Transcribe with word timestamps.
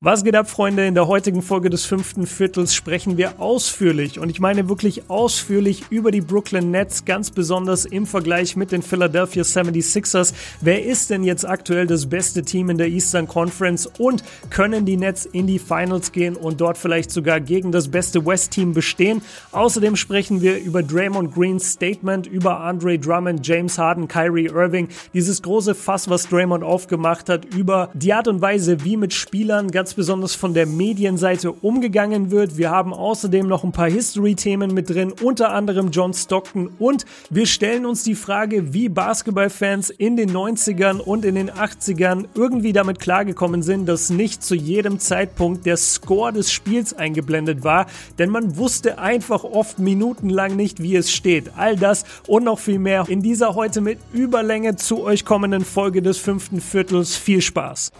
Was 0.00 0.22
geht 0.22 0.36
ab, 0.36 0.48
Freunde? 0.48 0.86
In 0.86 0.94
der 0.94 1.08
heutigen 1.08 1.42
Folge 1.42 1.70
des 1.70 1.84
fünften 1.84 2.28
Viertels 2.28 2.72
sprechen 2.72 3.16
wir 3.16 3.40
ausführlich, 3.40 4.20
und 4.20 4.30
ich 4.30 4.38
meine 4.38 4.68
wirklich 4.68 5.10
ausführlich, 5.10 5.86
über 5.90 6.12
die 6.12 6.20
Brooklyn 6.20 6.70
Nets, 6.70 7.04
ganz 7.04 7.32
besonders 7.32 7.84
im 7.84 8.06
Vergleich 8.06 8.54
mit 8.54 8.70
den 8.70 8.82
Philadelphia 8.82 9.42
76ers. 9.42 10.34
Wer 10.60 10.84
ist 10.84 11.10
denn 11.10 11.24
jetzt 11.24 11.44
aktuell 11.44 11.88
das 11.88 12.06
beste 12.06 12.44
Team 12.44 12.70
in 12.70 12.78
der 12.78 12.86
Eastern 12.86 13.26
Conference 13.26 13.90
und 13.98 14.22
können 14.50 14.86
die 14.86 14.96
Nets 14.96 15.26
in 15.26 15.48
die 15.48 15.58
Finals 15.58 16.12
gehen 16.12 16.36
und 16.36 16.60
dort 16.60 16.78
vielleicht 16.78 17.10
sogar 17.10 17.40
gegen 17.40 17.72
das 17.72 17.88
beste 17.88 18.24
West-Team 18.24 18.74
bestehen? 18.74 19.20
Außerdem 19.50 19.96
sprechen 19.96 20.40
wir 20.40 20.60
über 20.60 20.84
Draymond 20.84 21.34
Greens 21.34 21.72
Statement, 21.72 22.28
über 22.28 22.60
Andre 22.60 23.00
Drummond, 23.00 23.44
James 23.44 23.76
Harden, 23.78 24.06
Kyrie 24.06 24.46
Irving, 24.46 24.90
dieses 25.12 25.42
große 25.42 25.74
Fass, 25.74 26.08
was 26.08 26.28
Draymond 26.28 26.62
aufgemacht 26.62 27.28
hat, 27.28 27.46
über 27.46 27.90
die 27.94 28.12
Art 28.12 28.28
und 28.28 28.40
Weise, 28.40 28.84
wie 28.84 28.96
mit 28.96 29.12
Spielern 29.12 29.72
ganz 29.72 29.87
ganz 29.88 29.94
besonders 29.94 30.34
von 30.34 30.52
der 30.52 30.66
Medienseite 30.66 31.50
umgegangen 31.50 32.30
wird. 32.30 32.58
Wir 32.58 32.68
haben 32.68 32.92
außerdem 32.92 33.48
noch 33.48 33.64
ein 33.64 33.72
paar 33.72 33.88
History-Themen 33.88 34.74
mit 34.74 34.90
drin, 34.90 35.14
unter 35.22 35.54
anderem 35.54 35.90
John 35.92 36.12
Stockton 36.12 36.68
und 36.78 37.06
wir 37.30 37.46
stellen 37.46 37.86
uns 37.86 38.02
die 38.02 38.14
Frage, 38.14 38.74
wie 38.74 38.90
Basketballfans 38.90 39.88
in 39.88 40.18
den 40.18 40.30
90ern 40.30 40.98
und 40.98 41.24
in 41.24 41.36
den 41.36 41.50
80ern 41.50 42.26
irgendwie 42.34 42.74
damit 42.74 43.00
klargekommen 43.00 43.62
sind, 43.62 43.88
dass 43.88 44.10
nicht 44.10 44.42
zu 44.42 44.54
jedem 44.54 44.98
Zeitpunkt 44.98 45.64
der 45.64 45.78
Score 45.78 46.34
des 46.34 46.52
Spiels 46.52 46.92
eingeblendet 46.92 47.64
war, 47.64 47.86
denn 48.18 48.28
man 48.28 48.58
wusste 48.58 48.98
einfach 48.98 49.42
oft 49.42 49.78
minutenlang 49.78 50.54
nicht, 50.54 50.82
wie 50.82 50.96
es 50.96 51.10
steht. 51.10 51.52
All 51.56 51.76
das 51.76 52.04
und 52.26 52.44
noch 52.44 52.58
viel 52.58 52.78
mehr 52.78 53.06
in 53.08 53.22
dieser 53.22 53.54
heute 53.54 53.80
mit 53.80 53.98
Überlänge 54.12 54.76
zu 54.76 55.02
euch 55.02 55.24
kommenden 55.24 55.64
Folge 55.64 56.02
des 56.02 56.18
fünften 56.18 56.60
Viertels. 56.60 57.16
Viel 57.16 57.40
Spaß! 57.40 57.90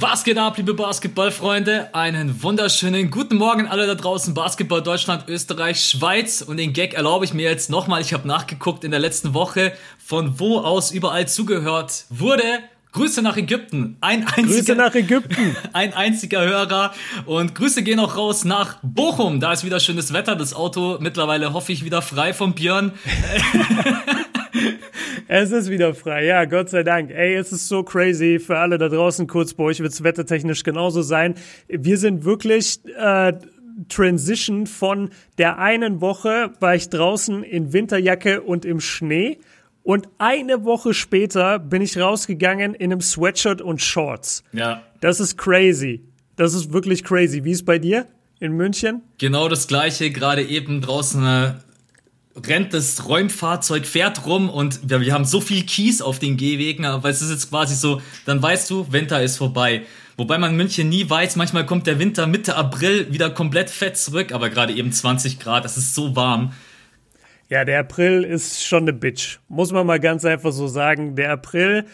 Was 0.00 0.22
geht 0.22 0.38
ab, 0.38 0.56
liebe 0.56 0.74
Basketballfreunde? 0.74 1.92
Einen 1.92 2.40
wunderschönen 2.44 3.10
guten 3.10 3.36
Morgen 3.36 3.66
alle 3.66 3.84
da 3.88 3.96
draußen, 3.96 4.32
Basketball 4.32 4.80
Deutschland, 4.80 5.24
Österreich, 5.26 5.84
Schweiz. 5.84 6.40
Und 6.40 6.58
den 6.58 6.72
Gag 6.72 6.94
erlaube 6.94 7.24
ich 7.24 7.34
mir 7.34 7.50
jetzt 7.50 7.68
nochmal. 7.68 8.00
Ich 8.00 8.12
habe 8.12 8.28
nachgeguckt 8.28 8.84
in 8.84 8.92
der 8.92 9.00
letzten 9.00 9.34
Woche, 9.34 9.72
von 9.98 10.38
wo 10.38 10.60
aus 10.60 10.92
überall 10.92 11.26
zugehört 11.26 12.04
wurde. 12.10 12.44
Grüße 12.92 13.22
nach 13.22 13.36
Ägypten. 13.36 13.96
Ein 14.00 14.24
einziger, 14.24 14.46
Grüße 14.46 14.74
nach 14.76 14.94
Ägypten. 14.94 15.56
Ein 15.72 15.92
einziger 15.92 16.42
Hörer. 16.42 16.94
Und 17.26 17.56
Grüße 17.56 17.82
gehen 17.82 17.98
auch 17.98 18.16
raus 18.16 18.44
nach 18.44 18.76
Bochum. 18.82 19.40
Da 19.40 19.52
ist 19.52 19.64
wieder 19.64 19.80
schönes 19.80 20.12
Wetter. 20.12 20.36
Das 20.36 20.54
Auto 20.54 20.98
mittlerweile 21.00 21.52
hoffe 21.52 21.72
ich 21.72 21.84
wieder 21.84 22.02
frei 22.02 22.32
von 22.32 22.54
Björn. 22.54 22.92
Es 25.26 25.50
ist 25.50 25.70
wieder 25.70 25.94
frei, 25.94 26.24
ja, 26.24 26.44
Gott 26.46 26.70
sei 26.70 26.82
Dank. 26.82 27.10
Ey, 27.10 27.34
es 27.34 27.52
ist 27.52 27.68
so 27.68 27.82
crazy 27.82 28.38
für 28.38 28.58
alle 28.58 28.78
da 28.78 28.88
draußen. 28.88 29.26
Kurz 29.26 29.52
bei 29.52 29.64
euch 29.64 29.80
wird 29.80 29.92
es 29.92 30.02
wettertechnisch 30.02 30.64
genauso 30.64 31.02
sein. 31.02 31.34
Wir 31.68 31.98
sind 31.98 32.24
wirklich 32.24 32.80
äh, 32.96 33.34
Transition 33.88 34.66
von 34.66 35.10
der 35.36 35.58
einen 35.58 36.00
Woche 36.00 36.50
war 36.60 36.74
ich 36.74 36.88
draußen 36.88 37.42
in 37.44 37.72
Winterjacke 37.72 38.40
und 38.40 38.64
im 38.64 38.80
Schnee. 38.80 39.38
Und 39.82 40.08
eine 40.18 40.64
Woche 40.64 40.92
später 40.92 41.58
bin 41.58 41.80
ich 41.80 41.96
rausgegangen 41.98 42.74
in 42.74 42.92
einem 42.92 43.00
Sweatshirt 43.00 43.62
und 43.62 43.80
Shorts. 43.80 44.42
Ja. 44.52 44.82
Das 45.00 45.20
ist 45.20 45.38
crazy. 45.38 46.02
Das 46.36 46.54
ist 46.54 46.72
wirklich 46.72 47.04
crazy. 47.04 47.44
Wie 47.44 47.52
ist 47.52 47.64
bei 47.64 47.78
dir 47.78 48.06
in 48.40 48.52
München? 48.52 49.02
Genau 49.18 49.48
das 49.48 49.66
gleiche, 49.66 50.10
gerade 50.10 50.42
eben 50.42 50.80
draußen 50.80 51.24
äh, 51.24 51.52
rennt 52.46 52.74
das 52.74 53.08
Räumfahrzeug, 53.08 53.86
fährt 53.86 54.26
rum 54.26 54.50
und 54.50 54.80
wir, 54.88 55.00
wir 55.00 55.12
haben 55.12 55.24
so 55.24 55.40
viel 55.40 55.64
Kies 55.64 56.02
auf 56.02 56.18
den 56.18 56.36
Gehwegen, 56.36 56.84
aber 56.84 57.08
es 57.08 57.22
ist 57.22 57.30
jetzt 57.30 57.50
quasi 57.50 57.74
so, 57.74 58.00
dann 58.26 58.42
weißt 58.42 58.68
du, 58.70 58.92
Winter 58.92 59.22
ist 59.22 59.36
vorbei. 59.36 59.82
Wobei 60.16 60.38
man 60.38 60.56
München 60.56 60.88
nie 60.88 61.08
weiß, 61.08 61.36
manchmal 61.36 61.64
kommt 61.64 61.86
der 61.86 61.98
Winter 61.98 62.26
Mitte 62.26 62.56
April 62.56 63.12
wieder 63.12 63.30
komplett 63.30 63.70
fett 63.70 63.96
zurück, 63.96 64.32
aber 64.32 64.50
gerade 64.50 64.72
eben 64.72 64.92
20 64.92 65.38
Grad, 65.38 65.64
es 65.64 65.76
ist 65.76 65.94
so 65.94 66.16
warm. 66.16 66.52
Ja, 67.48 67.64
der 67.64 67.80
April 67.80 68.24
ist 68.24 68.66
schon 68.66 68.82
eine 68.82 68.92
Bitch. 68.92 69.38
Muss 69.48 69.72
man 69.72 69.86
mal 69.86 70.00
ganz 70.00 70.24
einfach 70.26 70.52
so 70.52 70.68
sagen. 70.68 71.16
Der 71.16 71.32
April, 71.32 71.86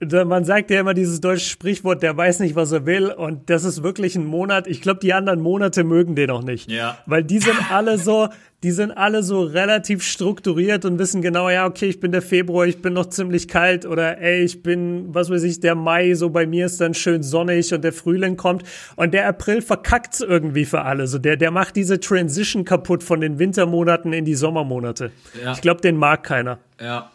man 0.00 0.44
sagt 0.44 0.70
ja 0.70 0.80
immer 0.80 0.94
dieses 0.94 1.20
deutsche 1.20 1.48
Sprichwort, 1.48 2.02
der 2.02 2.16
weiß 2.16 2.40
nicht, 2.40 2.54
was 2.54 2.72
er 2.72 2.86
will. 2.86 3.10
Und 3.10 3.50
das 3.50 3.64
ist 3.64 3.82
wirklich 3.82 4.16
ein 4.16 4.24
Monat. 4.24 4.66
Ich 4.66 4.80
glaube, 4.80 5.00
die 5.00 5.12
anderen 5.12 5.40
Monate 5.40 5.84
mögen 5.84 6.14
den 6.14 6.30
auch 6.30 6.42
nicht. 6.42 6.70
Ja. 6.70 6.98
Weil 7.06 7.24
die 7.24 7.38
sind 7.38 7.70
alle 7.70 7.98
so, 7.98 8.28
die 8.62 8.70
sind 8.70 8.92
alle 8.92 9.22
so 9.22 9.42
relativ 9.42 10.02
strukturiert 10.02 10.84
und 10.84 10.98
wissen 10.98 11.22
genau, 11.22 11.48
ja, 11.48 11.66
okay, 11.66 11.86
ich 11.86 12.00
bin 12.00 12.12
der 12.12 12.22
Februar, 12.22 12.66
ich 12.66 12.82
bin 12.82 12.92
noch 12.92 13.06
ziemlich 13.06 13.48
kalt 13.48 13.86
oder 13.86 14.18
ey, 14.18 14.42
ich 14.42 14.62
bin, 14.62 15.14
was 15.14 15.30
weiß 15.30 15.42
ich, 15.44 15.60
der 15.60 15.74
Mai, 15.74 16.14
so 16.14 16.30
bei 16.30 16.46
mir 16.46 16.66
ist 16.66 16.80
dann 16.80 16.94
schön 16.94 17.22
sonnig 17.22 17.72
und 17.72 17.82
der 17.82 17.92
Frühling 17.92 18.36
kommt 18.36 18.64
und 18.96 19.14
der 19.14 19.28
April 19.28 19.62
verkackt 19.62 20.20
irgendwie 20.20 20.64
für 20.64 20.82
alle. 20.82 21.06
So 21.06 21.18
der, 21.18 21.36
der 21.36 21.50
macht 21.50 21.76
diese 21.76 22.00
Transition 22.00 22.64
kaputt 22.64 23.02
von 23.02 23.20
den 23.20 23.38
Wintermonaten 23.38 24.12
in 24.12 24.24
die 24.24 24.34
Sommermonate. 24.34 25.10
Ja. 25.42 25.52
Ich 25.52 25.60
glaube, 25.60 25.80
den 25.80 25.96
mag 25.96 26.24
keiner. 26.24 26.58
Ja. 26.80 27.10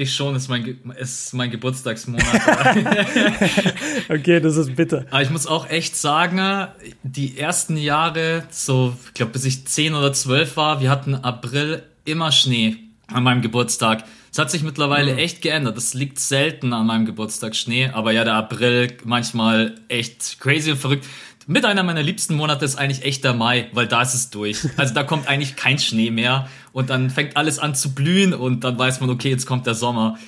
Ich 0.00 0.14
schon, 0.14 0.34
ist 0.34 0.48
mein, 0.48 0.78
ist 0.98 1.34
mein 1.34 1.50
Geburtstagsmonat. 1.50 2.24
okay, 4.08 4.40
das 4.40 4.56
ist 4.56 4.74
bitter. 4.74 5.04
Aber 5.10 5.20
ich 5.20 5.28
muss 5.28 5.46
auch 5.46 5.68
echt 5.68 5.94
sagen, 5.94 6.68
die 7.02 7.36
ersten 7.36 7.76
Jahre, 7.76 8.44
so, 8.48 8.96
ich 9.08 9.12
glaube, 9.12 9.32
bis 9.32 9.44
ich 9.44 9.66
10 9.66 9.92
oder 9.94 10.14
12 10.14 10.56
war, 10.56 10.80
wir 10.80 10.88
hatten 10.88 11.16
April 11.16 11.82
immer 12.06 12.32
Schnee 12.32 12.78
an 13.08 13.24
meinem 13.24 13.42
Geburtstag. 13.42 14.04
Es 14.32 14.38
hat 14.38 14.50
sich 14.50 14.62
mittlerweile 14.62 15.12
mhm. 15.12 15.18
echt 15.18 15.42
geändert. 15.42 15.76
Es 15.76 15.92
liegt 15.92 16.18
selten 16.18 16.72
an 16.72 16.86
meinem 16.86 17.04
Geburtstag 17.04 17.54
Schnee, 17.54 17.90
aber 17.92 18.12
ja, 18.12 18.24
der 18.24 18.36
April 18.36 18.96
manchmal 19.04 19.74
echt 19.88 20.40
crazy 20.40 20.70
und 20.70 20.78
verrückt. 20.78 21.04
Mit 21.46 21.64
einer 21.64 21.82
meiner 21.82 22.02
liebsten 22.02 22.34
Monate 22.34 22.64
ist 22.64 22.76
eigentlich 22.76 23.04
echt 23.04 23.24
der 23.24 23.34
Mai, 23.34 23.68
weil 23.72 23.86
da 23.86 24.02
ist 24.02 24.14
es 24.14 24.30
durch. 24.30 24.66
Also 24.76 24.94
da 24.94 25.02
kommt 25.02 25.28
eigentlich 25.28 25.56
kein 25.56 25.78
Schnee 25.78 26.10
mehr 26.10 26.48
und 26.72 26.90
dann 26.90 27.10
fängt 27.10 27.36
alles 27.36 27.58
an 27.58 27.74
zu 27.74 27.94
blühen 27.94 28.34
und 28.34 28.62
dann 28.64 28.78
weiß 28.78 29.00
man, 29.00 29.10
okay, 29.10 29.30
jetzt 29.30 29.46
kommt 29.46 29.66
der 29.66 29.74
Sommer. 29.74 30.18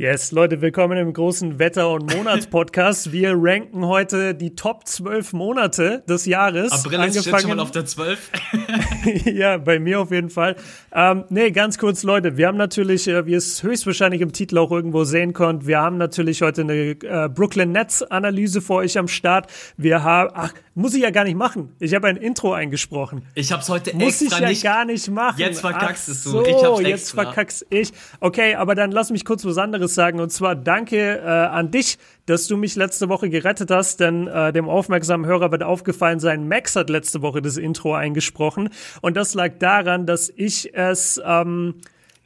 Yes, 0.00 0.30
Leute, 0.30 0.60
willkommen 0.60 0.96
im 0.96 1.12
großen 1.12 1.58
Wetter- 1.58 1.90
und 1.90 2.14
Monatspodcast. 2.14 3.10
Wir 3.12 3.32
ranken 3.34 3.84
heute 3.84 4.32
die 4.32 4.54
Top 4.54 4.86
12 4.86 5.32
Monate 5.32 6.04
des 6.08 6.24
Jahres. 6.24 6.70
April 6.70 7.00
ist 7.02 7.16
jetzt 7.16 7.40
schon 7.40 7.50
mal 7.50 7.58
auf 7.58 7.72
der 7.72 7.84
12. 7.84 8.30
ja, 9.24 9.58
bei 9.58 9.80
mir 9.80 9.98
auf 9.98 10.12
jeden 10.12 10.30
Fall. 10.30 10.54
Ähm, 10.92 11.24
nee, 11.30 11.50
ganz 11.50 11.78
kurz, 11.78 12.04
Leute, 12.04 12.36
wir 12.36 12.46
haben 12.46 12.56
natürlich, 12.56 13.08
äh, 13.08 13.26
wie 13.26 13.32
ihr 13.32 13.38
es 13.38 13.64
höchstwahrscheinlich 13.64 14.20
im 14.20 14.32
Titel 14.32 14.58
auch 14.58 14.70
irgendwo 14.70 15.02
sehen 15.02 15.32
könnt, 15.32 15.66
wir 15.66 15.80
haben 15.80 15.96
natürlich 15.98 16.42
heute 16.42 16.60
eine 16.60 16.74
äh, 16.74 17.28
Brooklyn 17.28 17.72
Nets 17.72 18.04
Analyse 18.04 18.60
für 18.60 18.74
euch 18.74 18.98
am 18.98 19.08
Start. 19.08 19.50
Wir 19.76 20.04
haben, 20.04 20.30
ach, 20.32 20.54
muss 20.78 20.94
ich 20.94 21.02
ja 21.02 21.10
gar 21.10 21.24
nicht 21.24 21.36
machen. 21.36 21.74
Ich 21.80 21.92
habe 21.92 22.06
ein 22.06 22.16
Intro 22.16 22.52
eingesprochen. 22.52 23.22
Ich 23.34 23.50
habe 23.50 23.62
es 23.62 23.68
heute 23.68 23.96
muss 23.96 24.22
extra 24.22 24.48
ich 24.48 24.62
ja 24.62 24.74
gar 24.74 24.84
nicht 24.84 25.10
machen. 25.10 25.40
Jetzt 25.40 25.60
verkackst 25.60 26.08
es 26.08 26.22
so, 26.22 26.44
du. 26.44 26.48
Ich 26.48 26.62
hab's 26.62 26.80
jetzt 26.80 27.10
verkackst 27.10 27.66
ich. 27.68 27.92
Okay, 28.20 28.54
aber 28.54 28.76
dann 28.76 28.92
lass 28.92 29.10
mich 29.10 29.24
kurz 29.24 29.44
was 29.44 29.58
anderes 29.58 29.96
sagen. 29.96 30.20
Und 30.20 30.30
zwar 30.30 30.54
danke 30.54 31.18
äh, 31.18 31.24
an 31.26 31.72
dich, 31.72 31.98
dass 32.26 32.46
du 32.46 32.56
mich 32.56 32.76
letzte 32.76 33.08
Woche 33.08 33.28
gerettet 33.28 33.72
hast, 33.72 33.98
denn 33.98 34.28
äh, 34.28 34.52
dem 34.52 34.68
aufmerksamen 34.68 35.26
Hörer 35.26 35.50
wird 35.50 35.64
aufgefallen 35.64 36.20
sein, 36.20 36.46
Max 36.46 36.76
hat 36.76 36.90
letzte 36.90 37.22
Woche 37.22 37.42
das 37.42 37.56
Intro 37.56 37.94
eingesprochen. 37.94 38.68
Und 39.00 39.16
das 39.16 39.34
lag 39.34 39.58
daran, 39.58 40.06
dass 40.06 40.32
ich 40.34 40.74
es... 40.74 41.20
Ähm, 41.24 41.74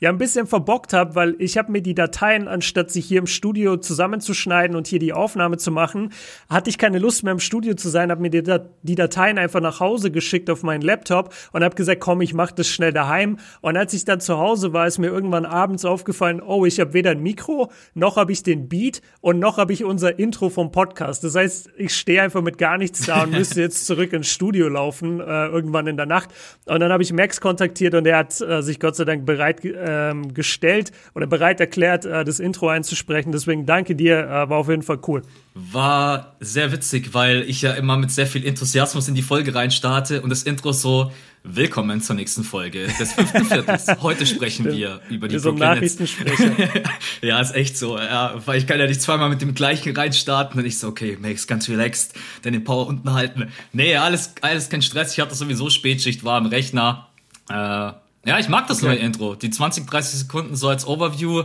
ja 0.02 0.10
ein 0.10 0.18
bisschen 0.18 0.48
verbockt 0.48 0.94
habe, 0.94 1.14
weil 1.14 1.36
ich 1.38 1.56
habe 1.56 1.70
mir 1.70 1.80
die 1.80 1.94
Dateien, 1.94 2.48
anstatt 2.48 2.90
sie 2.90 3.00
hier 3.00 3.20
im 3.20 3.28
Studio 3.28 3.76
zusammenzuschneiden 3.76 4.76
und 4.76 4.88
hier 4.88 4.98
die 4.98 5.12
Aufnahme 5.12 5.58
zu 5.58 5.70
machen, 5.70 6.12
hatte 6.50 6.70
ich 6.70 6.76
keine 6.76 6.98
Lust 6.98 7.22
mehr 7.22 7.30
im 7.30 7.38
Studio 7.38 7.74
zu 7.74 7.88
sein, 7.88 8.10
habe 8.10 8.20
mir 8.20 8.30
die, 8.30 8.42
die, 8.82 8.94
Dateien 8.96 9.38
einfach 9.38 9.60
nach 9.60 9.78
Hause 9.78 10.10
geschickt 10.10 10.50
auf 10.50 10.64
meinen 10.64 10.82
Laptop 10.82 11.32
und 11.52 11.62
habe 11.62 11.76
gesagt, 11.76 12.00
komm, 12.00 12.20
ich 12.20 12.34
mache 12.34 12.52
das 12.52 12.66
schnell 12.66 12.93
daheim. 12.93 13.38
Und 13.60 13.76
als 13.76 13.94
ich 13.94 14.04
dann 14.04 14.20
zu 14.20 14.38
Hause 14.38 14.72
war, 14.72 14.88
ist 14.88 14.99
mir 14.99 15.06
irgendwann 15.06 15.46
abends 15.46 15.84
aufgefallen, 15.84 16.43
oh, 16.43 16.66
ich 16.66 16.81
habe 16.81 16.94
weder 16.94 17.12
ein 17.12 17.22
Mikro, 17.22 17.70
noch 17.94 18.16
habe 18.16 18.32
ich 18.32 18.43
den 18.43 18.69
Beat 18.69 19.02
und 19.20 19.38
noch 19.38 19.56
habe 19.56 19.72
ich 19.72 19.84
unser 19.84 20.19
Intro 20.19 20.49
vom 20.49 20.72
Podcast. 20.72 21.22
Das 21.22 21.37
heißt, 21.37 21.70
ich 21.76 21.94
stehe 21.94 22.22
einfach 22.22 22.43
mit 22.43 22.58
gar 22.58 22.76
nichts 22.76 23.06
da 23.06 23.22
und 23.22 23.31
müsste 23.38 23.60
jetzt 23.60 23.87
zurück 23.87 24.12
ins 24.12 24.28
Studio 24.28 24.69
laufen, 24.69 25.20
äh, 25.20 25.46
irgendwann 25.46 25.87
in 25.87 25.96
der 25.96 26.06
Nacht. 26.06 26.31
Und 26.66 26.81
dann 26.81 26.90
habe 26.90 27.04
ich 27.04 27.12
Max 27.12 27.40
kontaktiert 27.40 27.94
und 27.94 28.04
er 28.04 28.16
hat 28.16 28.40
äh, 28.40 28.62
sich 28.62 28.81
Gott 28.81 28.96
sei 28.96 29.04
Dank 29.04 29.25
bereit 29.25 29.64
äh, 29.64 29.91
ähm, 29.92 30.34
gestellt 30.34 30.92
oder 31.14 31.26
bereit 31.26 31.60
erklärt, 31.60 32.04
äh, 32.04 32.24
das 32.24 32.40
Intro 32.40 32.68
einzusprechen. 32.68 33.32
Deswegen 33.32 33.66
danke 33.66 33.94
dir, 33.94 34.20
äh, 34.20 34.48
war 34.48 34.58
auf 34.58 34.68
jeden 34.68 34.82
Fall 34.82 34.98
cool. 35.06 35.22
War 35.54 36.36
sehr 36.40 36.72
witzig, 36.72 37.12
weil 37.12 37.42
ich 37.42 37.62
ja 37.62 37.72
immer 37.72 37.96
mit 37.98 38.10
sehr 38.10 38.26
viel 38.26 38.46
Enthusiasmus 38.46 39.08
in 39.08 39.14
die 39.14 39.22
Folge 39.22 39.54
reinstarte 39.54 40.22
und 40.22 40.30
das 40.30 40.44
Intro 40.44 40.72
so 40.72 41.10
Willkommen 41.44 42.00
zur 42.00 42.14
nächsten 42.14 42.44
Folge 42.44 42.86
des 43.00 43.14
fünften 43.14 43.44
Viertels. 43.44 43.86
Heute 44.00 44.26
sprechen 44.26 44.64
wir 44.64 45.00
über 45.10 45.26
die 45.26 45.40
so 45.40 45.50
Nachrichtensprecher. 45.50 46.52
ja, 47.20 47.40
ist 47.40 47.56
echt 47.56 47.76
so. 47.76 47.98
Ja, 47.98 48.34
weil 48.46 48.58
ich 48.58 48.66
kann 48.68 48.78
ja 48.78 48.86
nicht 48.86 49.02
zweimal 49.02 49.28
mit 49.28 49.42
dem 49.42 49.52
gleichen 49.52 49.94
reinstarten 49.94 50.60
und 50.60 50.66
ich 50.66 50.78
so, 50.78 50.86
okay, 50.86 51.18
Max, 51.20 51.48
ganz 51.48 51.68
relaxed, 51.68 52.14
den 52.44 52.62
Power 52.62 52.86
unten 52.86 53.12
halten. 53.12 53.48
Nee, 53.72 53.96
alles, 53.96 54.34
alles 54.40 54.68
kein 54.68 54.82
Stress. 54.82 55.14
Ich 55.14 55.20
hatte 55.20 55.34
sowieso 55.34 55.68
Spätschicht, 55.68 56.22
war 56.22 56.36
am 56.36 56.46
Rechner. 56.46 57.08
Äh, 57.50 57.92
ja, 58.24 58.38
ich 58.38 58.48
mag 58.48 58.66
das 58.66 58.78
okay. 58.78 58.94
neue 58.94 58.98
Intro. 58.98 59.34
Die 59.34 59.50
20, 59.50 59.86
30 59.86 60.20
Sekunden 60.20 60.56
so 60.56 60.69
als 60.69 60.86
Overview 60.86 61.44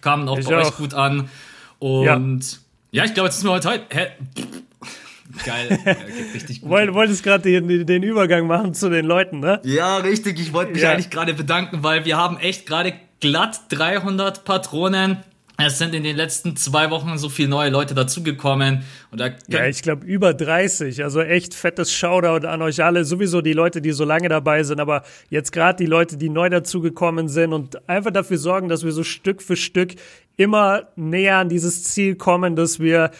kamen 0.00 0.28
auch 0.28 0.38
ich 0.38 0.46
bei 0.46 0.58
auch. 0.58 0.66
euch 0.66 0.76
gut 0.76 0.94
an. 0.94 1.28
Und 1.78 2.40
ja, 2.90 3.02
ja 3.02 3.04
ich 3.04 3.14
glaube, 3.14 3.28
jetzt 3.28 3.38
ist 3.38 3.44
mir 3.44 3.50
heute, 3.50 3.68
heute 3.68 3.86
Geil, 5.44 5.78
ja, 5.84 5.92
richtig 6.34 6.62
gut. 6.62 6.70
Wolltest 6.70 7.22
gerade 7.22 7.42
den, 7.42 7.86
den 7.86 8.02
Übergang 8.02 8.46
machen 8.46 8.74
zu 8.74 8.88
den 8.88 9.04
Leuten, 9.04 9.40
ne? 9.40 9.60
Ja, 9.64 9.98
richtig. 9.98 10.40
Ich 10.40 10.52
wollte 10.52 10.72
mich 10.72 10.82
ja. 10.82 10.92
eigentlich 10.92 11.10
gerade 11.10 11.34
bedanken, 11.34 11.82
weil 11.82 12.04
wir 12.04 12.16
haben 12.16 12.38
echt 12.38 12.66
gerade 12.66 12.94
glatt 13.20 13.60
300 13.68 14.44
Patronen. 14.44 15.18
Es 15.60 15.76
sind 15.78 15.92
in 15.92 16.04
den 16.04 16.14
letzten 16.14 16.54
zwei 16.54 16.88
Wochen 16.90 17.18
so 17.18 17.28
viele 17.28 17.48
neue 17.48 17.68
Leute 17.68 17.92
dazugekommen. 17.92 18.84
ja, 19.48 19.66
ich 19.66 19.82
glaube 19.82 20.06
über 20.06 20.32
30. 20.32 21.02
Also 21.02 21.20
echt 21.20 21.52
fettes 21.52 21.92
Shoutout 21.92 22.46
an 22.46 22.62
euch 22.62 22.84
alle. 22.84 23.04
Sowieso 23.04 23.40
die 23.40 23.54
Leute, 23.54 23.82
die 23.82 23.90
so 23.90 24.04
lange 24.04 24.28
dabei 24.28 24.62
sind, 24.62 24.78
aber 24.78 25.02
jetzt 25.30 25.50
gerade 25.50 25.82
die 25.82 25.90
Leute, 25.90 26.16
die 26.16 26.28
neu 26.28 26.48
dazugekommen 26.48 27.26
sind 27.28 27.52
und 27.52 27.88
einfach 27.88 28.12
dafür 28.12 28.38
sorgen, 28.38 28.68
dass 28.68 28.84
wir 28.84 28.92
so 28.92 29.02
Stück 29.02 29.42
für 29.42 29.56
Stück 29.56 29.96
immer 30.36 30.90
näher 30.94 31.38
an 31.38 31.48
dieses 31.48 31.82
Ziel 31.82 32.14
kommen, 32.14 32.54
dass 32.54 32.78
wir 32.78 33.10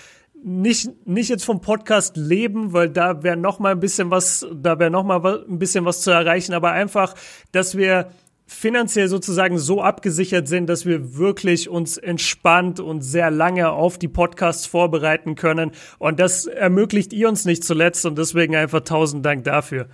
nicht, 0.40 0.90
nicht 1.08 1.30
jetzt 1.30 1.44
vom 1.44 1.60
Podcast 1.60 2.16
leben, 2.16 2.72
weil 2.72 2.88
da 2.88 3.24
wäre 3.24 3.36
noch 3.36 3.58
mal 3.58 3.72
ein 3.72 3.80
bisschen 3.80 4.12
was, 4.12 4.46
da 4.54 4.78
wäre 4.78 4.92
noch 4.92 5.02
mal 5.02 5.44
ein 5.48 5.58
bisschen 5.58 5.84
was 5.84 6.02
zu 6.02 6.12
erreichen, 6.12 6.54
aber 6.54 6.70
einfach, 6.70 7.16
dass 7.50 7.76
wir 7.76 8.12
finanziell 8.48 9.08
sozusagen 9.08 9.58
so 9.58 9.82
abgesichert 9.82 10.48
sind, 10.48 10.68
dass 10.68 10.86
wir 10.86 11.16
wirklich 11.18 11.68
uns 11.68 11.98
entspannt 11.98 12.80
und 12.80 13.02
sehr 13.02 13.30
lange 13.30 13.70
auf 13.70 13.98
die 13.98 14.08
Podcasts 14.08 14.66
vorbereiten 14.66 15.34
können. 15.34 15.70
Und 15.98 16.18
das 16.18 16.46
ermöglicht 16.46 17.12
ihr 17.12 17.28
uns 17.28 17.44
nicht 17.44 17.62
zuletzt 17.62 18.06
und 18.06 18.16
deswegen 18.16 18.56
einfach 18.56 18.80
tausend 18.80 19.24
Dank 19.24 19.44
dafür. 19.44 19.86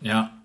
Ja, 0.00 0.39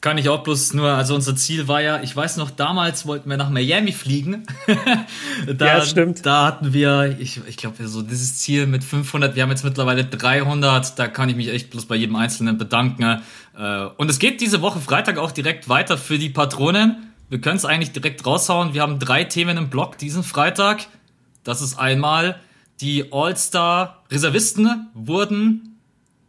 kann 0.00 0.16
ich 0.16 0.28
auch 0.28 0.44
bloß 0.44 0.74
nur, 0.74 0.90
also 0.90 1.14
unser 1.14 1.34
Ziel 1.34 1.66
war 1.66 1.80
ja, 1.80 2.00
ich 2.02 2.14
weiß 2.14 2.36
noch, 2.36 2.50
damals 2.50 3.04
wollten 3.06 3.28
wir 3.28 3.36
nach 3.36 3.50
Miami 3.50 3.92
fliegen. 3.92 4.46
da, 5.46 5.66
ja, 5.78 5.84
stimmt. 5.84 6.24
Da 6.24 6.46
hatten 6.46 6.72
wir, 6.72 7.16
ich, 7.18 7.40
ich 7.48 7.56
glaube, 7.56 7.88
so 7.88 8.02
dieses 8.02 8.38
Ziel 8.38 8.66
mit 8.66 8.84
500, 8.84 9.34
wir 9.34 9.42
haben 9.42 9.50
jetzt 9.50 9.64
mittlerweile 9.64 10.04
300, 10.04 10.98
da 10.98 11.08
kann 11.08 11.28
ich 11.28 11.36
mich 11.36 11.48
echt 11.48 11.70
bloß 11.70 11.86
bei 11.86 11.96
jedem 11.96 12.14
Einzelnen 12.14 12.58
bedanken. 12.58 13.22
Äh, 13.56 13.86
und 13.96 14.08
es 14.08 14.20
geht 14.20 14.40
diese 14.40 14.62
Woche 14.62 14.80
Freitag 14.80 15.18
auch 15.18 15.32
direkt 15.32 15.68
weiter 15.68 15.98
für 15.98 16.18
die 16.18 16.30
Patronen. 16.30 17.12
Wir 17.28 17.40
können 17.40 17.56
es 17.56 17.64
eigentlich 17.64 17.90
direkt 17.90 18.24
raushauen. 18.24 18.74
Wir 18.74 18.82
haben 18.82 19.00
drei 19.00 19.24
Themen 19.24 19.56
im 19.56 19.68
Blog 19.68 19.98
diesen 19.98 20.22
Freitag. 20.22 20.86
Das 21.42 21.60
ist 21.60 21.76
einmal, 21.76 22.38
die 22.80 23.12
All-Star-Reservisten 23.12 24.88
wurden 24.94 25.76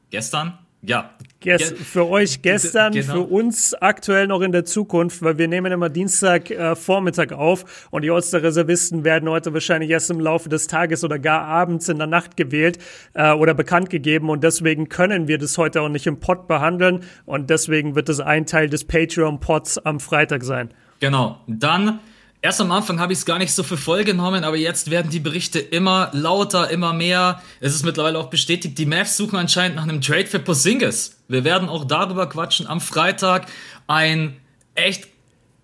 gestern 0.09 0.57
ja. 0.81 1.11
Ges 1.41 1.71
für 1.71 2.07
euch 2.07 2.41
gestern, 2.41 2.91
genau. 2.91 3.13
für 3.13 3.21
uns 3.21 3.73
aktuell 3.73 4.27
noch 4.27 4.41
in 4.41 4.51
der 4.51 4.65
Zukunft, 4.65 5.21
weil 5.21 5.37
wir 5.37 5.47
nehmen 5.47 5.71
immer 5.71 5.87
Dienstag 5.89 6.51
äh, 6.51 6.75
Vormittag 6.75 7.31
auf 7.31 7.87
und 7.91 8.01
die 8.01 8.09
Ulster-Reservisten 8.09 9.05
werden 9.05 9.29
heute 9.29 9.53
wahrscheinlich 9.53 9.89
erst 9.89 10.11
im 10.11 10.19
Laufe 10.19 10.49
des 10.49 10.67
Tages 10.67 11.03
oder 11.05 11.17
gar 11.17 11.43
abends 11.43 11.87
in 11.87 11.97
der 11.97 12.07
Nacht 12.07 12.35
gewählt 12.35 12.79
äh, 13.13 13.31
oder 13.31 13.53
bekannt 13.53 13.89
gegeben 13.89 14.29
und 14.29 14.43
deswegen 14.43 14.89
können 14.89 15.29
wir 15.29 15.37
das 15.37 15.57
heute 15.57 15.81
auch 15.81 15.89
nicht 15.89 16.07
im 16.07 16.19
Pod 16.19 16.47
behandeln 16.47 17.03
und 17.25 17.49
deswegen 17.49 17.95
wird 17.95 18.09
es 18.09 18.19
ein 18.19 18.45
Teil 18.45 18.69
des 18.69 18.83
Patreon-Pods 18.83 19.77
am 19.79 20.01
Freitag 20.01 20.43
sein. 20.43 20.73
Genau. 20.99 21.39
Dann 21.47 21.99
Erst 22.41 22.61
am 22.61 22.71
Anfang 22.71 23.01
habe 23.01 23.11
ich 23.11 23.19
es 23.19 23.25
gar 23.25 23.37
nicht 23.37 23.53
so 23.53 23.63
für 23.63 23.75
voll 23.75 24.05
genommen, 24.05 24.45
aber 24.45 24.55
jetzt 24.55 24.89
werden 24.89 25.11
die 25.11 25.19
Berichte 25.19 25.59
immer 25.59 26.09
lauter, 26.13 26.69
immer 26.69 26.93
mehr. 26.93 27.41
Es 27.59 27.75
ist 27.75 27.83
mittlerweile 27.83 28.17
auch 28.17 28.29
bestätigt, 28.29 28.77
die 28.77 28.85
Mavs 28.85 29.17
suchen 29.17 29.37
anscheinend 29.37 29.75
nach 29.75 29.83
einem 29.83 29.99
Trade 29.99 30.25
für 30.25 30.39
Porzingis. 30.39 31.17
Wir 31.27 31.43
werden 31.43 31.67
auch 31.67 31.83
darüber 31.83 32.29
quatschen 32.29 32.65
am 32.65 32.79
Freitag. 32.79 33.47
Ein 33.87 34.37
echt 34.73 35.09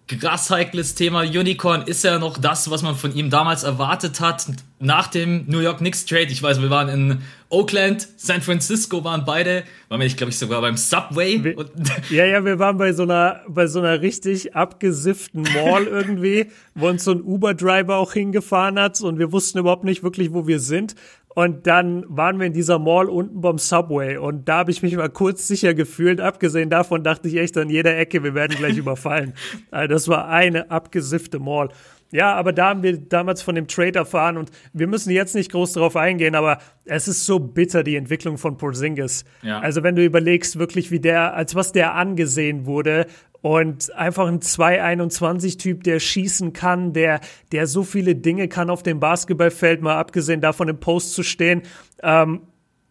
krass 0.08 0.50
heikles 0.50 0.96
Thema. 0.96 1.22
Unicorn 1.22 1.84
ist 1.84 2.04
ja 2.04 2.20
noch 2.20 2.38
das, 2.38 2.70
was 2.70 2.84
man 2.84 2.96
von 2.96 3.16
ihm 3.16 3.30
damals 3.30 3.64
erwartet 3.64 4.20
hat. 4.20 4.46
Nach 4.80 5.08
dem 5.08 5.46
New 5.48 5.60
York 5.60 5.80
Knicks 5.80 6.06
Trade, 6.06 6.28
ich 6.28 6.44
weiß, 6.44 6.62
wir 6.62 6.70
waren 6.70 6.90
in 6.90 7.22
Oakland, 7.50 8.08
San 8.18 8.42
Francisco 8.42 9.04
waren 9.04 9.24
beide, 9.26 9.64
waren 9.88 10.00
wir, 10.00 10.08
ich 10.08 10.18
glaube 10.18 10.32
ich, 10.32 10.38
sogar 10.38 10.62
beim 10.62 10.78
Subway. 10.78 11.44
Wir, 11.44 11.56
ja, 12.10 12.26
ja, 12.26 12.46
wir 12.46 12.60
waren 12.60 12.78
bei 12.78 12.94
so 12.94 13.04
einer, 13.04 13.42
bei 13.48 13.68
so 13.68 13.80
einer 13.80 14.02
richtig 14.02 14.56
abgesifften 14.56 15.44
Mall 15.44 15.88
irgendwie, 15.88 16.52
wo 16.76 16.90
uns 16.90 17.04
so 17.04 17.12
ein 17.12 17.22
Uber-Driver 17.22 17.96
auch 17.96 18.14
hingefahren 18.14 18.80
hat 18.80 19.00
und 19.02 19.18
wir 19.18 19.32
wussten 19.32 19.60
überhaupt 19.60 19.86
nicht 19.86 20.04
wirklich, 20.04 20.34
wo 20.34 20.46
wir 20.46 20.60
sind. 20.60 20.96
Und 21.36 21.68
dann 21.68 22.06
waren 22.08 22.40
wir 22.40 22.48
in 22.48 22.54
dieser 22.54 22.80
Mall 22.80 23.10
unten 23.10 23.42
beim 23.42 23.58
Subway 23.58 24.16
und 24.16 24.48
da 24.48 24.60
habe 24.60 24.72
ich 24.72 24.82
mich 24.82 24.96
mal 24.96 25.10
kurz 25.10 25.50
sicher 25.50 25.74
gefühlt. 25.74 26.22
Abgesehen 26.22 26.70
davon 26.70 27.04
dachte 27.04 27.28
ich 27.28 27.36
echt 27.36 27.58
an 27.58 27.70
jeder 27.70 27.98
Ecke, 27.98 28.24
wir 28.24 28.34
werden 28.34 28.56
gleich 28.58 28.78
überfallen. 28.78 29.34
Also 29.70 29.94
das 29.94 30.08
war 30.08 30.30
eine 30.30 30.72
abgesiffte 30.72 31.40
Mall. 31.40 31.70
Ja, 32.12 32.34
aber 32.36 32.54
da 32.54 32.70
haben 32.70 32.84
wir 32.84 32.98
damals 32.98 33.42
von 33.42 33.56
dem 33.56 33.68
Trade 33.68 34.00
erfahren 34.00 34.38
und 34.38 34.50
wir 34.72 34.88
müssen 34.88 35.12
jetzt 35.12 35.36
nicht 35.36 35.52
groß 35.52 35.74
darauf 35.74 35.98
eingehen, 35.98 36.36
aber 36.36 36.60
es 36.86 37.10
ist 37.10 37.26
so 37.26 37.40
bitter, 37.40 37.84
die 37.84 37.98
Entwicklung 37.98 38.38
von 38.38 38.56
Porzingis. 38.56 39.26
Ja. 39.42 39.60
Also 39.60 39.84
wenn 39.84 39.98
du 39.98 40.06
überlegst 40.06 40.58
wirklich, 40.58 40.90
wie 40.92 41.02
der, 41.02 41.34
als 41.34 41.54
was 41.56 41.74
der 41.74 41.96
angesehen 41.96 42.66
wurde 42.66 43.08
und 43.46 43.94
einfach 43.94 44.26
ein 44.26 44.40
221-Typ, 44.40 45.84
der 45.84 46.00
schießen 46.00 46.52
kann, 46.54 46.94
der, 46.94 47.22
der 47.52 47.68
so 47.68 47.84
viele 47.84 48.16
Dinge 48.16 48.48
kann 48.48 48.72
auf 48.72 48.82
dem 48.82 49.00
Basketballfeld, 49.00 49.84
mal 49.84 49.98
abgesehen 49.98 50.42
davon 50.42 50.68
im 50.68 50.80
Post 50.80 51.14
zu 51.14 51.22
stehen. 51.22 51.62
Ähm, 52.02 52.42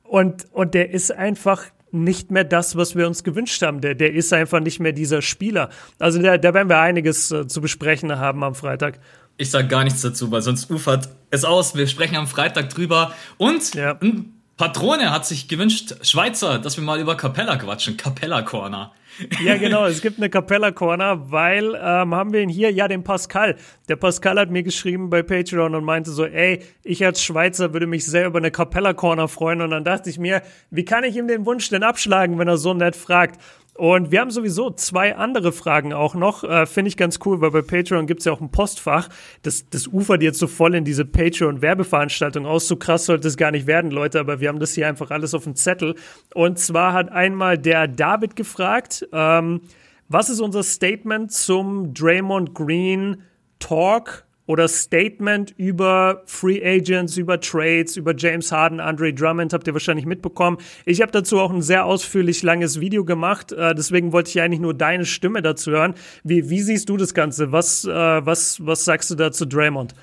und, 0.05 0.47
und 0.53 0.75
der 0.75 0.91
ist 0.91 1.11
einfach 1.11 1.65
nicht 1.91 2.31
mehr 2.31 2.45
das, 2.45 2.77
was 2.77 2.95
wir 2.95 3.09
uns 3.09 3.25
gewünscht 3.25 3.63
haben. 3.63 3.81
Der, 3.81 3.97
der 3.97 4.13
ist 4.15 4.33
einfach 4.33 4.61
nicht 4.61 4.79
mehr 4.79 4.93
dieser 4.93 5.23
Spieler. 5.23 5.71
Also 5.99 6.23
da, 6.23 6.39
da 6.39 6.55
werden 6.55 6.69
wir 6.69 6.79
einiges 6.79 7.33
äh, 7.33 7.49
zu 7.49 7.61
besprechen 7.61 8.17
haben 8.17 8.45
am 8.45 8.55
Freitag. 8.55 9.01
Ich 9.37 9.51
sage 9.51 9.67
gar 9.67 9.83
nichts 9.83 10.03
dazu, 10.03 10.31
weil 10.31 10.43
sonst 10.43 10.71
ufert 10.71 11.09
es 11.33 11.45
aus. 11.45 11.75
Wir 11.75 11.89
sprechen 11.89 12.15
am 12.15 12.29
Freitag 12.29 12.71
drüber. 12.71 13.13
Und 13.39 13.75
ja. 13.75 13.99
ein 14.01 14.35
Patrone 14.57 15.11
hat 15.11 15.27
sich 15.27 15.49
gewünscht, 15.49 15.97
Schweizer, 16.03 16.61
dass 16.61 16.77
wir 16.77 16.85
mal 16.85 17.01
über 17.01 17.17
Capella 17.17 17.57
quatschen. 17.57 17.97
Capella 17.97 18.43
Corner. 18.43 18.93
Ja, 19.45 19.57
genau. 19.57 19.87
Es 19.87 20.01
gibt 20.01 20.19
eine 20.19 20.31
Capella 20.31 20.71
Corner, 20.73 21.31
weil 21.31 21.75
ähm, 21.75 22.15
haben 22.15 22.33
wir 22.33 22.41
ihn 22.41 22.49
hier, 22.49 22.71
ja, 22.71 22.89
den 22.89 23.05
Pascal. 23.05 23.57
Der 23.89 23.97
Pascal 23.97 24.39
hat 24.39 24.51
mir 24.51 24.63
geschrieben 24.63 25.11
bei 25.11 25.23
Patreon 25.23 25.75
und 25.75 25.85
meinte 25.85 26.11
so, 26.11 26.25
ey, 26.25 26.63
ich 26.83 27.05
als 27.05 27.23
Schweizer 27.23 27.73
würde 27.73 27.87
mich 27.87 28.05
sehr 28.05 28.27
über 28.27 28.39
eine 28.39 28.51
Capella 28.51 28.93
Corner 28.93 29.29
freuen. 29.29 29.61
Und 29.61 29.71
dann 29.71 29.85
dachte 29.85 30.11
ich 30.11 30.19
mir, 30.19 30.43
wie 30.71 30.85
kann 30.85 31.05
ich 31.05 31.17
ihm 31.17 31.29
den 31.29 31.47
Wunsch 31.47 31.69
denn 31.69 31.83
abschlagen, 31.83 32.39
wenn 32.39 32.49
er 32.49 32.57
so 32.57 32.75
nett 32.75 32.97
fragt? 32.97 33.41
Und 33.77 34.13
wir 34.13 34.21
haben 34.21 34.31
sowieso 34.31 34.71
zwei 34.71 35.17
andere 35.17 35.51
Fragen 35.51 35.93
auch 35.93 36.15
noch. 36.15 36.45
Äh, 36.45 36.67
Finde 36.67 36.89
ich 36.89 36.97
ganz 36.97 37.19
cool, 37.25 37.41
weil 37.41 37.51
bei 37.51 37.63
Patreon 37.63 38.07
gibt's 38.07 38.25
ja 38.25 38.33
auch 38.33 38.41
ein 38.41 38.51
Postfach. 38.53 39.09
Das, 39.43 39.69
das 39.69 39.89
ufert 39.89 40.23
jetzt 40.23 40.39
so 40.39 40.47
voll 40.47 40.77
in 40.77 40.85
diese 40.85 41.05
Patreon-Werbeveranstaltung 41.05 42.47
aus. 42.47 42.69
So 42.69 42.77
krass 42.77 43.07
sollte 43.07 43.27
es 43.27 43.37
gar 43.37 43.51
nicht 43.51 43.67
werden, 43.67 43.91
Leute, 43.91 44.21
aber 44.21 44.39
wir 44.39 44.49
haben 44.49 44.61
das 44.61 44.75
hier 44.75 44.87
einfach 44.87 45.11
alles 45.11 45.35
auf 45.35 45.43
dem 45.43 45.57
Zettel. 45.57 45.97
Und 46.35 46.61
zwar 46.61 46.93
hat 46.93 47.11
einmal 47.11 47.59
der 47.59 47.89
David 47.89 48.37
gefragt, 48.37 49.09
ähm, 49.13 49.63
was 50.09 50.31
ist 50.31 50.41
unser 50.41 50.63
Statement 50.63 51.33
zum 51.33 51.95
Draymond 51.95 52.55
Green 52.55 53.23
Talk 53.59 54.25
oder 54.47 54.69
Statement 54.69 55.53
über 55.57 56.23
Free 56.27 56.63
Agents, 56.65 57.17
über 57.17 57.41
Trades, 57.41 57.97
über 57.97 58.15
James 58.17 58.53
Harden, 58.53 58.81
Andre 58.81 59.13
Drummond, 59.13 59.53
habt 59.53 59.67
ihr 59.67 59.73
wahrscheinlich 59.73 60.07
mitbekommen. 60.07 60.59
Ich 60.85 61.01
habe 61.01 61.13
dazu 61.13 61.41
auch 61.41 61.51
ein 61.51 61.63
sehr 61.63 61.85
ausführlich 61.87 62.43
langes 62.43 62.81
Video 62.81 63.05
gemacht, 63.05 63.53
äh, 63.53 63.75
deswegen 63.75 64.13
wollte 64.13 64.31
ich 64.31 64.41
eigentlich 64.41 64.61
nur 64.61 64.75
deine 64.75 65.07
Stimme 65.07 65.43
dazu 65.43 65.71
hören. 65.71 65.95
Wie, 66.23 66.51
wie 66.51 66.61
siehst 66.61 66.89
du 66.89 66.97
das 66.97 67.15
Ganze? 67.15 67.53
Was, 67.53 67.85
äh, 67.85 67.91
was, 67.91 68.65
was 68.65 68.85
sagst 68.85 69.11
du 69.11 69.15
da 69.15 69.33
zu 69.33 69.47
Draymond? 69.47 69.95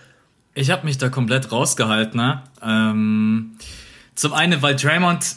Ich 0.54 0.70
habe 0.70 0.86
mich 0.86 0.98
da 0.98 1.10
komplett 1.10 1.52
rausgehalten. 1.52 2.20
Ne? 2.20 2.44
Ähm, 2.62 3.58
zum 4.16 4.34
einen, 4.34 4.62
weil 4.62 4.76
Draymond 4.76 5.36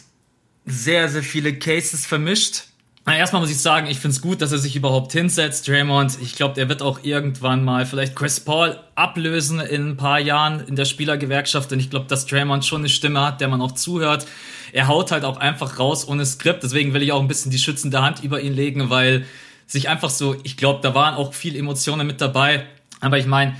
sehr, 0.66 1.08
sehr 1.08 1.23
viele 1.23 1.54
Cases 1.58 2.06
vermischt 2.06 2.64
na, 3.06 3.18
erstmal 3.18 3.42
muss 3.42 3.50
ich 3.50 3.61
sagen, 3.61 3.87
ich 3.87 3.99
finde 3.99 4.16
es 4.16 4.23
gut, 4.23 4.40
dass 4.40 4.52
er 4.52 4.58
sich 4.58 4.76
überhaupt 4.76 5.12
hinsetzt, 5.12 5.68
Draymond. 5.68 6.16
Ich 6.23 6.37
glaube, 6.37 6.58
er 6.58 6.70
wird 6.70 6.80
auch 6.80 7.00
irgendwann 7.02 7.62
mal 7.62 7.84
vielleicht 7.84 8.16
Chris 8.16 8.40
Paul 8.40 8.78
ablösen 8.94 9.61
in 9.61 9.90
ein 9.90 9.96
paar 9.99 10.18
Jahren 10.18 10.61
in 10.61 10.75
der 10.75 10.87
Spielergewerkschaft. 10.87 11.70
Und 11.73 11.80
ich 11.80 11.90
glaube, 11.90 12.06
dass 12.06 12.25
Draymond 12.25 12.64
schon 12.64 12.80
eine 12.80 12.88
Stimme 12.88 13.20
hat, 13.20 13.42
der 13.42 13.49
man 13.49 13.61
auch 13.61 13.73
zuhört. 13.73 14.26
Er 14.73 14.88
haut 14.88 15.11
halt 15.12 15.25
auch 15.25 15.37
einfach 15.37 15.78
raus 15.78 16.08
ohne 16.08 16.25
Skript. 16.25 16.62
Deswegen 16.62 16.94
will 16.94 17.02
ich 17.02 17.12
auch 17.12 17.20
ein 17.20 17.28
bisschen 17.28 17.50
die 17.50 17.58
schützende 17.58 18.00
Hand 18.00 18.25
über 18.25 18.40
ihn 18.40 18.54
legen, 18.54 18.88
weil 18.88 19.26
sich 19.66 19.90
einfach 19.90 20.11
so, 20.11 20.37
ich 20.42 20.56
glaube, 20.56 20.80
da 20.82 20.94
waren 20.94 21.14
auch 21.14 21.34
viel 21.34 21.56
Emotionen 21.56 22.06
mit 22.06 22.23
dabei. 22.23 22.64
Aber 23.00 23.18
ich 23.18 23.26
meine, 23.26 23.54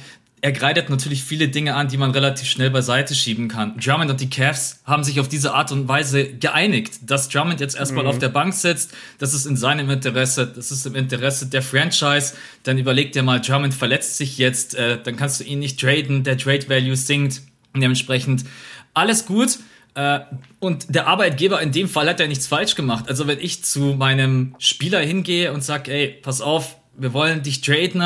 er 0.45 0.53
greitet 0.53 0.91
natürlich 0.91 1.25
viele 1.25 1.49
Dinge 1.49 1.75
an, 1.75 1.89
die 1.89 1.97
man 1.97 2.11
relativ 2.11 2.47
schnell 2.51 2.69
beiseite 2.69 3.15
schieben 3.15 3.49
kann. 3.49 3.79
Drummond 3.79 4.11
und 4.11 4.21
die 4.21 4.29
Cavs 4.29 4.83
haben 4.85 5.03
sich 5.03 5.19
auf 5.19 5.27
diese 5.27 5.55
Art 5.55 5.73
und 5.73 5.89
Weise 5.89 6.35
geeinigt, 6.35 6.99
dass 7.07 7.31
Drummond 7.31 7.61
jetzt 7.61 7.75
erstmal 7.75 8.05
mhm. 8.05 8.11
auf 8.11 8.19
der 8.19 8.29
Bank 8.29 8.53
sitzt. 8.53 8.93
Das 9.19 9.33
ist 9.33 9.47
in 9.47 9.57
seinem 9.57 9.89
Interesse, 9.89 10.47
das 10.47 10.71
ist 10.71 10.85
im 10.85 10.97
Interesse 10.97 11.47
der 11.47 11.63
Franchise. 11.63 12.35
Dann 12.63 12.77
überleg 12.77 13.13
dir 13.13 13.23
mal, 13.23 13.41
Drummond 13.41 13.73
verletzt 13.73 14.19
sich 14.19 14.37
jetzt, 14.37 14.75
äh, 14.75 14.99
dann 15.03 15.17
kannst 15.17 15.41
du 15.41 15.45
ihn 15.45 15.61
nicht 15.61 15.81
traden, 15.81 16.25
der 16.25 16.37
Trade 16.37 16.69
Value 16.69 16.95
sinkt. 16.95 17.41
Dementsprechend 17.75 18.45
alles 18.93 19.25
gut. 19.25 19.61
Äh, 19.95 20.21
und 20.59 20.95
der 20.95 21.07
Arbeitgeber 21.07 21.63
in 21.63 21.73
dem 21.73 21.89
Fall 21.89 22.07
hat 22.07 22.21
ja 22.21 22.27
nichts 22.27 22.47
falsch 22.47 22.75
gemacht. 22.75 23.07
Also 23.09 23.27
wenn 23.27 23.41
ich 23.41 23.65
zu 23.65 23.95
meinem 23.95 24.57
Spieler 24.59 25.01
hingehe 25.01 25.55
und 25.55 25.65
sage, 25.65 25.91
ey, 25.91 26.09
pass 26.21 26.43
auf, 26.43 26.77
wir 26.99 27.15
wollen 27.15 27.43
dich 27.43 27.63
traden, 27.63 28.03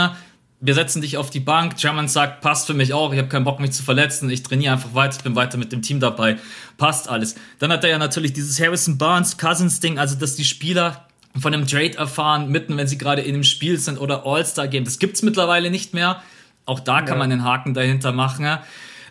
wir 0.61 0.75
setzen 0.75 1.03
dich 1.03 1.17
auf 1.17 1.31
die 1.31 1.41
Bank. 1.41 1.77
Drummond 1.77 2.11
sagt, 2.11 2.41
passt 2.41 2.67
für 2.67 2.75
mich 2.75 2.93
auch, 2.93 3.13
ich 3.13 3.19
habe 3.19 3.29
keinen 3.29 3.45
Bock, 3.45 3.61
mich 3.61 3.73
zu 3.73 3.83
verletzen, 3.83 4.29
ich 4.31 4.43
trainiere 4.43 4.73
einfach 4.73 4.95
weiter, 4.95 5.17
ich 5.19 5.23
bin 5.23 5.37
weiter 5.37 5.57
mit 5.57 5.73
dem 5.73 5.83
Team 5.83 6.01
dabei, 6.01 6.37
passt 6.77 7.09
alles. 7.09 7.37
Dann 7.59 7.71
hat 7.73 7.85
er 7.85 7.91
ja 7.91 7.99
natürlich 7.99 8.33
dieses 8.33 8.61
Harrison 8.61 8.99
Barnes 8.99 9.39
Cousins-Ding, 9.39 9.99
also 9.99 10.17
dass 10.17 10.35
die 10.35 10.45
Spieler 10.45 11.07
von 11.39 11.55
einem 11.55 11.67
Trade 11.67 11.97
erfahren, 11.97 12.51
mitten, 12.51 12.77
wenn 12.77 12.89
sie 12.89 12.99
gerade 12.99 13.23
in 13.23 13.35
einem 13.35 13.45
Spiel 13.45 13.79
sind 13.79 13.99
oder 13.99 14.27
All-Star-Game. 14.27 14.85
Das 14.85 14.99
gibt's 14.99 15.23
mittlerweile 15.23 15.71
nicht 15.71 15.95
mehr. 15.95 16.23
Auch 16.65 16.81
da 16.81 17.01
kann 17.01 17.15
ja. 17.15 17.17
man 17.17 17.31
den 17.31 17.45
Haken 17.45 17.75
dahinter 17.75 18.13
machen. 18.13 18.59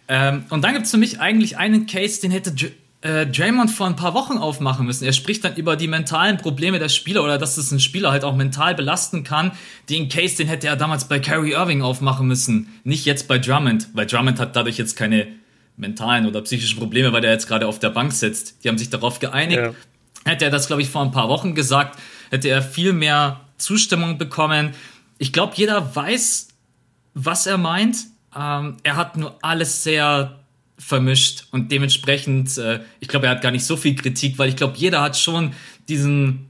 Ähm, 0.10 0.46
und 0.50 0.64
dann 0.64 0.74
gibt's 0.74 0.92
für 0.92 0.98
mich 0.98 1.20
eigentlich 1.22 1.58
einen 1.58 1.86
Case, 1.86 2.22
den 2.22 2.32
hätte 2.32 2.54
äh, 3.02 3.28
Draymond 3.28 3.70
vor 3.70 3.88
ein 3.88 3.96
paar 3.96 4.14
Wochen 4.14 4.38
aufmachen 4.38 4.86
müssen. 4.86 5.06
Er 5.06 5.14
spricht 5.14 5.44
dann 5.44 5.56
über 5.56 5.76
die 5.76 5.88
mentalen 5.88 6.38
Probleme 6.38 6.80
der 6.80 6.90
Spieler 6.90 7.24
oder 7.24 7.38
dass 7.38 7.58
es 7.58 7.72
einen 7.72 7.80
Spieler 7.80 8.12
halt 8.12 8.24
auch 8.24 8.36
mental 8.36 8.74
belasten 8.76 9.24
kann. 9.24 9.52
Den 9.90 10.10
Case, 10.10 10.38
den 10.38 10.48
hätte 10.48 10.68
er 10.68 10.76
damals 10.76 11.08
bei 11.08 11.20
Kyrie 11.20 11.52
Irving 11.52 11.82
aufmachen 11.84 12.28
müssen. 12.28 12.80
Nicht 12.84 13.06
jetzt 13.06 13.28
bei 13.28 13.38
Drummond, 13.38 13.90
weil 13.94 14.08
Drummond 14.08 14.40
hat 14.40 14.56
dadurch 14.56 14.78
jetzt 14.78 14.96
keine 14.96 15.28
mentalen 15.76 16.26
oder 16.26 16.42
psychischen 16.42 16.80
Probleme, 16.80 17.14
weil 17.14 17.24
er 17.24 17.32
jetzt 17.32 17.48
gerade 17.48 17.68
auf 17.68 17.78
der 17.78 17.92
Bank 17.92 18.12
sitzt. 18.14 18.64
Die 18.64 18.70
haben 18.70 18.80
sich 18.80 18.90
darauf 18.90 19.20
geeinigt. 19.20 19.62
Ja. 19.62 19.74
Hätte 20.26 20.46
er 20.46 20.52
das, 20.52 20.68
glaube 20.68 20.82
ich, 20.82 20.90
vor 20.90 21.04
ein 21.04 21.12
paar 21.12 21.30
Wochen 21.30 21.54
gesagt, 21.54 22.00
hätte 22.32 22.50
er 22.50 22.64
viel 22.64 22.94
mehr 22.94 23.42
Zustimmung 23.58 24.18
bekommen. 24.18 24.74
Ich 25.20 25.32
glaube, 25.32 25.54
jeder 25.56 25.96
weiß, 25.96 26.48
was 27.14 27.46
er 27.46 27.58
meint. 27.60 27.98
Ähm, 28.36 28.78
er 28.84 28.96
hat 28.96 29.18
nur 29.18 29.38
alles 29.42 29.84
sehr 29.84 30.40
vermischt 30.78 31.46
und 31.52 31.72
dementsprechend, 31.72 32.58
äh, 32.58 32.82
ich 33.00 33.08
glaube, 33.08 33.26
er 33.28 33.32
hat 33.32 33.42
gar 33.42 33.52
nicht 33.52 33.66
so 33.66 33.78
viel 33.78 33.96
Kritik, 33.96 34.38
weil 34.38 34.50
ich 34.50 34.56
glaube, 34.56 34.78
jeder 34.78 35.02
hat 35.02 35.18
schon 35.18 35.54
diesen 35.90 36.48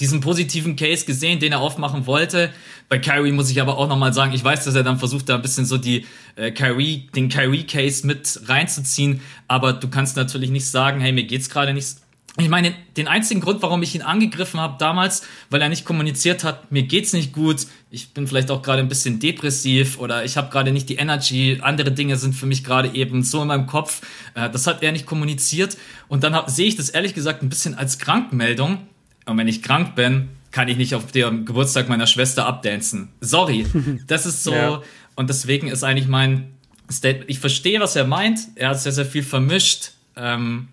diesen 0.00 0.20
positiven 0.20 0.76
Case 0.76 1.04
gesehen, 1.04 1.40
den 1.40 1.52
er 1.52 1.60
aufmachen 1.60 2.06
wollte. 2.06 2.50
Bei 2.88 2.98
Kyrie 2.98 3.32
muss 3.32 3.50
ich 3.50 3.60
aber 3.60 3.76
auch 3.78 3.88
nochmal 3.88 4.12
sagen, 4.12 4.32
ich 4.32 4.44
weiß, 4.44 4.64
dass 4.64 4.74
er 4.74 4.84
dann 4.84 4.98
versucht, 4.98 5.28
da 5.28 5.34
ein 5.34 5.42
bisschen 5.42 5.66
so 5.66 5.76
die 5.76 6.06
äh, 6.36 6.50
Kyrie, 6.50 7.08
den 7.14 7.28
Kyrie-Case 7.28 8.06
mit 8.06 8.40
reinzuziehen, 8.46 9.20
aber 9.48 9.72
du 9.72 9.88
kannst 9.88 10.16
natürlich 10.16 10.50
nicht 10.50 10.66
sagen, 10.66 11.00
hey, 11.00 11.12
mir 11.12 11.24
geht's 11.24 11.50
gerade 11.50 11.74
nicht 11.74 11.96
ich 12.40 12.48
meine, 12.48 12.72
den 12.96 13.08
einzigen 13.08 13.40
Grund, 13.40 13.62
warum 13.62 13.82
ich 13.82 13.96
ihn 13.96 14.02
angegriffen 14.02 14.60
habe 14.60 14.76
damals, 14.78 15.22
weil 15.50 15.60
er 15.60 15.68
nicht 15.68 15.84
kommuniziert 15.84 16.44
hat, 16.44 16.70
mir 16.70 16.84
geht's 16.84 17.12
nicht 17.12 17.32
gut, 17.32 17.66
ich 17.90 18.10
bin 18.10 18.28
vielleicht 18.28 18.50
auch 18.52 18.62
gerade 18.62 18.80
ein 18.80 18.88
bisschen 18.88 19.18
depressiv 19.18 19.98
oder 19.98 20.24
ich 20.24 20.36
habe 20.36 20.48
gerade 20.50 20.70
nicht 20.70 20.88
die 20.88 20.96
Energy, 20.96 21.58
andere 21.62 21.90
Dinge 21.90 22.16
sind 22.16 22.34
für 22.34 22.46
mich 22.46 22.62
gerade 22.62 22.94
eben 22.94 23.24
so 23.24 23.42
in 23.42 23.48
meinem 23.48 23.66
Kopf. 23.66 24.02
Äh, 24.34 24.50
das 24.50 24.68
hat 24.68 24.84
er 24.84 24.92
nicht 24.92 25.04
kommuniziert 25.04 25.76
und 26.06 26.22
dann 26.22 26.40
sehe 26.48 26.68
ich 26.68 26.76
das 26.76 26.90
ehrlich 26.90 27.14
gesagt 27.14 27.42
ein 27.42 27.48
bisschen 27.48 27.74
als 27.74 27.98
Krankmeldung. 27.98 28.86
Und 29.26 29.36
wenn 29.36 29.48
ich 29.48 29.62
krank 29.62 29.94
bin, 29.94 30.28
kann 30.52 30.68
ich 30.68 30.76
nicht 30.76 30.94
auf 30.94 31.10
dem 31.10 31.44
Geburtstag 31.44 31.88
meiner 31.88 32.06
Schwester 32.06 32.46
abdancen. 32.46 33.08
Sorry, 33.20 33.66
das 34.06 34.26
ist 34.26 34.44
so 34.44 34.54
ja. 34.54 34.82
und 35.16 35.28
deswegen 35.28 35.68
ist 35.68 35.82
eigentlich 35.82 36.08
mein 36.08 36.52
Statement. 36.90 37.28
Ich 37.28 37.40
verstehe, 37.40 37.80
was 37.80 37.96
er 37.96 38.06
meint. 38.06 38.40
Er 38.54 38.70
hat 38.70 38.80
sehr 38.80 38.92
sehr 38.92 39.06
viel 39.06 39.24
vermischt. 39.24 39.90
Ähm, 40.16 40.68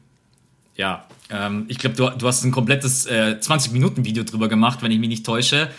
ja, 0.76 1.06
ähm, 1.30 1.66
ich 1.68 1.80
glaube, 1.80 1.96
du, 1.96 2.10
du 2.10 2.28
hast 2.28 2.44
ein 2.44 2.52
komplettes 2.52 3.06
äh, 3.06 3.38
20-Minuten-Video 3.40 4.24
drüber 4.24 4.48
gemacht, 4.48 4.82
wenn 4.82 4.92
ich 4.92 5.00
mich 5.00 5.10
nicht 5.10 5.26
täusche. 5.26 5.70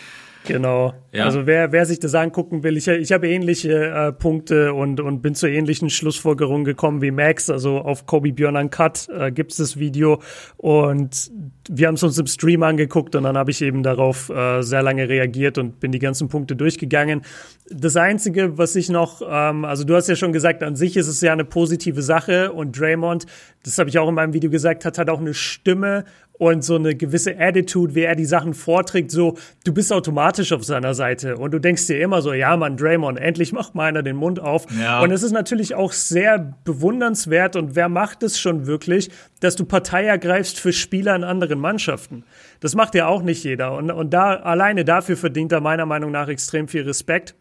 Genau. 0.46 0.94
Ja. 1.12 1.24
Also 1.24 1.46
wer, 1.46 1.72
wer 1.72 1.86
sich 1.86 1.98
das 1.98 2.14
angucken 2.14 2.62
will, 2.62 2.76
ich, 2.76 2.88
ich 2.88 3.12
habe 3.12 3.28
ähnliche 3.28 3.86
äh, 3.86 4.12
Punkte 4.12 4.74
und, 4.74 5.00
und 5.00 5.22
bin 5.22 5.34
zu 5.34 5.46
ähnlichen 5.46 5.90
Schlussfolgerungen 5.90 6.64
gekommen 6.64 7.02
wie 7.02 7.10
Max. 7.10 7.50
Also 7.50 7.78
auf 7.78 8.06
Kobe 8.06 8.32
Björn 8.32 8.56
Uncut 8.56 9.08
äh, 9.08 9.32
gibt 9.32 9.52
es 9.52 9.58
das 9.58 9.78
Video 9.78 10.20
und 10.56 11.30
wir 11.68 11.88
haben 11.88 11.94
es 11.94 12.02
uns 12.02 12.18
im 12.18 12.26
Stream 12.26 12.62
angeguckt 12.62 13.14
und 13.14 13.24
dann 13.24 13.36
habe 13.36 13.50
ich 13.50 13.62
eben 13.62 13.82
darauf 13.82 14.28
äh, 14.28 14.62
sehr 14.62 14.82
lange 14.82 15.08
reagiert 15.08 15.58
und 15.58 15.80
bin 15.80 15.92
die 15.92 15.98
ganzen 15.98 16.28
Punkte 16.28 16.54
durchgegangen. 16.54 17.22
Das 17.68 17.96
Einzige, 17.96 18.58
was 18.58 18.76
ich 18.76 18.88
noch, 18.88 19.22
ähm, 19.28 19.64
also 19.64 19.84
du 19.84 19.96
hast 19.96 20.08
ja 20.08 20.16
schon 20.16 20.32
gesagt, 20.32 20.62
an 20.62 20.76
sich 20.76 20.96
ist 20.96 21.08
es 21.08 21.20
ja 21.20 21.32
eine 21.32 21.44
positive 21.44 22.02
Sache 22.02 22.52
und 22.52 22.78
Draymond, 22.78 23.26
das 23.64 23.78
habe 23.78 23.88
ich 23.88 23.98
auch 23.98 24.08
in 24.08 24.14
meinem 24.14 24.32
Video 24.32 24.50
gesagt, 24.50 24.84
hat 24.84 24.98
halt 24.98 25.10
auch 25.10 25.20
eine 25.20 25.34
Stimme 25.34 26.04
und 26.38 26.62
so 26.62 26.76
eine 26.76 26.94
gewisse 26.94 27.38
Attitude, 27.38 27.94
wie 27.94 28.02
er 28.02 28.14
die 28.14 28.24
Sachen 28.24 28.54
vorträgt, 28.54 29.10
so, 29.10 29.36
du 29.64 29.72
bist 29.72 29.92
automatisch 29.92 30.52
auf 30.52 30.64
seiner 30.64 30.94
Seite 30.94 31.36
und 31.36 31.52
du 31.52 31.58
denkst 31.58 31.86
dir 31.86 32.00
immer 32.00 32.22
so, 32.22 32.32
ja, 32.32 32.56
Mann, 32.56 32.76
Draymond, 32.76 33.18
endlich 33.18 33.52
macht 33.52 33.74
mal 33.74 33.84
einer 33.84 34.02
den 34.02 34.16
Mund 34.16 34.40
auf. 34.40 34.66
Ja. 34.80 35.00
Und 35.00 35.10
es 35.10 35.22
ist 35.22 35.32
natürlich 35.32 35.74
auch 35.74 35.92
sehr 35.92 36.54
bewundernswert 36.64 37.56
und 37.56 37.74
wer 37.74 37.88
macht 37.88 38.22
es 38.22 38.38
schon 38.38 38.66
wirklich, 38.66 39.10
dass 39.40 39.56
du 39.56 39.64
Partei 39.64 40.04
ergreifst 40.04 40.60
für 40.60 40.72
Spieler 40.72 41.14
in 41.16 41.24
anderen 41.24 41.58
Mannschaften. 41.58 42.24
Das 42.60 42.74
macht 42.74 42.94
ja 42.94 43.06
auch 43.06 43.22
nicht 43.22 43.44
jeder 43.44 43.76
und, 43.76 43.90
und 43.90 44.12
da, 44.12 44.34
alleine 44.34 44.84
dafür 44.84 45.16
verdient 45.16 45.52
er 45.52 45.60
meiner 45.60 45.86
Meinung 45.86 46.10
nach 46.10 46.28
extrem 46.28 46.68
viel 46.68 46.82
Respekt. 46.82 47.34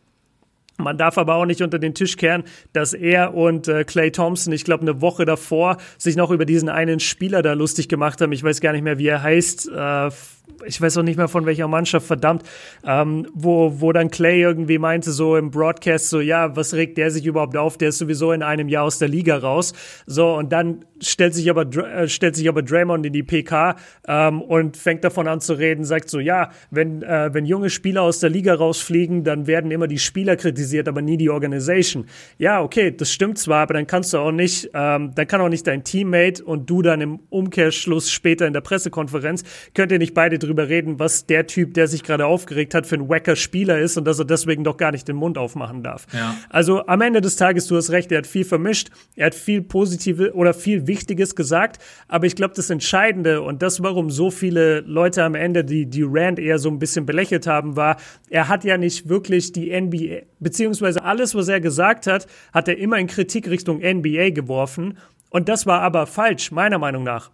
Man 0.78 0.98
darf 0.98 1.18
aber 1.18 1.36
auch 1.36 1.46
nicht 1.46 1.62
unter 1.62 1.80
den 1.80 1.94
Tisch 1.94 2.18
kehren, 2.18 2.44
dass 2.74 2.94
er 2.94 3.34
und 3.34 3.68
äh, 3.68 3.86
Clay 3.86 4.12
Thompson, 4.12 4.52
ich 4.52 4.66
glaube, 4.66 4.82
eine 4.82 5.02
Woche 5.02 5.26
davor 5.26 5.78
sich 5.98 6.16
noch 6.18 6.32
über 6.32 6.46
diesen 6.46 6.68
einen 6.68 7.00
Spieler 7.00 7.42
da 7.42 7.54
lustig 7.54 7.88
gemacht 7.88 8.20
haben. 8.20 8.34
Ich 8.34 8.44
weiß 8.44 8.60
gar 8.60 8.74
nicht 8.74 8.84
mehr, 8.84 8.98
wie 8.98 9.08
er 9.08 9.24
heißt. 9.24 9.70
Äh, 9.70 10.10
ich 10.66 10.82
weiß 10.82 10.98
auch 10.98 11.04
nicht 11.04 11.18
mehr 11.18 11.28
von 11.28 11.46
welcher 11.46 11.68
Mannschaft, 11.68 12.08
verdammt, 12.08 12.44
ähm, 12.86 13.28
wo, 13.34 13.82
wo 13.82 13.92
dann 13.92 14.10
Clay 14.10 14.42
irgendwie 14.42 14.78
meinte, 14.78 15.12
so 15.12 15.36
im 15.36 15.52
Broadcast, 15.52 16.10
so, 16.10 16.20
ja, 16.20 16.56
was 16.56 16.74
regt 16.74 16.98
der 16.98 17.12
sich 17.12 17.26
überhaupt 17.26 17.58
auf? 17.58 17.78
Der 17.78 17.90
ist 17.90 17.98
sowieso 17.98 18.32
in 18.32 18.44
einem 18.44 18.68
Jahr 18.68 18.84
aus 18.84 19.00
der 19.00 19.08
Liga 19.08 19.38
raus. 19.38 19.74
So, 20.06 20.36
und 20.36 20.52
dann 20.52 20.86
stellt 21.02 21.34
sich 21.34 21.50
aber, 21.50 21.64
äh, 21.64 22.08
stellt 22.08 22.36
sich 22.36 22.48
aber 22.48 22.62
Draymond 22.62 23.06
in 23.06 23.14
die 23.14 23.24
PK 23.24 23.76
ähm, 24.08 24.42
und 24.42 24.78
fängt 24.78 25.04
davon 25.04 25.28
an 25.28 25.42
zu 25.42 25.54
reden, 25.54 25.84
sagt 25.84 26.10
so, 26.10 26.20
ja, 26.20 26.52
wenn, 26.72 27.04
äh, 27.04 27.34
wenn 27.34 27.46
junge 27.46 27.70
Spieler 27.70 28.04
aus 28.04 28.20
der 28.20 28.30
Liga 28.30 28.54
rausfliegen, 28.56 29.24
dann 29.24 29.48
werden 29.48 29.72
immer 29.72 29.88
die 29.88 30.00
Spieler 30.00 30.36
kritisiert, 30.36 30.88
aber 30.88 31.02
nie 31.02 31.18
die 31.18 31.30
Organisation. 31.30 32.06
Ja, 32.38 32.62
okay, 32.62 32.92
das 32.96 33.12
stimmt 33.12 33.38
zwar, 33.38 33.64
aber 33.64 33.74
dann 33.74 33.88
kannst 33.88 34.14
du 34.14 34.18
auch 34.18 34.32
nicht, 34.32 34.70
ähm, 34.74 35.12
dann 35.16 35.28
kann 35.28 35.42
auch 35.42 35.50
nicht 35.50 35.68
dein 35.68 35.84
Teammate 35.84 36.44
und 36.44 36.70
du 36.70 36.82
dann 36.82 37.02
im 37.02 37.20
Umkehrschluss 37.30 38.10
später 38.10 38.48
in 38.48 38.54
der 38.54 38.62
Pressekonferenz, 38.62 39.44
könnt 39.74 39.92
ihr 39.92 40.00
nicht 40.00 40.14
beide 40.14 40.35
drüber 40.40 40.70
reden, 40.70 41.00
was 41.00 41.26
der 41.26 41.48
Typ, 41.48 41.74
der 41.74 41.88
sich 41.88 42.04
gerade 42.04 42.26
aufgeregt 42.26 42.74
hat, 42.74 42.88
für 42.88 42.96
ein 42.96 43.10
wacker 43.10 43.36
Spieler 43.36 43.80
ist 43.80 43.98
und 43.98 44.06
dass 44.06 44.20
er 44.20 44.26
deswegen 44.26 44.64
doch 44.64 44.78
gar 44.78 44.92
nicht 44.92 45.08
den 45.08 45.16
Mund 45.16 45.38
aufmachen 45.38 45.84
darf. 45.84 46.08
Ja. 46.14 46.36
Also 46.50 46.86
am 46.88 47.02
Ende 47.02 47.22
des 47.22 47.36
Tages, 47.36 47.68
du 47.68 47.76
hast 47.76 47.92
recht, 47.92 48.12
er 48.12 48.20
hat 48.20 48.28
viel 48.28 48.46
vermischt, 48.46 48.90
er 49.16 49.28
hat 49.28 49.36
viel 49.36 49.62
positive 49.62 50.34
oder 50.34 50.54
viel 50.54 50.88
Wichtiges 50.88 51.36
gesagt, 51.36 51.82
aber 52.08 52.26
ich 52.26 52.36
glaube, 52.36 52.54
das 52.56 52.70
Entscheidende 52.70 53.42
und 53.42 53.62
das, 53.62 53.82
warum 53.82 54.10
so 54.10 54.32
viele 54.32 54.82
Leute 54.82 55.24
am 55.24 55.36
Ende 55.36 55.64
die, 55.64 55.86
die 55.86 56.06
Rand 56.06 56.40
eher 56.40 56.60
so 56.60 56.70
ein 56.70 56.80
bisschen 56.80 57.06
belächelt 57.06 57.48
haben, 57.48 57.76
war, 57.76 57.98
er 58.30 58.48
hat 58.48 58.64
ja 58.64 58.78
nicht 58.78 59.10
wirklich 59.10 59.52
die 59.52 59.80
NBA, 59.80 60.24
beziehungsweise 60.40 61.04
alles, 61.04 61.36
was 61.36 61.48
er 61.48 61.62
gesagt 61.62 62.08
hat, 62.08 62.28
hat 62.54 62.68
er 62.68 62.78
immer 62.78 62.98
in 62.98 63.08
Kritik 63.08 63.50
Richtung 63.50 63.80
NBA 63.80 64.30
geworfen. 64.32 64.98
Und 65.30 65.50
das 65.50 65.66
war 65.66 65.82
aber 65.82 66.08
falsch, 66.08 66.52
meiner 66.52 66.78
Meinung 66.78 67.04
nach 67.04 67.32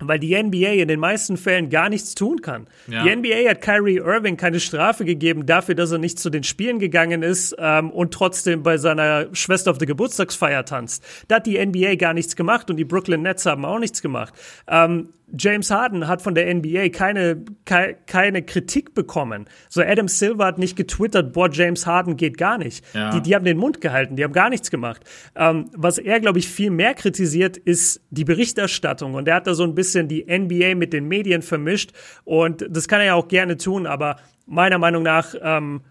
weil 0.00 0.18
die 0.18 0.40
NBA 0.40 0.72
in 0.72 0.88
den 0.88 1.00
meisten 1.00 1.36
Fällen 1.36 1.70
gar 1.70 1.88
nichts 1.88 2.14
tun 2.14 2.40
kann. 2.40 2.66
Ja. 2.86 3.04
Die 3.04 3.14
NBA 3.14 3.48
hat 3.48 3.60
Kyrie 3.60 3.96
Irving 3.96 4.36
keine 4.36 4.60
Strafe 4.60 5.04
gegeben 5.04 5.46
dafür, 5.46 5.74
dass 5.74 5.90
er 5.90 5.98
nicht 5.98 6.18
zu 6.18 6.30
den 6.30 6.44
Spielen 6.44 6.78
gegangen 6.78 7.22
ist 7.22 7.56
ähm, 7.58 7.90
und 7.90 8.14
trotzdem 8.14 8.62
bei 8.62 8.78
seiner 8.78 9.26
Schwester 9.34 9.70
auf 9.70 9.78
der 9.78 9.86
Geburtstagsfeier 9.86 10.64
tanzt. 10.64 11.04
Da 11.28 11.36
hat 11.36 11.46
die 11.46 11.64
NBA 11.64 11.96
gar 11.96 12.14
nichts 12.14 12.36
gemacht 12.36 12.70
und 12.70 12.76
die 12.76 12.84
Brooklyn 12.84 13.22
Nets 13.22 13.46
haben 13.46 13.64
auch 13.64 13.78
nichts 13.78 14.02
gemacht. 14.02 14.34
Ähm, 14.68 15.08
James 15.36 15.70
Harden 15.70 16.08
hat 16.08 16.22
von 16.22 16.34
der 16.34 16.52
NBA 16.54 16.88
keine, 16.90 17.44
ke 17.64 17.96
keine 18.06 18.42
Kritik 18.42 18.94
bekommen. 18.94 19.46
So 19.68 19.82
Adam 19.82 20.08
Silver 20.08 20.46
hat 20.46 20.58
nicht 20.58 20.76
getwittert, 20.76 21.32
boah, 21.32 21.50
James 21.52 21.86
Harden 21.86 22.16
geht 22.16 22.38
gar 22.38 22.58
nicht. 22.58 22.84
Ja. 22.94 23.10
Die, 23.10 23.20
die 23.20 23.34
haben 23.34 23.44
den 23.44 23.58
Mund 23.58 23.80
gehalten, 23.80 24.16
die 24.16 24.24
haben 24.24 24.32
gar 24.32 24.48
nichts 24.48 24.70
gemacht. 24.70 25.02
Ähm, 25.36 25.66
was 25.76 25.98
er, 25.98 26.20
glaube 26.20 26.38
ich, 26.38 26.48
viel 26.48 26.70
mehr 26.70 26.94
kritisiert, 26.94 27.56
ist 27.56 28.00
die 28.10 28.24
Berichterstattung. 28.24 29.14
Und 29.14 29.28
er 29.28 29.36
hat 29.36 29.46
da 29.46 29.54
so 29.54 29.64
ein 29.64 29.74
bisschen 29.74 30.08
die 30.08 30.24
NBA 30.24 30.74
mit 30.74 30.92
den 30.92 31.08
Medien 31.08 31.42
vermischt. 31.42 31.92
Und 32.24 32.66
das 32.70 32.88
kann 32.88 33.00
er 33.00 33.06
ja 33.06 33.14
auch 33.14 33.28
gerne 33.28 33.56
tun, 33.56 33.86
aber 33.86 34.16
meiner 34.46 34.78
Meinung 34.78 35.02
nach 35.02 35.34
ähm, 35.42 35.82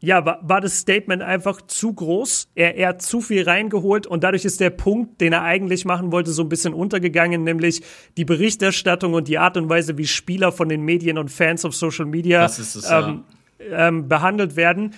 ja, 0.00 0.24
war, 0.24 0.40
war 0.42 0.60
das 0.60 0.78
Statement 0.78 1.22
einfach 1.22 1.60
zu 1.62 1.92
groß. 1.92 2.48
Er, 2.54 2.76
er 2.76 2.88
hat 2.88 3.02
zu 3.02 3.20
viel 3.20 3.44
reingeholt 3.44 4.06
und 4.06 4.24
dadurch 4.24 4.44
ist 4.44 4.60
der 4.60 4.70
Punkt, 4.70 5.20
den 5.20 5.32
er 5.34 5.42
eigentlich 5.42 5.84
machen 5.84 6.10
wollte, 6.10 6.30
so 6.30 6.42
ein 6.42 6.48
bisschen 6.48 6.72
untergegangen, 6.72 7.44
nämlich 7.44 7.82
die 8.16 8.24
Berichterstattung 8.24 9.12
und 9.12 9.28
die 9.28 9.38
Art 9.38 9.56
und 9.58 9.68
Weise, 9.68 9.98
wie 9.98 10.06
Spieler 10.06 10.52
von 10.52 10.68
den 10.68 10.82
Medien 10.82 11.18
und 11.18 11.30
Fans 11.30 11.64
auf 11.64 11.74
Social 11.74 12.06
Media 12.06 12.44
es, 12.46 12.76
ähm, 12.90 13.24
ja. 13.58 13.88
ähm, 13.88 14.08
behandelt 14.08 14.56
werden. 14.56 14.94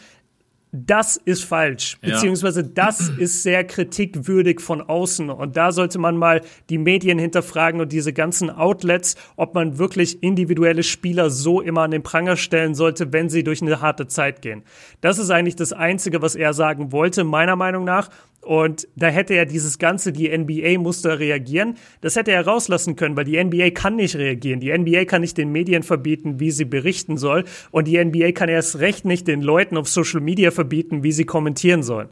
Das 0.74 1.18
ist 1.18 1.44
falsch, 1.44 1.98
beziehungsweise 2.00 2.64
das 2.64 3.10
ist 3.10 3.42
sehr 3.42 3.62
kritikwürdig 3.62 4.58
von 4.58 4.80
außen. 4.80 5.28
Und 5.28 5.54
da 5.58 5.70
sollte 5.70 5.98
man 5.98 6.16
mal 6.16 6.40
die 6.70 6.78
Medien 6.78 7.18
hinterfragen 7.18 7.78
und 7.82 7.92
diese 7.92 8.14
ganzen 8.14 8.48
Outlets, 8.48 9.16
ob 9.36 9.54
man 9.54 9.76
wirklich 9.76 10.22
individuelle 10.22 10.82
Spieler 10.82 11.28
so 11.28 11.60
immer 11.60 11.82
an 11.82 11.90
den 11.90 12.02
Pranger 12.02 12.38
stellen 12.38 12.74
sollte, 12.74 13.12
wenn 13.12 13.28
sie 13.28 13.44
durch 13.44 13.60
eine 13.60 13.82
harte 13.82 14.06
Zeit 14.06 14.40
gehen. 14.40 14.62
Das 15.02 15.18
ist 15.18 15.28
eigentlich 15.28 15.56
das 15.56 15.74
Einzige, 15.74 16.22
was 16.22 16.34
er 16.36 16.54
sagen 16.54 16.90
wollte, 16.90 17.22
meiner 17.22 17.54
Meinung 17.54 17.84
nach. 17.84 18.08
Und 18.42 18.88
da 18.96 19.06
hätte 19.06 19.34
er 19.34 19.46
dieses 19.46 19.78
Ganze, 19.78 20.12
die 20.12 20.36
NBA 20.36 20.78
musste 20.78 21.20
reagieren. 21.20 21.76
Das 22.00 22.16
hätte 22.16 22.32
er 22.32 22.44
rauslassen 22.44 22.96
können, 22.96 23.16
weil 23.16 23.24
die 23.24 23.42
NBA 23.42 23.70
kann 23.70 23.94
nicht 23.94 24.16
reagieren. 24.16 24.58
Die 24.58 24.76
NBA 24.76 25.04
kann 25.04 25.20
nicht 25.20 25.38
den 25.38 25.52
Medien 25.52 25.84
verbieten, 25.84 26.40
wie 26.40 26.50
sie 26.50 26.64
berichten 26.64 27.16
soll. 27.16 27.44
Und 27.70 27.86
die 27.86 28.04
NBA 28.04 28.32
kann 28.32 28.48
erst 28.48 28.80
recht 28.80 29.04
nicht 29.04 29.28
den 29.28 29.42
Leuten 29.42 29.76
auf 29.76 29.88
Social 29.88 30.20
Media 30.20 30.50
verbieten, 30.50 31.04
wie 31.04 31.12
sie 31.12 31.24
kommentieren 31.24 31.84
sollen. 31.84 32.08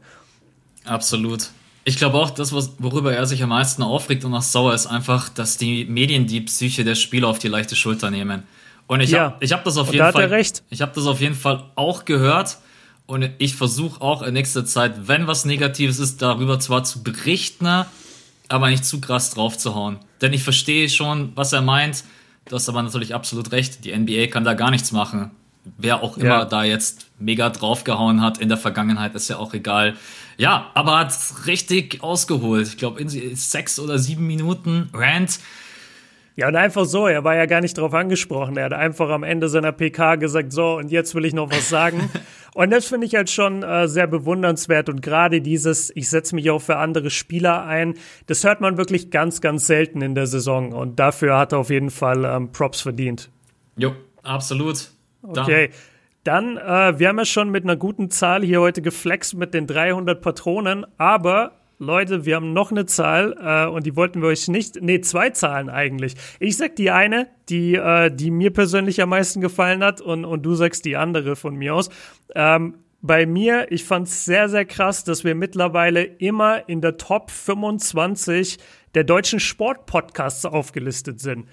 Absolut. 0.85 1.51
Ich 1.85 1.97
glaube 1.97 2.17
auch, 2.19 2.31
das, 2.31 2.53
worüber 2.79 3.13
er 3.13 3.27
sich 3.27 3.43
am 3.43 3.49
meisten 3.49 3.83
aufregt 3.83 4.25
und 4.25 4.33
auch 4.33 4.43
sauer 4.43 4.75
ist, 4.75 4.87
einfach, 4.87 5.31
dass 5.31 5.57
die 5.57 5.85
Medien 5.87 6.29
die 6.29 6.43
Psyche 6.43 6.85
der 6.85 6.95
Spieler 6.95 7.27
auf 7.27 7.41
die 7.41 7.49
leichte 7.49 7.75
Schulter 7.75 8.11
nehmen. 8.13 8.45
Und 8.87 9.01
ich 9.01 9.11
ja. 9.11 9.37
habe 9.41 9.47
hab 9.47 9.65
das 9.65 9.77
auf 9.77 9.93
jeden 9.93 10.13
Fall. 10.13 10.43
Ich 10.69 10.81
habe 10.81 10.93
das 10.95 11.07
auf 11.07 11.21
jeden 11.21 11.35
Fall 11.35 11.65
auch 11.75 12.05
gehört. 12.05 12.59
Und 13.11 13.29
ich 13.39 13.57
versuche 13.57 14.01
auch 14.01 14.23
in 14.23 14.35
nächster 14.35 14.65
Zeit, 14.65 15.09
wenn 15.09 15.27
was 15.27 15.45
Negatives 15.45 15.99
ist, 15.99 16.23
darüber 16.23 16.61
zwar 16.61 16.85
zu 16.85 17.03
berichten, 17.03 17.67
aber 18.47 18.71
nicht 18.71 18.85
zu 18.85 19.01
krass 19.01 19.31
drauf 19.31 19.59
zu 19.59 19.75
hauen. 19.75 19.99
Denn 20.21 20.33
ich 20.33 20.45
verstehe 20.45 20.89
schon, 20.89 21.33
was 21.35 21.53
er 21.53 21.61
meint. 21.61 22.05
Du 22.45 22.55
hast 22.55 22.69
aber 22.69 22.81
natürlich 22.85 23.13
absolut 23.13 23.51
recht. 23.51 23.85
Die 23.85 23.99
NBA 23.99 24.29
kann 24.29 24.45
da 24.45 24.55
gar 24.55 24.71
nichts 24.71 24.93
machen. 24.93 25.33
Wer 25.77 26.05
auch 26.05 26.19
immer 26.19 26.29
ja. 26.29 26.45
da 26.45 26.63
jetzt 26.63 27.09
mega 27.19 27.51
draufgehauen 27.51 28.23
hat 28.23 28.39
in 28.39 28.49
der 28.49 28.59
Vergangenheit, 28.59 29.17
ist 29.17 29.29
ja 29.29 29.39
auch 29.39 29.55
egal. 29.55 29.97
Ja, 30.37 30.71
aber 30.75 31.01
hat 31.01 31.13
richtig 31.47 32.05
ausgeholt. 32.05 32.69
Ich 32.69 32.77
glaube, 32.77 33.01
in 33.01 33.09
sechs 33.35 33.81
oder 33.81 33.99
sieben 33.99 34.29
Minuten 34.29 34.89
Rant 34.95 35.41
ja, 36.41 36.49
und 36.49 36.57
einfach 36.57 36.87
so, 36.87 37.07
er 37.07 37.23
war 37.23 37.37
ja 37.37 37.45
gar 37.45 37.61
nicht 37.61 37.77
drauf 37.77 37.93
angesprochen. 37.93 38.57
Er 38.57 38.65
hat 38.65 38.73
einfach 38.73 39.11
am 39.11 39.25
Ende 39.25 39.51
seiner 39.51 39.73
PK 39.73 40.15
gesagt, 40.17 40.55
so, 40.55 40.79
und 40.79 40.91
jetzt 40.91 41.15
will 41.15 41.27
ich 41.27 41.35
noch 41.35 41.51
was 41.51 41.69
sagen. 41.69 42.09
und 42.61 42.69
das 42.69 42.85
finde 42.85 43.07
ich 43.07 43.15
halt 43.15 43.31
schon 43.31 43.63
äh, 43.63 43.89
sehr 43.89 44.07
bewundernswert. 44.07 44.91
Und 44.91 45.01
gerade 45.01 45.41
dieses, 45.41 45.91
ich 45.97 46.11
setze 46.11 46.35
mich 46.35 46.51
auch 46.51 46.61
für 46.61 46.77
andere 46.77 47.09
Spieler 47.09 47.65
ein, 47.65 47.95
das 48.27 48.45
hört 48.45 48.61
man 48.61 48.77
wirklich 48.77 49.11
ganz, 49.11 49.41
ganz 49.41 49.67
selten 49.67 50.03
in 50.03 50.15
der 50.15 50.27
Saison. 50.27 50.75
Und 50.75 51.01
dafür 51.01 51.39
hat 51.39 51.53
er 51.53 51.59
auf 51.61 51.71
jeden 51.71 51.89
Fall 51.89 52.23
ähm, 52.27 52.53
Props 52.53 52.83
verdient. 52.83 53.31
Jo, 53.79 53.95
absolut. 54.23 54.91
Okay. 55.23 55.71
Dann, 56.23 56.59
äh, 56.59 56.99
wir 56.99 57.09
haben 57.09 57.17
ja 57.17 57.25
schon 57.25 57.49
mit 57.49 57.65
einer 57.65 57.77
guten 57.77 58.11
Zahl 58.11 58.45
hier 58.45 58.61
heute 58.61 58.83
geflext 58.83 59.33
mit 59.33 59.55
den 59.55 59.67
300 59.67 60.21
Patronen, 60.21 60.85
aber 60.99 61.60
Leute, 61.81 62.27
wir 62.27 62.37
haben 62.37 62.53
noch 62.53 62.71
eine 62.71 62.85
Zahl 62.85 63.35
äh, 63.41 63.67
und 63.67 63.87
die 63.87 63.97
wollten 63.97 64.21
wir 64.21 64.29
euch 64.29 64.49
nicht. 64.49 64.83
Nee, 64.83 65.01
zwei 65.01 65.31
Zahlen 65.31 65.71
eigentlich. 65.71 66.15
Ich 66.39 66.59
sag 66.59 66.77
die 66.77 66.91
eine, 66.91 67.29
die, 67.49 67.75
äh, 67.75 68.15
die 68.15 68.31
mir 68.31 68.53
persönlich 68.53 69.01
am 69.01 69.09
meisten 69.09 69.41
gefallen 69.41 69.83
hat, 69.83 70.03
und, 70.03 70.27
und 70.27 70.43
du 70.43 70.55
sagst 70.55 70.85
die 70.85 70.97
andere 70.97 71.37
von 71.37 71.57
mir 71.57 71.75
aus. 71.75 71.89
Ähm, 72.35 72.75
bei 73.01 73.25
mir, 73.25 73.73
ich 73.73 73.85
fand 73.85 74.09
es 74.09 74.27
sehr, 74.27 74.51
sehr 74.51 74.67
krass, 74.67 75.05
dass 75.05 75.25
wir 75.25 75.35
mittlerweile 75.35 76.05
immer 76.05 76.69
in 76.69 76.83
der 76.83 76.99
Top 76.99 77.31
25 77.31 78.59
der 78.95 79.05
deutschen 79.05 79.41
Sportpodcasts 79.41 80.45
aufgelistet 80.45 81.19
sind. 81.19 81.47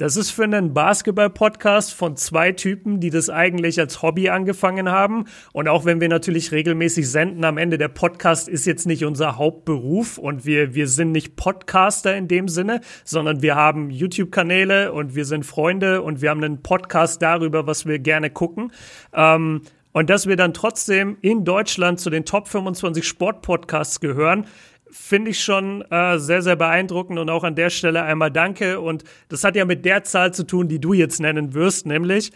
Das 0.00 0.16
ist 0.16 0.30
für 0.30 0.44
einen 0.44 0.72
Basketball-Podcast 0.72 1.92
von 1.92 2.16
zwei 2.16 2.52
Typen, 2.52 3.00
die 3.00 3.10
das 3.10 3.28
eigentlich 3.28 3.78
als 3.78 4.00
Hobby 4.00 4.30
angefangen 4.30 4.88
haben. 4.88 5.26
Und 5.52 5.68
auch 5.68 5.84
wenn 5.84 6.00
wir 6.00 6.08
natürlich 6.08 6.52
regelmäßig 6.52 7.10
senden, 7.10 7.44
am 7.44 7.58
Ende 7.58 7.76
der 7.76 7.88
Podcast 7.88 8.48
ist 8.48 8.64
jetzt 8.64 8.86
nicht 8.86 9.04
unser 9.04 9.36
Hauptberuf 9.36 10.16
und 10.16 10.46
wir, 10.46 10.74
wir 10.74 10.88
sind 10.88 11.12
nicht 11.12 11.36
Podcaster 11.36 12.16
in 12.16 12.28
dem 12.28 12.48
Sinne, 12.48 12.80
sondern 13.04 13.42
wir 13.42 13.56
haben 13.56 13.90
YouTube-Kanäle 13.90 14.90
und 14.90 15.14
wir 15.14 15.26
sind 15.26 15.44
Freunde 15.44 16.00
und 16.00 16.22
wir 16.22 16.30
haben 16.30 16.42
einen 16.42 16.62
Podcast 16.62 17.20
darüber, 17.20 17.66
was 17.66 17.84
wir 17.84 17.98
gerne 17.98 18.30
gucken. 18.30 18.72
Ähm, 19.12 19.60
und 19.92 20.08
dass 20.08 20.26
wir 20.26 20.36
dann 20.36 20.54
trotzdem 20.54 21.18
in 21.20 21.44
Deutschland 21.44 22.00
zu 22.00 22.10
den 22.10 22.24
Top 22.24 22.48
25 22.48 23.06
Sportpodcasts 23.06 24.00
gehören, 24.00 24.46
finde 24.92 25.30
ich 25.30 25.42
schon 25.42 25.82
äh, 25.90 26.18
sehr, 26.18 26.42
sehr 26.42 26.56
beeindruckend 26.56 27.18
und 27.18 27.30
auch 27.30 27.44
an 27.44 27.54
der 27.54 27.70
Stelle 27.70 28.02
einmal 28.02 28.30
danke. 28.30 28.80
Und 28.80 29.04
das 29.28 29.44
hat 29.44 29.56
ja 29.56 29.64
mit 29.64 29.84
der 29.84 30.04
Zahl 30.04 30.32
zu 30.34 30.44
tun, 30.44 30.68
die 30.68 30.80
du 30.80 30.92
jetzt 30.92 31.20
nennen 31.20 31.54
wirst, 31.54 31.86
nämlich 31.86 32.32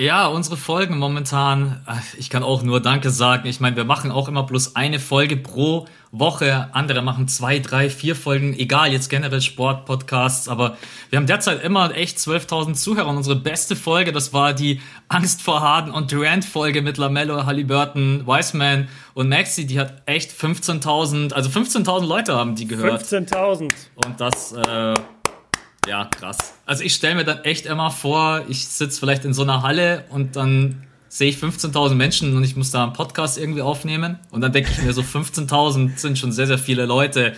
ja, 0.00 0.26
unsere 0.28 0.56
Folgen 0.56 0.96
momentan, 0.96 1.82
äh, 1.86 1.92
ich 2.18 2.30
kann 2.30 2.42
auch 2.42 2.62
nur 2.62 2.80
Danke 2.80 3.10
sagen. 3.10 3.46
Ich 3.46 3.60
meine, 3.60 3.76
wir 3.76 3.84
machen 3.84 4.10
auch 4.10 4.28
immer 4.28 4.44
bloß 4.44 4.74
eine 4.74 4.98
Folge 4.98 5.36
pro 5.36 5.86
Woche. 6.10 6.70
Andere 6.72 7.02
machen 7.02 7.28
zwei, 7.28 7.58
drei, 7.58 7.90
vier 7.90 8.16
Folgen. 8.16 8.58
Egal, 8.58 8.92
jetzt 8.92 9.10
generell 9.10 9.42
Sportpodcasts. 9.42 10.48
Aber 10.48 10.78
wir 11.10 11.18
haben 11.18 11.26
derzeit 11.26 11.62
immer 11.62 11.94
echt 11.94 12.16
12.000 12.16 12.74
Zuhörer. 12.74 13.08
Und 13.08 13.18
unsere 13.18 13.36
beste 13.36 13.76
Folge, 13.76 14.12
das 14.12 14.32
war 14.32 14.54
die 14.54 14.80
Angst 15.08 15.42
vor 15.42 15.60
Harden 15.60 15.92
und 15.92 16.10
Durant 16.10 16.46
Folge 16.46 16.80
mit 16.80 16.96
Lamello, 16.96 17.44
Halliburton, 17.44 18.26
Wiseman 18.26 18.88
und 19.12 19.28
Maxi. 19.28 19.66
Die 19.66 19.78
hat 19.78 20.02
echt 20.06 20.32
15.000, 20.32 21.34
also 21.34 21.50
15.000 21.50 22.06
Leute 22.06 22.34
haben 22.34 22.54
die 22.54 22.66
gehört. 22.66 23.02
15.000. 23.02 23.70
Und 24.06 24.18
das, 24.18 24.52
äh, 24.52 24.94
ja, 25.86 26.04
krass. 26.06 26.38
Also 26.66 26.84
ich 26.84 26.94
stelle 26.94 27.16
mir 27.16 27.24
dann 27.24 27.44
echt 27.44 27.66
immer 27.66 27.90
vor, 27.90 28.44
ich 28.48 28.68
sitze 28.68 29.00
vielleicht 29.00 29.24
in 29.24 29.34
so 29.34 29.42
einer 29.42 29.62
Halle 29.62 30.04
und 30.10 30.36
dann 30.36 30.86
sehe 31.08 31.28
ich 31.28 31.36
15.000 31.38 31.94
Menschen 31.94 32.36
und 32.36 32.44
ich 32.44 32.54
muss 32.56 32.70
da 32.70 32.84
einen 32.84 32.92
Podcast 32.92 33.36
irgendwie 33.36 33.62
aufnehmen. 33.62 34.18
Und 34.30 34.42
dann 34.42 34.52
denke 34.52 34.70
ich 34.70 34.82
mir 34.82 34.92
so, 34.92 35.02
15.000 35.02 35.98
sind 35.98 36.18
schon 36.18 36.32
sehr, 36.32 36.46
sehr 36.46 36.58
viele 36.58 36.86
Leute. 36.86 37.34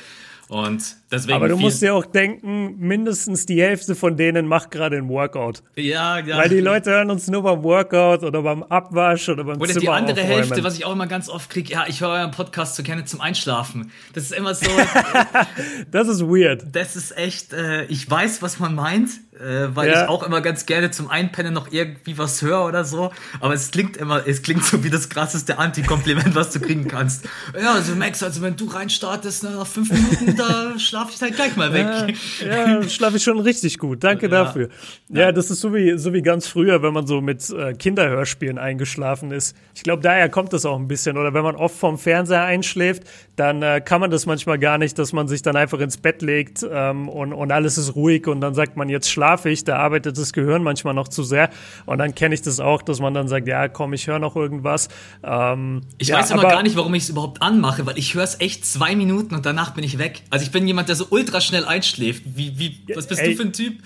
Und 0.48 0.82
deswegen. 1.12 1.34
Aber 1.34 1.48
du 1.48 1.56
musst 1.56 1.82
dir 1.82 1.94
auch 1.94 2.06
denken, 2.06 2.76
mindestens 2.78 3.46
die 3.46 3.60
Hälfte 3.60 3.94
von 3.94 4.16
denen 4.16 4.46
macht 4.46 4.70
gerade 4.70 4.96
ein 4.96 5.08
Workout. 5.08 5.62
Ja, 5.76 6.18
ja. 6.18 6.38
Weil 6.38 6.48
die 6.48 6.60
Leute 6.60 6.90
hören 6.90 7.10
uns 7.10 7.28
nur 7.28 7.42
beim 7.42 7.62
Workout 7.62 8.22
oder 8.22 8.42
beim 8.42 8.62
Abwasch 8.62 9.28
oder 9.28 9.44
beim 9.44 9.60
Oder 9.60 9.68
Zimmer 9.68 9.80
die 9.80 9.88
andere 9.88 10.20
aufräumen. 10.22 10.36
Hälfte, 10.38 10.64
was 10.64 10.76
ich 10.76 10.84
auch 10.84 10.92
immer 10.92 11.06
ganz 11.06 11.28
oft 11.28 11.50
kriege, 11.50 11.72
ja, 11.72 11.84
ich 11.86 12.00
höre 12.00 12.10
euren 12.10 12.30
Podcast 12.30 12.76
so 12.76 12.82
gerne 12.82 13.04
zum 13.04 13.20
Einschlafen. 13.20 13.92
Das 14.14 14.24
ist 14.24 14.32
immer 14.32 14.54
so. 14.54 14.66
das 15.90 16.08
ist 16.08 16.22
weird. 16.22 16.64
Das 16.72 16.96
ist 16.96 17.16
echt, 17.16 17.52
äh, 17.52 17.84
ich 17.84 18.10
weiß, 18.10 18.42
was 18.42 18.58
man 18.58 18.74
meint 18.74 19.10
äh, 19.42 19.74
weil 19.74 19.88
ja. 19.88 20.02
ich 20.02 20.08
auch 20.08 20.22
immer 20.22 20.40
ganz 20.40 20.66
gerne 20.66 20.90
zum 20.90 21.10
Einpennen 21.10 21.52
noch 21.52 21.72
irgendwie 21.72 22.18
was 22.18 22.42
höre 22.42 22.64
oder 22.64 22.84
so. 22.84 23.12
Aber 23.40 23.54
es 23.54 23.70
klingt 23.70 23.96
immer, 23.96 24.26
es 24.26 24.42
klingt 24.42 24.64
so 24.64 24.84
wie 24.84 24.90
das 24.90 25.08
krasseste 25.08 25.58
Anti-Kompliment, 25.58 26.34
was 26.34 26.50
du 26.50 26.60
kriegen 26.60 26.86
kannst. 26.86 27.24
Ja, 27.60 27.74
also 27.74 27.94
Max, 27.94 28.22
also 28.22 28.42
wenn 28.42 28.56
du 28.56 28.66
reinstartest, 28.66 29.44
nach 29.44 29.66
fünf 29.66 29.90
Minuten, 29.90 30.36
da 30.36 30.74
schlafe 31.02 31.12
ich 31.14 31.22
halt 31.22 31.34
gleich 31.36 31.56
mal 31.56 31.72
weg. 31.72 32.16
Ja, 32.40 32.66
ja 32.80 32.88
schlafe 32.88 33.16
ich 33.16 33.22
schon 33.22 33.38
richtig 33.40 33.78
gut. 33.78 34.04
Danke 34.04 34.26
ja. 34.26 34.44
dafür. 34.44 34.68
Ja, 35.08 35.32
das 35.32 35.50
ist 35.50 35.60
so 35.60 35.74
wie, 35.74 35.98
so 35.98 36.12
wie 36.12 36.22
ganz 36.22 36.46
früher, 36.46 36.82
wenn 36.82 36.92
man 36.92 37.06
so 37.06 37.20
mit 37.20 37.48
äh, 37.50 37.74
Kinderhörspielen 37.74 38.58
eingeschlafen 38.58 39.30
ist. 39.32 39.56
Ich 39.74 39.82
glaube, 39.82 40.02
daher 40.02 40.28
kommt 40.28 40.52
das 40.52 40.64
auch 40.64 40.78
ein 40.78 40.88
bisschen. 40.88 41.16
Oder 41.16 41.34
wenn 41.34 41.42
man 41.42 41.56
oft 41.56 41.76
vom 41.76 41.98
Fernseher 41.98 42.44
einschläft, 42.44 43.04
dann 43.36 43.62
äh, 43.62 43.80
kann 43.80 44.00
man 44.00 44.10
das 44.10 44.26
manchmal 44.26 44.58
gar 44.58 44.78
nicht, 44.78 44.98
dass 44.98 45.12
man 45.12 45.28
sich 45.28 45.42
dann 45.42 45.56
einfach 45.56 45.80
ins 45.80 45.96
Bett 45.96 46.22
legt 46.22 46.64
ähm, 46.70 47.08
und, 47.08 47.32
und 47.32 47.50
alles 47.52 47.78
ist 47.78 47.94
ruhig 47.94 48.26
und 48.26 48.40
dann 48.40 48.54
sagt 48.54 48.76
man 48.76 48.88
jetzt 48.88 49.10
schlafe 49.10 49.50
ich, 49.50 49.64
da 49.64 49.78
arbeitet 49.78 50.18
das 50.18 50.32
Gehirn 50.32 50.62
manchmal 50.62 50.94
noch 50.94 51.08
zu 51.08 51.22
sehr. 51.22 51.50
Und 51.86 51.98
dann 51.98 52.14
kenne 52.14 52.34
ich 52.34 52.42
das 52.42 52.60
auch, 52.60 52.82
dass 52.82 53.00
man 53.00 53.14
dann 53.14 53.28
sagt, 53.28 53.48
ja, 53.48 53.68
komm, 53.68 53.92
ich 53.92 54.06
höre 54.06 54.18
noch 54.18 54.36
irgendwas. 54.36 54.88
Ähm, 55.22 55.82
ich 55.98 56.12
weiß 56.12 56.30
immer 56.30 56.42
gar 56.42 56.62
nicht, 56.62 56.76
warum 56.76 56.94
ich 56.94 57.04
es 57.04 57.08
überhaupt 57.10 57.42
anmache, 57.42 57.86
weil 57.86 57.98
ich 57.98 58.14
höre 58.14 58.24
es 58.24 58.40
echt 58.40 58.64
zwei 58.64 58.94
Minuten 58.94 59.34
und 59.34 59.46
danach 59.46 59.74
bin 59.74 59.84
ich 59.84 59.98
weg. 59.98 60.22
Also 60.30 60.44
ich 60.44 60.52
bin 60.52 60.66
jemand, 60.66 60.81
der 60.88 60.96
so 60.96 61.06
ultra 61.10 61.40
schnell 61.40 61.64
einschläft. 61.64 62.22
Wie, 62.24 62.58
wie, 62.58 62.78
was 62.94 63.06
bist 63.06 63.20
ey, 63.20 63.30
du 63.30 63.36
für 63.36 63.42
ein 63.42 63.52
Typ? 63.52 63.82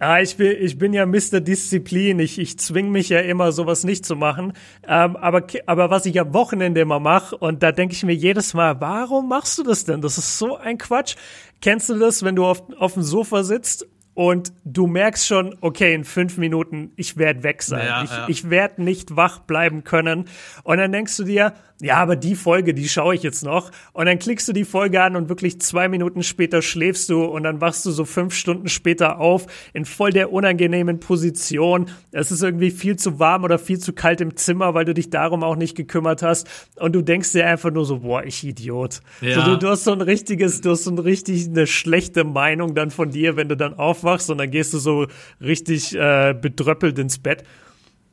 Ja, 0.00 0.20
ich 0.20 0.36
bin, 0.36 0.56
ich 0.60 0.78
bin 0.78 0.92
ja 0.92 1.06
Mr. 1.06 1.40
Disziplin. 1.40 2.20
Ich, 2.20 2.38
ich 2.38 2.58
zwing 2.58 2.90
mich 2.90 3.08
ja 3.08 3.18
immer, 3.20 3.50
sowas 3.50 3.82
nicht 3.84 4.06
zu 4.06 4.14
machen. 4.14 4.52
Ähm, 4.86 5.16
aber, 5.16 5.44
aber 5.66 5.90
was 5.90 6.06
ich 6.06 6.20
am 6.20 6.32
Wochenende 6.34 6.80
immer 6.80 7.00
mache, 7.00 7.36
und 7.36 7.62
da 7.62 7.72
denke 7.72 7.94
ich 7.94 8.04
mir 8.04 8.14
jedes 8.14 8.54
Mal, 8.54 8.80
warum 8.80 9.28
machst 9.28 9.58
du 9.58 9.64
das 9.64 9.84
denn? 9.84 10.00
Das 10.00 10.16
ist 10.16 10.38
so 10.38 10.56
ein 10.56 10.78
Quatsch. 10.78 11.16
Kennst 11.60 11.88
du 11.88 11.98
das, 11.98 12.22
wenn 12.22 12.36
du 12.36 12.44
auf, 12.44 12.62
auf 12.78 12.94
dem 12.94 13.02
Sofa 13.02 13.42
sitzt 13.42 13.86
und 14.14 14.52
du 14.64 14.86
merkst 14.86 15.26
schon, 15.26 15.56
okay, 15.60 15.94
in 15.94 16.04
fünf 16.04 16.38
Minuten, 16.38 16.92
ich 16.96 17.16
werde 17.16 17.42
weg 17.42 17.62
sein. 17.62 17.86
Ja, 17.86 18.02
ich, 18.04 18.10
ja. 18.10 18.28
ich 18.28 18.50
werde 18.50 18.82
nicht 18.82 19.16
wach 19.16 19.40
bleiben 19.40 19.82
können. 19.82 20.26
Und 20.62 20.78
dann 20.78 20.92
denkst 20.92 21.16
du 21.16 21.24
dir, 21.24 21.54
ja, 21.80 21.96
aber 21.98 22.16
die 22.16 22.34
Folge, 22.34 22.74
die 22.74 22.88
schaue 22.88 23.14
ich 23.14 23.22
jetzt 23.22 23.44
noch. 23.44 23.70
Und 23.92 24.06
dann 24.06 24.18
klickst 24.18 24.48
du 24.48 24.52
die 24.52 24.64
Folge 24.64 25.00
an 25.00 25.14
und 25.14 25.28
wirklich 25.28 25.60
zwei 25.60 25.88
Minuten 25.88 26.24
später 26.24 26.60
schläfst 26.60 27.08
du 27.08 27.24
und 27.24 27.44
dann 27.44 27.60
wachst 27.60 27.86
du 27.86 27.92
so 27.92 28.04
fünf 28.04 28.34
Stunden 28.34 28.68
später 28.68 29.20
auf 29.20 29.46
in 29.72 29.84
voll 29.84 30.10
der 30.10 30.32
unangenehmen 30.32 30.98
Position. 30.98 31.86
Es 32.10 32.32
ist 32.32 32.42
irgendwie 32.42 32.72
viel 32.72 32.96
zu 32.96 33.20
warm 33.20 33.44
oder 33.44 33.60
viel 33.60 33.78
zu 33.78 33.92
kalt 33.92 34.20
im 34.20 34.36
Zimmer, 34.36 34.74
weil 34.74 34.86
du 34.86 34.94
dich 34.94 35.10
darum 35.10 35.44
auch 35.44 35.54
nicht 35.54 35.76
gekümmert 35.76 36.22
hast. 36.22 36.48
Und 36.80 36.94
du 36.94 37.02
denkst 37.02 37.30
dir 37.30 37.46
einfach 37.46 37.70
nur 37.70 37.84
so, 37.84 38.00
boah, 38.00 38.24
ich 38.24 38.42
Idiot. 38.42 39.00
Ja. 39.20 39.36
So, 39.36 39.52
du, 39.52 39.58
du 39.58 39.68
hast 39.68 39.84
so 39.84 39.92
ein 39.92 40.00
richtiges, 40.00 40.60
du 40.60 40.70
hast 40.70 40.82
so 40.82 40.90
ein 40.90 40.98
richtig 40.98 41.46
eine 41.46 41.68
schlechte 41.68 42.24
Meinung 42.24 42.74
dann 42.74 42.90
von 42.90 43.10
dir, 43.10 43.36
wenn 43.36 43.48
du 43.48 43.56
dann 43.56 43.74
aufwachst 43.74 44.30
und 44.30 44.38
dann 44.38 44.50
gehst 44.50 44.74
du 44.74 44.78
so 44.78 45.06
richtig 45.40 45.94
äh, 45.94 46.34
bedröppelt 46.34 46.98
ins 46.98 47.18
Bett. 47.18 47.44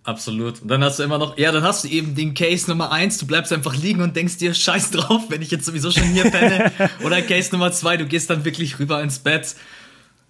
Absolut. 0.05 0.61
Und 0.61 0.67
dann 0.67 0.83
hast 0.83 0.99
du 0.99 1.03
immer 1.03 1.17
noch, 1.17 1.35
ja, 1.35 1.51
dann 1.51 1.63
hast 1.63 1.83
du 1.83 1.87
eben 1.87 2.13
den 2.13 2.35
Case 2.35 2.69
Nummer 2.69 2.91
eins, 2.91 3.17
du 3.17 3.25
bleibst 3.25 3.51
einfach 3.51 3.75
liegen 3.75 4.01
und 4.01 4.15
denkst 4.15 4.37
dir, 4.37 4.53
scheiß 4.53 4.91
drauf, 4.91 5.23
wenn 5.29 5.41
ich 5.41 5.49
jetzt 5.49 5.65
sowieso 5.65 5.89
schon 5.89 6.03
hier 6.03 6.29
penne. 6.29 6.71
Oder 7.03 7.23
Case 7.23 7.49
Nummer 7.51 7.71
zwei, 7.71 7.97
du 7.97 8.05
gehst 8.05 8.29
dann 8.29 8.45
wirklich 8.45 8.77
rüber 8.77 9.01
ins 9.01 9.17
Bett. 9.17 9.55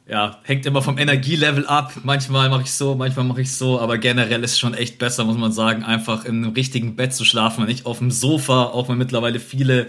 Ja, 0.08 0.40
hängt 0.44 0.66
immer 0.66 0.82
vom 0.82 0.98
Energielevel 0.98 1.68
ab. 1.68 1.92
Manchmal 2.04 2.50
mache 2.50 2.62
ich 2.62 2.72
so, 2.72 2.96
manchmal 2.96 3.26
mache 3.26 3.42
ich 3.42 3.52
so, 3.52 3.82
aber 3.82 3.98
generell 3.98 4.44
ist 4.46 4.54
es 4.54 4.60
schon 4.60 4.76
echt 4.76 4.98
besser, 4.98 5.26
muss 5.26 5.38
man 5.38 5.52
sagen, 5.52 5.84
einfach 5.84 6.24
in 6.24 6.44
einem 6.44 6.54
richtigen 6.54 6.96
Bett 6.96 7.14
zu 7.14 7.26
schlafen 7.26 7.62
und 7.62 7.68
nicht 7.68 7.86
auf 7.86 7.98
dem 7.98 8.12
Sofa, 8.12 8.66
auch 8.66 8.88
wenn 8.88 8.98
mittlerweile 8.98 9.42
viele 9.42 9.88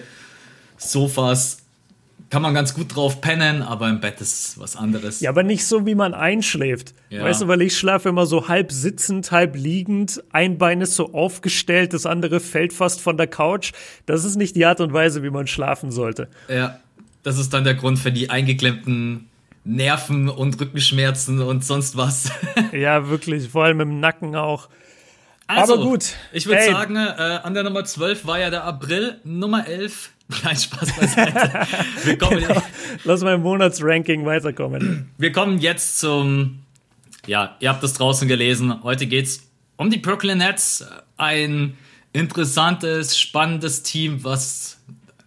Sofas 0.79 1.66
kann 2.29 2.43
man 2.43 2.55
ganz 2.55 2.75
gut 2.75 2.95
drauf 2.95 3.21
pennen, 3.21 3.63
aber 3.63 3.89
im 3.89 4.01
Bett 4.01 4.21
ist 4.21 4.59
was 4.59 4.77
anderes. 4.77 5.21
Ja, 5.21 5.31
aber 5.31 5.43
nicht 5.43 5.65
so, 5.65 5.87
wie 5.87 5.95
man 5.95 6.13
einschläft. 6.13 6.95
Ja. 7.09 7.23
Weißt 7.23 7.43
du, 7.43 7.49
weil 7.49 7.63
ich 7.63 7.77
schlafe 7.77 8.09
immer 8.09 8.27
so 8.27 8.49
halb 8.49 8.73
sitzend, 8.73 9.31
halb 9.31 9.55
liegend. 9.55 10.23
Ein 10.33 10.59
Bein 10.59 10.81
ist 10.81 10.97
so 10.97 11.15
aufgestellt, 11.15 11.93
das 11.93 12.05
andere 12.05 12.41
fällt 12.41 12.73
fast 12.73 13.01
von 13.01 13.17
der 13.17 13.29
Couch. 13.29 13.73
Das 14.07 14.25
ist 14.25 14.37
nicht 14.37 14.57
die 14.57 14.67
Art 14.67 14.81
und 14.81 14.93
Weise, 14.93 15.23
wie 15.23 15.31
man 15.31 15.47
schlafen 15.47 15.93
sollte. 15.93 16.29
Ja, 16.49 16.81
das 17.23 17.39
ist 17.39 17.55
dann 17.55 17.65
der 17.65 17.75
Grund 17.75 17.99
für 17.99 18.11
die 18.11 18.31
eingeklemmten 18.31 19.29
Nerven 19.65 20.29
und 20.29 20.61
Rückenschmerzen 20.61 21.41
und 21.41 21.65
sonst 21.65 21.97
was. 21.97 22.31
ja, 22.73 23.09
wirklich, 23.09 23.49
vor 23.49 23.65
allem 23.65 23.81
im 23.81 24.01
Nacken 24.01 24.35
auch. 24.37 24.69
Also, 25.49 25.75
aber 25.75 25.83
gut. 25.85 26.15
Ich 26.33 26.47
würde 26.47 26.65
sagen, 26.65 26.97
äh, 26.97 27.41
an 27.43 27.55
der 27.55 27.63
Nummer 27.63 27.85
12 27.85 28.27
war 28.27 28.39
ja 28.41 28.51
der 28.51 28.65
April, 28.65 29.21
Nummer 29.23 29.67
11 29.67 30.11
Kein 30.43 30.57
Spaß 30.57 30.97
beiseite. 30.97 31.67
Wir 32.05 32.19
kommen, 32.19 32.41
genau. 32.41 32.63
Lass 33.05 33.23
im 33.23 33.43
Monatsranking 33.43 34.25
weiterkommen. 34.27 35.11
Wir 35.19 35.33
kommen 35.33 35.59
jetzt 35.59 36.01
zum, 36.01 36.61
ja, 37.27 37.57
ihr 37.61 37.69
habt 37.69 37.83
das 37.83 37.95
draußen 37.95 38.27
gelesen. 38.27 38.83
Heute 38.83 39.07
geht's 39.07 39.49
um 39.77 39.91
die 39.91 39.99
Brooklyn 39.99 40.39
Nets. 40.39 40.85
Ein 41.17 41.77
interessantes, 42.13 43.19
spannendes 43.19 43.83
Team, 43.83 44.25
was 44.25 44.79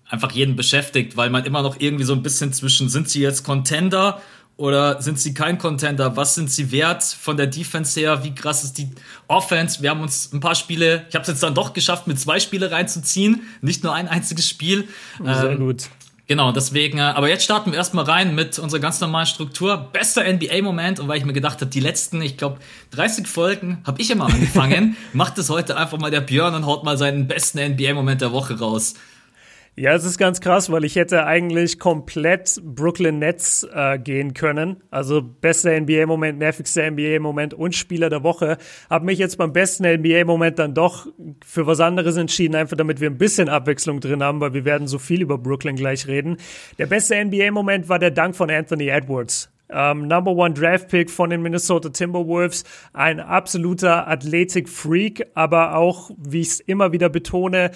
einfach 0.10 0.32
jeden 0.32 0.56
beschäftigt, 0.56 1.16
weil 1.16 1.30
man 1.30 1.46
immer 1.46 1.62
noch 1.62 1.80
irgendwie 1.80 2.04
so 2.04 2.14
ein 2.14 2.24
bisschen 2.24 2.52
zwischen, 2.52 2.90
sind 2.90 3.10
sie 3.10 3.22
jetzt 3.22 3.44
Contender 3.44 4.22
oder 4.60 5.02
sind 5.02 5.18
sie 5.18 5.34
kein 5.34 5.58
Contender? 5.58 6.18
Was 6.18 6.36
sind 6.36 6.52
sie 6.52 6.70
wert 6.74 7.02
von 7.02 7.38
der 7.38 7.48
Defense 7.48 7.98
her? 7.98 8.26
Wie 8.26 8.36
krass 8.36 8.66
ist 8.66 8.78
die 8.78 8.90
Offense? 9.30 9.82
Wir 9.82 9.90
haben 9.90 10.02
uns 10.02 10.34
ein 10.34 10.42
paar 10.42 10.54
Spiele, 10.54 11.06
ich 11.08 11.16
habe 11.16 11.22
es 11.22 11.30
jetzt 11.30 11.42
dann 11.42 11.56
doch 11.56 11.72
geschafft, 11.72 12.08
mit 12.08 12.20
zwei 12.20 12.42
Spiele 12.42 12.70
reinzuziehen, 12.70 13.44
nicht 13.62 13.86
nur 13.86 13.94
ein 13.94 14.10
einziges 14.10 14.50
Spiel. 14.50 14.90
Sehr 15.24 15.52
ähm, 15.52 15.60
gut. 15.60 15.86
Genau, 16.28 16.52
deswegen, 16.52 16.98
äh, 16.98 17.04
aber 17.04 17.30
jetzt 17.30 17.46
starten 17.46 17.72
wir 17.72 17.78
erstmal 17.78 18.04
rein 18.04 18.36
mit 18.36 18.60
unserer 18.60 18.82
ganz 18.82 19.00
normalen 19.00 19.28
Struktur. 19.28 19.78
Bester 19.94 20.26
NBA-Moment 20.32 21.00
und 21.00 21.08
weil 21.08 21.18
ich 21.18 21.26
mir 21.26 21.32
gedacht 21.32 21.62
habe, 21.62 21.72
die 21.72 21.80
letzten, 21.80 22.22
ich 22.22 22.36
glaube, 22.36 22.60
30 22.92 23.28
Folgen 23.28 23.78
habe 23.86 24.02
ich 24.02 24.12
immer 24.12 24.26
angefangen, 24.26 24.98
macht 25.14 25.38
es 25.38 25.50
heute 25.50 25.78
einfach 25.78 26.00
mal 26.00 26.12
der 26.12 26.22
Björn 26.22 26.54
und 26.54 26.66
haut 26.66 26.84
mal 26.84 26.98
seinen 26.98 27.30
besten 27.30 27.60
NBA-Moment 27.60 28.20
der 28.20 28.34
Woche 28.34 28.60
raus. 28.60 28.96
Ja, 29.80 29.94
es 29.94 30.04
ist 30.04 30.18
ganz 30.18 30.42
krass, 30.42 30.70
weil 30.70 30.84
ich 30.84 30.98
hätte 30.98 31.26
eigentlich 31.26 31.80
komplett 31.80 32.62
Brooklyn 32.66 33.18
Nets 33.18 33.66
äh, 33.74 33.98
gehen 33.98 34.34
können. 34.34 34.84
Also 34.92 35.22
bester 35.22 35.80
NBA-Moment, 35.80 36.38
nervigster 36.38 36.92
NBA-Moment 36.92 37.54
und 37.54 37.74
Spieler 37.74 38.10
der 38.10 38.22
Woche. 38.22 38.58
Habe 38.90 39.06
mich 39.06 39.20
jetzt 39.20 39.38
beim 39.38 39.54
besten 39.54 39.86
NBA-Moment 39.86 40.60
dann 40.60 40.74
doch 40.74 41.08
für 41.46 41.66
was 41.66 41.80
anderes 41.80 42.18
entschieden, 42.18 42.56
einfach 42.56 42.76
damit 42.76 43.00
wir 43.00 43.10
ein 43.10 43.18
bisschen 43.18 43.48
Abwechslung 43.48 44.02
drin 44.02 44.22
haben, 44.22 44.42
weil 44.42 44.54
wir 44.54 44.66
werden 44.66 44.86
so 44.86 45.00
viel 45.00 45.22
über 45.22 45.38
Brooklyn 45.38 45.78
gleich 45.78 46.08
reden. 46.08 46.36
Der 46.78 46.88
beste 46.88 47.16
NBA-Moment 47.16 47.88
war 47.88 48.00
der 48.00 48.12
Dank 48.12 48.36
von 48.36 48.52
Anthony 48.52 48.90
Edwards. 48.90 49.50
Um, 49.72 50.08
Number 50.08 50.32
One 50.32 50.56
Draft 50.56 50.88
Pick 50.88 51.12
von 51.12 51.30
den 51.30 51.44
Minnesota 51.44 51.90
Timberwolves, 51.90 52.64
ein 52.92 53.20
absoluter 53.20 54.08
Athletik-Freak, 54.08 55.28
aber 55.36 55.76
auch, 55.76 56.10
wie 56.18 56.42
ich 56.42 56.48
es 56.48 56.60
immer 56.60 56.92
wieder 56.92 57.08
betone, 57.08 57.70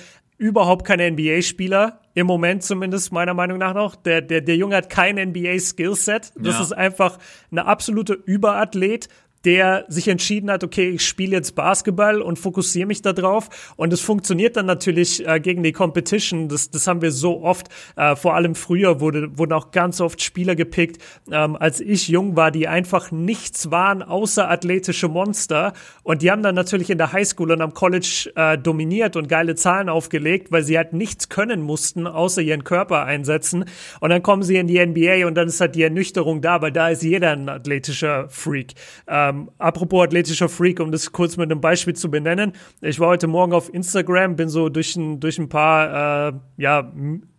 überhaupt 0.44 0.86
kein 0.86 1.00
NBA-Spieler, 1.00 2.02
im 2.16 2.28
Moment 2.28 2.64
zumindest 2.64 3.14
meiner 3.14 3.34
Meinung 3.34 3.58
nach 3.60 3.74
noch. 3.74 3.96
Der, 3.96 4.22
der, 4.22 4.42
der 4.42 4.58
Junge 4.58 4.76
hat 4.76 4.90
kein 4.90 5.16
NBA-Skillset. 5.16 6.34
Das 6.36 6.56
ja. 6.56 6.62
ist 6.62 6.74
einfach 6.74 7.18
eine 7.50 7.66
absolute 7.66 8.14
Überathlet 8.14 9.08
der 9.46 9.86
sich 9.90 10.08
entschieden 10.08 10.50
hat, 10.50 10.64
okay, 10.64 10.90
ich 10.90 11.06
spiele 11.06 11.36
jetzt 11.36 11.56
Basketball 11.56 12.22
und 12.22 12.40
fokussiere 12.40 12.88
mich 12.88 13.02
darauf. 13.02 13.74
Und 13.76 13.92
es 13.92 14.02
funktioniert 14.02 14.56
dann 14.56 14.66
natürlich 14.66 15.28
äh, 15.28 15.40
gegen 15.40 15.64
die 15.64 15.74
Competition. 15.74 16.48
Das, 16.48 16.72
das 16.72 16.88
haben 16.88 17.02
wir 17.02 17.12
so 17.12 17.42
oft. 17.42 17.68
Äh, 17.96 18.16
vor 18.16 18.36
allem 18.36 18.56
früher 18.56 19.02
wurde, 19.02 19.38
wurden 19.38 19.54
auch 19.54 19.72
ganz 19.72 20.00
oft 20.00 20.22
Spieler 20.22 20.56
gepickt, 20.56 21.02
ähm, 21.32 21.56
als 21.56 21.82
ich 21.82 22.08
jung 22.08 22.36
war, 22.36 22.52
die 22.52 22.68
einfach 22.68 23.12
nichts 23.12 23.70
waren 23.72 24.02
außer 24.02 24.50
athletische 24.50 25.10
Monster. 25.10 25.74
Und 26.04 26.22
die 26.22 26.32
haben 26.32 26.44
dann 26.44 26.56
natürlich 26.56 26.90
in 26.90 26.98
der 26.98 27.12
Highschool 27.12 27.52
und 27.52 27.62
am 27.62 27.74
College 27.74 28.32
äh, 28.36 28.58
dominiert 28.58 29.16
und 29.16 29.28
geile 29.28 29.56
Zahlen 29.56 29.90
aufgelegt, 29.90 30.52
weil 30.52 30.64
sie 30.64 30.78
halt 30.78 30.94
nichts 30.94 31.28
können 31.28 31.62
mussten, 31.62 32.08
außer 32.08 32.42
ihren 32.42 32.64
Körper 32.64 33.04
einsetzen. 33.04 33.66
Und 34.00 34.10
dann 34.10 34.24
kommen 34.24 34.44
sie 34.44 34.56
in 34.56 34.68
die 34.68 34.84
NBA 34.86 35.28
und 35.28 35.36
dann 35.36 35.48
ist 35.48 35.60
halt 35.60 35.76
die 35.76 35.84
Ernüchterung 35.84 36.42
da, 36.42 36.62
weil 36.62 36.72
da 36.72 36.90
ist 36.90 37.04
jeder 37.04 37.32
ein 37.32 37.50
athletischer 37.50 38.30
Freak. 38.30 38.74
Ähm, 39.08 39.33
ähm, 39.34 39.52
apropos 39.58 40.04
athletischer 40.04 40.50
Freak, 40.50 40.80
um 40.80 40.92
das 40.92 41.12
kurz 41.12 41.38
mit 41.38 41.52
einem 41.52 41.62
Beispiel 41.62 41.96
zu 41.96 42.10
benennen. 42.10 42.54
Ich 42.82 43.00
war 43.00 43.10
heute 43.10 43.28
Morgen 43.28 43.54
auf 43.54 43.74
Instagram, 43.74 44.36
bin 44.36 44.50
so 44.50 44.70
durch 44.70 44.96
ein, 44.96 45.20
durch 45.20 45.40
ein 45.40 45.50
paar, 45.50 46.30
äh, 46.30 46.34
ja, 46.58 46.92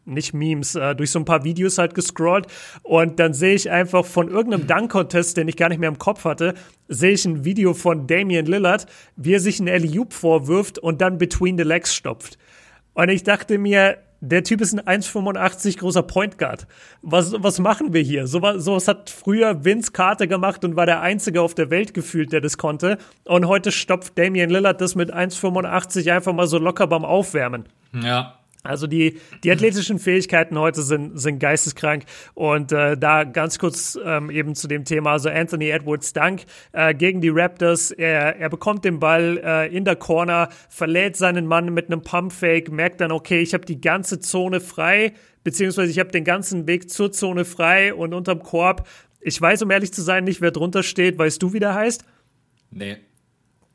nicht 0.06 0.34
Memes, 0.34 0.74
äh, 0.74 0.94
durch 0.94 1.10
so 1.10 1.18
ein 1.18 1.24
paar 1.24 1.44
Videos 1.44 1.78
halt 1.78 1.94
gescrollt 1.94 2.46
und 2.82 3.18
dann 3.18 3.32
sehe 3.32 3.54
ich 3.54 3.70
einfach 3.70 4.04
von 4.04 4.28
irgendeinem 4.28 4.66
Dunk-Contest, 4.68 5.36
den 5.36 5.48
ich 5.48 5.56
gar 5.56 5.68
nicht 5.68 5.78
mehr 5.78 5.88
im 5.88 5.98
Kopf 5.98 6.24
hatte, 6.24 6.54
sehe 6.88 7.12
ich 7.12 7.24
ein 7.24 7.44
Video 7.44 7.74
von 7.74 8.06
Damian 8.06 8.46
Lillard, 8.46 8.86
wie 9.16 9.34
er 9.34 9.40
sich 9.40 9.60
einen 9.60 9.68
Alley-Oop 9.68 10.12
vorwirft 10.12 10.78
und 10.78 11.00
dann 11.00 11.18
between 11.18 11.56
the 11.56 11.64
legs 11.64 11.94
stopft. 11.94 12.38
Und 12.92 13.08
ich 13.08 13.24
dachte 13.24 13.58
mir, 13.58 13.98
der 14.28 14.44
Typ 14.44 14.60
ist 14.60 14.72
ein 14.72 15.02
1,85 15.02 15.78
großer 15.78 16.02
Point 16.02 16.38
Guard. 16.38 16.66
Was, 17.02 17.34
was 17.42 17.58
machen 17.58 17.92
wir 17.92 18.02
hier? 18.02 18.26
So, 18.26 18.40
sowas 18.58 18.88
hat 18.88 19.10
früher 19.10 19.64
Vince 19.64 19.92
Carter 19.92 20.26
gemacht 20.26 20.64
und 20.64 20.76
war 20.76 20.86
der 20.86 21.00
Einzige 21.00 21.42
auf 21.42 21.54
der 21.54 21.70
Welt 21.70 21.94
gefühlt, 21.94 22.32
der 22.32 22.40
das 22.40 22.58
konnte. 22.58 22.98
Und 23.24 23.46
heute 23.46 23.72
stopft 23.72 24.18
Damian 24.18 24.50
Lillard 24.50 24.80
das 24.80 24.94
mit 24.94 25.12
1,85 25.12 26.12
einfach 26.12 26.32
mal 26.32 26.46
so 26.46 26.58
locker 26.58 26.86
beim 26.86 27.04
Aufwärmen. 27.04 27.64
Ja, 27.92 28.38
also 28.64 28.86
die, 28.86 29.20
die 29.44 29.52
athletischen 29.52 29.98
Fähigkeiten 29.98 30.58
heute 30.58 30.82
sind, 30.82 31.18
sind 31.20 31.38
geisteskrank. 31.38 32.04
Und 32.32 32.72
äh, 32.72 32.96
da 32.96 33.24
ganz 33.24 33.58
kurz 33.58 33.98
ähm, 34.02 34.30
eben 34.30 34.54
zu 34.54 34.68
dem 34.68 34.84
Thema, 34.84 35.12
also 35.12 35.28
Anthony 35.28 35.68
Edwards 35.68 36.14
Dank 36.14 36.44
äh, 36.72 36.94
gegen 36.94 37.20
die 37.20 37.28
Raptors. 37.28 37.90
Er, 37.90 38.36
er 38.36 38.48
bekommt 38.48 38.86
den 38.86 38.98
Ball 38.98 39.38
äh, 39.44 39.76
in 39.76 39.84
der 39.84 39.96
Corner, 39.96 40.48
verlädt 40.70 41.16
seinen 41.16 41.46
Mann 41.46 41.74
mit 41.74 41.86
einem 41.86 42.02
Pumpfake, 42.02 42.72
merkt 42.72 43.02
dann, 43.02 43.12
okay, 43.12 43.40
ich 43.40 43.52
habe 43.52 43.66
die 43.66 43.80
ganze 43.80 44.18
Zone 44.18 44.60
frei, 44.60 45.12
beziehungsweise 45.44 45.90
ich 45.90 45.98
habe 45.98 46.10
den 46.10 46.24
ganzen 46.24 46.66
Weg 46.66 46.90
zur 46.90 47.12
Zone 47.12 47.44
frei 47.44 47.92
und 47.92 48.14
unterm 48.14 48.42
Korb. 48.42 48.88
Ich 49.20 49.38
weiß, 49.38 49.60
um 49.62 49.70
ehrlich 49.70 49.92
zu 49.92 50.00
sein, 50.00 50.24
nicht, 50.24 50.40
wer 50.40 50.50
drunter 50.50 50.82
steht. 50.82 51.18
Weißt 51.18 51.42
du, 51.42 51.52
wie 51.52 51.60
der 51.60 51.74
heißt? 51.74 52.04
Nee. 52.70 52.96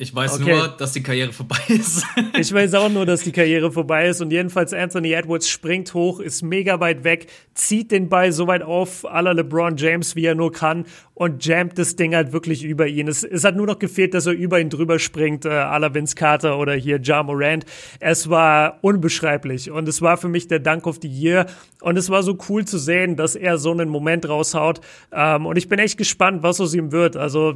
Ich 0.01 0.15
weiß 0.15 0.39
okay. 0.39 0.55
nur, 0.55 0.69
dass 0.69 0.93
die 0.93 1.03
Karriere 1.03 1.33
vorbei 1.33 1.59
ist. 1.67 2.05
ich 2.39 2.53
weiß 2.53 2.73
auch 2.75 2.87
nur, 2.87 3.05
dass 3.05 3.23
die 3.23 3.33
Karriere 3.33 3.69
vorbei 3.69 4.07
ist. 4.07 4.21
Und 4.21 4.31
jedenfalls 4.31 4.71
Anthony 4.71 5.11
Edwards 5.11 5.49
springt 5.49 5.93
hoch, 5.93 6.21
ist 6.21 6.41
mega 6.41 6.79
weit 6.79 7.03
weg, 7.03 7.27
zieht 7.53 7.91
den 7.91 8.07
Ball 8.07 8.31
so 8.31 8.47
weit 8.47 8.63
auf, 8.63 9.03
aller 9.05 9.33
LeBron 9.33 9.75
James, 9.75 10.15
wie 10.15 10.23
er 10.23 10.35
nur 10.35 10.53
kann, 10.53 10.85
und 11.19 11.45
jammt 11.45 11.77
das 11.77 11.97
Ding 11.97 12.15
halt 12.15 12.31
wirklich 12.31 12.63
über 12.63 12.87
ihn. 12.87 13.09
Es, 13.09 13.23
es 13.23 13.43
hat 13.43 13.57
nur 13.57 13.67
noch 13.67 13.77
gefehlt, 13.77 14.13
dass 14.13 14.25
er 14.25 14.31
über 14.31 14.61
ihn 14.61 14.69
drüber 14.69 14.99
springt, 14.99 15.43
äh, 15.43 15.49
à 15.49 15.77
la 15.77 15.93
Vince 15.93 16.15
Carter 16.15 16.57
oder 16.57 16.73
hier 16.75 17.01
Ja 17.03 17.23
Morant. 17.23 17.65
Es 17.99 18.29
war 18.29 18.79
unbeschreiblich. 18.81 19.69
Und 19.69 19.89
es 19.89 20.01
war 20.01 20.15
für 20.15 20.29
mich 20.29 20.47
der 20.47 20.59
Dank 20.59 20.87
of 20.87 20.99
the 21.01 21.09
Year. 21.09 21.47
Und 21.81 21.97
es 21.97 22.09
war 22.09 22.23
so 22.23 22.37
cool 22.47 22.63
zu 22.63 22.77
sehen, 22.77 23.17
dass 23.17 23.35
er 23.35 23.57
so 23.57 23.71
einen 23.71 23.89
Moment 23.89 24.29
raushaut. 24.29 24.79
Ähm, 25.11 25.45
und 25.45 25.57
ich 25.57 25.67
bin 25.67 25.77
echt 25.77 25.97
gespannt, 25.97 26.41
was 26.41 26.61
aus 26.61 26.73
ihm 26.73 26.93
wird. 26.93 27.17
Also, 27.17 27.53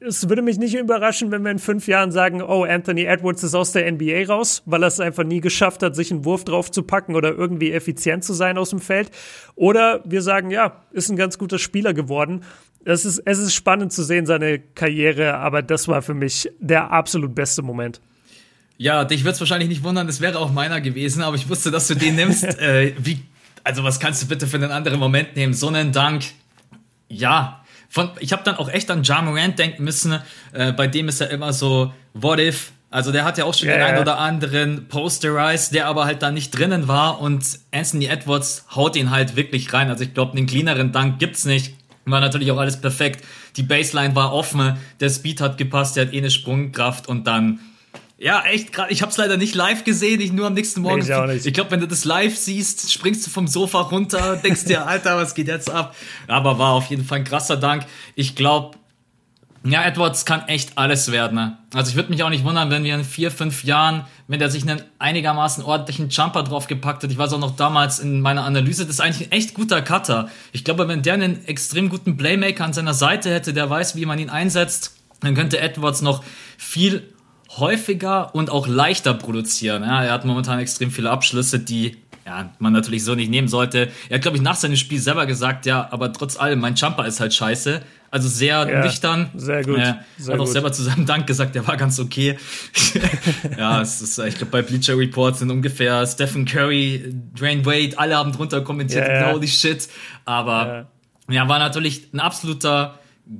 es 0.00 0.28
würde 0.28 0.42
mich 0.42 0.58
nicht 0.58 0.74
überraschen, 0.74 1.30
wenn 1.30 1.42
wir 1.42 1.50
in 1.50 1.58
fünf 1.58 1.86
Jahren 1.88 2.12
sagen, 2.12 2.42
oh, 2.42 2.64
Anthony 2.64 3.04
Edwards 3.04 3.42
ist 3.42 3.54
aus 3.54 3.72
der 3.72 3.90
NBA 3.90 4.26
raus, 4.28 4.62
weil 4.66 4.82
er 4.82 4.88
es 4.88 5.00
einfach 5.00 5.24
nie 5.24 5.40
geschafft 5.40 5.82
hat, 5.82 5.96
sich 5.96 6.10
einen 6.10 6.24
Wurf 6.24 6.44
drauf 6.44 6.70
zu 6.70 6.82
packen 6.82 7.14
oder 7.14 7.30
irgendwie 7.30 7.72
effizient 7.72 8.24
zu 8.24 8.32
sein 8.32 8.58
aus 8.58 8.70
dem 8.70 8.80
Feld. 8.80 9.10
Oder 9.54 10.02
wir 10.04 10.22
sagen, 10.22 10.50
ja, 10.50 10.84
ist 10.92 11.10
ein 11.10 11.16
ganz 11.16 11.38
guter 11.38 11.58
Spieler 11.58 11.94
geworden. 11.94 12.42
Es 12.84 13.04
ist, 13.04 13.22
es 13.24 13.38
ist 13.38 13.54
spannend 13.54 13.92
zu 13.92 14.02
sehen, 14.02 14.26
seine 14.26 14.58
Karriere, 14.58 15.34
aber 15.34 15.62
das 15.62 15.88
war 15.88 16.00
für 16.02 16.14
mich 16.14 16.50
der 16.58 16.90
absolut 16.90 17.34
beste 17.34 17.62
Moment. 17.62 18.00
Ja, 18.78 19.04
dich 19.04 19.24
wird 19.24 19.34
es 19.34 19.40
wahrscheinlich 19.40 19.68
nicht 19.68 19.82
wundern, 19.82 20.08
es 20.08 20.20
wäre 20.20 20.38
auch 20.38 20.52
meiner 20.52 20.80
gewesen, 20.80 21.22
aber 21.22 21.36
ich 21.36 21.48
wusste, 21.48 21.70
dass 21.70 21.88
du 21.88 21.94
den 21.94 22.14
nimmst. 22.14 22.44
äh, 22.60 22.94
wie, 22.98 23.20
also 23.64 23.82
was 23.82 23.98
kannst 23.98 24.22
du 24.22 24.26
bitte 24.26 24.46
für 24.46 24.56
einen 24.56 24.70
anderen 24.70 25.00
Moment 25.00 25.34
nehmen? 25.36 25.52
So 25.52 25.68
einen 25.68 25.92
Dank. 25.92 26.24
Ja, 27.08 27.64
von, 27.88 28.10
ich 28.20 28.32
habe 28.32 28.42
dann 28.44 28.56
auch 28.56 28.68
echt 28.68 28.90
an 28.90 29.02
Ja 29.02 29.22
Morant 29.22 29.58
denken 29.58 29.82
müssen. 29.82 30.20
Äh, 30.52 30.72
bei 30.72 30.86
dem 30.86 31.08
ist 31.08 31.20
ja 31.20 31.26
immer 31.26 31.52
so, 31.52 31.92
what 32.14 32.38
if? 32.38 32.72
Also 32.90 33.12
der 33.12 33.24
hat 33.24 33.36
ja 33.36 33.44
auch 33.44 33.52
schon 33.52 33.68
yeah. 33.68 33.78
den 33.78 33.86
einen 33.86 33.98
oder 33.98 34.18
anderen 34.18 34.88
Posterize, 34.88 35.72
der 35.72 35.86
aber 35.86 36.06
halt 36.06 36.22
da 36.22 36.30
nicht 36.30 36.56
drinnen 36.56 36.88
war 36.88 37.20
und 37.20 37.44
Anthony 37.70 38.06
Edwards 38.06 38.64
haut 38.74 38.96
ihn 38.96 39.10
halt 39.10 39.36
wirklich 39.36 39.72
rein. 39.72 39.90
Also 39.90 40.04
ich 40.04 40.14
glaube, 40.14 40.36
einen 40.36 40.46
cleaneren 40.46 40.92
Dank 40.92 41.18
gibt's 41.18 41.44
nicht. 41.44 41.74
War 42.10 42.20
natürlich 42.20 42.50
auch 42.50 42.58
alles 42.58 42.80
perfekt. 42.80 43.24
Die 43.56 43.62
Baseline 43.62 44.14
war 44.14 44.32
offen, 44.32 44.76
der 45.00 45.10
Speed 45.10 45.40
hat 45.40 45.58
gepasst, 45.58 45.96
der 45.96 46.06
hat 46.06 46.14
eh 46.14 46.18
eine 46.18 46.30
Sprungkraft 46.30 47.08
und 47.08 47.26
dann 47.26 47.60
ja, 48.20 48.42
echt 48.44 48.72
gerade. 48.72 48.92
Ich 48.92 49.00
habe 49.02 49.12
es 49.12 49.16
leider 49.16 49.36
nicht 49.36 49.54
live 49.54 49.84
gesehen, 49.84 50.20
ich 50.20 50.32
nur 50.32 50.48
am 50.48 50.54
nächsten 50.54 50.80
Morgen. 50.80 51.06
Nee, 51.06 51.34
ich, 51.34 51.46
ich 51.46 51.54
glaube, 51.54 51.70
wenn 51.70 51.80
du 51.80 51.86
das 51.86 52.04
live 52.04 52.36
siehst, 52.36 52.92
springst 52.92 53.24
du 53.24 53.30
vom 53.30 53.46
Sofa 53.46 53.80
runter, 53.82 54.34
denkst 54.36 54.64
dir, 54.64 54.86
Alter, 54.88 55.16
was 55.16 55.36
geht 55.36 55.46
jetzt 55.46 55.70
ab? 55.70 55.94
Aber 56.26 56.58
war 56.58 56.72
auf 56.72 56.86
jeden 56.86 57.04
Fall 57.04 57.18
ein 57.18 57.24
krasser 57.24 57.56
Dank. 57.56 57.86
Ich 58.16 58.34
glaube, 58.34 58.76
ja, 59.64 59.84
Edwards 59.84 60.24
kann 60.24 60.46
echt 60.46 60.78
alles 60.78 61.10
werden. 61.10 61.34
Ne? 61.34 61.58
Also 61.74 61.90
ich 61.90 61.96
würde 61.96 62.10
mich 62.10 62.22
auch 62.22 62.30
nicht 62.30 62.44
wundern, 62.44 62.70
wenn 62.70 62.84
wir 62.84 62.94
in 62.94 63.04
vier, 63.04 63.30
fünf 63.30 63.64
Jahren, 63.64 64.04
wenn 64.28 64.38
der 64.38 64.50
sich 64.50 64.62
einen 64.62 64.82
einigermaßen 64.98 65.64
ordentlichen 65.64 66.10
Jumper 66.10 66.42
drauf 66.42 66.68
gepackt 66.68 67.02
hat. 67.02 67.10
Ich 67.10 67.18
weiß 67.18 67.32
auch 67.32 67.40
noch 67.40 67.56
damals 67.56 67.98
in 67.98 68.20
meiner 68.20 68.44
Analyse, 68.44 68.84
das 68.84 68.94
ist 68.94 69.00
eigentlich 69.00 69.28
ein 69.28 69.32
echt 69.32 69.54
guter 69.54 69.82
Cutter. 69.82 70.28
Ich 70.52 70.64
glaube, 70.64 70.86
wenn 70.88 71.02
der 71.02 71.14
einen 71.14 71.44
extrem 71.46 71.88
guten 71.88 72.16
Playmaker 72.16 72.64
an 72.64 72.72
seiner 72.72 72.94
Seite 72.94 73.32
hätte, 73.32 73.52
der 73.52 73.68
weiß, 73.68 73.96
wie 73.96 74.06
man 74.06 74.18
ihn 74.18 74.30
einsetzt, 74.30 74.96
dann 75.20 75.34
könnte 75.34 75.60
Edwards 75.60 76.02
noch 76.02 76.22
viel 76.56 77.12
häufiger 77.56 78.34
und 78.34 78.50
auch 78.50 78.66
leichter 78.66 79.14
produzieren. 79.14 79.82
Ja, 79.82 80.04
er 80.04 80.12
hat 80.12 80.24
momentan 80.24 80.60
extrem 80.60 80.90
viele 80.90 81.10
Abschlüsse, 81.10 81.58
die 81.58 81.96
ja, 82.28 82.50
man 82.58 82.74
natürlich 82.74 83.04
so 83.04 83.14
nicht 83.14 83.30
nehmen 83.30 83.48
sollte. 83.48 83.90
Er 84.10 84.16
hat, 84.16 84.22
glaube 84.22 84.36
ich, 84.36 84.42
nach 84.42 84.54
seinem 84.54 84.76
Spiel 84.76 85.00
selber 85.00 85.24
gesagt, 85.24 85.64
ja, 85.64 85.88
aber 85.90 86.12
trotz 86.12 86.38
allem, 86.38 86.60
mein 86.60 86.74
Jumper 86.74 87.06
ist 87.06 87.20
halt 87.20 87.32
scheiße. 87.32 87.80
Also 88.10 88.28
sehr 88.28 88.68
ja, 88.68 88.84
nüchtern. 88.84 89.30
Sehr 89.34 89.64
gut. 89.64 89.78
Er 89.78 90.04
sehr 90.18 90.34
hat 90.34 90.40
auch 90.40 90.44
gut. 90.44 90.52
selber 90.52 90.70
zu 90.70 90.82
seinem 90.82 91.06
Dank 91.06 91.26
gesagt, 91.26 91.54
der 91.54 91.66
war 91.66 91.78
ganz 91.78 91.98
okay. 91.98 92.38
ja, 93.58 93.80
es 93.80 94.02
ist, 94.02 94.18
ich 94.18 94.34
glaube, 94.34 94.50
bei 94.50 94.60
Bleacher 94.60 94.98
Reports 94.98 95.38
sind 95.38 95.50
ungefähr 95.50 96.06
Stephen 96.06 96.44
Curry, 96.44 97.14
Dwayne 97.38 97.64
Wade, 97.64 97.98
alle 97.98 98.16
haben 98.16 98.32
drunter 98.32 98.60
kommentiert, 98.60 99.08
ja, 99.08 99.28
ja. 99.28 99.32
holy 99.32 99.48
shit. 99.48 99.88
Aber 100.26 100.88
ja. 101.30 101.48
war 101.48 101.58
natürlich 101.58 102.12
ein 102.12 102.20
absoluter 102.20 102.98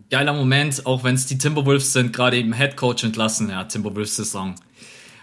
geiler 0.09 0.33
Moment, 0.33 0.87
auch 0.87 1.05
wenn 1.05 1.15
es 1.15 1.27
die 1.27 1.37
Timberwolves 1.37 1.93
sind, 1.93 2.15
gerade 2.15 2.39
eben 2.39 2.55
Head 2.55 2.77
Coach 2.77 3.05
entlassen. 3.05 3.51
Ja, 3.51 3.65
Timberwolves 3.65 4.17
Saison. 4.17 4.55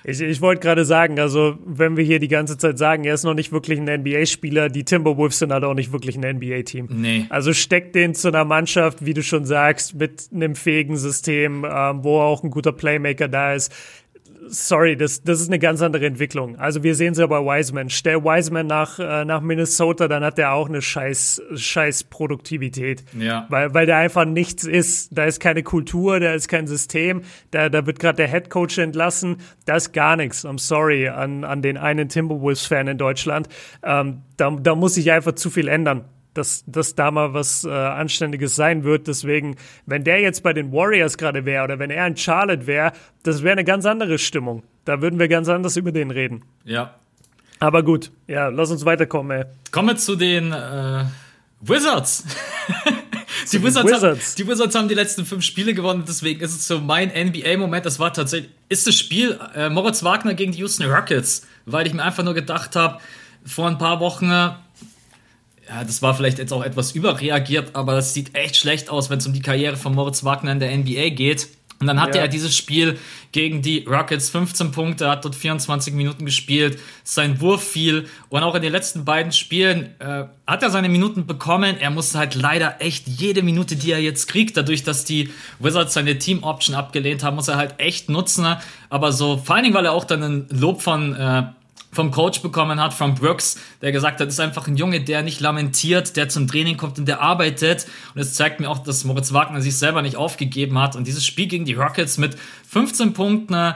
Ich, 0.07 0.21
ich 0.21 0.39
wollte 0.39 0.61
gerade 0.61 0.85
sagen, 0.85 1.19
also 1.19 1.57
wenn 1.65 1.97
wir 1.97 2.03
hier 2.03 2.19
die 2.19 2.27
ganze 2.27 2.57
Zeit 2.57 2.77
sagen, 2.77 3.05
er 3.05 3.15
ist 3.15 3.23
noch 3.23 3.33
nicht 3.33 3.51
wirklich 3.51 3.79
ein 3.79 4.01
NBA-Spieler, 4.01 4.69
die 4.69 4.83
Timberwolves 4.83 5.39
sind 5.39 5.51
halt 5.51 5.63
auch 5.63 5.73
nicht 5.73 5.91
wirklich 5.91 6.15
ein 6.15 6.37
NBA-Team. 6.37 6.89
Nee. 6.91 7.25
Also 7.29 7.53
steckt 7.53 7.95
den 7.95 8.13
zu 8.13 8.27
einer 8.27 8.45
Mannschaft, 8.45 9.03
wie 9.03 9.15
du 9.15 9.23
schon 9.23 9.45
sagst, 9.45 9.95
mit 9.95 10.29
einem 10.33 10.55
fähigen 10.55 10.95
System, 10.95 11.65
ähm, 11.67 12.03
wo 12.03 12.19
auch 12.19 12.43
ein 12.43 12.51
guter 12.51 12.71
Playmaker 12.71 13.27
da 13.27 13.53
ist 13.53 13.73
sorry, 14.47 14.95
das, 14.95 15.23
das 15.23 15.41
ist 15.41 15.47
eine 15.47 15.59
ganz 15.59 15.81
andere 15.81 16.05
Entwicklung. 16.05 16.57
Also 16.57 16.83
wir 16.83 16.95
sehen 16.95 17.13
es 17.13 17.19
ja 17.19 17.27
bei 17.27 17.39
Wiseman. 17.39 17.89
Stell 17.89 18.23
Wiseman 18.23 18.67
nach, 18.67 18.99
äh, 18.99 19.25
nach 19.25 19.41
Minnesota, 19.41 20.07
dann 20.07 20.23
hat 20.23 20.37
der 20.37 20.53
auch 20.53 20.69
eine 20.69 20.81
scheiß, 20.81 21.41
scheiß 21.55 22.05
Produktivität. 22.05 23.03
Ja. 23.17 23.45
Weil, 23.49 23.73
weil 23.73 23.85
der 23.85 23.97
einfach 23.97 24.25
nichts 24.25 24.63
ist. 24.63 25.17
Da 25.17 25.25
ist 25.25 25.39
keine 25.39 25.63
Kultur, 25.63 26.19
da 26.19 26.33
ist 26.33 26.47
kein 26.47 26.67
System. 26.67 27.21
Da, 27.51 27.69
da 27.69 27.85
wird 27.85 27.99
gerade 27.99 28.17
der 28.17 28.27
Head 28.27 28.49
Coach 28.49 28.77
entlassen. 28.77 29.37
Da 29.65 29.75
ist 29.75 29.93
gar 29.93 30.15
nichts. 30.15 30.45
I'm 30.45 30.59
sorry 30.59 31.07
an, 31.07 31.43
an 31.43 31.61
den 31.61 31.77
einen 31.77 32.09
Timberwolves-Fan 32.09 32.87
in 32.87 32.97
Deutschland. 32.97 33.49
Ähm, 33.83 34.21
da, 34.37 34.51
da 34.51 34.75
muss 34.75 34.95
sich 34.95 35.11
einfach 35.11 35.33
zu 35.33 35.49
viel 35.49 35.67
ändern 35.67 36.05
dass, 36.35 36.63
dass 36.67 36.95
da 36.95 37.09
mal 37.11 37.33
was 37.33 37.63
äh, 37.63 37.69
Anständiges 37.69 38.55
sein 38.55 38.83
wird. 38.83 39.07
Deswegen, 39.07 39.55
wenn 39.85 40.03
der 40.03 40.19
jetzt 40.19 40.43
bei 40.43 40.53
den 40.53 40.71
Warriors 40.71 41.17
gerade 41.17 41.45
wäre 41.45 41.63
oder 41.63 41.79
wenn 41.79 41.89
er 41.89 42.05
in 42.05 42.15
Charlotte 42.15 42.67
wäre, 42.67 42.91
das 43.23 43.41
wäre 43.41 43.53
eine 43.53 43.63
ganz 43.63 43.85
andere 43.85 44.19
Stimmung. 44.19 44.63
Da 44.83 45.01
würden 45.01 45.17
wir 45.17 45.27
ganz 45.27 45.49
anders 45.49 45.77
über 45.77 45.91
den 45.91 46.11
reden. 46.11 46.43
Ja. 46.63 46.95
Aber 47.59 47.83
gut, 47.83 48.11
ja, 48.27 48.49
lass 48.49 48.69
uns 48.69 48.85
weiterkommen, 48.85 49.39
ey. 49.39 49.45
Kommen 49.71 49.89
wir 49.89 49.95
zu 49.95 50.15
den 50.15 50.51
äh, 50.51 51.05
Wizards. 51.61 52.25
die, 53.51 53.63
Wizards, 53.63 53.87
Wizards. 53.89 54.03
Haben, 54.03 54.35
die 54.37 54.47
Wizards 54.47 54.75
haben 54.75 54.87
die 54.89 54.93
letzten 54.93 55.25
fünf 55.25 55.43
Spiele 55.43 55.73
gewonnen, 55.73 56.03
deswegen 56.07 56.41
ist 56.41 56.53
es 56.53 56.67
so 56.67 56.79
mein 56.79 57.09
NBA-Moment. 57.09 57.85
Das 57.85 57.97
war 57.97 58.13
tatsächlich, 58.13 58.51
ist 58.67 58.87
das 58.87 58.95
Spiel 58.95 59.39
äh, 59.55 59.69
Moritz 59.69 60.03
Wagner 60.03 60.33
gegen 60.33 60.51
die 60.51 60.59
Houston 60.59 60.85
Rockets, 60.85 61.47
weil 61.65 61.87
ich 61.87 61.93
mir 61.93 62.03
einfach 62.03 62.23
nur 62.23 62.33
gedacht 62.33 62.75
habe, 62.75 62.99
vor 63.45 63.67
ein 63.67 63.77
paar 63.77 63.99
Wochen 63.99 64.29
ja, 65.67 65.83
das 65.83 66.01
war 66.01 66.13
vielleicht 66.13 66.37
jetzt 66.37 66.53
auch 66.53 66.63
etwas 66.63 66.91
überreagiert, 66.91 67.75
aber 67.75 67.93
das 67.93 68.13
sieht 68.13 68.35
echt 68.35 68.55
schlecht 68.55 68.89
aus, 68.89 69.09
wenn 69.09 69.19
es 69.19 69.27
um 69.27 69.33
die 69.33 69.41
Karriere 69.41 69.77
von 69.77 69.93
Moritz 69.93 70.23
Wagner 70.23 70.51
in 70.51 70.59
der 70.59 70.75
NBA 70.75 71.09
geht. 71.09 71.47
Und 71.79 71.87
dann 71.87 71.99
hatte 71.99 72.19
ja. 72.19 72.23
er 72.23 72.27
dieses 72.29 72.55
Spiel 72.55 72.97
gegen 73.33 73.61
die 73.61 73.83
Rockets 73.85 74.29
15 74.29 74.71
Punkte, 74.71 75.09
hat 75.09 75.25
dort 75.25 75.35
24 75.35 75.93
Minuten 75.93 76.25
gespielt, 76.25 76.79
sein 77.03 77.41
Wurf 77.41 77.63
fiel 77.63 78.07
und 78.29 78.43
auch 78.43 78.55
in 78.55 78.61
den 78.61 78.71
letzten 78.71 79.03
beiden 79.03 79.33
Spielen 79.33 79.89
äh, 79.99 80.23
hat 80.47 80.63
er 80.63 80.69
seine 80.69 80.87
Minuten 80.87 81.27
bekommen. 81.27 81.75
Er 81.77 81.89
musste 81.89 82.17
halt 82.17 82.33
leider 82.35 82.81
echt 82.81 83.07
jede 83.07 83.43
Minute, 83.43 83.75
die 83.75 83.91
er 83.91 83.99
jetzt 83.99 84.27
kriegt, 84.27 84.55
dadurch, 84.55 84.83
dass 84.83 85.03
die 85.03 85.31
Wizards 85.59 85.93
seine 85.93 86.17
Team 86.17 86.43
Option 86.43 86.75
abgelehnt 86.75 87.23
haben, 87.23 87.35
muss 87.35 87.49
er 87.49 87.57
halt 87.57 87.75
echt 87.77 88.07
nutzen. 88.07 88.55
Aber 88.89 89.11
so, 89.11 89.37
vor 89.37 89.55
allen 89.55 89.65
Dingen, 89.65 89.75
weil 89.75 89.85
er 89.85 89.91
auch 89.91 90.05
dann 90.05 90.23
ein 90.23 90.47
Lob 90.49 90.81
von 90.81 91.13
äh, 91.13 91.43
vom 91.95 92.11
Coach 92.11 92.41
bekommen 92.41 92.79
hat, 92.79 92.93
von 92.93 93.15
Brooks, 93.15 93.57
der 93.81 93.91
gesagt 93.91 94.19
hat, 94.19 94.27
ist 94.27 94.39
einfach 94.39 94.67
ein 94.67 94.75
Junge, 94.75 95.01
der 95.01 95.23
nicht 95.23 95.39
lamentiert, 95.39 96.15
der 96.17 96.29
zum 96.29 96.47
Training 96.47 96.77
kommt 96.77 96.99
und 96.99 97.07
der 97.07 97.21
arbeitet. 97.21 97.87
Und 98.13 98.21
es 98.21 98.33
zeigt 98.33 98.59
mir 98.59 98.69
auch, 98.69 98.79
dass 98.79 99.03
Moritz 99.05 99.33
Wagner 99.33 99.61
sich 99.61 99.77
selber 99.77 100.01
nicht 100.01 100.17
aufgegeben 100.17 100.77
hat. 100.77 100.95
Und 100.95 101.07
dieses 101.07 101.25
Spiel 101.25 101.47
gegen 101.47 101.65
die 101.65 101.73
Rockets 101.73 102.17
mit 102.17 102.37
15 102.69 103.13
Punkten, 103.13 103.73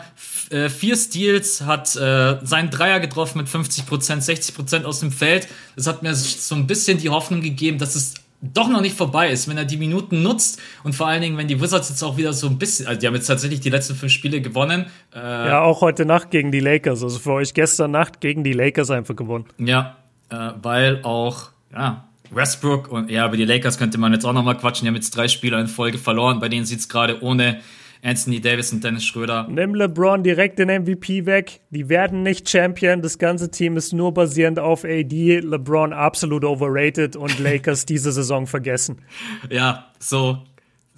äh, 0.50 0.70
vier 0.70 0.96
Steals, 0.96 1.62
hat 1.62 1.96
äh, 1.96 2.38
seinen 2.44 2.70
Dreier 2.70 3.00
getroffen 3.00 3.40
mit 3.40 3.50
50 3.50 3.86
Prozent, 3.86 4.24
60 4.24 4.56
Prozent 4.56 4.86
aus 4.86 5.00
dem 5.00 5.12
Feld. 5.12 5.48
Das 5.76 5.88
hat 5.88 6.04
mir 6.04 6.14
so 6.14 6.56
ein 6.56 6.68
bisschen 6.68 6.98
die 6.98 7.10
Hoffnung 7.10 7.42
gegeben, 7.42 7.78
dass 7.78 7.96
es 7.96 8.16
doch 8.42 8.70
noch 8.70 8.82
nicht 8.82 8.96
vorbei 8.96 9.30
ist, 9.30 9.50
wenn 9.50 9.58
er 9.58 9.66
die 9.66 9.78
Minuten 9.78 10.22
nutzt 10.24 10.62
und 10.84 10.96
vor 10.96 11.08
allen 11.08 11.22
Dingen, 11.22 11.38
wenn 11.38 11.48
die 11.48 11.60
Wizards 11.60 11.90
jetzt 11.90 12.04
auch 12.04 12.18
wieder 12.18 12.32
so 12.32 12.48
ein 12.48 12.58
bisschen, 12.58 12.88
also 12.88 13.00
die 13.00 13.08
haben 13.08 13.16
jetzt 13.16 13.28
tatsächlich 13.28 13.60
die 13.60 13.70
letzten 13.70 13.96
fünf 13.96 14.12
Spiele 14.12 14.42
gewonnen. 14.42 14.86
Äh, 15.14 15.20
ja, 15.20 15.62
auch 15.62 15.82
heute 15.82 16.06
Nacht 16.06 16.32
gegen 16.32 16.52
die 16.52 16.62
Lakers, 16.62 17.04
also 17.04 17.20
für 17.20 17.34
euch 17.34 17.54
gestern 17.54 17.92
Nacht 17.92 18.22
gegen 18.22 18.44
die 18.44 18.54
Lakers 18.54 18.92
einfach 18.92 19.16
gewonnen. 19.16 19.46
Ja, 19.58 19.98
äh, 20.30 20.52
weil 20.62 21.02
auch, 21.04 21.50
ja, 21.74 22.06
Westbrook 22.32 22.90
und 22.92 23.10
ja, 23.10 23.28
über 23.28 23.38
die 23.38 23.46
Lakers 23.46 23.78
könnte 23.78 23.98
man 23.98 24.14
jetzt 24.14 24.26
auch 24.26 24.34
nochmal 24.34 24.56
quatschen, 24.56 24.86
die 24.86 24.90
haben 24.90 24.96
jetzt 24.96 25.16
drei 25.16 25.28
Spieler 25.28 25.60
in 25.60 25.68
Folge 25.68 25.98
verloren, 25.98 26.40
bei 26.40 26.48
denen 26.48 26.66
sieht 26.66 26.80
es 26.80 26.88
gerade 26.88 27.22
ohne 27.24 27.60
Anthony 28.02 28.40
Davis 28.40 28.72
und 28.72 28.84
Dennis 28.84 29.04
Schröder. 29.04 29.48
Nimm 29.50 29.76
LeBron 29.76 30.24
direkt 30.24 30.60
den 30.60 30.70
MVP 30.70 31.26
weg. 31.26 31.60
Die 31.70 31.90
werden 31.90 32.24
nicht 32.24 32.50
Champion. 32.50 33.02
Das 33.02 33.18
ganze 33.18 33.52
Team 33.52 33.76
ist 33.76 33.94
nur 33.94 34.14
basierend 34.14 34.60
auf 34.60 34.86
AD. 34.86 35.40
LeBron 35.42 35.92
absolut 35.92 36.46
overrated 36.46 37.16
und 37.16 37.40
Lakers 37.40 37.86
diese 37.88 38.12
Saison 38.12 38.48
vergessen. 38.48 39.02
Ja, 39.50 39.88
so. 40.00 40.40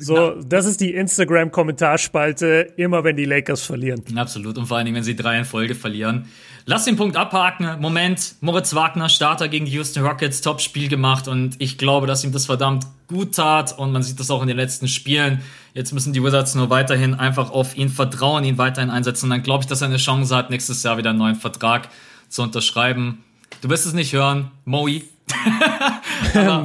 So, 0.03 0.41
das 0.43 0.65
ist 0.65 0.81
die 0.81 0.95
Instagram-Kommentarspalte, 0.95 2.73
immer 2.75 3.03
wenn 3.03 3.15
die 3.15 3.25
Lakers 3.25 3.63
verlieren. 3.63 4.03
Absolut. 4.15 4.57
Und 4.57 4.65
vor 4.65 4.77
allen 4.77 4.85
Dingen, 4.85 4.95
wenn 4.95 5.03
sie 5.03 5.15
drei 5.15 5.37
in 5.37 5.45
Folge 5.45 5.75
verlieren. 5.75 6.25
Lass 6.65 6.85
den 6.85 6.95
Punkt 6.95 7.15
abhaken. 7.15 7.79
Moment, 7.79 8.35
Moritz 8.41 8.73
Wagner, 8.73 9.09
Starter 9.09 9.47
gegen 9.47 9.65
die 9.65 9.73
Houston 9.73 10.03
Rockets, 10.03 10.41
Top-Spiel 10.41 10.87
gemacht 10.87 11.27
und 11.27 11.55
ich 11.59 11.77
glaube, 11.77 12.07
dass 12.07 12.23
ihm 12.23 12.31
das 12.31 12.47
verdammt 12.47 12.85
gut 13.07 13.35
tat 13.35 13.77
und 13.77 13.91
man 13.91 14.01
sieht 14.01 14.19
das 14.19 14.31
auch 14.31 14.41
in 14.41 14.47
den 14.47 14.57
letzten 14.57 14.87
Spielen. 14.87 15.41
Jetzt 15.75 15.93
müssen 15.93 16.13
die 16.13 16.23
Wizards 16.23 16.55
nur 16.55 16.71
weiterhin 16.71 17.13
einfach 17.13 17.51
auf 17.51 17.77
ihn 17.77 17.89
vertrauen, 17.89 18.43
ihn 18.43 18.57
weiterhin 18.57 18.89
einsetzen 18.89 19.25
und 19.25 19.29
dann 19.31 19.43
glaube 19.43 19.63
ich, 19.63 19.67
dass 19.67 19.81
er 19.81 19.87
eine 19.87 19.97
Chance 19.97 20.35
hat, 20.35 20.49
nächstes 20.49 20.81
Jahr 20.81 20.97
wieder 20.97 21.11
einen 21.11 21.19
neuen 21.19 21.35
Vertrag 21.35 21.89
zu 22.27 22.41
unterschreiben. 22.41 23.23
Du 23.61 23.69
wirst 23.69 23.85
es 23.85 23.93
nicht 23.93 24.13
hören, 24.13 24.49
Moe. 24.65 25.01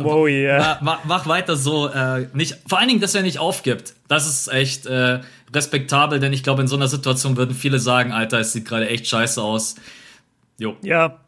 Moe, 0.03 0.31
ja. 0.31 0.79
Mach, 0.83 1.05
mach, 1.05 1.27
weiter 1.27 1.57
so. 1.57 1.89
Äh, 1.89 2.29
nicht, 2.33 2.57
vor 2.67 2.79
allen 2.79 2.89
Dingen, 2.89 3.01
dass 3.01 3.15
er 3.15 3.23
nicht 3.23 3.39
aufgibt. 3.39 3.95
Das 4.09 4.27
ist 4.27 4.49
echt 4.49 4.87
äh, 4.87 5.21
respektabel, 5.55 6.21
denn 6.21 6.33
ich 6.33 6.43
glaube, 6.43 6.63
in 6.63 6.69
so 6.69 6.77
einer 6.77 6.89
Situation 6.89 7.37
würden 7.37 7.55
viele 7.55 7.79
sagen, 7.79 8.13
Alter, 8.13 8.41
es 8.41 8.53
sieht 8.53 8.67
gerade 8.67 8.89
echt 8.89 9.07
scheiße 9.07 9.43
aus. 9.43 9.77
Jo. 10.59 10.77
Ja. 10.83 11.21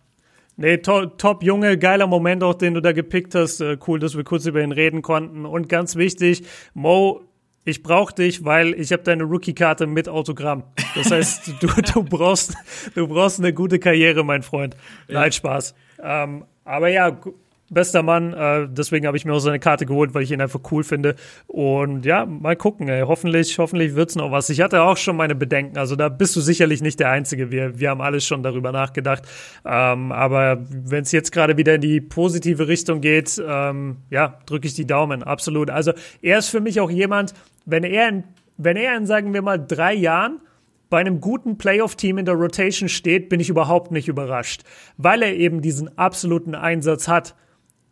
Nee, 0.57 0.79
to 0.79 1.07
top, 1.07 1.45
Junge, 1.45 1.79
geiler 1.79 2.09
Moment 2.09 2.43
auch, 2.43 2.55
den 2.55 2.75
du 2.75 2.83
da 2.83 2.93
gepickt 2.93 3.35
hast. 3.35 3.61
Äh, 3.61 3.79
cool, 3.87 4.01
dass 4.01 4.17
wir 4.17 4.25
kurz 4.25 4.45
über 4.47 4.61
ihn 4.61 4.73
reden 4.73 5.03
konnten. 5.03 5.47
Und 5.47 5.69
ganz 5.69 5.95
wichtig, 5.95 6.43
Mo, 6.75 7.29
ich 7.69 7.83
brauche 7.83 8.15
dich, 8.15 8.45
weil 8.45 8.75
ich 8.75 8.93
habe 8.93 9.03
deine 9.03 9.25
Rookie-Karte 9.25 9.87
mit 9.87 10.09
Autogramm. 10.09 10.65
Das 10.95 11.11
heißt, 11.11 11.55
du, 11.61 11.67
du, 11.93 12.03
brauchst, 12.03 12.55
du 12.95 13.07
brauchst 13.07 13.39
eine 13.39 13.53
gute 13.53 13.79
Karriere, 13.79 14.25
mein 14.25 14.43
Freund. 14.43 14.75
Nein, 15.07 15.25
ja. 15.25 15.33
Spaß. 15.33 15.75
Ähm, 16.03 16.45
aber 16.69 16.89
ja, 16.89 17.19
bester 17.71 18.03
Mann. 18.03 18.33
Äh, 18.33 18.69
deswegen 18.71 19.07
habe 19.07 19.17
ich 19.17 19.25
mir 19.25 19.33
auch 19.33 19.41
seine 19.41 19.59
Karte 19.59 19.87
geholt, 19.87 20.15
weil 20.15 20.23
ich 20.23 20.31
ihn 20.31 20.41
einfach 20.41 20.61
cool 20.71 20.85
finde. 20.85 21.17
Und 21.47 22.05
ja, 22.05 22.27
mal 22.27 22.57
gucken. 22.57 22.89
Ey. 22.89 23.03
Hoffentlich, 23.03 23.59
hoffentlich 23.59 23.95
wird's 23.95 24.17
noch 24.17 24.31
was. 24.31 24.51
Ich 24.51 24.61
hatte 24.61 24.83
auch 24.83 24.97
schon 24.97 25.17
meine 25.17 25.35
Bedenken. 25.35 25.79
Also 25.79 25.97
da 25.97 26.09
bist 26.09 26.35
du 26.37 26.41
sicherlich 26.41 26.83
nicht 26.83 27.01
der 27.01 27.11
Einzige. 27.11 27.51
Wir, 27.51 27.79
wir 27.79 27.91
haben 27.91 28.01
alles 28.01 28.27
schon 28.27 28.43
darüber 28.43 28.73
nachgedacht. 28.73 29.25
Ähm, 29.65 30.13
aber 30.13 30.59
wenn 30.69 31.03
es 31.03 31.13
jetzt 31.13 31.33
gerade 31.33 31.57
wieder 31.57 31.75
in 31.75 31.81
die 31.81 32.01
positive 32.01 32.69
Richtung 32.69 33.01
geht, 33.01 33.41
ähm, 33.47 33.99
ja, 34.11 34.39
drücke 34.47 34.67
ich 34.67 34.75
die 34.75 34.87
Daumen. 34.87 35.23
Absolut. 35.23 35.71
Also 35.71 35.93
er 36.23 36.39
ist 36.39 36.49
für 36.49 36.61
mich 36.61 36.81
auch 36.81 36.91
jemand, 36.91 37.35
wenn 37.67 37.85
er 37.85 38.09
in, 38.09 38.25
wenn 38.57 38.77
er 38.77 38.97
in, 38.97 39.07
sagen 39.07 39.35
wir 39.35 39.43
mal, 39.43 39.59
drei 39.59 39.95
Jahren 39.95 40.41
bei 40.91 40.99
einem 40.99 41.21
guten 41.21 41.59
Playoff-Team 41.59 42.19
in 42.19 42.25
der 42.25 42.35
Rotation 42.35 42.89
steht, 42.89 43.29
bin 43.29 43.41
ich 43.41 43.49
überhaupt 43.49 43.91
nicht 43.91 44.09
überrascht, 44.09 44.63
weil 44.97 45.23
er 45.23 45.35
eben 45.35 45.61
diesen 45.61 45.99
absoluten 45.99 46.55
Einsatz 46.55 47.09
hat 47.09 47.35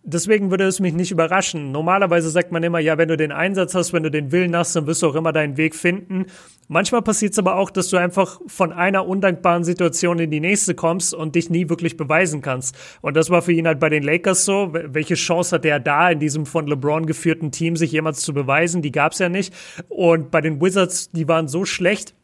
deswegen 0.06 0.50
würde 0.50 0.64
es 0.64 0.80
mich 0.80 0.94
nicht 0.94 1.10
überraschen. 1.10 1.72
Normalerweise 1.72 2.30
sagt 2.30 2.52
man 2.52 2.62
immer, 2.62 2.78
ja, 2.78 2.96
wenn 2.96 3.08
du 3.08 3.16
den 3.16 3.32
Einsatz 3.32 3.74
hast, 3.74 3.92
wenn 3.92 4.04
du 4.04 4.10
den 4.10 4.32
Willen 4.32 4.56
hast, 4.56 4.74
dann 4.74 4.86
wirst 4.86 5.02
du 5.02 5.08
auch 5.08 5.14
immer 5.14 5.32
deinen 5.32 5.56
Weg 5.56 5.74
finden. 5.74 6.26
Manchmal 6.68 7.02
passiert 7.02 7.32
es 7.32 7.38
aber 7.38 7.56
auch, 7.56 7.70
dass 7.70 7.88
du 7.88 7.96
einfach 7.96 8.40
von 8.46 8.72
einer 8.72 9.06
undankbaren 9.06 9.64
Situation 9.64 10.18
in 10.18 10.30
die 10.30 10.40
nächste 10.40 10.74
kommst 10.74 11.12
und 11.12 11.34
dich 11.34 11.50
nie 11.50 11.68
wirklich 11.68 11.96
beweisen 11.96 12.40
kannst. 12.40 12.76
Und 13.02 13.16
das 13.16 13.30
war 13.30 13.42
für 13.42 13.52
ihn 13.52 13.66
halt 13.66 13.80
bei 13.80 13.88
den 13.88 14.02
Lakers 14.02 14.44
so. 14.44 14.70
Welche 14.72 15.14
Chance 15.14 15.56
hat 15.56 15.64
er 15.64 15.80
da 15.80 16.10
in 16.10 16.20
diesem 16.20 16.46
von 16.46 16.66
LeBron 16.66 17.06
geführten 17.06 17.50
Team, 17.50 17.76
sich 17.76 17.92
jemals 17.92 18.20
zu 18.20 18.32
beweisen? 18.32 18.82
Die 18.82 18.92
gab 18.92 19.12
es 19.12 19.18
ja 19.18 19.28
nicht. 19.28 19.52
Und 19.88 20.30
bei 20.30 20.40
den 20.40 20.60
Wizards, 20.60 21.10
die 21.10 21.28
waren 21.28 21.48
so 21.48 21.64
schlecht, 21.64 22.14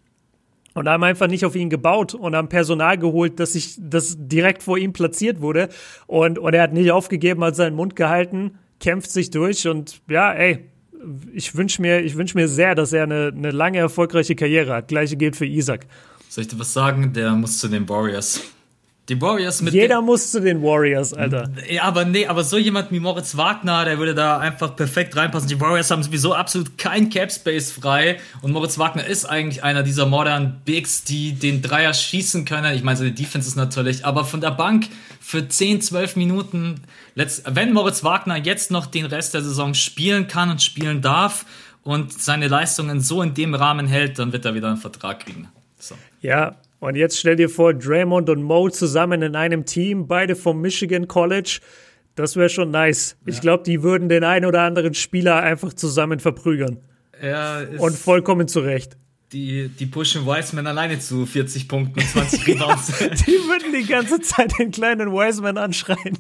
und 0.75 0.89
haben 0.89 1.03
einfach 1.05 1.29
nicht 1.29 1.45
auf 1.45 1.55
ihn 1.55 1.71
gebaut 1.71 2.15
und 2.15 2.35
haben 2.35 2.49
Personal 2.49 2.99
geholt, 2.99 3.41
dass 3.41 3.53
sich 3.53 3.77
das 3.79 4.17
direkt 4.19 4.63
vor 4.63 4.79
ihm 4.79 4.93
platziert 4.93 5.41
wurde. 5.41 5.69
Und, 6.07 6.39
und 6.39 6.55
er 6.55 6.63
hat 6.63 6.73
nicht 6.73 6.91
aufgegeben, 6.91 7.45
hat 7.45 7.57
seinen 7.57 7.77
Mund 7.77 7.97
gehalten, 7.97 8.59
kämpft 8.81 9.11
sich 9.11 9.31
durch 9.31 9.69
und 9.69 10.01
ja, 10.09 10.33
ey, 10.33 10.71
ich 11.33 11.57
wünsche 11.57 11.83
mir, 11.83 12.01
ich 12.01 12.17
wünsch 12.17 12.35
mir 12.35 12.49
sehr, 12.49 12.75
dass 12.75 12.93
er 12.93 13.05
eine, 13.05 13.33
eine 13.37 13.51
lange 13.51 13.79
erfolgreiche 13.79 14.37
Karriere 14.37 14.75
hat. 14.75 14.89
Gleiche 14.89 15.17
gilt 15.17 15.37
für 15.37 15.47
Isaac. 15.47 15.87
Soll 16.29 16.43
ich 16.43 16.49
dir 16.49 16.59
was 16.59 16.73
sagen? 16.73 17.13
Der 17.13 17.33
muss 17.33 17.59
zu 17.59 17.69
den 17.69 17.89
Warriors. 17.89 18.41
Die 19.13 19.21
Warriors 19.21 19.61
mit 19.61 19.75
Jeder 19.75 20.01
muss 20.01 20.31
zu 20.31 20.41
den 20.41 20.63
Warriors, 20.63 21.13
Alter. 21.13 21.51
Ja, 21.69 21.83
aber 21.83 22.07
nee, 22.07 22.27
aber 22.27 22.45
so 22.45 22.57
jemand 22.57 22.91
wie 22.93 22.99
Moritz 22.99 23.37
Wagner, 23.37 23.85
der 23.85 23.99
würde 23.99 24.15
da 24.15 24.39
einfach 24.39 24.75
perfekt 24.75 25.15
reinpassen. 25.15 25.51
Die 25.51 25.61
Warriors 25.61 25.91
haben 25.91 26.03
sowieso 26.03 26.33
absolut 26.33 26.79
kein 26.79 27.11
Cap 27.11 27.31
Space 27.31 27.73
frei 27.73 28.19
und 28.41 28.53
Moritz 28.53 28.79
Wagner 28.79 29.05
ist 29.05 29.27
eigentlich 29.27 29.63
einer 29.63 29.83
dieser 29.83 30.07
modernen 30.07 30.63
Bigs, 30.65 31.05
die 31.05 31.35
den 31.35 31.61
Dreier 31.61 31.93
schießen 31.93 32.47
können. 32.47 32.75
Ich 32.75 32.83
meine, 32.83 32.97
seine 32.97 33.13
Defense 33.13 33.47
ist 33.47 33.57
natürlich, 33.57 34.07
aber 34.07 34.25
von 34.25 34.41
der 34.41 34.53
Bank 34.53 34.87
für 35.21 35.47
10, 35.47 35.83
12 35.83 36.17
Minuten, 36.17 36.81
wenn 37.15 37.75
Moritz 37.75 38.03
Wagner 38.05 38.39
jetzt 38.39 38.71
noch 38.71 38.87
den 38.87 39.05
Rest 39.05 39.35
der 39.35 39.43
Saison 39.43 39.75
spielen 39.75 40.27
kann 40.27 40.49
und 40.49 40.63
spielen 40.63 41.03
darf 41.03 41.45
und 41.83 42.15
seine 42.15 42.49
Leistungen 42.49 43.03
so 43.03 43.21
in 43.21 43.35
dem 43.35 43.55
Rahmen 43.55 43.89
hält, 43.89 44.19
dann 44.19 44.33
wird 44.33 44.47
er 44.47 44.55
wieder 44.55 44.69
einen 44.69 44.79
Vertrag 44.79 45.21
kriegen. 45.21 45.49
So. 45.79 45.97
Ja, 46.23 46.55
und 46.83 46.97
jetzt 46.97 47.17
stell 47.17 47.37
dir 47.37 47.49
vor, 47.49 47.73
Draymond 47.75 48.29
und 48.29 48.43
Mo 48.43 48.69
zusammen 48.69 49.23
in 49.23 49.37
einem 49.37 49.65
Team, 49.67 50.09
beide 50.09 50.35
vom 50.35 50.61
Michigan 50.61 51.07
College. 51.07 51.61
Das 52.17 52.35
wäre 52.35 52.49
schon 52.49 52.73
nice. 52.73 53.17
Ja. 53.25 53.33
Ich 53.33 53.41
glaube, 53.41 53.63
die 53.63 53.85
würden 53.85 54.09
den 54.09 54.25
einen 54.25 54.47
oder 54.47 54.63
anderen 54.63 54.93
Spieler 54.93 55.37
einfach 55.37 55.73
zusammen 55.73 56.19
verprügern. 56.19 56.79
Ja, 57.23 57.63
und 57.79 57.97
vollkommen 57.97 58.49
zurecht. 58.49 58.97
Die, 59.31 59.69
die 59.69 59.87
pushen 59.87 60.27
Wiseman 60.27 60.67
alleine 60.67 60.99
zu 60.99 61.25
40 61.25 61.69
Punkten 61.69 62.01
und 62.01 62.09
20 62.09 62.47
Rebounds. 62.49 62.99
die 62.99 63.31
würden 63.31 63.73
die 63.73 63.87
ganze 63.87 64.21
Zeit 64.21 64.59
den 64.59 64.73
kleinen 64.73 65.13
Wiseman 65.13 65.59
anschreien. 65.59 66.19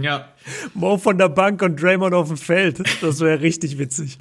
Ja. 0.00 0.28
Mo 0.74 0.96
von 0.96 1.18
der 1.18 1.28
Bank 1.28 1.60
und 1.60 1.82
Draymond 1.82 2.14
auf 2.14 2.28
dem 2.28 2.36
Feld. 2.36 2.80
Das 3.02 3.18
wäre 3.18 3.40
richtig 3.40 3.78
witzig. 3.78 4.18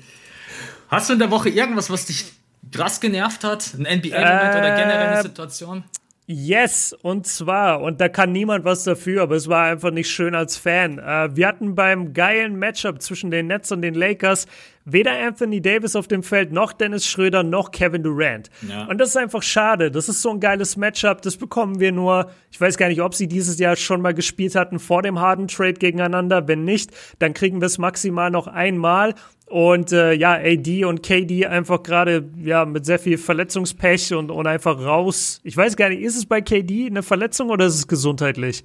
Hast 0.88 1.10
du 1.10 1.14
in 1.14 1.20
der 1.20 1.30
Woche 1.30 1.50
irgendwas, 1.50 1.92
was 1.92 2.08
dich 2.08 2.26
krass 2.74 3.00
genervt 3.00 3.44
hat? 3.44 3.74
Ein 3.74 4.00
NBA-Moment 4.00 4.56
äh, 4.56 4.58
oder 4.58 4.76
generell 4.76 5.08
eine 5.08 5.22
Situation? 5.22 5.84
Yes, 6.26 6.96
und 7.02 7.28
zwar, 7.28 7.82
und 7.82 8.00
da 8.00 8.08
kann 8.08 8.32
niemand 8.32 8.64
was 8.64 8.86
dafür, 8.86 9.24
aber 9.24 9.36
es 9.36 9.50
war 9.50 9.66
einfach 9.66 9.92
nicht 9.92 10.10
schön 10.10 10.36
als 10.36 10.56
Fan. 10.56 10.98
Äh, 10.98 11.36
wir 11.36 11.48
hatten 11.48 11.76
beim 11.76 12.14
geilen 12.14 12.56
Matchup 12.56 13.02
zwischen 13.02 13.30
den 13.30 13.48
Nets 13.48 13.74
und 13.74 13.82
den 13.82 13.94
Lakers 13.94 14.48
weder 14.86 15.12
Anthony 15.20 15.62
Davis 15.62 15.96
auf 15.96 16.08
dem 16.08 16.24
Feld, 16.24 16.52
noch 16.52 16.74
Dennis 16.74 17.06
Schröder, 17.06 17.44
noch 17.44 17.72
Kevin 17.72 18.04
Durant. 18.04 18.50
Ja. 18.68 18.86
Und 18.86 18.98
das 18.98 19.10
ist 19.10 19.18
einfach 19.18 19.44
schade. 19.44 19.92
Das 19.92 20.10
ist 20.10 20.22
so 20.22 20.32
ein 20.32 20.40
geiles 20.40 20.78
Matchup. 20.78 21.22
Das 21.22 21.38
bekommen 21.38 21.80
wir 21.80 21.92
nur, 21.92 22.32
ich 22.52 22.60
weiß 22.60 22.78
gar 22.78 22.90
nicht, 22.90 23.02
ob 23.02 23.16
sie 23.16 23.28
dieses 23.28 23.60
Jahr 23.60 23.76
schon 23.76 24.02
mal 24.02 24.14
gespielt 24.14 24.56
hatten 24.56 24.80
vor 24.80 25.02
dem 25.02 25.20
Harden 25.20 25.48
Trade 25.48 25.74
gegeneinander. 25.74 26.48
Wenn 26.48 26.66
nicht, 26.66 26.92
dann 27.20 27.34
kriegen 27.34 27.62
wir 27.62 27.68
es 27.68 27.78
maximal 27.78 28.30
noch 28.30 28.48
einmal. 28.48 29.16
Und 29.46 29.92
äh, 29.92 30.14
ja, 30.14 30.34
AD 30.34 30.86
und 30.86 31.04
KD 31.04 31.46
einfach 31.46 31.84
gerade 31.84 32.28
ja 32.42 32.66
mit 32.66 32.86
sehr 32.86 32.98
viel 32.98 33.18
Verletzungspech 33.18 34.14
und, 34.14 34.32
und 34.32 34.48
einfach 34.48 34.80
raus. 34.80 35.42
Ich 35.44 35.56
weiß 35.56 35.76
gar 35.76 35.90
nicht, 35.90 36.02
ist 36.02 36.18
es 36.18 36.26
bei 36.26 36.42
KD 36.42 36.88
eine 36.88 37.04
Verletzung 37.04 37.50
oder 37.50 37.66
ist 37.66 37.76
es 37.76 37.88
gesundheitlich? 37.88 38.64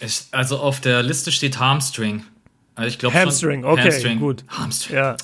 Ich, 0.00 0.22
also 0.30 0.58
auf 0.58 0.80
der 0.80 1.02
Liste 1.02 1.32
steht 1.32 1.58
Hamstring. 1.58 2.22
Also 2.74 2.88
ich 2.88 2.98
glaube 2.98 3.14
Hamstring, 3.14 3.64
okay, 3.64 3.82
Hamstring. 3.82 4.18
gut. 4.18 4.44
Hamstring. 4.48 4.96
Ja. 4.96 5.16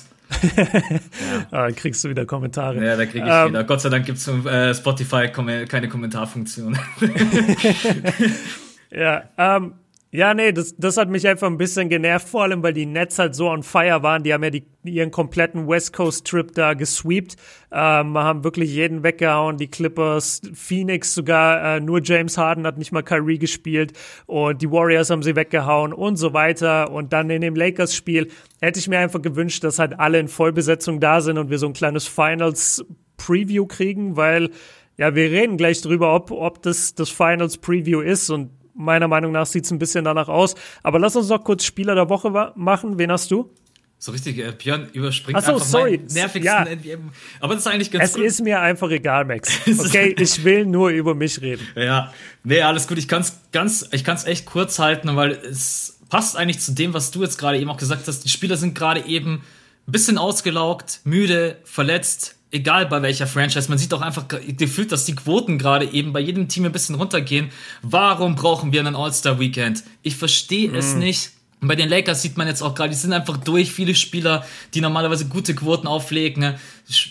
Ja. 0.55 0.63
ah, 1.51 1.65
dann 1.65 1.75
kriegst 1.75 2.03
du 2.03 2.09
wieder 2.09 2.25
Kommentare. 2.25 2.83
Ja, 2.83 2.95
da 2.95 3.05
kriege 3.05 3.25
ich 3.25 3.31
ähm, 3.31 3.49
wieder. 3.49 3.63
Gott 3.63 3.81
sei 3.81 3.89
Dank 3.89 4.05
gibt 4.05 4.17
es 4.17 4.27
äh, 4.27 4.73
Spotify 4.73 5.29
keine 5.29 5.87
Kommentarfunktion. 5.87 6.77
ja, 8.91 9.23
ähm, 9.37 9.73
ja, 10.13 10.33
nee, 10.33 10.51
das, 10.51 10.75
das 10.75 10.97
hat 10.97 11.09
mich 11.09 11.25
einfach 11.25 11.47
ein 11.47 11.57
bisschen 11.57 11.87
genervt, 11.87 12.27
vor 12.27 12.43
allem, 12.43 12.61
weil 12.61 12.73
die 12.73 12.85
Nets 12.85 13.17
halt 13.17 13.33
so 13.33 13.49
on 13.49 13.63
fire 13.63 14.03
waren. 14.03 14.23
Die 14.23 14.33
haben 14.33 14.43
ja 14.43 14.49
die, 14.49 14.65
ihren 14.83 15.09
kompletten 15.09 15.69
West 15.69 15.93
Coast 15.93 16.27
Trip 16.27 16.53
da 16.53 16.73
gesweept, 16.73 17.37
ähm, 17.71 18.17
haben 18.17 18.43
wirklich 18.43 18.73
jeden 18.73 19.03
weggehauen, 19.03 19.55
die 19.55 19.69
Clippers, 19.69 20.41
Phoenix 20.53 21.15
sogar, 21.15 21.77
äh, 21.77 21.79
nur 21.79 22.01
James 22.03 22.37
Harden 22.37 22.67
hat 22.67 22.77
nicht 22.77 22.91
mal 22.91 23.03
Kyrie 23.03 23.39
gespielt 23.39 23.93
und 24.25 24.61
die 24.61 24.69
Warriors 24.69 25.09
haben 25.09 25.23
sie 25.23 25.37
weggehauen 25.37 25.93
und 25.93 26.17
so 26.17 26.33
weiter. 26.33 26.91
Und 26.91 27.13
dann 27.13 27.29
in 27.29 27.39
dem 27.39 27.55
Lakers-Spiel 27.55 28.27
hätte 28.59 28.79
ich 28.79 28.89
mir 28.89 28.99
einfach 28.99 29.21
gewünscht, 29.21 29.63
dass 29.63 29.79
halt 29.79 29.97
alle 29.97 30.19
in 30.19 30.27
Vollbesetzung 30.27 30.99
da 30.99 31.21
sind 31.21 31.37
und 31.37 31.49
wir 31.49 31.57
so 31.57 31.67
ein 31.67 31.73
kleines 31.73 32.07
Finals-Preview 32.07 33.65
kriegen, 33.65 34.17
weil 34.17 34.49
ja, 34.97 35.15
wir 35.15 35.31
reden 35.31 35.55
gleich 35.55 35.81
drüber, 35.81 36.13
ob, 36.13 36.31
ob 36.31 36.61
das 36.63 36.95
das 36.95 37.09
Finals-Preview 37.09 38.01
ist 38.01 38.29
und 38.29 38.49
meiner 38.83 39.07
Meinung 39.07 39.31
nach 39.31 39.45
sieht 39.45 39.65
es 39.65 39.71
ein 39.71 39.79
bisschen 39.79 40.03
danach 40.03 40.27
aus. 40.27 40.55
Aber 40.83 40.99
lass 40.99 41.15
uns 41.15 41.29
noch 41.29 41.43
kurz 41.43 41.63
Spieler 41.63 41.95
der 41.95 42.09
Woche 42.09 42.53
machen. 42.55 42.97
Wen 42.97 43.11
hast 43.11 43.31
du? 43.31 43.49
So 44.03 44.11
richtig, 44.11 44.39
äh, 44.39 44.51
Björn 44.51 44.89
überspringt 44.93 45.37
Ach 45.37 45.45
so, 45.45 45.53
einfach 45.53 45.65
sorry. 45.65 45.97
meinen 45.97 46.07
nervigsten 46.07 46.43
ja. 46.43 46.65
NBA. 46.65 47.11
Aber 47.39 47.53
das 47.53 47.67
ist 47.67 47.71
eigentlich 47.71 47.91
ganz 47.91 48.03
Es 48.05 48.15
gut. 48.15 48.23
ist 48.23 48.41
mir 48.41 48.59
einfach 48.59 48.89
egal, 48.89 49.25
Max. 49.25 49.51
Okay, 49.79 50.15
ich 50.17 50.43
will 50.43 50.65
nur 50.65 50.89
über 50.89 51.13
mich 51.13 51.39
reden. 51.39 51.67
Ja, 51.75 52.11
nee, 52.43 52.61
alles 52.63 52.87
gut. 52.87 52.97
Ich 52.97 53.07
kann 53.07 53.21
es 53.21 53.39
ganz, 53.51 53.87
ich 53.91 54.03
kann 54.03 54.15
es 54.17 54.25
echt 54.25 54.47
kurz 54.47 54.79
halten, 54.79 55.15
weil 55.15 55.33
es 55.33 55.99
passt 56.09 56.35
eigentlich 56.35 56.59
zu 56.61 56.71
dem, 56.73 56.95
was 56.95 57.11
du 57.11 57.21
jetzt 57.21 57.37
gerade 57.37 57.59
eben 57.59 57.69
auch 57.69 57.77
gesagt 57.77 58.07
hast. 58.07 58.21
Die 58.23 58.29
Spieler 58.29 58.57
sind 58.57 58.73
gerade 58.73 59.05
eben 59.05 59.43
ein 59.87 59.91
bisschen 59.91 60.17
ausgelaugt, 60.17 61.01
müde, 61.03 61.57
verletzt, 61.63 62.35
egal 62.51 62.85
bei 62.85 63.01
welcher 63.01 63.27
Franchise, 63.27 63.69
man 63.69 63.77
sieht 63.77 63.93
auch 63.93 64.01
einfach 64.01 64.25
gefühlt, 64.27 64.91
dass 64.91 65.05
die 65.05 65.15
Quoten 65.15 65.57
gerade 65.57 65.91
eben 65.91 66.13
bei 66.13 66.19
jedem 66.19 66.47
Team 66.47 66.65
ein 66.65 66.71
bisschen 66.71 66.95
runtergehen. 66.95 67.49
Warum 67.81 68.35
brauchen 68.35 68.71
wir 68.71 68.81
einen 68.81 68.95
All-Star-Weekend? 68.95 69.83
Ich 70.03 70.15
verstehe 70.15 70.69
mm. 70.69 70.75
es 70.75 70.95
nicht. 70.95 71.31
Und 71.61 71.67
bei 71.67 71.75
den 71.75 71.89
Lakers 71.89 72.23
sieht 72.23 72.37
man 72.37 72.47
jetzt 72.47 72.63
auch 72.63 72.73
gerade, 72.73 72.89
die 72.89 72.95
sind 72.95 73.13
einfach 73.13 73.37
durch. 73.37 73.71
Viele 73.71 73.93
Spieler, 73.93 74.43
die 74.73 74.81
normalerweise 74.81 75.27
gute 75.27 75.53
Quoten 75.53 75.85
auflegen, 75.85 76.41
ne, 76.41 76.59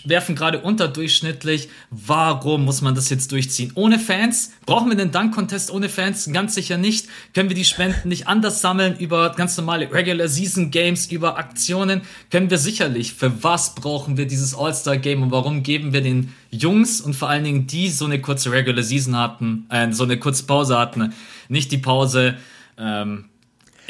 werfen 0.03 0.35
gerade 0.35 0.59
unterdurchschnittlich. 0.59 1.69
Warum 1.89 2.65
muss 2.65 2.81
man 2.81 2.93
das 2.93 3.09
jetzt 3.09 3.31
durchziehen? 3.31 3.71
Ohne 3.75 3.97
Fans? 3.97 4.51
Brauchen 4.65 4.89
wir 4.89 4.97
den 4.97 5.11
Dunk-Contest 5.11 5.71
ohne 5.71 5.87
Fans? 5.87 6.29
Ganz 6.33 6.53
sicher 6.53 6.77
nicht. 6.77 7.07
Können 7.33 7.47
wir 7.47 7.55
die 7.55 7.63
Spenden 7.63 8.09
nicht 8.09 8.27
anders 8.27 8.59
sammeln 8.59 8.97
über 8.97 9.29
ganz 9.37 9.55
normale 9.55 9.89
Regular 9.89 10.27
Season 10.27 10.69
Games, 10.69 11.09
über 11.09 11.37
Aktionen? 11.37 12.01
Können 12.29 12.49
wir 12.49 12.57
sicherlich. 12.57 13.13
Für 13.13 13.43
was 13.45 13.73
brauchen 13.73 14.17
wir 14.17 14.27
dieses 14.27 14.53
All-Star-Game 14.53 15.23
und 15.23 15.31
warum 15.31 15.63
geben 15.63 15.93
wir 15.93 16.01
den 16.01 16.33
Jungs 16.49 16.99
und 16.99 17.15
vor 17.15 17.29
allen 17.29 17.45
Dingen 17.45 17.67
die 17.67 17.87
so 17.87 18.03
eine 18.03 18.19
kurze 18.19 18.51
Regular 18.51 18.83
Season 18.83 19.15
hatten, 19.15 19.65
äh, 19.69 19.93
so 19.93 20.03
eine 20.03 20.19
kurze 20.19 20.43
Pause 20.43 20.77
hatten, 20.77 21.13
nicht 21.47 21.71
die 21.71 21.77
Pause, 21.77 22.35
ähm, 22.77 23.29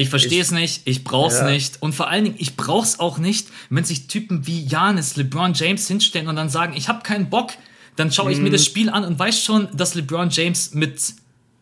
ich 0.01 0.09
verstehe 0.09 0.41
es 0.41 0.51
nicht, 0.51 0.81
ich 0.85 1.03
brauch's 1.03 1.39
ja. 1.39 1.49
nicht. 1.49 1.81
Und 1.81 1.93
vor 1.93 2.09
allen 2.09 2.25
Dingen, 2.25 2.35
ich 2.39 2.55
brauch's 2.55 2.99
auch 2.99 3.17
nicht, 3.17 3.47
wenn 3.69 3.83
sich 3.83 4.07
Typen 4.07 4.47
wie 4.47 4.65
Janis, 4.65 5.15
LeBron 5.15 5.53
James 5.53 5.87
hinstellen 5.87 6.27
und 6.27 6.35
dann 6.35 6.49
sagen, 6.49 6.73
ich 6.75 6.89
habe 6.89 7.03
keinen 7.03 7.29
Bock, 7.29 7.51
dann 7.95 8.11
schaue 8.11 8.31
ich 8.31 8.37
mhm. 8.37 8.45
mir 8.45 8.49
das 8.51 8.65
Spiel 8.65 8.89
an 8.89 9.03
und 9.03 9.19
weiß 9.19 9.43
schon, 9.43 9.67
dass 9.75 9.95
LeBron 9.95 10.29
James 10.29 10.73
mit 10.73 10.99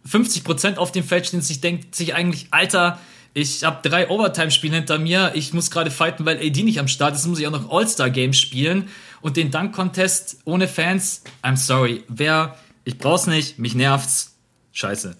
50% 0.07 0.77
auf 0.77 0.91
dem 0.91 1.03
Feld 1.03 1.27
steht 1.27 1.39
und 1.39 1.43
sich 1.43 1.61
denkt 1.61 1.95
sich 1.95 2.15
eigentlich, 2.15 2.47
Alter, 2.51 2.99
ich 3.33 3.63
habe 3.63 3.87
drei 3.87 4.09
Overtime-Spiele 4.09 4.77
hinter 4.77 4.97
mir, 4.97 5.31
ich 5.35 5.53
muss 5.53 5.69
gerade 5.69 5.91
fighten, 5.91 6.25
weil 6.25 6.37
AD 6.37 6.63
nicht 6.63 6.79
am 6.79 6.87
Start 6.87 7.15
ist, 7.15 7.27
muss 7.27 7.39
ich 7.39 7.47
auch 7.47 7.51
noch 7.51 7.71
All-Star-Games 7.71 8.37
spielen 8.37 8.89
und 9.21 9.37
den 9.37 9.51
Dunk-Contest 9.51 10.39
ohne 10.45 10.67
Fans, 10.67 11.23
I'm 11.43 11.57
sorry, 11.57 12.03
wer, 12.07 12.57
ich 12.85 12.97
brauch's 12.97 13.27
nicht, 13.27 13.59
mich 13.59 13.75
nervt's, 13.75 14.35
scheiße, 14.71 15.15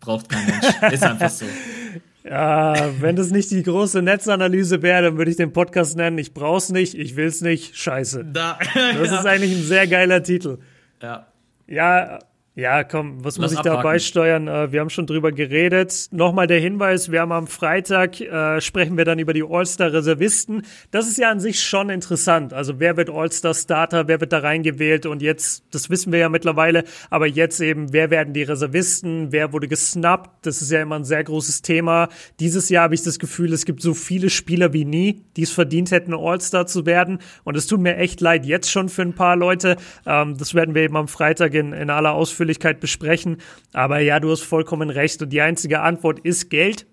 braucht 0.00 0.28
kein 0.28 0.46
Mensch, 0.46 0.92
ist 0.92 1.02
einfach 1.02 1.30
so. 1.30 1.46
Ja, 2.24 2.90
wenn 3.00 3.16
das 3.16 3.30
nicht 3.30 3.50
die 3.50 3.62
große 3.62 4.00
Netzanalyse 4.00 4.82
wäre, 4.82 5.02
dann 5.02 5.18
würde 5.18 5.30
ich 5.30 5.36
den 5.36 5.52
Podcast 5.52 5.96
nennen, 5.96 6.18
ich 6.18 6.34
brauch's 6.34 6.70
nicht, 6.70 6.94
ich 6.94 7.16
will's 7.16 7.40
nicht, 7.40 7.76
scheiße. 7.76 8.24
Da, 8.32 8.58
das 8.74 9.10
ja. 9.10 9.18
ist 9.18 9.26
eigentlich 9.26 9.56
ein 9.56 9.64
sehr 9.64 9.86
geiler 9.88 10.22
Titel. 10.22 10.58
Ja. 11.00 11.26
Ja, 11.66 12.20
Ja, 12.54 12.84
komm, 12.84 13.24
was 13.24 13.38
Lass 13.38 13.38
muss 13.38 13.52
ich 13.52 13.58
abhaken. 13.60 13.76
da 13.78 13.82
beisteuern? 13.82 14.46
Äh, 14.46 14.72
wir 14.72 14.80
haben 14.80 14.90
schon 14.90 15.06
drüber 15.06 15.32
geredet. 15.32 16.08
Nochmal 16.10 16.46
der 16.46 16.60
Hinweis, 16.60 17.10
wir 17.10 17.22
haben 17.22 17.32
am 17.32 17.46
Freitag, 17.46 18.20
äh, 18.20 18.60
sprechen 18.60 18.98
wir 18.98 19.06
dann 19.06 19.18
über 19.18 19.32
die 19.32 19.42
All-Star-Reservisten. 19.42 20.60
Das 20.90 21.08
ist 21.08 21.16
ja 21.16 21.30
an 21.30 21.40
sich 21.40 21.62
schon 21.62 21.88
interessant. 21.88 22.52
Also 22.52 22.78
wer 22.78 22.98
wird 22.98 23.08
All-Star-Starter, 23.08 24.06
wer 24.06 24.20
wird 24.20 24.34
da 24.34 24.40
reingewählt 24.40 25.06
und 25.06 25.22
jetzt, 25.22 25.64
das 25.70 25.88
wissen 25.88 26.12
wir 26.12 26.18
ja 26.18 26.28
mittlerweile, 26.28 26.84
aber 27.08 27.26
jetzt 27.26 27.58
eben, 27.60 27.94
wer 27.94 28.10
werden 28.10 28.34
die 28.34 28.42
Reservisten, 28.42 29.32
wer 29.32 29.54
wurde 29.54 29.66
gesnappt? 29.66 30.44
Das 30.44 30.60
ist 30.60 30.70
ja 30.70 30.82
immer 30.82 30.96
ein 30.96 31.04
sehr 31.04 31.24
großes 31.24 31.62
Thema. 31.62 32.10
Dieses 32.38 32.68
Jahr 32.68 32.84
habe 32.84 32.94
ich 32.94 33.02
das 33.02 33.18
Gefühl, 33.18 33.54
es 33.54 33.64
gibt 33.64 33.80
so 33.80 33.94
viele 33.94 34.28
Spieler 34.28 34.74
wie 34.74 34.84
nie, 34.84 35.24
die 35.38 35.44
es 35.44 35.52
verdient 35.52 35.90
hätten, 35.90 36.12
All-Star 36.12 36.66
zu 36.66 36.84
werden. 36.84 37.20
Und 37.44 37.56
es 37.56 37.66
tut 37.66 37.80
mir 37.80 37.96
echt 37.96 38.20
leid, 38.20 38.44
jetzt 38.44 38.70
schon 38.70 38.90
für 38.90 39.00
ein 39.00 39.14
paar 39.14 39.36
Leute. 39.36 39.78
Ähm, 40.04 40.36
das 40.36 40.54
werden 40.54 40.74
wir 40.74 40.82
eben 40.82 40.98
am 40.98 41.08
Freitag 41.08 41.54
in, 41.54 41.72
in 41.72 41.88
aller 41.88 42.12
Ausführung 42.12 42.41
Ausführlichkeit 42.42 42.80
besprechen. 42.80 43.38
Aber 43.72 44.00
ja, 44.00 44.20
du 44.20 44.30
hast 44.30 44.42
vollkommen 44.42 44.90
recht. 44.90 45.22
Und 45.22 45.30
die 45.30 45.40
einzige 45.40 45.80
Antwort 45.80 46.20
ist 46.20 46.50
Geld. 46.50 46.86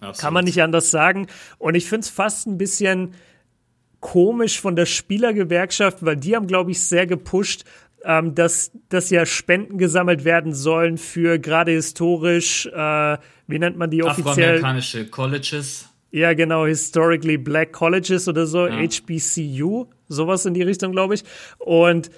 Absolut. 0.00 0.18
Kann 0.18 0.34
man 0.34 0.44
nicht 0.44 0.62
anders 0.62 0.90
sagen. 0.90 1.26
Und 1.58 1.74
ich 1.74 1.86
finde 1.86 2.00
es 2.00 2.10
fast 2.10 2.46
ein 2.46 2.58
bisschen 2.58 3.14
komisch 4.00 4.60
von 4.60 4.76
der 4.76 4.86
Spielergewerkschaft, 4.86 6.04
weil 6.04 6.16
die 6.16 6.36
haben, 6.36 6.46
glaube 6.46 6.70
ich, 6.72 6.80
sehr 6.80 7.06
gepusht, 7.06 7.64
ähm, 8.04 8.34
dass, 8.34 8.72
dass 8.90 9.08
ja 9.10 9.24
Spenden 9.24 9.78
gesammelt 9.78 10.24
werden 10.24 10.52
sollen 10.52 10.98
für 10.98 11.38
gerade 11.38 11.72
historisch, 11.72 12.66
äh, 12.66 13.18
wie 13.46 13.58
nennt 13.58 13.78
man 13.78 13.90
die 13.90 14.02
offiziell? 14.02 14.56
Afroamerikanische 14.56 15.06
Colleges. 15.06 15.88
Ja, 16.10 16.34
genau, 16.34 16.66
Historically 16.66 17.38
Black 17.38 17.72
Colleges 17.72 18.28
oder 18.28 18.46
so, 18.46 18.66
ja. 18.66 18.76
HBCU, 18.76 19.86
sowas 20.06 20.44
in 20.46 20.54
die 20.54 20.62
Richtung, 20.62 20.92
glaube 20.92 21.14
ich. 21.14 21.24
Und 21.58 22.10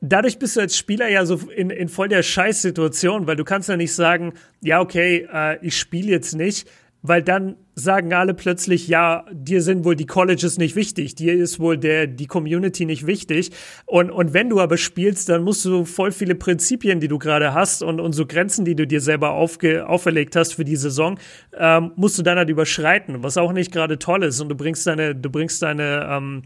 dadurch 0.00 0.38
bist 0.38 0.56
du 0.56 0.60
als 0.60 0.76
Spieler 0.76 1.08
ja 1.08 1.24
so 1.26 1.36
in, 1.54 1.70
in 1.70 1.88
voll 1.88 2.08
der 2.08 2.22
Scheißsituation, 2.22 3.26
weil 3.26 3.36
du 3.36 3.44
kannst 3.44 3.68
ja 3.68 3.76
nicht 3.76 3.94
sagen, 3.94 4.34
ja, 4.60 4.80
okay, 4.80 5.28
äh, 5.32 5.58
ich 5.64 5.76
spiele 5.76 6.10
jetzt 6.10 6.34
nicht, 6.34 6.68
weil 7.02 7.22
dann 7.22 7.56
sagen 7.74 8.12
alle 8.12 8.34
plötzlich, 8.34 8.88
ja, 8.88 9.24
dir 9.32 9.62
sind 9.62 9.84
wohl 9.84 9.94
die 9.94 10.06
Colleges 10.06 10.58
nicht 10.58 10.74
wichtig, 10.74 11.14
dir 11.14 11.32
ist 11.34 11.60
wohl 11.60 11.78
der, 11.78 12.08
die 12.08 12.26
Community 12.26 12.86
nicht 12.86 13.06
wichtig. 13.06 13.50
Und, 13.86 14.10
und 14.10 14.34
wenn 14.34 14.50
du 14.50 14.60
aber 14.60 14.76
spielst, 14.76 15.28
dann 15.28 15.44
musst 15.44 15.64
du 15.64 15.84
voll 15.84 16.10
viele 16.10 16.34
Prinzipien, 16.34 16.98
die 16.98 17.06
du 17.06 17.18
gerade 17.18 17.54
hast 17.54 17.82
und, 17.82 18.00
und 18.00 18.14
so 18.14 18.26
Grenzen, 18.26 18.64
die 18.64 18.74
du 18.74 18.84
dir 18.84 19.00
selber 19.00 19.30
aufge, 19.30 19.86
auferlegt 19.88 20.34
hast 20.34 20.54
für 20.54 20.64
die 20.64 20.76
Saison, 20.76 21.20
ähm, 21.56 21.92
musst 21.94 22.18
du 22.18 22.22
dann 22.22 22.36
halt 22.36 22.50
überschreiten, 22.50 23.22
was 23.22 23.36
auch 23.36 23.52
nicht 23.52 23.70
gerade 23.70 24.00
toll 24.00 24.24
ist. 24.24 24.40
Und 24.40 24.48
du 24.48 24.56
bringst 24.56 24.84
deine, 24.86 25.14
du 25.14 25.30
bringst 25.30 25.62
deine, 25.62 26.08
ähm, 26.10 26.42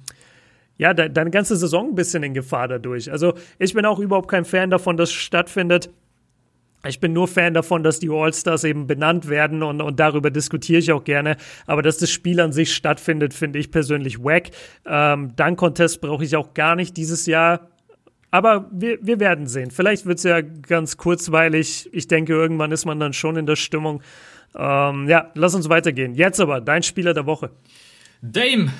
ja, 0.79 0.95
de 0.95 1.09
deine 1.09 1.31
ganze 1.31 1.57
Saison 1.57 1.91
ein 1.91 1.95
bisschen 1.95 2.23
in 2.23 2.35
Gefahr 2.35 2.69
dadurch. 2.69 3.11
Also 3.11 3.35
ich 3.59 3.75
bin 3.75 3.85
auch 3.85 3.99
überhaupt 3.99 4.29
kein 4.29 4.45
Fan 4.45 4.71
davon, 4.71 4.97
dass 4.97 5.11
es 5.11 5.15
stattfindet. 5.15 5.91
Ich 6.85 6.99
bin 6.99 7.13
nur 7.13 7.29
Fan 7.29 7.55
davon, 7.55 7.85
dass 7.85 8.01
die 8.01 8.11
All-Stars 8.11 8.65
eben 8.65 8.89
benannt 8.89 9.29
werden 9.29 9.63
und, 9.63 9.81
und 9.81 10.01
darüber 10.01 10.31
diskutiere 10.33 10.81
ich 10.81 10.91
auch 10.91 11.05
gerne. 11.05 11.37
Aber 11.67 11.81
dass 11.81 11.99
das 11.99 12.11
Spiel 12.11 12.41
an 12.41 12.53
sich 12.53 12.75
stattfindet, 12.75 13.35
finde 13.35 13.61
ich 13.61 13.71
persönlich 13.71 14.19
wack. 14.19 14.51
Ähm, 14.85 15.37
Dunk-Contest 15.37 16.01
brauche 16.01 16.25
ich 16.25 16.35
auch 16.35 16.55
gar 16.55 16.75
nicht 16.75 16.97
dieses 16.97 17.27
Jahr. 17.27 17.69
Aber 18.33 18.69
wir, 18.73 18.99
wir 19.01 19.21
werden 19.21 19.47
sehen. 19.47 19.71
Vielleicht 19.71 20.07
wird 20.07 20.19
es 20.19 20.25
ja 20.25 20.41
ganz 20.41 20.97
kurzweilig. 20.97 21.89
Ich 21.93 22.09
denke, 22.09 22.33
irgendwann 22.33 22.73
ist 22.73 22.85
man 22.85 22.99
dann 22.99 23.13
schon 23.13 23.37
in 23.37 23.47
der 23.47 23.57
Stimmung. 23.57 24.03
Ähm, 24.57 25.09
ja, 25.09 25.31
lass 25.35 25.55
uns 25.55 25.69
weitergehen. 25.69 26.15
Jetzt 26.15 26.41
aber, 26.41 26.61
dein 26.61 26.83
Spieler 26.83 27.15
der 27.15 27.27
Woche. 27.27 27.51
Dame 28.23 28.73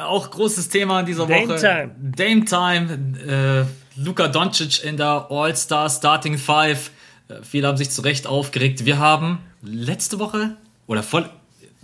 auch 0.00 0.30
großes 0.30 0.68
Thema 0.68 1.00
in 1.00 1.06
dieser 1.06 1.26
Dame 1.26 1.48
Woche. 1.48 1.56
Time. 1.56 1.94
Dame 1.98 2.44
Time. 2.44 3.66
Äh, 3.66 4.00
Luka 4.00 4.28
Doncic 4.28 4.84
in 4.84 4.96
der 4.96 5.26
All-Star 5.30 5.88
Starting 5.88 6.38
Five. 6.38 6.90
Äh, 7.28 7.34
viele 7.42 7.68
haben 7.68 7.76
sich 7.76 7.90
zu 7.90 8.02
Recht 8.02 8.26
aufgeregt. 8.26 8.84
Wir 8.84 8.98
haben 8.98 9.38
letzte 9.62 10.18
Woche 10.18 10.56
oder 10.86 11.02
voll. 11.02 11.28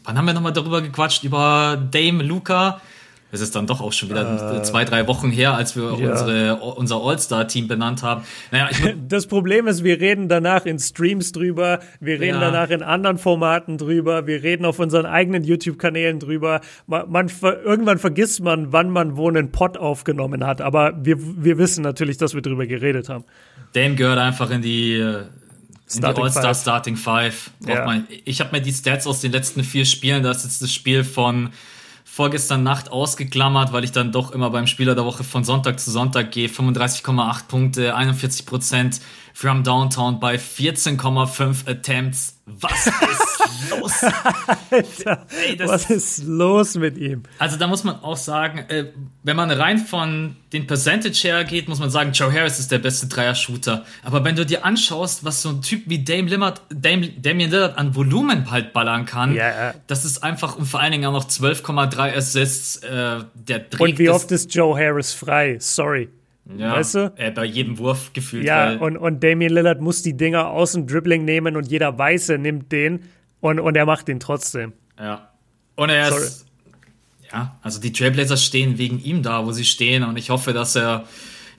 Wann 0.05 0.19
haben 0.19 0.27
wir 0.27 0.35
nochmal 0.35 0.53
darüber 0.53 0.83
gequatscht? 0.83 1.23
Über 1.23 1.81
Dame 1.91 2.23
Luca 2.23 2.81
es 3.33 3.41
ist 3.41 3.57
dann 3.57 3.67
doch 3.67 3.81
auch 3.81 3.93
schon 3.93 4.11
wieder 4.11 4.59
äh, 4.59 4.63
zwei, 4.63 4.85
drei 4.85 5.09
Wochen 5.09 5.31
her, 5.31 5.55
als 5.55 5.75
wir 5.75 5.85
ja. 5.99 6.11
unsere, 6.11 6.57
unser 6.57 6.97
All-Star-Team 7.03 7.67
benannt 7.67 8.03
haben. 8.03 8.25
Naja, 8.51 8.69
das 9.09 9.27
Problem 9.27 9.67
ist, 9.67 9.83
wir 9.83 10.01
reden 10.01 10.29
danach 10.29 10.67
in 10.67 10.79
Streams 10.79 11.33
drüber, 11.33 11.81
wir 11.99 12.21
reden 12.21 12.41
ja. 12.41 12.51
danach 12.53 12.69
in 12.69 12.83
anderen 12.83 13.17
Formaten 13.17 13.79
drüber, 13.79 14.27
wir 14.27 14.43
reden 14.43 14.67
auf 14.67 14.79
unseren 14.79 15.07
eigenen 15.07 15.45
YouTube-Kanälen 15.45 16.21
drüber. 16.21 16.61
Man, 16.87 17.11
man, 17.11 17.31
irgendwann 17.65 17.99
vergisst 17.99 18.43
man, 18.43 18.71
wann 18.71 18.91
man 18.91 19.17
wo 19.17 19.31
einen 19.31 19.51
Pod 19.51 19.79
aufgenommen 19.79 20.47
hat, 20.47 20.61
aber 20.61 20.93
wir, 21.03 21.17
wir 21.19 21.57
wissen 21.57 21.83
natürlich, 21.83 22.19
dass 22.19 22.35
wir 22.35 22.43
drüber 22.43 22.67
geredet 22.67 23.09
haben. 23.09 23.25
Dame 23.73 23.95
gehört 23.95 24.19
einfach 24.19 24.51
in 24.51 24.61
die 24.61 24.93
äh, 24.93 25.23
in 25.95 26.01
die 26.01 26.07
All-Star 26.07 26.55
Starting 26.55 26.97
Five. 26.97 27.51
Ja. 27.67 28.03
Ich 28.25 28.41
habe 28.41 28.57
mir 28.57 28.63
die 28.63 28.73
Stats 28.73 29.07
aus 29.07 29.21
den 29.21 29.33
letzten 29.33 29.65
vier 29.65 29.85
Spielen, 29.85 30.23
das 30.23 30.45
ist 30.45 30.63
das 30.63 30.73
Spiel 30.73 31.05
von 31.05 31.51
vorgestern 32.13 32.63
Nacht 32.63 32.93
ausgeklammert, 32.93 33.73
weil 33.73 33.85
ich 33.85 33.93
dann 33.93 34.13
doch 34.13 34.33
immer 34.33 34.51
beim 34.51 34.67
Spieler 34.67 34.95
der 34.95 35.07
Woche 35.07 35.25
von 35.25 35.45
Sonntag 35.45 35.81
zu 35.81 35.91
Sonntag 35.91 36.31
gehe. 36.31 36.49
35,8 36.49 37.49
Punkte, 37.49 37.97
41 37.97 38.45
Prozent 38.45 39.01
from 39.35 39.63
Downtown 39.65 40.21
bei 40.21 40.37
14,5 40.37 41.69
Attempts. 41.69 42.39
Was 42.45 42.87
ist 42.87 43.71
los? 43.71 44.03
Alter, 44.71 45.27
Ey, 45.47 45.59
was 45.61 45.91
ist 45.91 46.25
los 46.25 46.75
mit 46.75 46.99
ihm? 46.99 47.23
Also 47.39 47.57
da 47.57 47.67
muss 47.67 47.85
man 47.85 48.03
auch 48.03 48.17
sagen, 48.17 48.59
äh, 48.69 48.87
wenn 49.23 49.37
man 49.37 49.51
rein 49.51 49.79
von 49.79 50.37
den 50.53 50.67
Percentage 50.67 51.21
her 51.23 51.45
geht, 51.45 51.69
muss 51.69 51.79
man 51.79 51.91
sagen, 51.91 52.13
Joe 52.13 52.33
Harris 52.33 52.59
ist 52.59 52.73
der 52.73 52.79
beste 52.79 53.07
Dreier-Shooter. 53.07 53.85
Aber 54.03 54.25
wenn 54.25 54.35
du 54.35 54.45
dir 54.45 54.65
anschaust, 54.65 55.25
was 55.25 55.43
so 55.43 55.51
ein 55.51 55.63
Typ 55.63 55.85
wie 55.87 56.03
Dame 56.03 56.29
Lillard, 56.29 56.63
Dame, 56.71 57.09
Damian 57.09 57.51
Lillard 57.51 57.79
an 57.79 57.95
Volumen 57.95 58.51
halt 58.51 58.73
ballern 58.73 59.07
kann, 59.07 59.35
ja. 59.35 59.75
das 59.87 60.05
ist 60.05 60.23
einfach 60.23 60.57
und 60.57 60.67
vor 60.67 60.81
allen 60.81 60.93
Dingen 60.93 61.07
auch 61.07 61.13
noch 61.13 61.29
12,3 61.29 62.17
Assists. 62.17 62.79
Äh, 62.79 63.21
der 63.35 63.67
und 63.79 63.99
wie 63.99 64.11
oft 64.11 64.31
ist 64.33 64.55
Joe 64.55 64.77
Harris 64.79 65.13
frei? 65.13 65.57
Sorry. 65.61 66.09
Ja, 66.57 66.73
weißt 66.73 66.95
du? 66.97 67.13
Äh, 67.17 67.31
bei 67.31 67.45
jedem 67.45 67.79
Wurf 67.79 68.13
gefühlt. 68.13 68.45
Ja, 68.45 68.75
und, 68.75 68.97
und 68.97 69.23
Damian 69.23 69.53
Lillard 69.53 69.81
muss 69.81 70.03
die 70.03 70.17
Dinger 70.17 70.49
aus 70.49 70.73
dem 70.73 70.87
Dribbling 70.87 71.25
nehmen 71.25 71.57
und 71.57 71.69
jeder 71.71 71.97
weiß, 71.97 72.31
er 72.31 72.39
nimmt 72.39 72.73
den 72.73 73.01
und, 73.41 73.61
und 73.61 73.77
er 73.77 73.87
macht 73.87 74.09
den 74.09 74.19
trotzdem. 74.19 74.73
Ja. 74.99 75.31
Und 75.77 75.91
er 75.91 76.09
Sorry. 76.09 76.23
ist. 76.23 76.47
Ja, 77.33 77.59
also 77.63 77.81
die 77.81 77.93
Trailblazers 77.93 78.45
stehen 78.45 78.77
wegen 78.77 79.03
ihm 79.03 79.23
da, 79.23 79.47
wo 79.47 79.53
sie 79.53 79.65
stehen 79.65 80.03
und 80.05 80.19
ich 80.19 80.31
hoffe, 80.31 80.53
dass 80.53 80.77
er. 80.77 81.05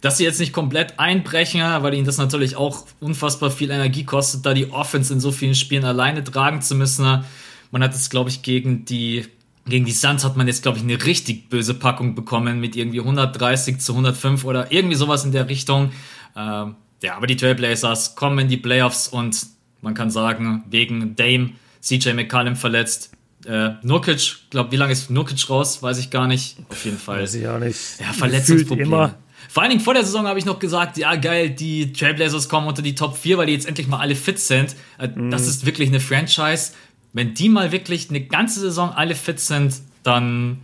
Dass 0.01 0.17
sie 0.17 0.25
jetzt 0.25 0.41
nicht 0.41 0.51
komplett 0.51 0.99
einbrechen, 0.99 1.61
weil 1.61 1.93
ihnen 1.93 2.05
das 2.05 2.17
natürlich 2.17 2.57
auch 2.57 2.85
unfassbar 2.99 3.49
viel 3.49 3.71
Energie 3.71 4.03
kostet, 4.03 4.45
da 4.45 4.53
die 4.53 4.69
Offense 4.69 5.13
in 5.13 5.21
so 5.21 5.31
vielen 5.31 5.55
Spielen 5.55 5.85
alleine 5.85 6.25
tragen 6.25 6.61
zu 6.61 6.75
müssen. 6.75 7.23
Man 7.71 7.81
hat 7.81 7.95
es, 7.95 8.09
glaube 8.09 8.29
ich, 8.29 8.41
gegen 8.41 8.83
die 8.83 9.23
gegen 9.65 9.85
die 9.85 9.91
Suns 9.91 10.25
hat 10.25 10.35
man 10.35 10.47
jetzt, 10.47 10.63
glaube 10.63 10.77
ich, 10.77 10.83
eine 10.83 11.03
richtig 11.05 11.49
böse 11.49 11.73
Packung 11.73 12.15
bekommen 12.15 12.59
mit 12.59 12.75
irgendwie 12.75 12.99
130 12.99 13.79
zu 13.79 13.93
105 13.93 14.43
oder 14.43 14.71
irgendwie 14.71 14.95
sowas 14.95 15.23
in 15.23 15.31
der 15.31 15.47
Richtung. 15.47 15.91
Ähm, 16.35 16.75
ja, 17.01 17.15
aber 17.15 17.27
die 17.27 17.37
Trailblazers 17.37 18.15
kommen 18.15 18.39
in 18.39 18.47
die 18.49 18.57
Playoffs 18.57 19.07
und 19.07 19.45
man 19.81 19.93
kann 19.93 20.09
sagen, 20.09 20.63
wegen 20.69 21.15
Dame, 21.15 21.51
CJ 21.81 22.13
McCallum 22.13 22.55
verletzt, 22.55 23.11
äh, 23.45 23.71
Nurkic, 23.81 24.49
glaube, 24.49 24.71
wie 24.71 24.77
lange 24.77 24.93
ist 24.93 25.09
Nurkic 25.09 25.49
raus? 25.49 25.83
Weiß 25.83 25.97
ich 25.97 26.09
gar 26.09 26.27
nicht. 26.27 26.57
Auf 26.69 26.85
jeden 26.85 26.97
Fall. 26.97 27.21
Weiß 27.21 27.33
ich 27.35 27.47
auch 27.47 27.59
nicht. 27.59 27.99
Ja, 27.99 28.13
Verletzungsprobleme. 28.13 28.87
Immer. 28.87 29.15
Vor 29.49 29.61
allen 29.61 29.71
Dingen 29.71 29.81
vor 29.81 29.93
der 29.93 30.03
Saison 30.03 30.25
habe 30.25 30.39
ich 30.39 30.45
noch 30.45 30.59
gesagt, 30.59 30.97
ja 30.97 31.15
geil, 31.15 31.49
die 31.49 31.91
Trailblazers 31.91 32.47
kommen 32.47 32.67
unter 32.67 32.81
die 32.81 32.95
Top 32.95 33.17
4, 33.17 33.37
weil 33.37 33.47
die 33.47 33.53
jetzt 33.53 33.67
endlich 33.67 33.87
mal 33.87 33.99
alle 33.99 34.15
fit 34.15 34.39
sind. 34.39 34.75
Äh, 34.97 35.09
mm. 35.09 35.29
Das 35.29 35.47
ist 35.47 35.65
wirklich 35.65 35.89
eine 35.89 35.99
Franchise 35.99 36.71
wenn 37.13 37.33
die 37.35 37.49
mal 37.49 37.71
wirklich 37.71 38.09
eine 38.09 38.21
ganze 38.21 38.59
Saison 38.59 38.91
alle 38.91 39.15
fit 39.15 39.39
sind, 39.39 39.81
dann, 40.01 40.59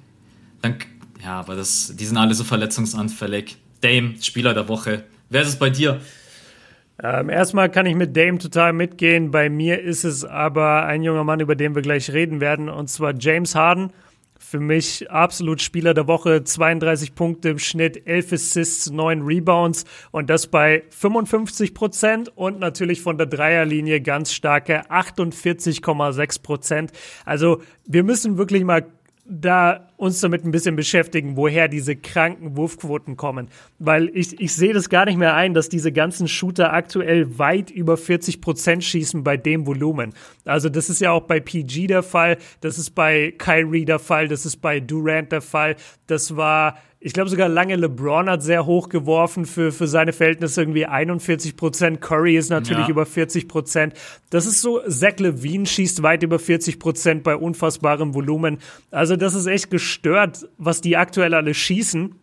dann 0.61 0.75
ja, 1.23 1.39
aber 1.39 1.55
das, 1.55 1.95
die 1.95 2.05
sind 2.05 2.17
alle 2.17 2.33
so 2.33 2.43
verletzungsanfällig. 2.43 3.57
Dame, 3.81 4.15
Spieler 4.21 4.53
der 4.53 4.67
Woche. 4.67 5.03
Wer 5.29 5.41
ist 5.41 5.49
es 5.49 5.59
bei 5.59 5.69
dir? 5.69 6.01
Ähm, 7.01 7.29
erstmal 7.29 7.69
kann 7.69 7.85
ich 7.85 7.95
mit 7.95 8.17
Dame 8.17 8.39
total 8.39 8.73
mitgehen. 8.73 9.31
Bei 9.31 9.49
mir 9.49 9.79
ist 9.79 10.03
es 10.03 10.25
aber 10.25 10.85
ein 10.85 11.01
junger 11.03 11.23
Mann, 11.23 11.39
über 11.39 11.55
den 11.55 11.75
wir 11.75 11.81
gleich 11.81 12.11
reden 12.11 12.41
werden, 12.41 12.67
und 12.67 12.89
zwar 12.89 13.13
James 13.17 13.55
Harden. 13.55 13.91
Für 14.49 14.59
mich 14.59 15.11
absolut 15.11 15.61
Spieler 15.61 15.93
der 15.93 16.07
Woche, 16.07 16.43
32 16.43 17.13
Punkte 17.13 17.49
im 17.49 17.59
Schnitt, 17.59 18.07
11 18.07 18.33
Assists, 18.33 18.89
9 18.89 19.21
Rebounds 19.21 19.85
und 20.09 20.27
das 20.27 20.47
bei 20.47 20.85
55 20.89 21.75
Prozent 21.75 22.35
und 22.35 22.57
natürlich 22.57 23.03
von 23.03 23.19
der 23.19 23.27
Dreierlinie 23.27 24.01
ganz 24.01 24.33
starke 24.33 24.89
48,6 24.89 26.41
Prozent. 26.41 26.91
Also 27.25 27.61
wir 27.85 28.03
müssen 28.03 28.39
wirklich 28.39 28.63
mal 28.63 28.87
da 29.30 29.88
uns 29.95 30.19
damit 30.21 30.43
ein 30.43 30.51
bisschen 30.51 30.75
beschäftigen, 30.75 31.38
woher 31.38 31.67
diese 31.67 31.95
kranken 31.95 32.57
Wurfquoten 32.57 33.15
kommen. 33.15 33.49
Weil 33.77 34.09
ich, 34.13 34.39
ich 34.39 34.55
sehe 34.55 34.73
das 34.73 34.89
gar 34.89 35.05
nicht 35.05 35.17
mehr 35.17 35.36
ein, 35.36 35.53
dass 35.53 35.69
diese 35.69 35.91
ganzen 35.91 36.27
Shooter 36.27 36.73
aktuell 36.73 37.38
weit 37.38 37.69
über 37.69 37.95
40 37.95 38.41
Prozent 38.41 38.84
schießen 38.84 39.23
bei 39.23 39.38
dem 39.38 39.67
Volumen. 39.67 40.13
Also 40.45 40.69
das 40.69 40.89
ist 40.89 40.99
ja 40.99 41.11
auch 41.11 41.23
bei 41.23 41.39
PG 41.39 41.88
der 41.88 42.01
Fall, 42.01 42.38
das 42.61 42.80
ist 42.80 42.91
bei 42.91 43.34
Kyrie 43.38 43.86
der 43.86 43.99
Fall, 43.99 44.27
das 44.27 44.45
ist 44.45 44.57
bei 44.57 44.80
Durant 44.80 45.32
der 45.32 45.41
Fall. 45.41 45.75
Das 46.07 46.36
war 46.36 46.77
ich 47.01 47.13
glaube 47.13 47.29
sogar 47.29 47.47
lange 47.47 47.77
LeBron 47.77 48.29
hat 48.29 48.43
sehr 48.43 48.65
hoch 48.65 48.89
geworfen 48.89 49.45
für, 49.45 49.71
für 49.71 49.87
seine 49.87 50.11
Verhältnisse 50.11 50.61
irgendwie 50.61 50.85
41 50.85 51.55
Prozent. 51.55 52.01
Curry 52.01 52.35
ist 52.35 52.49
natürlich 52.49 52.85
ja. 52.85 52.89
über 52.89 53.05
40 53.05 53.47
Prozent. 53.47 53.93
Das 54.29 54.45
ist 54.45 54.59
so, 54.59 54.81
Zach 54.85 55.17
Levine 55.17 55.65
schießt 55.65 56.03
weit 56.03 56.23
über 56.23 56.39
40 56.39 56.77
Prozent 56.77 57.23
bei 57.23 57.37
unfassbarem 57.37 58.13
Volumen. 58.13 58.57
Also 58.91 59.15
das 59.15 59.33
ist 59.33 59.45
echt 59.45 59.71
gestört, 59.71 60.45
was 60.57 60.81
die 60.81 60.97
aktuell 60.97 61.33
alle 61.33 61.53
schießen. 61.53 62.15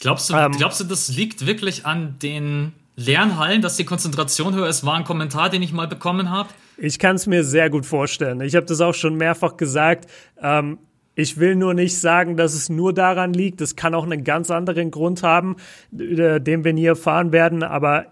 Glaubst 0.00 0.30
du, 0.30 0.34
ähm, 0.34 0.52
glaubst 0.52 0.80
du, 0.80 0.84
das 0.84 1.08
liegt 1.08 1.46
wirklich 1.46 1.84
an 1.84 2.18
den 2.22 2.72
Lernhallen, 2.96 3.60
dass 3.60 3.76
die 3.76 3.84
Konzentration 3.84 4.54
höher 4.54 4.68
ist? 4.68 4.86
War 4.86 4.94
ein 4.94 5.04
Kommentar, 5.04 5.50
den 5.50 5.62
ich 5.62 5.72
mal 5.72 5.86
bekommen 5.86 6.30
habe. 6.30 6.48
Ich 6.78 6.98
kann 6.98 7.16
es 7.16 7.26
mir 7.26 7.44
sehr 7.44 7.68
gut 7.68 7.84
vorstellen. 7.84 8.40
Ich 8.40 8.56
habe 8.56 8.64
das 8.64 8.80
auch 8.80 8.94
schon 8.94 9.16
mehrfach 9.16 9.58
gesagt. 9.58 10.10
Ähm, 10.40 10.78
ich 11.14 11.38
will 11.38 11.54
nur 11.54 11.74
nicht 11.74 11.98
sagen, 11.98 12.36
dass 12.36 12.54
es 12.54 12.68
nur 12.68 12.92
daran 12.92 13.32
liegt. 13.32 13.60
Es 13.60 13.76
kann 13.76 13.94
auch 13.94 14.04
einen 14.04 14.24
ganz 14.24 14.50
anderen 14.50 14.90
Grund 14.90 15.22
haben, 15.22 15.56
äh, 15.96 16.40
den 16.40 16.64
wir 16.64 16.72
nie 16.72 16.86
erfahren 16.86 17.32
werden. 17.32 17.62
Aber 17.62 18.06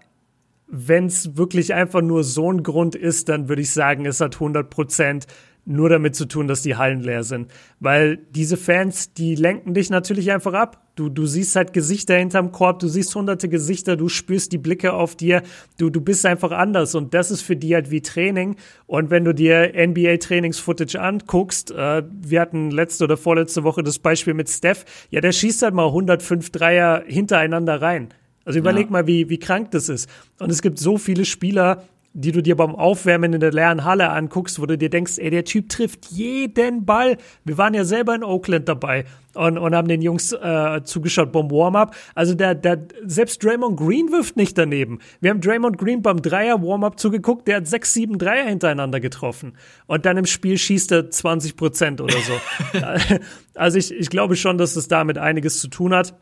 wenn 0.67 1.05
es 1.07 1.35
wirklich 1.37 1.73
einfach 1.73 2.01
nur 2.01 2.23
so 2.23 2.51
ein 2.51 2.63
Grund 2.63 2.95
ist, 2.95 3.29
dann 3.29 3.49
würde 3.49 3.61
ich 3.61 3.71
sagen, 3.71 4.05
es 4.05 4.21
hat 4.21 4.35
100 4.35 4.69
Prozent 4.69 5.27
nur 5.65 5.89
damit 5.89 6.15
zu 6.15 6.25
tun, 6.25 6.47
dass 6.47 6.61
die 6.61 6.75
Hallen 6.75 7.01
leer 7.01 7.23
sind. 7.23 7.49
Weil 7.79 8.17
diese 8.17 8.57
Fans, 8.57 9.13
die 9.13 9.35
lenken 9.35 9.73
dich 9.73 9.89
natürlich 9.89 10.31
einfach 10.31 10.53
ab. 10.53 10.79
Du, 10.95 11.09
du 11.09 11.25
siehst 11.25 11.55
halt 11.55 11.73
Gesichter 11.73 12.15
hinterm 12.15 12.51
Korb, 12.51 12.79
du 12.79 12.87
siehst 12.87 13.15
hunderte 13.15 13.49
Gesichter, 13.49 13.95
du 13.95 14.09
spürst 14.09 14.51
die 14.51 14.59
Blicke 14.59 14.93
auf 14.93 15.15
dir, 15.15 15.41
du, 15.79 15.89
du 15.89 16.01
bist 16.01 16.25
einfach 16.25 16.51
anders 16.51 16.93
und 16.93 17.15
das 17.15 17.31
ist 17.31 17.41
für 17.41 17.55
die 17.55 17.73
halt 17.73 17.89
wie 17.89 18.01
Training. 18.01 18.57
Und 18.85 19.09
wenn 19.09 19.23
du 19.23 19.33
dir 19.33 19.73
NBA-Trainings-Footage 19.75 20.99
anguckst, 21.01 21.71
äh, 21.71 22.03
wir 22.21 22.41
hatten 22.41 22.69
letzte 22.69 23.05
oder 23.05 23.17
vorletzte 23.17 23.63
Woche 23.63 23.81
das 23.81 23.99
Beispiel 23.99 24.35
mit 24.35 24.49
Steph, 24.49 24.85
ja, 25.09 25.21
der 25.21 25.31
schießt 25.31 25.63
halt 25.63 25.73
mal 25.73 25.87
105 25.87 26.51
Dreier 26.51 27.03
hintereinander 27.07 27.81
rein. 27.81 28.09
Also 28.45 28.59
überleg 28.59 28.87
ja. 28.87 28.91
mal, 28.91 29.07
wie, 29.07 29.29
wie 29.29 29.39
krank 29.39 29.71
das 29.71 29.89
ist. 29.89 30.09
Und 30.39 30.51
es 30.51 30.61
gibt 30.61 30.77
so 30.77 30.97
viele 30.97 31.25
Spieler, 31.25 31.83
die 32.13 32.31
du 32.31 32.41
dir 32.41 32.55
beim 32.55 32.75
Aufwärmen 32.75 33.33
in 33.33 33.39
der 33.39 33.51
leeren 33.51 33.83
Halle 33.83 34.09
anguckst, 34.09 34.61
wo 34.61 34.65
du 34.65 34.77
dir 34.77 34.89
denkst, 34.89 35.17
ey, 35.17 35.31
der 35.31 35.45
Typ 35.45 35.69
trifft 35.69 36.05
jeden 36.05 36.85
Ball. 36.85 37.17
Wir 37.43 37.57
waren 37.57 37.73
ja 37.73 37.83
selber 37.83 38.13
in 38.13 38.23
Oakland 38.23 38.69
dabei 38.69 39.05
und, 39.33 39.57
und 39.57 39.75
haben 39.75 39.87
den 39.87 40.01
Jungs 40.01 40.31
äh, 40.31 40.81
zugeschaut 40.83 41.31
beim 41.31 41.49
Warm-up. 41.49 41.95
Also 42.13 42.35
der, 42.35 42.53
der, 42.53 42.85
selbst 43.03 43.43
Draymond 43.43 43.77
Green 43.77 44.11
wirft 44.11 44.37
nicht 44.37 44.57
daneben. 44.57 44.99
Wir 45.21 45.31
haben 45.31 45.41
Draymond 45.41 45.77
Green 45.79 46.03
beim 46.03 46.21
Dreier 46.21 46.61
Warm-up 46.61 46.99
zugeguckt, 46.99 47.47
der 47.47 47.57
hat 47.57 47.67
sechs, 47.67 47.93
sieben 47.93 48.19
Dreier 48.19 48.45
hintereinander 48.45 48.99
getroffen. 48.99 49.53
Und 49.87 50.05
dann 50.05 50.17
im 50.17 50.27
Spiel 50.27 50.57
schießt 50.57 50.91
er 50.91 51.09
20 51.09 51.55
Prozent 51.55 51.99
oder 51.99 52.17
so. 52.17 52.79
also 53.55 53.77
ich, 53.79 53.91
ich 53.91 54.09
glaube 54.09 54.35
schon, 54.35 54.59
dass 54.59 54.75
es 54.75 54.87
damit 54.87 55.17
einiges 55.17 55.59
zu 55.59 55.67
tun 55.67 55.95
hat. 55.95 56.13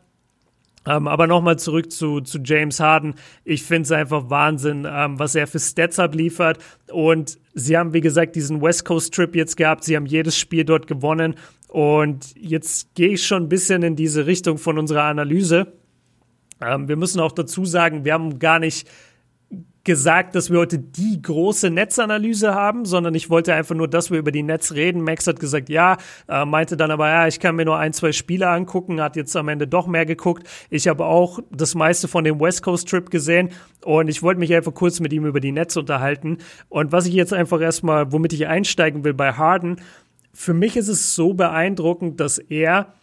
Ähm, 0.86 1.06
aber 1.06 1.26
nochmal 1.26 1.58
zurück 1.58 1.92
zu, 1.92 2.20
zu 2.20 2.40
James 2.42 2.80
Harden. 2.80 3.14
Ich 3.44 3.62
finde 3.62 3.82
es 3.82 3.92
einfach 3.92 4.30
Wahnsinn, 4.30 4.86
ähm, 4.90 5.18
was 5.18 5.34
er 5.34 5.46
für 5.46 5.60
Stats 5.60 5.98
abliefert. 5.98 6.58
Und 6.90 7.38
sie 7.54 7.76
haben, 7.76 7.92
wie 7.92 8.00
gesagt, 8.00 8.34
diesen 8.34 8.60
West 8.60 8.84
Coast 8.84 9.14
Trip 9.14 9.34
jetzt 9.36 9.56
gehabt. 9.56 9.84
Sie 9.84 9.94
haben 9.94 10.06
jedes 10.06 10.36
Spiel 10.36 10.64
dort 10.64 10.86
gewonnen. 10.86 11.36
Und 11.68 12.34
jetzt 12.36 12.94
gehe 12.94 13.10
ich 13.10 13.24
schon 13.24 13.44
ein 13.44 13.48
bisschen 13.48 13.82
in 13.82 13.96
diese 13.96 14.26
Richtung 14.26 14.58
von 14.58 14.78
unserer 14.78 15.04
Analyse. 15.04 15.72
Ähm, 16.60 16.88
wir 16.88 16.96
müssen 16.96 17.20
auch 17.20 17.32
dazu 17.32 17.64
sagen, 17.64 18.04
wir 18.04 18.12
haben 18.12 18.38
gar 18.38 18.58
nicht 18.58 18.88
gesagt, 19.84 20.34
dass 20.34 20.50
wir 20.50 20.58
heute 20.58 20.78
die 20.78 21.20
große 21.20 21.70
Netzanalyse 21.70 22.54
haben, 22.54 22.84
sondern 22.84 23.14
ich 23.14 23.30
wollte 23.30 23.54
einfach 23.54 23.74
nur, 23.74 23.88
dass 23.88 24.10
wir 24.10 24.18
über 24.18 24.30
die 24.30 24.42
Netz 24.42 24.72
reden. 24.72 25.02
Max 25.02 25.26
hat 25.26 25.40
gesagt, 25.40 25.68
ja, 25.68 25.96
äh, 26.28 26.44
meinte 26.44 26.76
dann 26.76 26.90
aber, 26.90 27.08
ja, 27.08 27.26
ich 27.26 27.40
kann 27.40 27.56
mir 27.56 27.64
nur 27.64 27.78
ein, 27.78 27.92
zwei 27.92 28.12
Spiele 28.12 28.48
angucken, 28.48 29.00
hat 29.00 29.16
jetzt 29.16 29.34
am 29.36 29.48
Ende 29.48 29.66
doch 29.66 29.86
mehr 29.86 30.06
geguckt. 30.06 30.48
Ich 30.70 30.86
habe 30.86 31.04
auch 31.04 31.40
das 31.50 31.74
meiste 31.74 32.06
von 32.06 32.24
dem 32.24 32.40
West 32.40 32.62
Coast 32.62 32.88
Trip 32.88 33.10
gesehen 33.10 33.50
und 33.84 34.08
ich 34.08 34.22
wollte 34.22 34.38
mich 34.38 34.54
einfach 34.54 34.74
kurz 34.74 35.00
mit 35.00 35.12
ihm 35.12 35.26
über 35.26 35.40
die 35.40 35.52
Netz 35.52 35.76
unterhalten. 35.76 36.38
Und 36.68 36.92
was 36.92 37.06
ich 37.06 37.14
jetzt 37.14 37.32
einfach 37.32 37.60
erstmal, 37.60 38.12
womit 38.12 38.32
ich 38.32 38.46
einsteigen 38.46 39.02
will 39.04 39.14
bei 39.14 39.32
Harden, 39.32 39.80
für 40.32 40.54
mich 40.54 40.76
ist 40.76 40.88
es 40.88 41.14
so 41.14 41.34
beeindruckend, 41.34 42.20
dass 42.20 42.38
er 42.38 42.94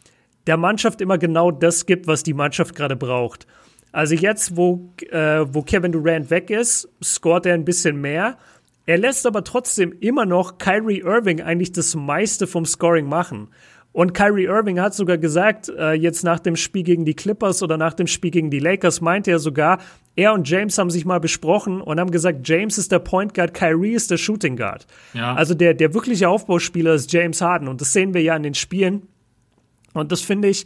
der 0.47 0.57
Mannschaft 0.57 1.01
immer 1.01 1.17
genau 1.17 1.51
das 1.51 1.85
gibt, 1.85 2.07
was 2.07 2.23
die 2.23 2.33
Mannschaft 2.33 2.75
gerade 2.75 2.95
braucht. 2.95 3.45
Also 3.91 4.15
jetzt, 4.15 4.55
wo, 4.55 4.93
äh, 5.09 5.45
wo 5.47 5.61
Kevin 5.61 5.91
Durant 5.91 6.29
weg 6.29 6.49
ist, 6.49 6.89
scoret 7.03 7.45
er 7.45 7.55
ein 7.55 7.65
bisschen 7.65 7.99
mehr. 7.99 8.37
Er 8.85 8.97
lässt 8.97 9.25
aber 9.25 9.43
trotzdem 9.43 9.93
immer 9.99 10.25
noch 10.25 10.57
Kyrie 10.57 11.01
Irving 11.01 11.41
eigentlich 11.41 11.71
das 11.71 11.95
meiste 11.95 12.47
vom 12.47 12.65
Scoring 12.65 13.07
machen. 13.07 13.49
Und 13.91 14.13
Kyrie 14.13 14.45
Irving 14.45 14.79
hat 14.79 14.93
sogar 14.93 15.17
gesagt, 15.17 15.69
äh, 15.69 15.93
jetzt 15.93 16.23
nach 16.23 16.39
dem 16.39 16.55
Spiel 16.55 16.83
gegen 16.83 17.05
die 17.05 17.15
Clippers 17.15 17.63
oder 17.63 17.77
nach 17.77 17.93
dem 17.93 18.05
Spiel 18.05 18.29
gegen 18.29 18.51
die 18.51 18.59
Lakers, 18.59 19.01
meinte 19.01 19.31
er 19.31 19.39
sogar, 19.39 19.79
er 20.15 20.33
und 20.33 20.47
James 20.47 20.77
haben 20.77 20.91
sich 20.91 21.05
mal 21.05 21.19
besprochen 21.19 21.81
und 21.81 21.99
haben 21.99 22.11
gesagt, 22.11 22.47
James 22.47 22.77
ist 22.77 22.91
der 22.91 22.99
Point 22.99 23.33
Guard, 23.33 23.53
Kyrie 23.53 23.93
ist 23.93 24.11
der 24.11 24.17
Shooting 24.17 24.57
Guard. 24.57 24.85
Ja. 25.13 25.33
Also 25.33 25.55
der, 25.55 25.73
der 25.73 25.93
wirkliche 25.95 26.29
Aufbauspieler 26.29 26.93
ist 26.93 27.11
James 27.11 27.41
Harden 27.41 27.67
und 27.67 27.81
das 27.81 27.91
sehen 27.93 28.13
wir 28.13 28.21
ja 28.21 28.35
in 28.35 28.43
den 28.43 28.53
Spielen. 28.53 29.07
Und 29.93 30.11
das 30.11 30.21
finde 30.21 30.49
ich, 30.49 30.65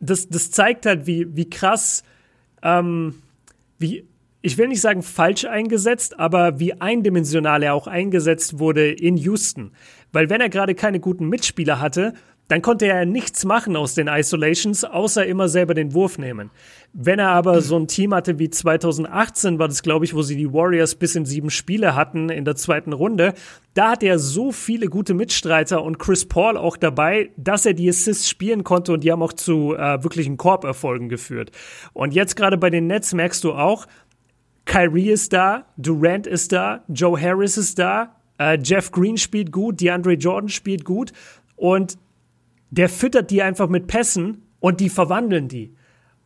das, 0.00 0.28
das 0.28 0.50
zeigt 0.50 0.86
halt, 0.86 1.06
wie, 1.06 1.36
wie 1.36 1.50
krass 1.50 2.02
ähm, 2.62 3.14
wie, 3.78 4.06
ich 4.40 4.58
will 4.58 4.68
nicht 4.68 4.80
sagen 4.80 5.02
falsch 5.02 5.44
eingesetzt, 5.44 6.18
aber 6.18 6.58
wie 6.58 6.80
eindimensional 6.80 7.62
er 7.62 7.74
auch 7.74 7.86
eingesetzt 7.86 8.58
wurde 8.58 8.90
in 8.90 9.16
Houston. 9.16 9.72
Weil 10.12 10.30
wenn 10.30 10.40
er 10.40 10.48
gerade 10.48 10.74
keine 10.74 11.00
guten 11.00 11.28
Mitspieler 11.28 11.80
hatte, 11.80 12.14
dann 12.52 12.60
konnte 12.60 12.86
er 12.86 13.06
nichts 13.06 13.46
machen 13.46 13.76
aus 13.76 13.94
den 13.94 14.08
Isolations, 14.08 14.84
außer 14.84 15.24
immer 15.24 15.48
selber 15.48 15.72
den 15.72 15.94
Wurf 15.94 16.18
nehmen. 16.18 16.50
Wenn 16.92 17.18
er 17.18 17.30
aber 17.30 17.62
so 17.62 17.78
ein 17.78 17.88
Team 17.88 18.12
hatte 18.12 18.38
wie 18.38 18.50
2018, 18.50 19.58
war 19.58 19.68
das, 19.68 19.82
glaube 19.82 20.04
ich, 20.04 20.14
wo 20.14 20.20
sie 20.20 20.36
die 20.36 20.52
Warriors 20.52 20.96
bis 20.96 21.14
in 21.14 21.24
sieben 21.24 21.48
Spiele 21.48 21.94
hatten 21.94 22.28
in 22.28 22.44
der 22.44 22.54
zweiten 22.54 22.92
Runde, 22.92 23.32
da 23.72 23.92
hat 23.92 24.02
er 24.02 24.18
so 24.18 24.52
viele 24.52 24.88
gute 24.88 25.14
Mitstreiter 25.14 25.82
und 25.82 25.98
Chris 25.98 26.26
Paul 26.26 26.58
auch 26.58 26.76
dabei, 26.76 27.30
dass 27.38 27.64
er 27.64 27.72
die 27.72 27.88
Assists 27.88 28.28
spielen 28.28 28.64
konnte 28.64 28.92
und 28.92 29.02
die 29.02 29.10
haben 29.10 29.22
auch 29.22 29.32
zu 29.32 29.74
äh, 29.74 30.04
wirklichen 30.04 30.36
Korberfolgen 30.36 31.08
geführt. 31.08 31.52
Und 31.94 32.12
jetzt 32.12 32.36
gerade 32.36 32.58
bei 32.58 32.68
den 32.68 32.86
Nets 32.86 33.14
merkst 33.14 33.42
du 33.44 33.54
auch, 33.54 33.86
Kyrie 34.66 35.08
ist 35.08 35.32
da, 35.32 35.64
Durant 35.78 36.26
ist 36.26 36.52
da, 36.52 36.84
Joe 36.88 37.18
Harris 37.18 37.56
ist 37.56 37.78
da, 37.78 38.14
äh, 38.36 38.58
Jeff 38.62 38.92
Green 38.92 39.16
spielt 39.16 39.52
gut, 39.52 39.80
DeAndre 39.80 40.12
Jordan 40.12 40.50
spielt 40.50 40.84
gut 40.84 41.14
und 41.56 41.96
der 42.72 42.88
füttert 42.88 43.30
die 43.30 43.42
einfach 43.42 43.68
mit 43.68 43.86
Pässen 43.86 44.42
und 44.58 44.80
die 44.80 44.88
verwandeln 44.88 45.46
die. 45.46 45.74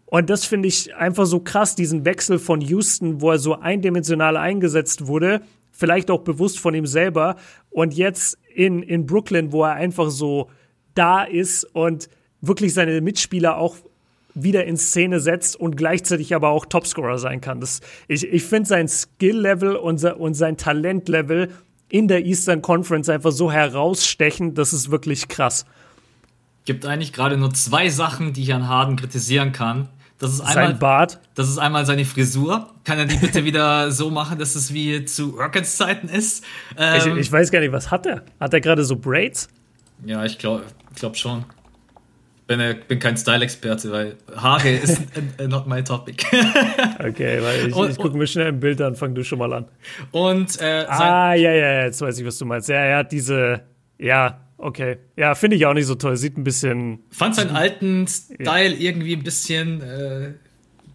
Und 0.06 0.30
das 0.30 0.44
finde 0.44 0.68
ich 0.68 0.94
einfach 0.94 1.26
so 1.26 1.40
krass, 1.40 1.74
diesen 1.74 2.04
Wechsel 2.04 2.38
von 2.38 2.60
Houston, 2.60 3.20
wo 3.20 3.32
er 3.32 3.40
so 3.40 3.58
eindimensional 3.58 4.36
eingesetzt 4.36 5.08
wurde, 5.08 5.42
vielleicht 5.72 6.08
auch 6.08 6.20
bewusst 6.20 6.60
von 6.60 6.72
ihm 6.74 6.86
selber, 6.86 7.34
und 7.70 7.94
jetzt 7.94 8.38
in, 8.54 8.84
in 8.84 9.06
Brooklyn, 9.06 9.50
wo 9.50 9.64
er 9.64 9.72
einfach 9.72 10.08
so 10.08 10.48
da 10.94 11.24
ist 11.24 11.64
und 11.64 12.08
wirklich 12.40 12.72
seine 12.72 13.00
Mitspieler 13.00 13.56
auch 13.56 13.76
wieder 14.34 14.66
in 14.66 14.76
Szene 14.76 15.18
setzt 15.18 15.56
und 15.56 15.76
gleichzeitig 15.76 16.32
aber 16.32 16.50
auch 16.50 16.64
Topscorer 16.64 17.18
sein 17.18 17.40
kann. 17.40 17.60
Das, 17.60 17.80
ich 18.06 18.24
ich 18.32 18.44
finde 18.44 18.68
sein 18.68 18.86
Skill-Level 18.86 19.74
und, 19.74 20.04
und 20.04 20.34
sein 20.34 20.56
Talent-Level 20.56 21.50
in 21.88 22.06
der 22.06 22.24
Eastern 22.24 22.62
Conference 22.62 23.08
einfach 23.08 23.32
so 23.32 23.50
herausstechend, 23.50 24.56
das 24.58 24.72
ist 24.72 24.92
wirklich 24.92 25.26
krass 25.26 25.66
gibt 26.66 26.84
eigentlich 26.84 27.14
gerade 27.14 27.38
nur 27.38 27.54
zwei 27.54 27.88
Sachen, 27.88 28.34
die 28.34 28.42
ich 28.42 28.52
an 28.52 28.68
Harden 28.68 28.96
kritisieren 28.96 29.52
kann. 29.52 29.88
Das 30.18 30.32
ist 30.32 30.40
einmal, 30.40 30.68
Sein 30.68 30.78
Bart. 30.78 31.20
Das 31.34 31.48
ist 31.48 31.58
einmal 31.58 31.84
seine 31.84 32.04
Frisur. 32.04 32.70
Kann 32.84 32.98
er 32.98 33.04
die 33.04 33.16
bitte 33.16 33.44
wieder 33.44 33.90
so 33.90 34.10
machen, 34.10 34.38
dass 34.38 34.54
es 34.54 34.72
wie 34.72 35.04
zu 35.04 35.30
Rockets 35.30 35.76
Zeiten 35.76 36.08
ist? 36.08 36.42
Ähm, 36.76 36.96
ich, 36.96 37.26
ich, 37.26 37.32
weiß 37.32 37.50
gar 37.50 37.60
nicht, 37.60 37.72
was 37.72 37.90
hat 37.90 38.06
er? 38.06 38.22
Hat 38.40 38.52
er 38.54 38.60
gerade 38.60 38.84
so 38.84 38.96
Braids? 38.96 39.48
Ja, 40.04 40.24
ich 40.24 40.38
glaube 40.38 40.64
glaub 40.94 41.16
schon. 41.16 41.44
Bin, 42.46 42.60
äh, 42.60 42.76
bin 42.86 42.98
kein 42.98 43.16
Style-Experte, 43.16 43.90
weil 43.90 44.16
Haare 44.36 44.70
ist 44.70 45.02
not 45.48 45.66
my 45.66 45.82
topic. 45.82 46.24
okay, 47.00 47.42
weil 47.42 47.68
ich, 47.68 47.76
ich 47.76 47.98
gucke 47.98 48.16
mir 48.16 48.26
schnell 48.26 48.48
ein 48.48 48.60
Bild 48.60 48.80
an, 48.80 48.94
fang 48.94 49.14
du 49.14 49.24
schon 49.24 49.38
mal 49.38 49.52
an. 49.52 49.66
Und 50.12 50.60
äh, 50.60 50.86
Ah, 50.88 51.34
ja, 51.34 51.52
ja, 51.52 51.84
jetzt 51.84 52.00
weiß 52.00 52.18
ich, 52.18 52.24
was 52.24 52.38
du 52.38 52.46
meinst. 52.46 52.68
Ja, 52.68 52.76
er 52.76 52.98
hat 52.98 53.12
diese, 53.12 53.62
ja, 53.98 54.45
Okay. 54.58 54.98
Ja, 55.16 55.34
finde 55.34 55.56
ich 55.56 55.66
auch 55.66 55.74
nicht 55.74 55.86
so 55.86 55.94
toll. 55.94 56.16
Sieht 56.16 56.36
ein 56.38 56.44
bisschen. 56.44 57.00
Fand 57.10 57.34
seinen 57.34 57.54
alten 57.54 58.06
Style 58.06 58.74
ja. 58.74 58.90
irgendwie 58.90 59.14
ein 59.14 59.22
bisschen. 59.22 59.82
Äh, 59.82 60.32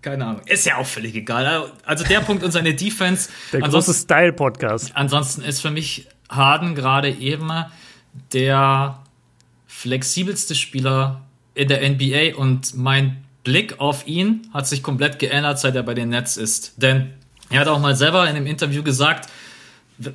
keine 0.02 0.26
Ahnung. 0.26 0.42
Ist 0.48 0.66
ja 0.66 0.78
auch 0.78 0.86
völlig 0.86 1.16
egal. 1.16 1.72
Also 1.86 2.04
der 2.04 2.22
Punkt 2.22 2.44
und 2.44 2.52
seine 2.52 2.74
Defense. 2.74 3.30
Der 3.54 3.62
große 3.62 3.94
Style-Podcast. 3.94 4.92
Ansonsten 4.96 5.44
ist 5.44 5.62
für 5.62 5.70
mich 5.70 6.08
Harden 6.28 6.74
gerade 6.74 7.12
eben 7.12 7.52
der 8.34 9.00
flexibelste 9.68 10.56
Spieler 10.56 11.22
in 11.54 11.68
der 11.68 11.88
NBA 11.88 12.36
und 12.36 12.76
mein 12.76 13.24
Blick 13.44 13.80
auf 13.80 14.08
ihn 14.08 14.48
hat 14.54 14.68
sich 14.68 14.84
komplett 14.84 15.20
geändert, 15.20 15.60
seit 15.60 15.76
er 15.76 15.84
bei 15.84 15.94
den 15.94 16.10
Nets 16.10 16.38
ist. 16.38 16.74
Denn 16.78 17.12
er 17.50 17.62
hat 17.62 17.68
auch 17.68 17.80
mal 17.80 17.96
selber 17.96 18.24
in 18.24 18.36
einem 18.36 18.48
Interview 18.48 18.84
gesagt, 18.84 19.30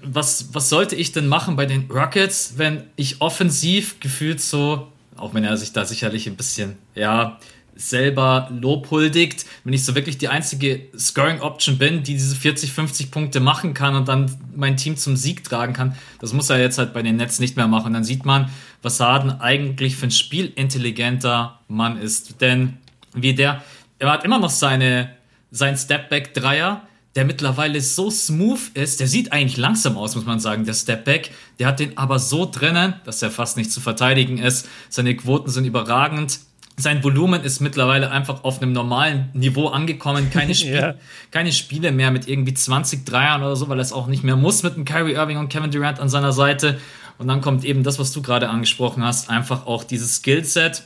was, 0.03 0.55
was 0.55 0.69
sollte 0.69 0.97
ich 0.97 1.13
denn 1.13 1.29
machen 1.29 1.57
bei 1.57 1.67
den 1.67 1.91
Rockets, 1.91 2.55
wenn 2.57 2.85
ich 2.97 3.21
offensiv 3.21 4.01
gefühlt 4.01 4.41
so, 4.41 4.89
auch 5.17 5.35
wenn 5.35 5.45
er 5.45 5.57
sich 5.57 5.73
da 5.73 5.85
sicherlich 5.85 6.27
ein 6.27 6.37
bisschen, 6.37 6.77
ja, 6.95 7.39
selber 7.77 8.49
lobhuldigt, 8.51 9.45
wenn 9.65 9.75
ich 9.75 9.85
so 9.85 9.95
wirklich 9.95 10.17
die 10.17 10.29
einzige 10.29 10.87
Scoring 10.99 11.41
Option 11.41 11.77
bin, 11.77 12.03
die 12.03 12.15
diese 12.15 12.35
40, 12.35 12.73
50 12.73 13.11
Punkte 13.11 13.39
machen 13.39 13.75
kann 13.75 13.95
und 13.95 14.09
dann 14.09 14.35
mein 14.55 14.79
Team 14.79 14.97
zum 14.97 15.17
Sieg 15.17 15.45
tragen 15.45 15.75
kann, 15.75 15.95
das 16.19 16.33
muss 16.33 16.49
er 16.49 16.59
jetzt 16.59 16.79
halt 16.79 16.95
bei 16.95 17.03
den 17.03 17.17
Nets 17.17 17.39
nicht 17.39 17.57
mehr 17.57 17.69
machen. 17.69 17.93
dann 17.93 18.05
sieht 18.05 18.25
man, 18.25 18.51
was 18.83 18.99
Harden 18.99 19.41
eigentlich 19.41 19.97
für 19.97 20.07
ein 20.07 20.11
spielintelligenter 20.11 21.61
Mann 21.69 21.99
ist. 21.99 22.41
Denn 22.41 22.79
wie 23.13 23.35
der, 23.35 23.63
er 23.99 24.11
hat 24.11 24.25
immer 24.25 24.39
noch 24.39 24.51
seine, 24.51 25.11
sein 25.51 25.77
Stepback-Dreier, 25.77 26.83
der 27.17 27.25
mittlerweile 27.25 27.81
so 27.81 28.11
smooth 28.11 28.61
ist, 28.75 29.01
der 29.01 29.09
sieht 29.09 29.33
eigentlich 29.33 29.57
langsam 29.57 29.97
aus, 29.97 30.15
muss 30.15 30.27
man 30.27 30.39
sagen, 30.39 30.67
der 30.67 30.75
Stepback. 30.75 31.31
Der 31.59 31.67
hat 31.67 31.81
den 31.81 31.97
aber 31.97 32.19
so 32.19 32.49
drinnen, 32.51 32.95
dass 33.05 33.23
er 33.23 33.31
fast 33.31 33.57
nicht 33.57 33.73
zu 33.73 33.81
verteidigen 33.81 34.37
ist. 34.37 34.69
Seine 34.91 35.17
Quoten 35.17 35.51
sind 35.51 35.65
überragend. 35.65 36.41
Sein 36.77 37.03
Volumen 37.03 37.43
ist 37.43 37.61
mittlerweile 37.61 38.11
einfach 38.11 38.45
auf 38.45 38.61
einem 38.61 38.73
normalen 38.73 39.31
Niveau 39.33 39.69
angekommen. 39.69 40.29
Keine, 40.31 40.55
Spiel 40.55 40.75
ja. 40.75 40.95
keine 41.31 41.53
Spiele 41.53 41.91
mehr 41.91 42.11
mit 42.11 42.29
irgendwie 42.29 42.53
20 42.53 43.07
Dreiern 43.07 43.43
oder 43.43 43.57
so, 43.57 43.71
weil 43.71 43.79
er 43.79 43.83
es 43.83 43.95
auch 43.95 44.09
nicht 44.09 44.23
mehr 44.23 44.37
muss 44.37 44.63
mit 44.63 44.75
einem 44.75 44.85
Kyrie 44.85 45.15
Irving 45.15 45.39
und 45.39 45.49
Kevin 45.49 45.71
Durant 45.71 45.99
an 45.99 46.11
seiner 46.11 46.33
Seite. 46.33 46.79
Und 47.17 47.29
dann 47.29 47.41
kommt 47.41 47.65
eben 47.65 47.83
das, 47.83 47.99
was 47.99 48.13
du 48.13 48.21
gerade 48.21 48.51
angesprochen 48.51 49.03
hast, 49.03 49.31
einfach 49.31 49.67
auch 49.67 49.85
dieses 49.85 50.17
Skillset 50.17 50.83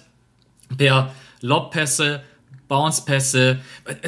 per 0.78 1.12
Lobpässe, 1.40 2.22
Bounce-Pässe. 2.70 3.58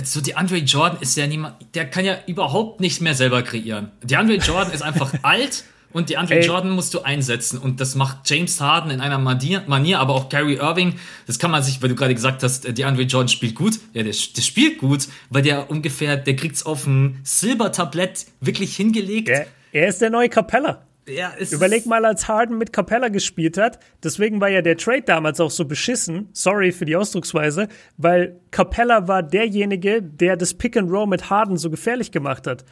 So 0.04 0.22
die 0.22 0.36
Andre 0.36 0.58
Jordan 0.58 1.02
ist 1.02 1.16
ja 1.16 1.26
niemand, 1.26 1.56
der 1.74 1.84
kann 1.90 2.04
ja 2.06 2.16
überhaupt 2.26 2.80
nicht 2.80 3.02
mehr 3.02 3.14
selber 3.14 3.42
kreieren. 3.42 3.90
Die 4.02 4.16
Andre 4.16 4.36
Jordan 4.36 4.72
ist 4.72 4.82
einfach 4.82 5.12
alt 5.22 5.64
und 5.92 6.08
die 6.08 6.16
Andre 6.16 6.36
Ey. 6.36 6.46
Jordan 6.46 6.70
musst 6.70 6.94
du 6.94 7.00
einsetzen. 7.00 7.58
Und 7.58 7.80
das 7.80 7.96
macht 7.96 8.30
James 8.30 8.60
Harden 8.60 8.90
in 8.90 9.00
einer 9.00 9.18
Manier, 9.18 9.64
Manier, 9.66 9.98
aber 9.98 10.14
auch 10.14 10.28
Gary 10.28 10.54
Irving. 10.54 10.94
Das 11.26 11.38
kann 11.38 11.50
man 11.50 11.62
sich, 11.62 11.82
weil 11.82 11.88
du 11.88 11.96
gerade 11.96 12.14
gesagt 12.14 12.42
hast, 12.42 12.78
die 12.78 12.84
Andre 12.84 13.02
Jordan 13.02 13.28
spielt 13.28 13.56
gut. 13.56 13.80
Ja, 13.92 14.02
der, 14.02 14.14
der 14.14 14.42
spielt 14.42 14.78
gut, 14.78 15.08
weil 15.28 15.42
der 15.42 15.68
ungefähr, 15.68 16.16
der 16.16 16.36
kriegt's 16.36 16.64
auf 16.64 16.86
ein 16.86 17.20
Silbertablett 17.24 18.26
wirklich 18.40 18.76
hingelegt. 18.76 19.28
Er, 19.28 19.46
er 19.72 19.88
ist 19.88 20.00
der 20.00 20.10
neue 20.10 20.28
Capella. 20.28 20.86
Ja, 21.08 21.32
Überleg 21.50 21.84
mal, 21.86 22.04
als 22.04 22.28
Harden 22.28 22.58
mit 22.58 22.72
Capella 22.72 23.08
gespielt 23.08 23.58
hat. 23.58 23.80
Deswegen 24.04 24.40
war 24.40 24.48
ja 24.48 24.62
der 24.62 24.76
Trade 24.76 25.02
damals 25.02 25.40
auch 25.40 25.50
so 25.50 25.64
beschissen. 25.64 26.28
Sorry 26.32 26.70
für 26.70 26.84
die 26.84 26.94
Ausdrucksweise, 26.94 27.66
weil 27.96 28.40
Capella 28.52 29.08
war 29.08 29.24
derjenige, 29.24 30.00
der 30.00 30.36
das 30.36 30.54
Pick 30.54 30.76
and 30.76 30.90
Roll 30.90 31.08
mit 31.08 31.28
Harden 31.28 31.56
so 31.56 31.70
gefährlich 31.70 32.12
gemacht 32.12 32.46
hat. 32.46 32.64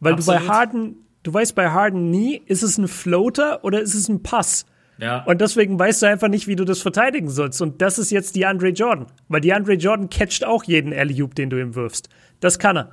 Weil 0.00 0.14
Absolut. 0.14 0.40
du 0.40 0.46
bei 0.46 0.52
Harden, 0.52 0.96
du 1.22 1.32
weißt 1.32 1.54
bei 1.54 1.70
Harden 1.70 2.10
nie, 2.10 2.42
ist 2.46 2.64
es 2.64 2.76
ein 2.76 2.88
Floater 2.88 3.64
oder 3.64 3.80
ist 3.80 3.94
es 3.94 4.08
ein 4.08 4.22
Pass? 4.22 4.66
Ja. 4.98 5.22
Und 5.24 5.40
deswegen 5.40 5.78
weißt 5.78 6.02
du 6.02 6.06
einfach 6.06 6.28
nicht, 6.28 6.48
wie 6.48 6.56
du 6.56 6.64
das 6.64 6.82
verteidigen 6.82 7.28
sollst. 7.28 7.62
Und 7.62 7.82
das 7.82 7.98
ist 7.98 8.10
jetzt 8.10 8.34
die 8.34 8.46
Andre 8.46 8.68
Jordan. 8.68 9.06
Weil 9.28 9.42
die 9.42 9.52
Andre 9.52 9.74
Jordan 9.74 10.10
catcht 10.10 10.44
auch 10.44 10.64
jeden 10.64 10.92
alley 10.92 11.22
den 11.36 11.50
du 11.50 11.60
ihm 11.60 11.74
wirfst. 11.74 12.08
Das 12.40 12.58
kann 12.58 12.76
er. 12.76 12.92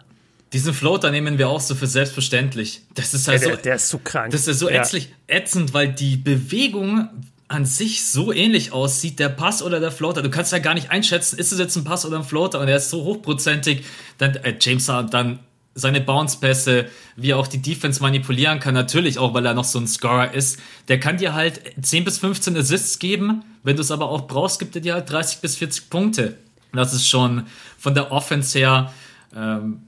Diesen 0.54 0.74
Floater 0.74 1.10
nehmen 1.10 1.38
wir 1.40 1.50
auch 1.50 1.60
so 1.60 1.74
für 1.74 1.88
selbstverständlich. 1.88 2.82
Das 2.94 3.14
ist 3.14 3.28
halt 3.28 3.42
ja, 3.42 3.48
der, 3.48 3.56
so, 3.58 3.62
der 3.64 3.76
ist 3.76 3.90
so 3.90 3.98
krank. 3.98 4.32
Das 4.32 4.48
ist 4.48 4.60
so 4.60 4.70
ja. 4.70 4.82
ätzlich, 4.82 5.14
ätzend, 5.28 5.74
weil 5.74 5.92
die 5.92 6.16
Bewegung 6.16 7.10
an 7.48 7.66
sich 7.66 8.06
so 8.06 8.32
ähnlich 8.32 8.72
aussieht, 8.72 9.20
der 9.20 9.30
Pass 9.30 9.62
oder 9.62 9.80
der 9.80 9.92
Floater. 9.92 10.22
Du 10.22 10.30
kannst 10.30 10.52
ja 10.52 10.60
gar 10.60 10.74
nicht 10.74 10.92
einschätzen, 10.92 11.38
ist 11.38 11.52
es 11.52 11.60
jetzt 11.60 11.76
ein 11.76 11.84
Pass 11.84 12.06
oder 12.06 12.18
ein 12.18 12.24
Floater 12.24 12.60
und 12.60 12.68
er 12.68 12.78
ist 12.78 12.90
so 12.90 13.04
hochprozentig. 13.04 13.84
Dann 14.18 14.36
äh, 14.38 14.56
James 14.60 14.86
dann 14.86 15.40
seine 15.76 16.02
Bounce-Pässe, 16.02 16.86
wie 17.16 17.32
er 17.32 17.38
auch 17.38 17.48
die 17.48 17.62
Defense 17.62 18.02
manipulieren 18.02 18.60
kann, 18.60 18.76
natürlich 18.76 19.18
auch, 19.18 19.34
weil 19.34 19.46
er 19.46 19.56
noch 19.56 19.64
so 19.64 19.80
ein 19.80 19.88
Scorer 19.88 20.34
ist. 20.34 20.60
Der 20.88 21.00
kann 21.00 21.18
dir 21.18 21.34
halt 21.34 21.62
10 21.82 22.04
bis 22.04 22.20
15 22.20 22.56
Assists 22.56 23.00
geben. 23.00 23.44
Wenn 23.64 23.76
du 23.76 23.82
es 23.82 23.90
aber 23.90 24.10
auch 24.10 24.28
brauchst, 24.28 24.60
gibt 24.60 24.76
er 24.76 24.82
dir 24.82 24.94
halt 24.94 25.10
30 25.10 25.40
bis 25.40 25.56
40 25.56 25.90
Punkte. 25.90 26.38
Das 26.74 26.94
ist 26.94 27.08
schon 27.08 27.48
von 27.78 27.96
der 27.96 28.12
Offense 28.12 28.58
her 28.58 28.94
ähm, 29.36 29.82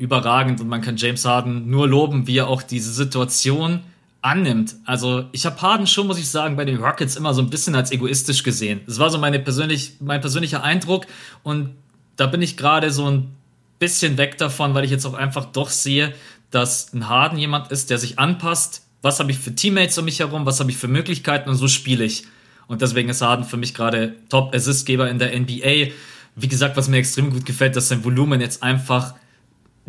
überragend 0.00 0.60
und 0.60 0.68
man 0.68 0.80
kann 0.80 0.96
James 0.96 1.24
Harden 1.24 1.70
nur 1.70 1.86
loben, 1.86 2.26
wie 2.26 2.38
er 2.38 2.48
auch 2.48 2.62
diese 2.62 2.92
Situation 2.92 3.80
annimmt. 4.22 4.76
Also 4.84 5.24
ich 5.32 5.46
habe 5.46 5.60
Harden 5.60 5.86
schon, 5.86 6.06
muss 6.06 6.18
ich 6.18 6.28
sagen, 6.28 6.56
bei 6.56 6.64
den 6.64 6.78
Rockets 6.78 7.16
immer 7.16 7.34
so 7.34 7.42
ein 7.42 7.50
bisschen 7.50 7.74
als 7.74 7.92
egoistisch 7.92 8.42
gesehen. 8.42 8.80
Das 8.86 8.98
war 8.98 9.10
so 9.10 9.18
meine 9.18 9.38
persönlich, 9.38 9.94
mein 10.00 10.20
persönlicher 10.20 10.62
Eindruck 10.62 11.06
und 11.42 11.70
da 12.16 12.26
bin 12.26 12.42
ich 12.42 12.56
gerade 12.56 12.90
so 12.90 13.10
ein 13.10 13.34
bisschen 13.78 14.18
weg 14.18 14.36
davon, 14.38 14.74
weil 14.74 14.84
ich 14.84 14.90
jetzt 14.90 15.06
auch 15.06 15.14
einfach 15.14 15.46
doch 15.46 15.70
sehe, 15.70 16.14
dass 16.50 16.92
ein 16.92 17.08
Harden 17.08 17.38
jemand 17.38 17.70
ist, 17.70 17.90
der 17.90 17.98
sich 17.98 18.18
anpasst. 18.18 18.82
Was 19.02 19.20
habe 19.20 19.30
ich 19.30 19.38
für 19.38 19.54
Teammates 19.54 19.96
um 19.96 20.04
mich 20.04 20.18
herum? 20.18 20.44
Was 20.44 20.60
habe 20.60 20.70
ich 20.70 20.76
für 20.76 20.88
Möglichkeiten? 20.88 21.48
Und 21.48 21.56
so 21.56 21.68
spiele 21.68 22.04
ich. 22.04 22.24
Und 22.66 22.82
deswegen 22.82 23.08
ist 23.08 23.22
Harden 23.22 23.44
für 23.44 23.56
mich 23.56 23.72
gerade 23.72 24.14
Top-Assistgeber 24.28 25.08
in 25.08 25.18
der 25.18 25.38
NBA. 25.38 25.92
Wie 26.36 26.48
gesagt, 26.48 26.76
was 26.76 26.88
mir 26.88 26.98
extrem 26.98 27.30
gut 27.30 27.46
gefällt, 27.46 27.74
dass 27.74 27.88
sein 27.88 28.04
Volumen 28.04 28.40
jetzt 28.40 28.62
einfach 28.62 29.14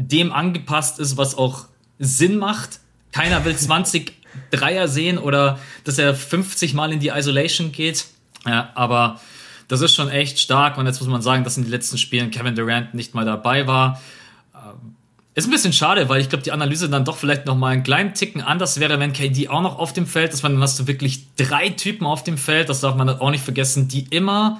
dem 0.08 0.32
angepasst 0.32 1.00
ist, 1.00 1.18
was 1.18 1.38
auch 1.38 1.66
Sinn 2.00 2.38
macht. 2.38 2.80
Keiner 3.12 3.44
will 3.46 3.56
20 3.56 4.14
Dreier 4.52 4.88
sehen 4.88 5.18
oder 5.18 5.60
dass 5.84 5.98
er 5.98 6.16
50 6.16 6.74
Mal 6.74 6.94
in 6.94 7.00
die 7.00 7.10
Isolation 7.10 7.72
geht. 7.72 8.06
Ja, 8.46 8.72
aber 8.76 9.20
das 9.68 9.82
ist 9.82 9.96
schon 9.96 10.10
echt 10.10 10.40
stark 10.40 10.78
und 10.78 10.86
jetzt 10.86 11.00
muss 11.00 11.10
man 11.10 11.22
sagen, 11.22 11.44
dass 11.44 11.58
in 11.58 11.64
den 11.64 11.72
letzten 11.72 11.98
Spielen 11.98 12.32
Kevin 12.32 12.56
Durant 12.56 12.94
nicht 12.94 13.14
mal 13.14 13.26
dabei 13.26 13.68
war. 13.68 14.02
Ähm, 14.54 14.96
ist 15.34 15.48
ein 15.48 15.52
bisschen 15.52 15.74
schade, 15.74 16.10
weil 16.10 16.20
ich 16.20 16.30
glaube, 16.30 16.44
die 16.44 16.52
Analyse 16.52 16.90
dann 16.90 17.06
doch 17.06 17.18
vielleicht 17.18 17.46
noch 17.46 17.56
mal 17.56 17.70
einen 17.70 17.84
kleinen 17.84 18.14
Ticken 18.14 18.42
anders 18.42 18.80
wäre, 18.80 19.00
wenn 19.00 19.14
KD 19.14 19.48
auch 19.48 19.62
noch 19.62 19.80
auf 19.80 19.94
dem 19.94 20.08
Feld 20.08 20.34
ist. 20.34 20.44
Dann 20.44 20.60
hast 20.62 20.80
du 20.80 20.88
wirklich 20.88 21.26
drei 21.38 21.70
Typen 21.70 22.06
auf 22.06 22.24
dem 22.24 22.38
Feld, 22.38 22.68
das 22.68 22.82
darf 22.82 22.96
man 22.96 23.10
auch 23.10 23.32
nicht 23.32 23.44
vergessen, 23.44 23.88
die 23.88 24.08
immer 24.10 24.60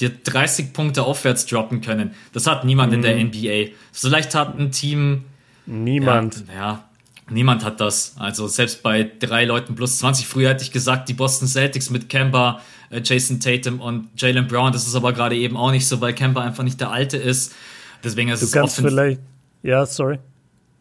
dir 0.00 0.10
30 0.10 0.72
Punkte 0.72 1.02
aufwärts 1.02 1.46
droppen 1.46 1.80
können. 1.80 2.12
Das 2.32 2.46
hat 2.46 2.64
niemand 2.64 2.90
mhm. 2.92 2.96
in 2.96 3.02
der 3.02 3.16
mhm. 3.16 3.26
NBA. 3.28 3.76
Vielleicht 3.92 4.34
hat 4.34 4.58
ein 4.58 4.72
Team. 4.72 5.24
Niemand. 5.66 6.44
Ja, 6.48 6.54
ja, 6.54 6.84
niemand 7.28 7.64
hat 7.64 7.80
das. 7.80 8.14
Also 8.18 8.48
selbst 8.48 8.82
bei 8.82 9.10
drei 9.18 9.44
Leuten 9.44 9.74
plus 9.74 9.98
20. 9.98 10.26
Früher 10.26 10.50
hätte 10.50 10.64
ich 10.64 10.72
gesagt, 10.72 11.08
die 11.08 11.14
Boston 11.14 11.48
Celtics 11.48 11.90
mit 11.90 12.08
Kemba, 12.08 12.60
äh, 12.90 13.00
Jason 13.04 13.40
Tatum 13.40 13.80
und 13.80 14.08
Jalen 14.16 14.46
Brown. 14.46 14.72
Das 14.72 14.86
ist 14.86 14.94
aber 14.94 15.12
gerade 15.12 15.36
eben 15.36 15.56
auch 15.56 15.70
nicht 15.70 15.86
so, 15.86 16.00
weil 16.00 16.14
Kemba 16.14 16.42
einfach 16.42 16.64
nicht 16.64 16.80
der 16.80 16.90
Alte 16.90 17.16
ist. 17.16 17.54
Deswegen 18.02 18.30
ist 18.30 18.40
du 18.40 18.46
es 18.46 18.52
kannst 18.52 18.76
vielleicht. 18.80 19.20
Ja, 19.62 19.84
sorry. 19.84 20.18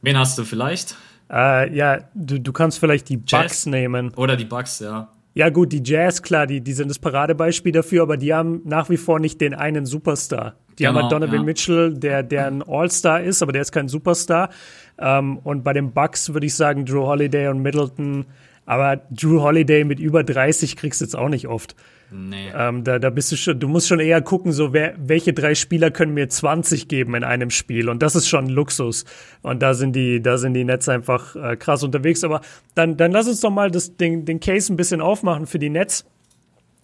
Wen 0.01 0.17
hast 0.17 0.37
du 0.37 0.45
vielleicht? 0.45 0.95
Uh, 1.29 1.69
ja, 1.71 1.99
du, 2.15 2.39
du 2.39 2.51
kannst 2.51 2.79
vielleicht 2.79 3.09
die 3.09 3.17
Bucks 3.17 3.65
nehmen. 3.65 4.13
Oder 4.15 4.35
die 4.35 4.45
Bucks, 4.45 4.79
ja. 4.79 5.09
Ja, 5.33 5.49
gut, 5.49 5.71
die 5.71 5.81
Jazz, 5.83 6.21
klar, 6.21 6.47
die, 6.47 6.61
die 6.61 6.73
sind 6.73 6.89
das 6.89 6.99
Paradebeispiel 6.99 7.71
dafür, 7.71 8.01
aber 8.01 8.17
die 8.17 8.33
haben 8.33 8.61
nach 8.65 8.89
wie 8.89 8.97
vor 8.97 9.19
nicht 9.19 9.39
den 9.41 9.53
einen 9.53 9.85
Superstar. 9.85 10.55
Die 10.77 10.83
genau, 10.83 10.95
haben 10.95 11.03
halt 11.03 11.11
Donovan 11.11 11.35
ja. 11.35 11.43
Mitchell, 11.43 11.93
der, 11.93 12.23
der 12.23 12.47
ein 12.47 12.63
All-Star 12.63 13.21
ist, 13.21 13.41
aber 13.43 13.51
der 13.51 13.61
ist 13.61 13.71
kein 13.71 13.87
Superstar. 13.87 14.49
Ähm, 14.97 15.37
und 15.37 15.63
bei 15.63 15.73
den 15.73 15.91
Bucks 15.91 16.33
würde 16.33 16.47
ich 16.47 16.55
sagen, 16.55 16.85
Drew 16.85 17.05
Holiday 17.05 17.47
und 17.49 17.61
Middleton. 17.61 18.25
Aber 18.65 18.97
Drew 19.11 19.41
Holiday 19.41 19.83
mit 19.83 19.99
über 19.99 20.23
30 20.23 20.75
kriegst 20.75 21.01
du 21.01 21.05
jetzt 21.05 21.15
auch 21.15 21.29
nicht 21.29 21.47
oft. 21.47 21.75
Nee. 22.11 22.49
Ähm, 22.55 22.83
da, 22.83 22.97
da 22.97 23.09
bist 23.09 23.31
du 23.31 23.35
schon, 23.35 23.59
du 23.59 23.67
musst 23.67 23.87
schon 23.87 23.99
eher 23.99 24.21
gucken, 24.21 24.51
so 24.51 24.73
wer, 24.73 24.95
welche 24.97 25.33
drei 25.33 25.53
Spieler 25.53 25.91
können 25.91 26.13
mir 26.13 26.27
20 26.27 26.87
geben 26.87 27.13
in 27.15 27.23
einem 27.23 27.51
Spiel. 27.51 27.87
Und 27.89 28.01
das 28.01 28.15
ist 28.15 28.27
schon 28.27 28.49
Luxus. 28.49 29.05
Und 29.41 29.61
da 29.61 29.73
sind 29.73 29.95
die, 29.95 30.21
da 30.21 30.37
sind 30.37 30.53
die 30.55 30.63
Nets 30.63 30.89
einfach 30.89 31.35
äh, 31.35 31.55
krass 31.55 31.83
unterwegs. 31.83 32.23
Aber 32.23 32.41
dann, 32.73 32.97
dann 32.97 33.11
lass 33.11 33.27
uns 33.27 33.41
doch 33.41 33.51
mal 33.51 33.69
das, 33.69 33.95
den, 33.95 34.25
den 34.25 34.39
Case 34.39 34.73
ein 34.73 34.75
bisschen 34.75 35.01
aufmachen 35.01 35.45
für 35.45 35.59
die 35.59 35.69
Nets. 35.69 36.05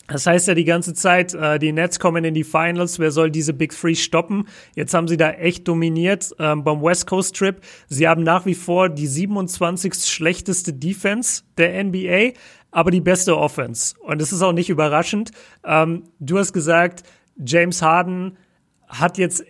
Das 0.07 0.27
heißt 0.27 0.47
ja 0.47 0.53
die 0.53 0.65
ganze 0.65 0.93
Zeit, 0.93 1.33
äh, 1.33 1.57
die 1.57 1.71
Nets 1.71 1.99
kommen 1.99 2.23
in 2.23 2.35
die 2.35 2.43
Finals. 2.43 2.99
Wer 2.99 3.09
soll 3.09 3.31
diese 3.31 3.53
Big 3.53 3.71
Three 3.75 3.95
stoppen? 3.95 4.47
Jetzt 4.75 4.93
haben 4.93 5.07
sie 5.07 5.17
da 5.17 5.31
echt 5.31 5.67
dominiert 5.67 6.35
ähm, 6.37 6.63
beim 6.63 6.83
West 6.83 7.07
Coast 7.07 7.35
Trip. 7.35 7.59
Sie 7.87 8.07
haben 8.07 8.21
nach 8.21 8.45
wie 8.45 8.53
vor 8.53 8.89
die 8.89 9.07
27. 9.07 9.95
schlechteste 9.95 10.73
Defense 10.73 11.41
der 11.57 11.83
NBA 11.83 12.33
aber 12.75 12.91
die 12.91 12.99
beste 12.99 13.37
Offense. 13.37 13.95
Und 14.01 14.21
es 14.21 14.33
ist 14.33 14.41
auch 14.41 14.51
nicht 14.51 14.69
überraschend. 14.69 15.31
Ähm, 15.63 16.03
du 16.19 16.37
hast 16.37 16.51
gesagt, 16.51 17.03
James 17.37 17.81
Harden 17.81 18.37
hat 18.85 19.17
jetzt, 19.17 19.45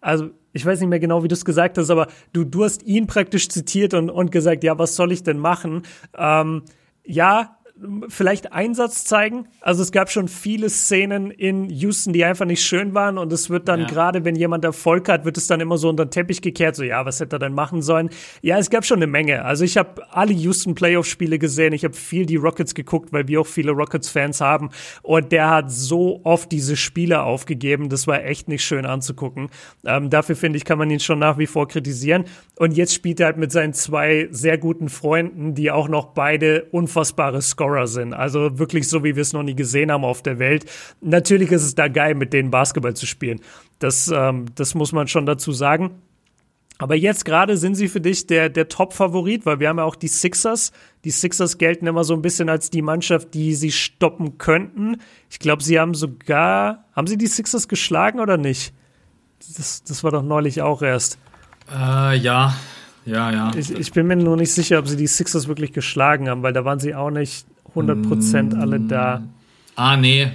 also 0.00 0.30
ich 0.54 0.64
weiß 0.64 0.80
nicht 0.80 0.88
mehr 0.88 1.00
genau, 1.00 1.22
wie 1.22 1.28
du 1.28 1.34
es 1.34 1.44
gesagt 1.44 1.76
hast, 1.76 1.90
aber 1.90 2.06
du, 2.32 2.44
du 2.44 2.64
hast 2.64 2.82
ihn 2.84 3.06
praktisch 3.06 3.50
zitiert 3.50 3.92
und, 3.92 4.08
und 4.08 4.32
gesagt, 4.32 4.64
ja, 4.64 4.78
was 4.78 4.96
soll 4.96 5.12
ich 5.12 5.22
denn 5.22 5.36
machen? 5.36 5.82
Ähm, 6.16 6.62
ja, 7.04 7.57
vielleicht 8.08 8.52
Einsatz 8.52 9.04
zeigen. 9.04 9.46
Also 9.60 9.82
es 9.82 9.92
gab 9.92 10.10
schon 10.10 10.28
viele 10.28 10.68
Szenen 10.68 11.30
in 11.30 11.70
Houston, 11.70 12.12
die 12.12 12.24
einfach 12.24 12.44
nicht 12.44 12.62
schön 12.62 12.94
waren 12.94 13.18
und 13.18 13.32
es 13.32 13.50
wird 13.50 13.68
dann 13.68 13.80
ja. 13.80 13.86
gerade, 13.86 14.24
wenn 14.24 14.34
jemand 14.34 14.64
Erfolg 14.64 15.08
hat, 15.08 15.24
wird 15.24 15.36
es 15.36 15.46
dann 15.46 15.60
immer 15.60 15.78
so 15.78 15.88
unter 15.88 16.06
den 16.06 16.10
Teppich 16.10 16.42
gekehrt, 16.42 16.76
so 16.76 16.82
ja, 16.82 17.04
was 17.06 17.20
hätte 17.20 17.36
er 17.36 17.38
denn 17.38 17.54
machen 17.54 17.82
sollen? 17.82 18.10
Ja, 18.42 18.58
es 18.58 18.70
gab 18.70 18.84
schon 18.84 18.98
eine 18.98 19.06
Menge. 19.06 19.44
Also 19.44 19.64
ich 19.64 19.76
habe 19.76 20.02
alle 20.10 20.32
Houston 20.32 20.74
Playoff-Spiele 20.74 21.38
gesehen, 21.38 21.72
ich 21.72 21.84
habe 21.84 21.94
viel 21.94 22.26
die 22.26 22.36
Rockets 22.36 22.74
geguckt, 22.74 23.12
weil 23.12 23.28
wir 23.28 23.40
auch 23.40 23.46
viele 23.46 23.72
Rockets-Fans 23.72 24.40
haben 24.40 24.70
und 25.02 25.30
der 25.30 25.50
hat 25.50 25.70
so 25.70 26.20
oft 26.24 26.50
diese 26.50 26.76
Spiele 26.76 27.22
aufgegeben, 27.22 27.88
das 27.88 28.06
war 28.06 28.24
echt 28.24 28.48
nicht 28.48 28.64
schön 28.64 28.86
anzugucken. 28.86 29.50
Ähm, 29.84 30.10
dafür 30.10 30.36
finde 30.36 30.56
ich, 30.56 30.64
kann 30.64 30.78
man 30.78 30.90
ihn 30.90 31.00
schon 31.00 31.18
nach 31.18 31.38
wie 31.38 31.46
vor 31.46 31.68
kritisieren 31.68 32.24
und 32.56 32.76
jetzt 32.76 32.94
spielt 32.94 33.20
er 33.20 33.26
halt 33.26 33.36
mit 33.36 33.52
seinen 33.52 33.72
zwei 33.72 34.28
sehr 34.30 34.58
guten 34.58 34.88
Freunden, 34.88 35.54
die 35.54 35.70
auch 35.70 35.88
noch 35.88 36.06
beide 36.06 36.64
unfassbare 36.72 37.40
Scorer 37.40 37.67
sind. 37.86 38.14
Also 38.14 38.58
wirklich 38.58 38.88
so, 38.88 39.04
wie 39.04 39.16
wir 39.16 39.22
es 39.22 39.32
noch 39.32 39.42
nie 39.42 39.54
gesehen 39.54 39.90
haben 39.90 40.04
auf 40.04 40.22
der 40.22 40.38
Welt. 40.38 40.64
Natürlich 41.00 41.50
ist 41.50 41.64
es 41.64 41.74
da 41.74 41.88
geil, 41.88 42.14
mit 42.14 42.32
denen 42.32 42.50
Basketball 42.50 42.94
zu 42.94 43.06
spielen. 43.06 43.40
Das, 43.78 44.08
ähm, 44.08 44.46
das 44.54 44.74
muss 44.74 44.92
man 44.92 45.08
schon 45.08 45.26
dazu 45.26 45.52
sagen. 45.52 46.02
Aber 46.80 46.94
jetzt 46.94 47.24
gerade 47.24 47.56
sind 47.56 47.74
sie 47.74 47.88
für 47.88 48.00
dich 48.00 48.28
der, 48.28 48.48
der 48.48 48.68
Top-Favorit, 48.68 49.44
weil 49.44 49.58
wir 49.58 49.68
haben 49.68 49.78
ja 49.78 49.84
auch 49.84 49.96
die 49.96 50.08
Sixers. 50.08 50.70
Die 51.04 51.10
Sixers 51.10 51.58
gelten 51.58 51.88
immer 51.88 52.04
so 52.04 52.14
ein 52.14 52.22
bisschen 52.22 52.48
als 52.48 52.70
die 52.70 52.82
Mannschaft, 52.82 53.34
die 53.34 53.54
sie 53.54 53.72
stoppen 53.72 54.38
könnten. 54.38 54.98
Ich 55.28 55.40
glaube, 55.40 55.62
sie 55.64 55.80
haben 55.80 55.94
sogar, 55.94 56.84
haben 56.94 57.08
sie 57.08 57.18
die 57.18 57.26
Sixers 57.26 57.66
geschlagen 57.66 58.20
oder 58.20 58.36
nicht? 58.36 58.72
Das, 59.56 59.82
das 59.82 60.04
war 60.04 60.12
doch 60.12 60.22
neulich 60.22 60.62
auch 60.62 60.82
erst. 60.82 61.18
Äh, 61.68 62.16
ja, 62.16 62.54
ja, 63.04 63.30
ja. 63.32 63.50
Ich, 63.56 63.70
ich, 63.70 63.92
bin 63.92 64.06
mir 64.06 64.16
nur 64.16 64.36
nicht 64.36 64.52
sicher, 64.52 64.78
ob 64.78 64.86
sie 64.86 64.96
die 64.96 65.06
Sixers 65.08 65.48
wirklich 65.48 65.72
geschlagen 65.72 66.28
haben, 66.28 66.42
weil 66.44 66.52
da 66.52 66.64
waren 66.64 66.78
sie 66.78 66.94
auch 66.94 67.10
nicht 67.10 67.46
100% 67.74 68.54
mm. 68.54 68.60
alle 68.60 68.80
da. 68.80 69.22
Ah, 69.76 69.96
nee. 69.96 70.30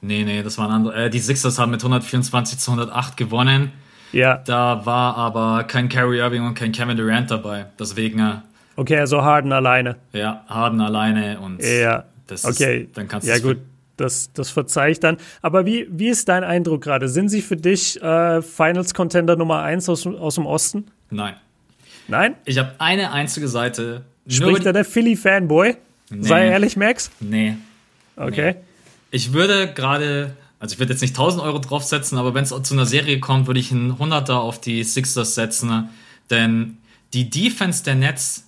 Nee, 0.00 0.24
nee, 0.24 0.42
das 0.42 0.58
waren 0.58 0.70
andere. 0.70 1.06
Äh, 1.06 1.10
die 1.10 1.18
Sixers 1.18 1.58
haben 1.58 1.70
mit 1.70 1.80
124 1.80 2.58
zu 2.58 2.70
108 2.70 3.16
gewonnen. 3.16 3.72
Ja. 4.12 4.38
Da 4.38 4.86
war 4.86 5.16
aber 5.16 5.64
kein 5.64 5.88
Kyrie 5.88 6.18
Irving 6.18 6.46
und 6.46 6.54
kein 6.54 6.72
Kevin 6.72 6.96
Durant 6.96 7.30
dabei. 7.30 7.66
Deswegen. 7.78 8.20
Äh, 8.20 8.36
okay, 8.76 8.98
also 8.98 9.22
Harden 9.22 9.52
alleine. 9.52 9.96
Ja, 10.12 10.44
Harden 10.48 10.80
alleine 10.80 11.40
und. 11.40 11.62
Ja. 11.62 12.04
Das 12.26 12.44
okay. 12.44 12.82
Ist, 12.82 12.96
dann 12.96 13.08
kannst 13.08 13.26
du 13.26 13.32
ja, 13.32 13.38
gut. 13.38 13.58
Das, 13.96 14.32
das 14.32 14.50
verzeih 14.50 14.90
ich 14.90 15.00
dann. 15.00 15.16
Aber 15.42 15.66
wie, 15.66 15.88
wie 15.90 16.08
ist 16.08 16.28
dein 16.28 16.44
Eindruck 16.44 16.82
gerade? 16.82 17.08
Sind 17.08 17.30
sie 17.30 17.42
für 17.42 17.56
dich 17.56 18.00
äh, 18.00 18.42
Finals-Contender 18.42 19.34
Nummer 19.34 19.62
1 19.62 19.88
aus, 19.88 20.06
aus 20.06 20.36
dem 20.36 20.46
Osten? 20.46 20.86
Nein. 21.10 21.34
Nein? 22.06 22.36
Ich 22.44 22.58
habe 22.58 22.72
eine 22.78 23.10
einzige 23.12 23.48
Seite. 23.48 24.04
Spricht 24.28 24.64
da 24.64 24.72
der 24.72 24.84
Philly-Fanboy? 24.84 25.76
Nee. 26.10 26.26
Sei 26.26 26.46
ehrlich, 26.48 26.76
Max? 26.76 27.10
Nee. 27.20 27.56
Okay. 28.16 28.54
Nee. 28.54 28.64
Ich 29.10 29.32
würde 29.32 29.72
gerade, 29.72 30.36
also 30.60 30.74
ich 30.74 30.78
würde 30.78 30.92
jetzt 30.92 31.02
nicht 31.02 31.12
1000 31.12 31.42
Euro 31.42 31.58
draufsetzen, 31.58 32.18
aber 32.18 32.34
wenn 32.34 32.44
es 32.44 32.50
zu 32.50 32.74
einer 32.74 32.86
Serie 32.86 33.20
kommt, 33.20 33.46
würde 33.46 33.60
ich 33.60 33.70
einen 33.72 33.92
100er 33.92 34.34
auf 34.34 34.60
die 34.60 34.84
Sixers 34.84 35.34
setzen. 35.34 35.88
Denn 36.30 36.78
die 37.14 37.30
Defense 37.30 37.84
der 37.84 37.94
Nets 37.94 38.44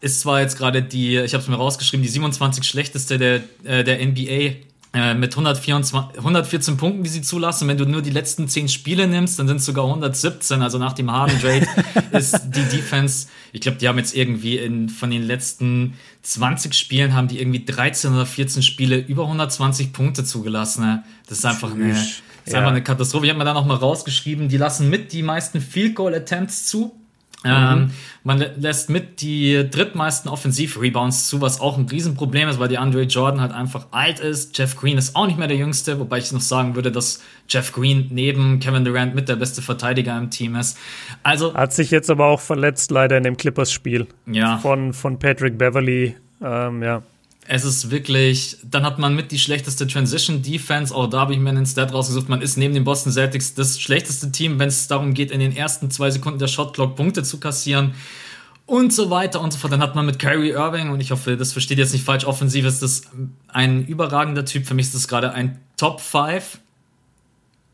ist 0.00 0.20
zwar 0.20 0.40
jetzt 0.40 0.58
gerade 0.58 0.82
die, 0.82 1.16
ich 1.16 1.32
habe 1.32 1.42
es 1.42 1.48
mir 1.48 1.56
rausgeschrieben, 1.56 2.02
die 2.02 2.08
27 2.08 2.64
schlechteste 2.64 3.18
der, 3.18 3.42
äh, 3.64 3.82
der 3.82 4.04
NBA 4.04 4.56
äh, 4.96 5.14
mit 5.14 5.32
124, 5.32 6.18
114 6.18 6.76
Punkten, 6.76 7.02
die 7.02 7.10
sie 7.10 7.22
zulassen. 7.22 7.68
Wenn 7.68 7.76
du 7.76 7.84
nur 7.86 8.02
die 8.02 8.10
letzten 8.10 8.48
10 8.48 8.68
Spiele 8.68 9.06
nimmst, 9.06 9.38
dann 9.38 9.48
sind 9.48 9.58
es 9.58 9.66
sogar 9.66 9.84
117. 9.84 10.62
Also 10.62 10.78
nach 10.78 10.92
dem 10.92 11.10
Harden 11.10 11.38
Trade 11.40 11.66
ist 12.12 12.40
die 12.46 12.62
Defense, 12.76 13.28
ich 13.52 13.60
glaube, 13.60 13.78
die 13.78 13.88
haben 13.88 13.98
jetzt 13.98 14.14
irgendwie 14.14 14.58
in, 14.58 14.88
von 14.88 15.10
den 15.10 15.22
letzten 15.22 15.94
20 16.26 16.74
Spielen 16.74 17.14
haben 17.14 17.28
die 17.28 17.40
irgendwie 17.40 17.64
13 17.64 18.12
oder 18.12 18.26
14 18.26 18.62
Spiele 18.62 18.96
über 18.96 19.22
120 19.22 19.92
Punkte 19.92 20.24
zugelassen. 20.24 20.84
Ne? 20.84 21.04
Das 21.28 21.38
ist 21.38 21.44
einfach 21.44 21.72
eine, 21.72 21.90
das 21.90 22.00
ist 22.44 22.52
ja. 22.52 22.58
einfach 22.58 22.72
eine 22.72 22.82
Katastrophe. 22.82 23.26
Ich 23.26 23.30
habe 23.30 23.38
mir 23.38 23.44
da 23.44 23.54
noch 23.54 23.64
mal 23.64 23.76
rausgeschrieben, 23.76 24.48
die 24.48 24.56
lassen 24.56 24.90
mit 24.90 25.12
die 25.12 25.22
meisten 25.22 25.60
Field 25.60 25.94
Goal 25.94 26.14
Attempts 26.14 26.66
zu. 26.66 26.98
Mhm. 27.46 27.82
Ähm, 27.82 27.90
man 28.24 28.44
lässt 28.58 28.90
mit 28.90 29.20
die 29.20 29.68
drittmeisten 29.70 30.30
Offensiv-Rebounds 30.30 31.28
zu, 31.28 31.40
was 31.40 31.60
auch 31.60 31.78
ein 31.78 31.86
Riesenproblem 31.86 32.48
ist, 32.48 32.58
weil 32.58 32.68
die 32.68 32.78
Andre 32.78 33.02
Jordan 33.02 33.40
halt 33.40 33.52
einfach 33.52 33.86
alt 33.92 34.20
ist. 34.20 34.58
Jeff 34.58 34.76
Green 34.76 34.98
ist 34.98 35.14
auch 35.14 35.26
nicht 35.26 35.38
mehr 35.38 35.48
der 35.48 35.56
Jüngste, 35.56 36.00
wobei 36.00 36.18
ich 36.18 36.32
noch 36.32 36.40
sagen 36.40 36.74
würde, 36.74 36.90
dass 36.90 37.22
Jeff 37.48 37.72
Green 37.72 38.08
neben 38.10 38.58
Kevin 38.58 38.84
Durant 38.84 39.14
mit 39.14 39.28
der 39.28 39.36
beste 39.36 39.62
Verteidiger 39.62 40.18
im 40.18 40.30
Team 40.30 40.56
ist. 40.56 40.76
Also 41.22 41.54
hat 41.54 41.72
sich 41.72 41.90
jetzt 41.90 42.10
aber 42.10 42.26
auch 42.26 42.40
verletzt 42.40 42.90
leider 42.90 43.16
in 43.16 43.22
dem 43.22 43.36
Clippers-Spiel. 43.36 44.06
Ja. 44.26 44.58
Von 44.58 44.92
von 44.92 45.18
Patrick 45.18 45.56
Beverly. 45.56 46.16
Ähm, 46.42 46.82
ja 46.82 47.02
es 47.48 47.64
ist 47.64 47.90
wirklich, 47.90 48.58
dann 48.62 48.84
hat 48.84 48.98
man 48.98 49.14
mit 49.14 49.30
die 49.30 49.38
schlechteste 49.38 49.86
Transition 49.86 50.42
Defense, 50.42 50.94
auch 50.94 51.06
da 51.06 51.20
habe 51.20 51.32
ich 51.32 51.38
mir 51.38 51.50
einen 51.50 51.66
Stat 51.66 51.92
rausgesucht, 51.92 52.28
man 52.28 52.42
ist 52.42 52.56
neben 52.56 52.74
den 52.74 52.84
Boston 52.84 53.12
Celtics 53.12 53.54
das 53.54 53.80
schlechteste 53.80 54.32
Team, 54.32 54.58
wenn 54.58 54.68
es 54.68 54.88
darum 54.88 55.14
geht, 55.14 55.30
in 55.30 55.40
den 55.40 55.54
ersten 55.54 55.90
zwei 55.90 56.10
Sekunden 56.10 56.38
der 56.38 56.48
Shotclock 56.48 56.96
Punkte 56.96 57.22
zu 57.22 57.38
kassieren 57.38 57.94
und 58.66 58.92
so 58.92 59.10
weiter 59.10 59.40
und 59.40 59.52
so 59.52 59.58
fort. 59.58 59.72
Dann 59.72 59.80
hat 59.80 59.94
man 59.94 60.06
mit 60.06 60.18
Kyrie 60.18 60.50
Irving, 60.50 60.90
und 60.90 61.00
ich 61.00 61.12
hoffe, 61.12 61.36
das 61.36 61.52
versteht 61.52 61.78
jetzt 61.78 61.92
nicht 61.92 62.04
falsch, 62.04 62.24
offensiv 62.24 62.64
ist 62.66 62.82
das 62.82 63.02
ein 63.48 63.86
überragender 63.86 64.44
Typ, 64.44 64.66
für 64.66 64.74
mich 64.74 64.86
ist 64.86 64.94
das 64.94 65.08
gerade 65.08 65.32
ein 65.32 65.60
Top 65.76 66.00
5, 66.00 66.58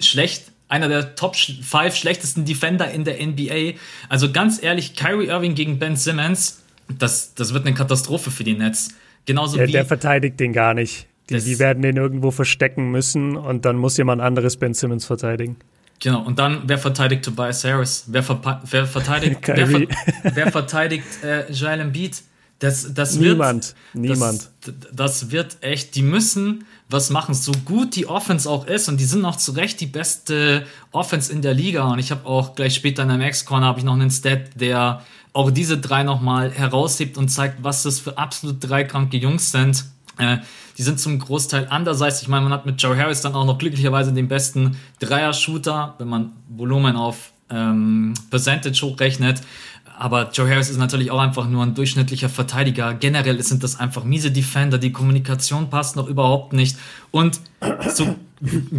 schlecht, 0.00 0.52
einer 0.68 0.88
der 0.88 1.14
Top 1.14 1.36
5 1.36 1.94
schlechtesten 1.94 2.44
Defender 2.44 2.90
in 2.90 3.04
der 3.04 3.24
NBA. 3.24 3.78
Also 4.08 4.32
ganz 4.32 4.62
ehrlich, 4.62 4.96
Kyrie 4.96 5.26
Irving 5.26 5.54
gegen 5.54 5.78
Ben 5.78 5.96
Simmons, 5.96 6.62
das, 6.88 7.34
das 7.34 7.54
wird 7.54 7.66
eine 7.66 7.74
Katastrophe 7.74 8.30
für 8.30 8.44
die 8.44 8.54
Nets. 8.54 8.90
Genauso 9.26 9.56
der, 9.56 9.68
wie. 9.68 9.72
Der 9.72 9.84
verteidigt 9.84 10.40
den 10.40 10.52
gar 10.52 10.74
nicht. 10.74 11.06
Die, 11.30 11.40
die 11.40 11.58
werden 11.58 11.82
den 11.82 11.96
irgendwo 11.96 12.30
verstecken 12.30 12.90
müssen 12.90 13.36
und 13.36 13.64
dann 13.64 13.76
muss 13.76 13.96
jemand 13.96 14.20
anderes 14.20 14.56
Ben 14.56 14.74
Simmons 14.74 15.06
verteidigen. 15.06 15.56
Genau, 16.00 16.22
und 16.22 16.38
dann, 16.38 16.62
wer 16.66 16.78
verteidigt 16.78 17.24
Tobias 17.24 17.64
Harris? 17.64 18.04
Wer, 18.08 18.24
wer 18.68 18.86
verteidigt, 18.86 19.38
wer, 19.46 19.66
ver 19.66 19.86
wer, 20.34 20.50
verteidigt 20.50 21.06
äh, 21.22 21.50
Joel 21.52 21.80
Embiid? 21.80 22.22
Das, 22.58 22.94
das 22.94 23.16
niemand, 23.16 23.74
wird, 23.92 24.04
niemand. 24.04 24.50
Das, 24.60 24.74
das, 24.92 25.30
wird 25.32 25.56
echt, 25.62 25.96
die 25.96 26.02
müssen 26.02 26.64
was 26.88 27.10
machen, 27.10 27.34
so 27.34 27.50
gut 27.64 27.96
die 27.96 28.06
Offense 28.06 28.48
auch 28.48 28.66
ist 28.66 28.88
und 28.88 29.00
die 29.00 29.04
sind 29.04 29.24
auch 29.24 29.34
zu 29.34 29.52
Recht 29.52 29.80
die 29.80 29.86
beste 29.86 30.64
Offense 30.92 31.32
in 31.32 31.42
der 31.42 31.54
Liga 31.54 31.90
und 31.90 31.98
ich 31.98 32.12
habe 32.12 32.24
auch 32.24 32.54
gleich 32.54 32.74
später 32.74 33.02
in 33.02 33.08
der 33.08 33.18
Max 33.18 33.44
Corner 33.44 33.66
habe 33.66 33.80
ich 33.80 33.84
noch 33.84 33.94
einen 33.94 34.10
Stat, 34.10 34.50
der 34.54 35.02
auch 35.32 35.50
diese 35.50 35.78
drei 35.78 36.02
nochmal 36.02 36.50
heraushebt 36.50 37.16
und 37.16 37.28
zeigt, 37.28 37.62
was 37.64 37.82
das 37.82 37.98
für 37.98 38.18
absolut 38.18 38.56
drei 38.60 38.84
kranke 38.84 39.16
Jungs 39.16 39.50
sind. 39.50 39.84
Äh, 40.18 40.38
die 40.78 40.82
sind 40.82 41.00
zum 41.00 41.18
Großteil 41.18 41.66
andererseits. 41.70 42.22
Ich 42.22 42.28
meine, 42.28 42.44
man 42.44 42.52
hat 42.52 42.66
mit 42.66 42.80
Joe 42.82 42.96
Harris 42.96 43.20
dann 43.20 43.34
auch 43.34 43.44
noch 43.44 43.58
glücklicherweise 43.58 44.12
den 44.12 44.28
besten 44.28 44.76
Dreier-Shooter, 45.00 45.94
wenn 45.98 46.08
man 46.08 46.32
Volumen 46.48 46.96
auf 46.96 47.32
ähm, 47.50 48.14
Percentage 48.30 48.80
hochrechnet. 48.82 49.40
Aber 49.98 50.30
Joe 50.32 50.48
Harris 50.50 50.70
ist 50.70 50.78
natürlich 50.78 51.10
auch 51.10 51.20
einfach 51.20 51.46
nur 51.48 51.62
ein 51.62 51.74
durchschnittlicher 51.74 52.28
Verteidiger. 52.28 52.94
Generell 52.94 53.40
sind 53.42 53.62
das 53.62 53.78
einfach 53.78 54.04
miese 54.04 54.30
Defender. 54.30 54.78
Die 54.78 54.92
Kommunikation 54.92 55.70
passt 55.70 55.96
noch 55.96 56.08
überhaupt 56.08 56.54
nicht. 56.54 56.76
Und 57.10 57.40
so 57.88 58.16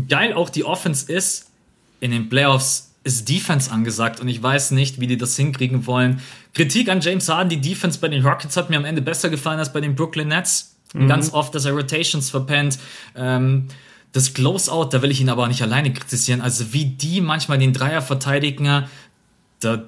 geil 0.10 0.34
auch 0.34 0.50
die 0.50 0.66
Offense 0.66 1.12
ist, 1.12 1.52
in 2.00 2.12
den 2.12 2.30
Playoffs 2.30 2.93
ist 3.04 3.28
Defense 3.28 3.72
angesagt 3.72 4.20
und 4.20 4.28
ich 4.28 4.42
weiß 4.42 4.72
nicht, 4.72 5.00
wie 5.00 5.08
die 5.08 5.18
das 5.18 5.36
hinkriegen 5.36 5.86
wollen. 5.86 6.22
Kritik 6.54 6.90
an 6.90 7.02
James 7.02 7.28
Harden, 7.28 7.50
die 7.50 7.60
Defense 7.62 8.00
bei 8.00 8.08
den 8.08 8.26
Rockets 8.26 8.56
hat 8.56 8.70
mir 8.70 8.78
am 8.78 8.86
Ende 8.86 9.02
besser 9.02 9.30
gefallen 9.30 9.60
als 9.60 9.74
bei 9.74 9.82
den 9.82 9.96
Brooklyn 9.96 10.30
Nets. 10.30 10.76
Mhm. 10.94 11.08
Ganz 11.08 11.34
oft, 11.34 11.54
dass 11.54 11.66
er 11.66 11.74
Rotations 11.74 12.30
verpennt. 12.30 12.80
Ähm, 13.16 13.68
das 14.14 14.34
Closeout, 14.34 14.90
da 14.92 15.02
will 15.02 15.12
ich 15.12 15.20
ihn 15.20 15.30
aber 15.30 15.44
auch 15.44 15.48
nicht 15.48 15.64
alleine 15.64 15.92
kritisieren. 15.92 16.40
Also 16.40 16.72
wie 16.72 16.86
die 16.86 17.20
manchmal 17.20 17.58
den 17.58 17.74
Dreier 17.74 18.02
verteidigen, 18.02 18.86
da, 19.60 19.84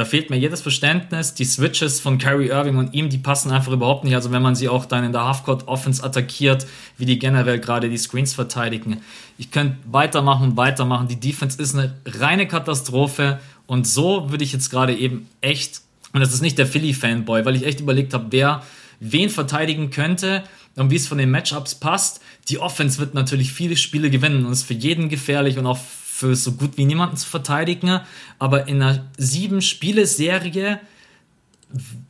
da 0.00 0.06
fehlt 0.06 0.30
mir 0.30 0.38
jedes 0.38 0.62
Verständnis. 0.62 1.34
Die 1.34 1.44
Switches 1.44 2.00
von 2.00 2.16
Kyrie 2.16 2.48
Irving 2.48 2.78
und 2.78 2.94
ihm, 2.94 3.10
die 3.10 3.18
passen 3.18 3.50
einfach 3.50 3.70
überhaupt 3.70 4.02
nicht. 4.04 4.14
Also 4.14 4.32
wenn 4.32 4.40
man 4.40 4.54
sie 4.54 4.70
auch 4.70 4.86
dann 4.86 5.04
in 5.04 5.12
der 5.12 5.26
Halfcourt 5.26 5.68
Offense 5.68 6.02
attackiert, 6.02 6.66
wie 6.96 7.04
die 7.04 7.18
generell 7.18 7.60
gerade 7.60 7.90
die 7.90 7.98
Screens 7.98 8.32
verteidigen. 8.32 9.02
Ich 9.36 9.50
könnte 9.50 9.76
weitermachen, 9.84 10.56
weitermachen. 10.56 11.06
Die 11.06 11.20
Defense 11.20 11.60
ist 11.60 11.74
eine 11.74 11.94
reine 12.06 12.48
Katastrophe. 12.48 13.40
Und 13.66 13.86
so 13.86 14.30
würde 14.30 14.42
ich 14.42 14.54
jetzt 14.54 14.70
gerade 14.70 14.96
eben 14.96 15.28
echt, 15.42 15.82
und 16.14 16.20
das 16.20 16.32
ist 16.32 16.40
nicht 16.40 16.56
der 16.56 16.66
Philly-Fanboy, 16.66 17.44
weil 17.44 17.56
ich 17.56 17.66
echt 17.66 17.80
überlegt 17.80 18.14
habe, 18.14 18.28
wer 18.30 18.62
wen 19.00 19.28
verteidigen 19.28 19.90
könnte 19.90 20.44
und 20.76 20.90
wie 20.90 20.96
es 20.96 21.08
von 21.08 21.18
den 21.18 21.30
Matchups 21.30 21.74
passt. 21.74 22.22
Die 22.48 22.58
Offense 22.58 22.98
wird 22.98 23.12
natürlich 23.12 23.52
viele 23.52 23.76
Spiele 23.76 24.08
gewinnen 24.08 24.46
und 24.46 24.52
ist 24.52 24.62
für 24.62 24.74
jeden 24.74 25.10
gefährlich 25.10 25.58
und 25.58 25.66
auch 25.66 25.78
für 26.20 26.36
so 26.36 26.52
gut 26.52 26.76
wie 26.76 26.84
niemanden 26.84 27.16
zu 27.16 27.26
verteidigen. 27.26 28.00
Aber 28.38 28.68
in 28.68 28.82
einer 28.82 29.06
sieben 29.16 29.62
Spiele-Serie 29.62 30.78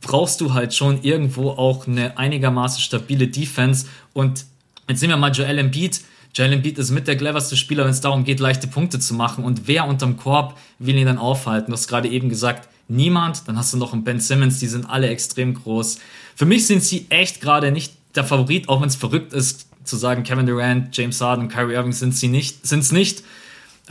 brauchst 0.01 0.41
du 0.41 0.53
halt 0.53 0.73
schon 0.73 1.01
irgendwo 1.01 1.51
auch 1.51 1.87
eine 1.87 2.17
einigermaßen 2.17 2.81
stabile 2.81 3.27
Defense. 3.27 3.85
Und 4.13 4.45
jetzt 4.89 4.99
sehen 4.99 5.09
wir 5.09 5.17
mal 5.17 5.31
Joel 5.31 5.59
Embiid. 5.59 6.01
Joel 6.33 6.53
Embiid 6.53 6.77
ist 6.77 6.91
mit 6.91 7.07
der 7.07 7.15
cleverste 7.15 7.55
Spieler, 7.55 7.85
wenn 7.85 7.91
es 7.91 8.01
darum 8.01 8.25
geht, 8.25 8.41
leichte 8.41 8.67
Punkte 8.67 8.99
zu 8.99 9.13
machen. 9.13 9.45
Und 9.45 9.67
wer 9.67 9.87
unterm 9.87 10.17
Korb 10.17 10.57
will 10.77 10.97
ihn 10.97 11.05
dann 11.05 11.17
aufhalten? 11.17 11.67
Du 11.67 11.73
hast 11.73 11.87
gerade 11.87 12.09
eben 12.09 12.27
gesagt, 12.27 12.67
niemand. 12.89 13.47
Dann 13.47 13.57
hast 13.57 13.71
du 13.73 13.77
noch 13.77 13.93
einen 13.93 14.03
Ben 14.03 14.19
Simmons, 14.19 14.59
die 14.59 14.67
sind 14.67 14.89
alle 14.89 15.07
extrem 15.07 15.53
groß. 15.53 15.99
Für 16.35 16.45
mich 16.45 16.67
sind 16.67 16.83
sie 16.83 17.05
echt 17.09 17.39
gerade 17.39 17.71
nicht 17.71 17.93
der 18.15 18.25
Favorit, 18.25 18.67
auch 18.67 18.81
wenn 18.81 18.89
es 18.89 18.95
verrückt 18.95 19.31
ist, 19.31 19.67
zu 19.85 19.95
sagen, 19.95 20.23
Kevin 20.23 20.45
Durant, 20.45 20.95
James 20.95 21.21
Harden, 21.21 21.47
Kyrie 21.47 21.75
Irving 21.75 21.93
sind 21.93 22.15
sie 22.15 22.27
nicht, 22.27 22.67
sind 22.67 22.79
es 22.79 22.91
nicht. 22.91 23.23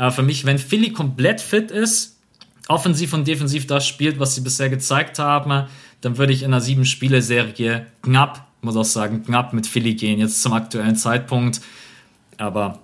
Aber 0.01 0.13
für 0.13 0.23
mich, 0.23 0.47
wenn 0.47 0.59
Philly 0.59 0.95
komplett 0.95 1.43
fit 1.43 1.71
ist, 1.71 2.17
offensiv 2.69 3.13
und 3.13 3.29
defensiv 3.29 3.67
das 3.67 3.87
spielt, 3.87 4.19
was 4.19 4.35
sie 4.35 4.41
bisher 4.41 4.71
gezeigt 4.71 5.19
haben, 5.19 5.69
dann 6.01 6.17
würde 6.17 6.33
ich 6.33 6.43
in 6.43 6.55
einer 6.55 6.63
sieben 6.63 6.87
Spiele 6.87 7.21
Serie 7.21 7.85
knapp, 8.01 8.47
muss 8.63 8.77
auch 8.77 8.85
sagen, 8.85 9.23
knapp 9.25 9.53
mit 9.53 9.67
Philly 9.67 9.93
gehen 9.93 10.19
jetzt 10.19 10.41
zum 10.41 10.55
aktuellen 10.55 10.97
Zeitpunkt. 10.97 11.61
Aber 12.39 12.79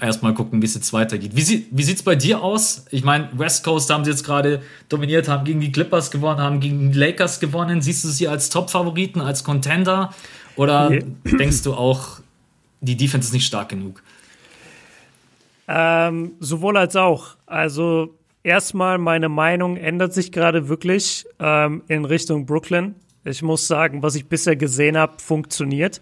erstmal 0.00 0.34
gucken, 0.34 0.60
wie 0.60 0.66
es 0.66 0.74
jetzt 0.74 0.92
weitergeht. 0.92 1.36
Wie, 1.36 1.42
sie, 1.42 1.68
wie 1.70 1.84
sieht 1.84 1.98
es 1.98 2.02
bei 2.02 2.16
dir 2.16 2.42
aus? 2.42 2.86
Ich 2.90 3.04
meine, 3.04 3.28
West 3.34 3.62
Coast 3.62 3.88
haben 3.90 4.04
sie 4.04 4.10
jetzt 4.10 4.24
gerade 4.24 4.62
dominiert, 4.88 5.28
haben 5.28 5.44
gegen 5.44 5.60
die 5.60 5.70
Clippers 5.70 6.10
gewonnen, 6.10 6.40
haben 6.40 6.58
gegen 6.58 6.90
die 6.90 6.98
Lakers 6.98 7.38
gewonnen. 7.38 7.82
Siehst 7.82 8.02
du 8.02 8.08
sie 8.08 8.26
als 8.26 8.50
Top-Favoriten, 8.50 9.20
als 9.20 9.44
Contender? 9.44 10.12
Oder 10.56 10.90
nee. 10.90 11.04
denkst 11.24 11.62
du 11.62 11.74
auch, 11.74 12.18
die 12.80 12.96
Defense 12.96 13.28
ist 13.28 13.32
nicht 13.32 13.46
stark 13.46 13.68
genug? 13.68 14.02
Ähm, 15.68 16.32
sowohl 16.40 16.76
als 16.76 16.96
auch. 16.96 17.36
Also 17.46 18.14
erstmal, 18.42 18.98
meine 18.98 19.28
Meinung 19.28 19.76
ändert 19.76 20.12
sich 20.12 20.32
gerade 20.32 20.68
wirklich 20.68 21.24
ähm, 21.38 21.82
in 21.88 22.04
Richtung 22.04 22.46
Brooklyn. 22.46 22.94
Ich 23.24 23.42
muss 23.42 23.66
sagen, 23.66 24.02
was 24.02 24.14
ich 24.14 24.26
bisher 24.26 24.56
gesehen 24.56 24.96
habe, 24.96 25.14
funktioniert. 25.18 26.00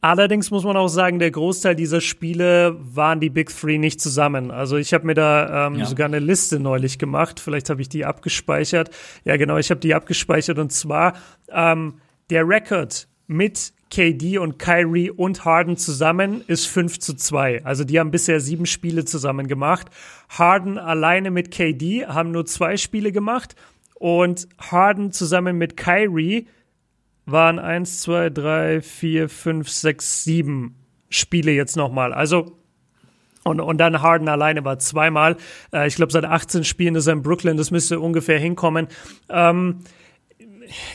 Allerdings 0.00 0.52
muss 0.52 0.62
man 0.62 0.76
auch 0.76 0.88
sagen, 0.88 1.18
der 1.18 1.32
Großteil 1.32 1.74
dieser 1.74 2.00
Spiele 2.00 2.76
waren 2.78 3.18
die 3.18 3.30
Big 3.30 3.50
Three 3.50 3.78
nicht 3.78 4.00
zusammen. 4.00 4.52
Also 4.52 4.76
ich 4.76 4.94
habe 4.94 5.04
mir 5.04 5.14
da 5.14 5.66
ähm, 5.66 5.76
ja. 5.76 5.84
sogar 5.84 6.06
eine 6.06 6.20
Liste 6.20 6.60
neulich 6.60 6.98
gemacht. 6.98 7.40
Vielleicht 7.40 7.70
habe 7.70 7.80
ich 7.80 7.88
die 7.88 8.04
abgespeichert. 8.04 8.90
Ja, 9.24 9.36
genau, 9.36 9.56
ich 9.56 9.70
habe 9.70 9.80
die 9.80 9.94
abgespeichert. 9.94 10.58
Und 10.58 10.70
zwar 10.70 11.14
ähm, 11.50 11.94
der 12.30 12.46
Rekord 12.46 13.08
mit 13.26 13.72
KD 13.90 14.38
und 14.38 14.58
Kyrie 14.58 15.10
und 15.10 15.44
Harden 15.44 15.76
zusammen 15.76 16.42
ist 16.46 16.66
5 16.66 16.98
zu 16.98 17.14
2. 17.14 17.64
Also 17.64 17.84
die 17.84 17.98
haben 18.00 18.10
bisher 18.10 18.40
sieben 18.40 18.66
Spiele 18.66 19.04
zusammen 19.04 19.46
gemacht. 19.46 19.88
Harden 20.28 20.78
alleine 20.78 21.30
mit 21.30 21.50
KD 21.50 22.06
haben 22.06 22.32
nur 22.32 22.46
zwei 22.46 22.76
Spiele 22.76 23.12
gemacht. 23.12 23.54
Und 23.94 24.48
Harden 24.58 25.12
zusammen 25.12 25.56
mit 25.56 25.76
Kyrie 25.76 26.48
waren 27.24 27.58
1, 27.58 28.00
2, 28.00 28.30
3, 28.30 28.80
4, 28.82 29.28
5, 29.28 29.68
6, 29.68 30.24
7 30.24 30.74
Spiele 31.08 31.52
jetzt 31.52 31.76
nochmal. 31.76 32.12
Also 32.12 32.56
und, 33.46 33.60
und 33.60 33.78
dann 33.78 34.02
Harden 34.02 34.28
alleine 34.28 34.64
war 34.64 34.80
zweimal. 34.80 35.36
Äh, 35.72 35.86
ich 35.86 35.94
glaube, 35.94 36.10
seit 36.10 36.24
18 36.24 36.64
Spielen 36.64 36.96
ist 36.96 37.06
er 37.06 37.12
in 37.12 37.22
Brooklyn. 37.22 37.56
Das 37.56 37.70
müsste 37.70 38.00
ungefähr 38.00 38.40
hinkommen. 38.40 38.88
Ähm, 39.28 39.82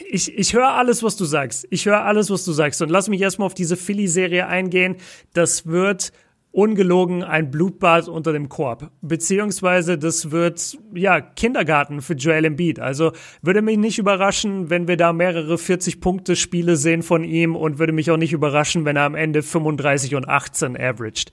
ich, 0.10 0.38
ich 0.38 0.54
höre 0.54 0.74
alles, 0.74 1.04
was 1.04 1.16
du 1.16 1.26
sagst. 1.26 1.68
Ich 1.70 1.86
höre 1.86 2.04
alles, 2.04 2.30
was 2.30 2.46
du 2.46 2.52
sagst. 2.52 2.82
Und 2.82 2.90
lass 2.90 3.10
mich 3.10 3.22
erstmal 3.22 3.46
auf 3.46 3.54
diese 3.54 3.76
Philly-Serie 3.76 4.48
eingehen. 4.48 4.98
Das 5.34 5.66
wird 5.66 6.12
ungelogen 6.52 7.24
ein 7.24 7.50
Blutbad 7.50 8.08
unter 8.10 8.34
dem 8.34 8.50
Korb. 8.50 8.92
Beziehungsweise 9.02 9.98
das 9.98 10.32
wird, 10.32 10.78
ja, 10.94 11.22
Kindergarten 11.22 12.02
für 12.02 12.14
Joel 12.14 12.46
Embiid. 12.46 12.80
Also 12.80 13.14
würde 13.42 13.62
mich 13.62 13.78
nicht 13.78 14.00
überraschen, 14.00 14.70
wenn 14.70 14.88
wir 14.88 14.98
da 14.98 15.14
mehrere 15.14 15.56
40-Punkte-Spiele 15.56 16.76
sehen 16.76 17.04
von 17.04 17.24
ihm 17.24 17.56
und 17.56 17.80
würde 17.80 17.94
mich 17.94 18.12
auch 18.12 18.18
nicht 18.18 18.34
überraschen, 18.34 18.84
wenn 18.84 18.98
er 18.98 19.04
am 19.04 19.16
Ende 19.16 19.44
35 19.44 20.16
und 20.16 20.28
18 20.28 20.76
averaged. 20.76 21.32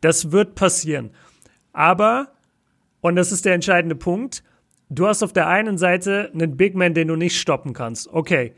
Das 0.00 0.30
wird 0.30 0.54
passieren. 0.54 1.10
Aber, 1.72 2.28
und 3.00 3.16
das 3.16 3.32
ist 3.32 3.44
der 3.44 3.54
entscheidende 3.54 3.96
Punkt, 3.96 4.44
du 4.90 5.06
hast 5.06 5.22
auf 5.22 5.32
der 5.32 5.48
einen 5.48 5.78
Seite 5.78 6.30
einen 6.34 6.56
Big 6.56 6.74
Man, 6.74 6.92
den 6.94 7.08
du 7.08 7.16
nicht 7.16 7.38
stoppen 7.38 7.72
kannst. 7.72 8.12
Okay. 8.12 8.52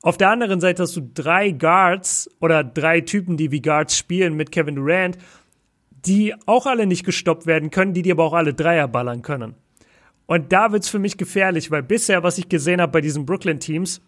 Auf 0.00 0.16
der 0.16 0.30
anderen 0.30 0.60
Seite 0.60 0.84
hast 0.84 0.96
du 0.96 1.10
drei 1.12 1.50
Guards 1.50 2.30
oder 2.40 2.62
drei 2.62 3.00
Typen, 3.00 3.36
die 3.36 3.50
wie 3.50 3.60
Guards 3.60 3.96
spielen 3.98 4.34
mit 4.34 4.52
Kevin 4.52 4.76
Durant, 4.76 5.18
die 5.90 6.34
auch 6.46 6.66
alle 6.66 6.86
nicht 6.86 7.04
gestoppt 7.04 7.46
werden 7.46 7.70
können, 7.70 7.94
die 7.94 8.02
dir 8.02 8.14
aber 8.14 8.24
auch 8.24 8.32
alle 8.32 8.54
Dreier 8.54 8.86
ballern 8.86 9.22
können. 9.22 9.54
Und 10.26 10.52
da 10.52 10.72
wird's 10.72 10.88
für 10.88 11.00
mich 11.00 11.16
gefährlich, 11.16 11.70
weil 11.70 11.82
bisher, 11.82 12.22
was 12.22 12.38
ich 12.38 12.48
gesehen 12.48 12.80
habe 12.80 12.92
bei 12.92 13.00
diesen 13.00 13.26
Brooklyn-Teams, 13.26 14.00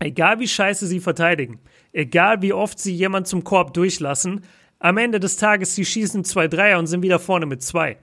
egal 0.00 0.40
wie 0.40 0.48
scheiße 0.48 0.86
sie 0.86 1.00
verteidigen, 1.00 1.60
egal 1.92 2.42
wie 2.42 2.52
oft 2.52 2.78
sie 2.78 2.94
jemand 2.94 3.28
zum 3.28 3.44
Korb 3.44 3.74
durchlassen, 3.74 4.40
am 4.80 4.96
Ende 4.96 5.20
des 5.20 5.36
Tages, 5.36 5.74
sie 5.74 5.84
schießen 5.84 6.24
zwei 6.24 6.48
Dreier 6.48 6.78
und 6.78 6.86
sind 6.86 7.02
wieder 7.02 7.18
vorne 7.18 7.46
mit 7.46 7.62
zwei. 7.62 7.98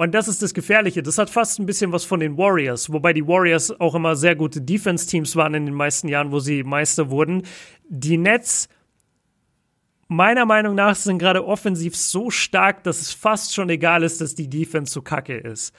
Und 0.00 0.12
das 0.12 0.28
ist 0.28 0.40
das 0.40 0.54
Gefährliche. 0.54 1.02
Das 1.02 1.18
hat 1.18 1.28
fast 1.28 1.58
ein 1.58 1.66
bisschen 1.66 1.92
was 1.92 2.06
von 2.06 2.20
den 2.20 2.38
Warriors, 2.38 2.90
wobei 2.90 3.12
die 3.12 3.28
Warriors 3.28 3.78
auch 3.82 3.94
immer 3.94 4.16
sehr 4.16 4.34
gute 4.34 4.62
Defense-Teams 4.62 5.36
waren 5.36 5.52
in 5.52 5.66
den 5.66 5.74
meisten 5.74 6.08
Jahren, 6.08 6.32
wo 6.32 6.38
sie 6.38 6.62
Meister 6.62 7.10
wurden. 7.10 7.42
Die 7.86 8.16
Nets, 8.16 8.70
meiner 10.08 10.46
Meinung 10.46 10.74
nach, 10.74 10.94
sind 10.94 11.18
gerade 11.18 11.44
offensiv 11.44 11.94
so 11.96 12.30
stark, 12.30 12.82
dass 12.84 13.02
es 13.02 13.12
fast 13.12 13.54
schon 13.54 13.68
egal 13.68 14.02
ist, 14.02 14.22
dass 14.22 14.34
die 14.34 14.48
Defense 14.48 14.90
so 14.90 15.02
kacke 15.02 15.36
ist. 15.36 15.74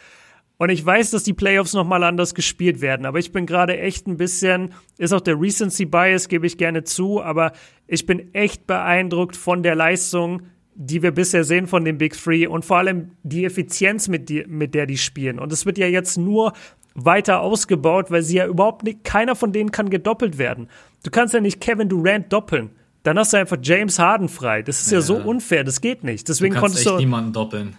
Und 0.57 0.69
ich 0.69 0.86
weiß, 0.86 1.09
dass 1.09 1.24
die 1.24 1.34
Playoffs 1.34 1.74
nochmal 1.74 2.03
anders 2.03 2.36
gespielt 2.36 2.80
werden, 2.80 3.07
aber 3.07 3.17
ich 3.17 3.32
bin 3.32 3.47
gerade 3.47 3.80
echt 3.80 4.05
ein 4.05 4.17
bisschen, 4.17 4.76
ist 4.99 5.13
auch 5.13 5.22
der 5.22 5.41
Recency 5.41 5.86
Bias, 5.86 6.28
gebe 6.28 6.45
ich 6.45 6.59
gerne 6.59 6.84
zu, 6.84 7.24
aber 7.24 7.53
ich 7.88 8.05
bin 8.05 8.36
echt 8.36 8.67
beeindruckt 8.67 9.36
von 9.36 9.63
der 9.63 9.74
Leistung 9.74 10.43
die 10.84 11.03
wir 11.03 11.11
bisher 11.11 11.43
sehen 11.43 11.67
von 11.67 11.86
den 11.86 11.97
Big 11.97 12.13
Three 12.13 12.47
und 12.47 12.65
vor 12.65 12.77
allem 12.77 13.11
die 13.21 13.45
Effizienz, 13.45 14.07
mit, 14.07 14.29
die, 14.29 14.45
mit 14.47 14.73
der 14.73 14.88
die 14.88 14.97
spielen. 14.97 15.38
Und 15.38 15.53
es 15.53 15.65
wird 15.65 15.77
ja 15.77 15.88
jetzt 15.88 16.17
nur 16.17 16.53
weiter 16.95 17.41
ausgebaut, 17.41 18.09
weil 18.09 18.23
sie 18.23 18.38
ja 18.38 18.47
überhaupt 18.47 18.84
nicht, 18.84 19.03
keiner 19.03 19.36
von 19.36 19.53
denen 19.53 19.71
kann 19.71 19.89
gedoppelt 19.89 20.39
werden. 20.39 20.67
Du 21.03 21.11
kannst 21.11 21.34
ja 21.34 21.39
nicht 21.39 21.61
Kevin 21.61 21.88
Durant 21.88 22.34
doppeln. 22.34 22.71
Dann 23.03 23.17
hast 23.17 23.34
du 23.34 23.38
einfach 23.38 23.57
James 23.61 23.99
Harden 23.99 24.27
frei. 24.27 24.63
Das 24.63 24.82
ist 24.82 24.91
ja, 24.91 24.97
ja 24.97 25.01
so 25.01 25.17
unfair, 25.17 25.63
das 25.63 25.82
geht 25.82 26.03
nicht. 26.03 26.27
Deswegen 26.27 26.55
du 26.55 26.59
konntest 26.59 26.86
echt 26.86 26.95
du 26.95 26.97
niemanden 26.97 27.34
doppeln. 27.34 27.75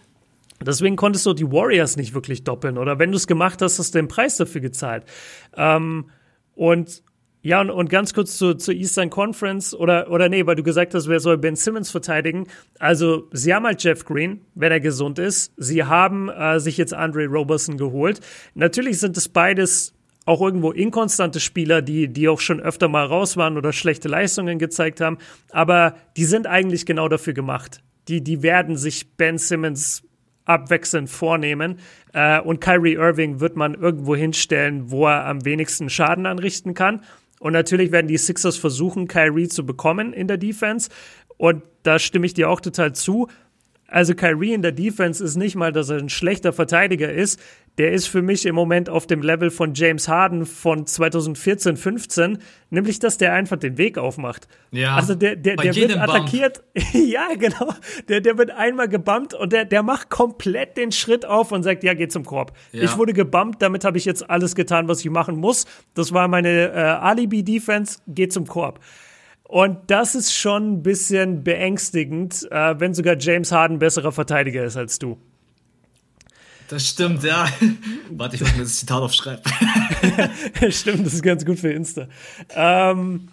Deswegen 0.60 0.94
konntest 0.94 1.26
du 1.26 1.32
die 1.32 1.50
Warriors 1.50 1.96
nicht 1.96 2.14
wirklich 2.14 2.44
doppeln. 2.44 2.78
Oder 2.78 3.00
wenn 3.00 3.10
du 3.10 3.16
es 3.16 3.26
gemacht 3.26 3.60
hast, 3.62 3.80
hast 3.80 3.94
du 3.94 3.98
den 3.98 4.08
Preis 4.08 4.36
dafür 4.36 4.60
gezahlt. 4.60 5.04
Ähm, 5.56 6.06
und 6.54 7.02
ja, 7.42 7.60
und, 7.60 7.70
und 7.70 7.90
ganz 7.90 8.14
kurz 8.14 8.38
zu, 8.38 8.54
zur 8.54 8.74
Eastern 8.74 9.10
Conference 9.10 9.74
oder, 9.74 10.10
oder 10.10 10.28
nee, 10.28 10.46
weil 10.46 10.54
du 10.54 10.62
gesagt 10.62 10.94
hast, 10.94 11.08
wer 11.08 11.18
soll 11.18 11.38
Ben 11.38 11.56
Simmons 11.56 11.90
verteidigen? 11.90 12.46
Also, 12.78 13.28
sie 13.32 13.52
haben 13.52 13.66
halt 13.66 13.82
Jeff 13.82 14.04
Green, 14.04 14.42
wenn 14.54 14.70
er 14.70 14.78
gesund 14.78 15.18
ist. 15.18 15.52
Sie 15.56 15.82
haben 15.82 16.28
äh, 16.28 16.60
sich 16.60 16.76
jetzt 16.76 16.94
Andre 16.94 17.26
Roberson 17.26 17.76
geholt. 17.76 18.20
Natürlich 18.54 19.00
sind 19.00 19.16
es 19.16 19.28
beides 19.28 19.92
auch 20.24 20.40
irgendwo 20.40 20.70
inkonstante 20.70 21.40
Spieler, 21.40 21.82
die, 21.82 22.06
die 22.06 22.28
auch 22.28 22.38
schon 22.38 22.60
öfter 22.60 22.86
mal 22.86 23.06
raus 23.06 23.36
waren 23.36 23.56
oder 23.56 23.72
schlechte 23.72 24.06
Leistungen 24.06 24.60
gezeigt 24.60 25.00
haben. 25.00 25.18
Aber 25.50 25.96
die 26.16 26.24
sind 26.24 26.46
eigentlich 26.46 26.86
genau 26.86 27.08
dafür 27.08 27.32
gemacht. 27.32 27.82
Die, 28.06 28.22
die 28.22 28.42
werden 28.42 28.76
sich 28.76 29.16
Ben 29.16 29.36
Simmons 29.36 30.04
abwechselnd 30.44 31.10
vornehmen. 31.10 31.78
Äh, 32.12 32.40
und 32.40 32.60
Kyrie 32.60 32.94
Irving 32.94 33.40
wird 33.40 33.56
man 33.56 33.74
irgendwo 33.74 34.14
hinstellen, 34.14 34.90
wo 34.90 35.06
er 35.06 35.26
am 35.26 35.44
wenigsten 35.44 35.88
Schaden 35.88 36.26
anrichten 36.26 36.74
kann. 36.74 37.02
Und 37.42 37.54
natürlich 37.54 37.90
werden 37.90 38.06
die 38.06 38.18
Sixers 38.18 38.56
versuchen, 38.56 39.08
Kyrie 39.08 39.48
zu 39.48 39.66
bekommen 39.66 40.12
in 40.12 40.28
der 40.28 40.36
Defense. 40.36 40.90
Und 41.38 41.64
da 41.82 41.98
stimme 41.98 42.24
ich 42.24 42.34
dir 42.34 42.48
auch 42.48 42.60
total 42.60 42.94
zu. 42.94 43.26
Also 43.88 44.14
Kyrie 44.14 44.52
in 44.52 44.62
der 44.62 44.70
Defense 44.70 45.22
ist 45.24 45.34
nicht 45.34 45.56
mal, 45.56 45.72
dass 45.72 45.90
er 45.90 45.98
ein 45.98 46.08
schlechter 46.08 46.52
Verteidiger 46.52 47.12
ist. 47.12 47.40
Der 47.78 47.92
ist 47.92 48.06
für 48.06 48.20
mich 48.20 48.44
im 48.44 48.54
Moment 48.54 48.90
auf 48.90 49.06
dem 49.06 49.22
Level 49.22 49.50
von 49.50 49.72
James 49.72 50.06
Harden 50.06 50.44
von 50.44 50.86
2014, 50.86 51.78
15, 51.78 52.38
nämlich, 52.68 52.98
dass 52.98 53.16
der 53.16 53.32
einfach 53.32 53.56
den 53.56 53.78
Weg 53.78 53.96
aufmacht. 53.96 54.46
Ja. 54.72 54.94
Also 54.94 55.14
der, 55.14 55.36
der, 55.36 55.56
der 55.56 55.74
wird 55.74 55.96
attackiert. 55.96 56.62
ja, 56.92 57.28
genau. 57.38 57.72
Der, 58.08 58.20
der 58.20 58.36
wird 58.36 58.50
einmal 58.50 58.88
gebumpt 58.88 59.32
und 59.32 59.54
der, 59.54 59.64
der 59.64 59.82
macht 59.82 60.10
komplett 60.10 60.76
den 60.76 60.92
Schritt 60.92 61.24
auf 61.24 61.50
und 61.50 61.62
sagt, 61.62 61.82
ja, 61.82 61.94
geh 61.94 62.08
zum 62.08 62.24
Korb. 62.24 62.52
Ja. 62.72 62.82
Ich 62.82 62.98
wurde 62.98 63.14
gebumpt, 63.14 63.62
damit 63.62 63.84
habe 63.84 63.96
ich 63.96 64.04
jetzt 64.04 64.28
alles 64.28 64.54
getan, 64.54 64.86
was 64.88 65.00
ich 65.00 65.10
machen 65.10 65.36
muss. 65.36 65.64
Das 65.94 66.12
war 66.12 66.28
meine 66.28 66.72
äh, 66.72 66.78
Alibi-Defense, 66.78 68.00
geh 68.06 68.28
zum 68.28 68.46
Korb. 68.46 68.80
Und 69.44 69.78
das 69.90 70.14
ist 70.14 70.34
schon 70.34 70.74
ein 70.74 70.82
bisschen 70.82 71.42
beängstigend, 71.42 72.48
äh, 72.50 72.78
wenn 72.78 72.92
sogar 72.92 73.16
James 73.18 73.50
Harden 73.50 73.78
besserer 73.78 74.12
Verteidiger 74.12 74.64
ist 74.64 74.76
als 74.76 74.98
du. 74.98 75.18
Das 76.72 76.88
stimmt, 76.88 77.22
ja. 77.22 77.46
Warte, 78.12 78.36
ich 78.36 78.40
muss 78.40 78.54
mir 78.54 78.62
das 78.62 78.78
Zitat 78.78 79.02
aufschreiben. 79.02 79.42
stimmt, 80.70 81.04
das 81.04 81.12
ist 81.12 81.22
ganz 81.22 81.44
gut 81.44 81.58
für 81.58 81.70
Insta. 81.70 82.08
Ähm, 82.48 83.28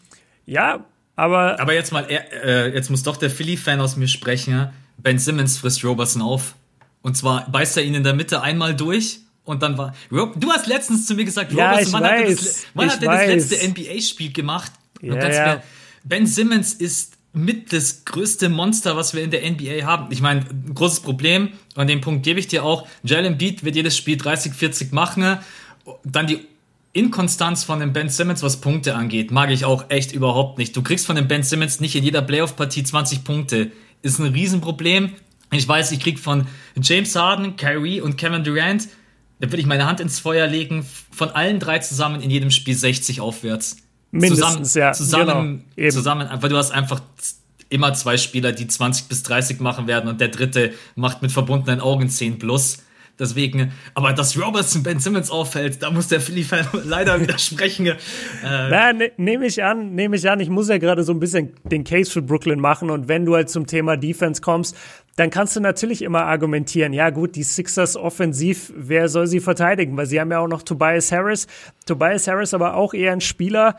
ja, 0.45 0.83
aber. 1.15 1.57
Aber 1.57 1.73
jetzt 1.73 1.93
mal, 1.93 2.05
äh, 2.09 2.73
jetzt 2.73 2.89
muss 2.89 3.01
doch 3.03 3.15
der 3.15 3.29
Philly-Fan 3.29 3.79
aus 3.79 3.95
mir 3.95 4.09
sprechen. 4.09 4.71
Ben 4.97 5.19
Simmons 5.19 5.57
frisst 5.57 5.85
Robertson 5.85 6.21
auf. 6.21 6.55
Und 7.01 7.15
zwar 7.15 7.49
beißt 7.49 7.77
er 7.77 7.83
ihn 7.83 7.95
in 7.95 8.03
der 8.03 8.13
Mitte 8.13 8.41
einmal 8.41 8.75
durch 8.75 9.21
und 9.45 9.63
dann 9.63 9.77
war. 9.77 9.95
Du 10.09 10.51
hast 10.51 10.67
letztens 10.67 11.05
zu 11.05 11.15
mir 11.15 11.23
gesagt, 11.23 11.53
ja, 11.53 11.71
Robertson, 11.71 11.93
wann, 11.93 12.03
weiß, 12.03 12.31
hat, 12.31 12.45
das, 12.45 12.65
wann 12.73 12.89
hat 12.89 13.01
er 13.01 13.09
das 13.09 13.49
letzte 13.49 13.69
NBA-Spiel 13.69 14.33
gemacht? 14.33 14.73
Ja, 15.01 15.15
ja. 15.15 15.45
Mir, 15.55 15.63
Ben 16.03 16.27
Simmons 16.27 16.73
ist 16.73 17.13
mit 17.39 17.73
das 17.73 18.05
größte 18.05 18.49
Monster, 18.49 18.95
was 18.95 19.13
wir 19.13 19.23
in 19.23 19.31
der 19.31 19.49
NBA 19.49 19.85
haben. 19.85 20.11
Ich 20.11 20.21
meine, 20.21 20.41
ein 20.41 20.73
großes 20.73 21.01
Problem, 21.01 21.49
an 21.75 21.87
dem 21.87 22.01
Punkt 22.01 22.23
gebe 22.23 22.39
ich 22.39 22.47
dir 22.47 22.63
auch, 22.63 22.87
Jalen 23.03 23.37
Beat 23.37 23.63
wird 23.63 23.75
jedes 23.75 23.95
Spiel 23.97 24.17
30, 24.17 24.53
40 24.53 24.91
machen, 24.91 25.37
dann 26.03 26.27
die 26.27 26.39
Inkonstanz 26.91 27.63
von 27.63 27.79
dem 27.79 27.93
Ben 27.93 28.09
Simmons, 28.09 28.43
was 28.43 28.61
Punkte 28.61 28.95
angeht, 28.95 29.31
mag 29.31 29.51
ich 29.51 29.63
auch 29.63 29.85
echt 29.89 30.11
überhaupt 30.11 30.57
nicht. 30.57 30.75
Du 30.75 30.81
kriegst 30.81 31.05
von 31.05 31.15
dem 31.15 31.27
Ben 31.27 31.43
Simmons 31.43 31.79
nicht 31.79 31.95
in 31.95 32.03
jeder 32.03 32.21
Playoff-Partie 32.21 32.83
20 32.83 33.23
Punkte. 33.23 33.71
Ist 34.01 34.19
ein 34.19 34.33
Riesenproblem. 34.33 35.11
Ich 35.51 35.67
weiß, 35.67 35.91
ich 35.91 35.99
krieg 35.99 36.19
von 36.19 36.47
James 36.81 37.15
Harden, 37.15 37.55
Kyrie 37.55 38.01
und 38.01 38.17
Kevin 38.17 38.43
Durant, 38.43 38.87
da 39.39 39.47
würde 39.47 39.61
ich 39.61 39.65
meine 39.65 39.85
Hand 39.85 39.99
ins 39.99 40.19
Feuer 40.19 40.47
legen, 40.47 40.85
von 41.11 41.29
allen 41.29 41.59
drei 41.59 41.79
zusammen 41.79 42.21
in 42.21 42.29
jedem 42.29 42.51
Spiel 42.51 42.75
60 42.75 43.21
aufwärts. 43.21 43.77
Mindestens, 44.11 44.73
zusammen, 44.73 44.75
ja. 44.75 44.91
Zusammen, 44.93 45.63
genau, 45.75 45.91
zusammen, 45.91 46.29
weil 46.39 46.49
du 46.49 46.57
hast 46.57 46.71
einfach 46.71 47.01
immer 47.69 47.93
zwei 47.93 48.17
Spieler, 48.17 48.51
die 48.51 48.67
20 48.67 49.07
bis 49.07 49.23
30 49.23 49.59
machen 49.59 49.87
werden 49.87 50.09
und 50.09 50.19
der 50.19 50.29
dritte 50.29 50.73
macht 50.95 51.21
mit 51.21 51.31
verbundenen 51.31 51.79
Augen 51.79 52.09
10 52.09 52.39
plus. 52.39 52.79
Deswegen, 53.19 53.73
aber 53.95 54.13
dass 54.13 54.41
Robertson 54.41 54.81
Ben 54.81 54.99
Simmons 54.99 55.29
auffällt, 55.29 55.83
da 55.83 55.91
muss 55.91 56.07
der 56.07 56.21
Philly-Fan 56.21 56.67
leider 56.85 57.19
widersprechen. 57.19 57.87
äh, 57.87 57.95
Na, 58.41 58.93
ne, 58.93 59.11
nehme 59.17 59.45
ich 59.45 59.61
an, 59.61 59.93
nehme 59.93 60.15
ich 60.15 60.29
an. 60.29 60.39
Ich 60.39 60.49
muss 60.49 60.69
ja 60.69 60.77
gerade 60.77 61.03
so 61.03 61.11
ein 61.11 61.19
bisschen 61.19 61.51
den 61.65 61.83
Case 61.83 62.09
für 62.09 62.21
Brooklyn 62.21 62.61
machen 62.61 62.89
und 62.89 63.09
wenn 63.09 63.25
du 63.25 63.35
halt 63.35 63.49
zum 63.49 63.67
Thema 63.67 63.97
Defense 63.97 64.41
kommst, 64.41 64.75
dann 65.17 65.31
kannst 65.31 65.53
du 65.57 65.59
natürlich 65.59 66.01
immer 66.01 66.23
argumentieren, 66.27 66.93
ja 66.93 67.09
gut, 67.09 67.35
die 67.35 67.43
Sixers 67.43 67.97
offensiv, 67.97 68.71
wer 68.73 69.09
soll 69.09 69.27
sie 69.27 69.41
verteidigen? 69.41 69.97
Weil 69.97 70.05
sie 70.05 70.21
haben 70.21 70.31
ja 70.31 70.39
auch 70.39 70.47
noch 70.47 70.63
Tobias 70.63 71.11
Harris. 71.11 71.47
Tobias 71.85 72.25
Harris 72.25 72.53
aber 72.53 72.75
auch 72.75 72.93
eher 72.93 73.11
ein 73.11 73.19
Spieler, 73.19 73.75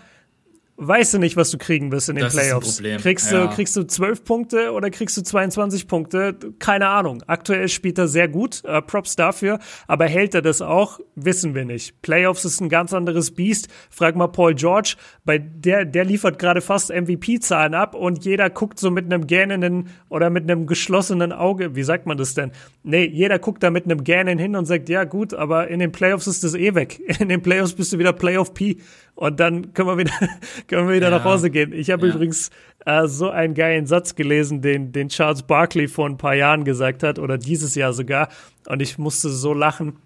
weißt 0.81 1.15
du 1.15 1.19
nicht, 1.19 1.37
was 1.37 1.51
du 1.51 1.59
kriegen 1.59 1.93
wirst 1.93 2.09
in 2.09 2.17
den 2.17 2.25
das 2.25 2.35
Playoffs. 2.35 2.83
Kriegst, 2.83 3.31
ja. 3.31 3.47
du, 3.47 3.55
kriegst 3.55 3.77
du 3.77 3.85
12 3.85 4.25
Punkte 4.25 4.73
oder 4.73 4.91
kriegst 4.91 5.17
du 5.17 5.23
22 5.23 5.87
Punkte? 5.87 6.37
Keine 6.59 6.89
Ahnung. 6.89 7.23
Aktuell 7.27 7.69
spielt 7.69 7.99
er 7.99 8.09
sehr 8.09 8.29
gut, 8.29 8.65
äh, 8.65 8.81
Props 8.81 9.15
dafür, 9.15 9.59
aber 9.87 10.07
hält 10.07 10.35
er 10.35 10.43
das 10.43 10.63
auch? 10.63 10.99
Wissen 11.15 11.55
wir 11.55 11.67
nicht. 11.67 12.01
Playoffs 12.01 12.45
ist 12.45 12.61
ein 12.61 12.71
ganz 12.71 12.95
anderes 12.95 13.31
Biest. 13.33 13.69
Frag 13.91 14.17
mal 14.17 14.29
Paul 14.29 14.55
George, 14.55 14.97
bei 15.25 15.39
der, 15.39 15.85
der 15.85 16.05
liefert 16.05 16.39
gerade 16.39 16.63
fast 16.63 16.91
MVP-Zahlen 16.91 17.75
ab 17.75 17.95
und 17.95 18.25
jeder 18.25 18.49
guckt 18.49 18.79
so 18.79 18.91
mit 18.91 19.05
einem 19.05 19.27
gähnenden 19.27 19.91
oder 20.09 20.31
mit 20.31 20.51
einem 20.51 20.67
geschlossenen 20.67 21.33
Auge, 21.33 21.77
wie 21.77 21.83
sagt 21.83 22.07
man 22.07 22.17
das 22.17 22.35
denn? 22.35 22.53
Nee, 22.83 23.05
jeder 23.05 23.39
guckt 23.39 23.63
da 23.63 23.71
mit 23.71 23.85
einem 23.85 24.03
Gähnen 24.03 24.39
hin 24.39 24.57
und 24.57 24.65
sagt, 24.65 24.89
ja 24.89 25.05
gut, 25.05 25.35
aber 25.35 25.69
in 25.69 25.79
den 25.79 25.93
Playoffs 25.93 26.27
ist 26.27 26.43
das 26.43 26.55
eh 26.55 26.75
weg. 26.75 27.01
In 27.21 27.29
den 27.29 27.43
Playoffs 27.43 27.75
bist 27.75 27.93
du 27.93 27.99
wieder 27.99 28.15
Playoff 28.15 28.55
P 28.55 28.79
und 29.21 29.39
dann 29.39 29.75
können 29.75 29.87
wir 29.87 29.99
wieder, 29.99 30.13
können 30.67 30.89
wir 30.89 30.97
wieder 30.97 31.11
ja. 31.11 31.19
nach 31.19 31.25
Hause 31.25 31.51
gehen. 31.51 31.75
Ich 31.75 31.91
habe 31.91 32.09
ja. 32.09 32.15
übrigens 32.15 32.51
äh, 32.87 33.07
so 33.07 33.29
einen 33.29 33.53
geilen 33.53 33.85
Satz 33.87 34.15
gelesen, 34.15 34.63
den, 34.63 34.93
den 34.93 35.11
Charles 35.11 35.43
Barkley 35.43 35.89
vor 35.89 36.09
ein 36.09 36.17
paar 36.17 36.35
Jahren 36.35 36.65
gesagt 36.65 37.03
hat 37.03 37.19
oder 37.19 37.37
dieses 37.37 37.75
Jahr 37.75 37.93
sogar. 37.93 38.31
Und 38.67 38.81
ich 38.81 38.97
musste 38.97 39.29
so 39.29 39.53
lachen. 39.53 39.99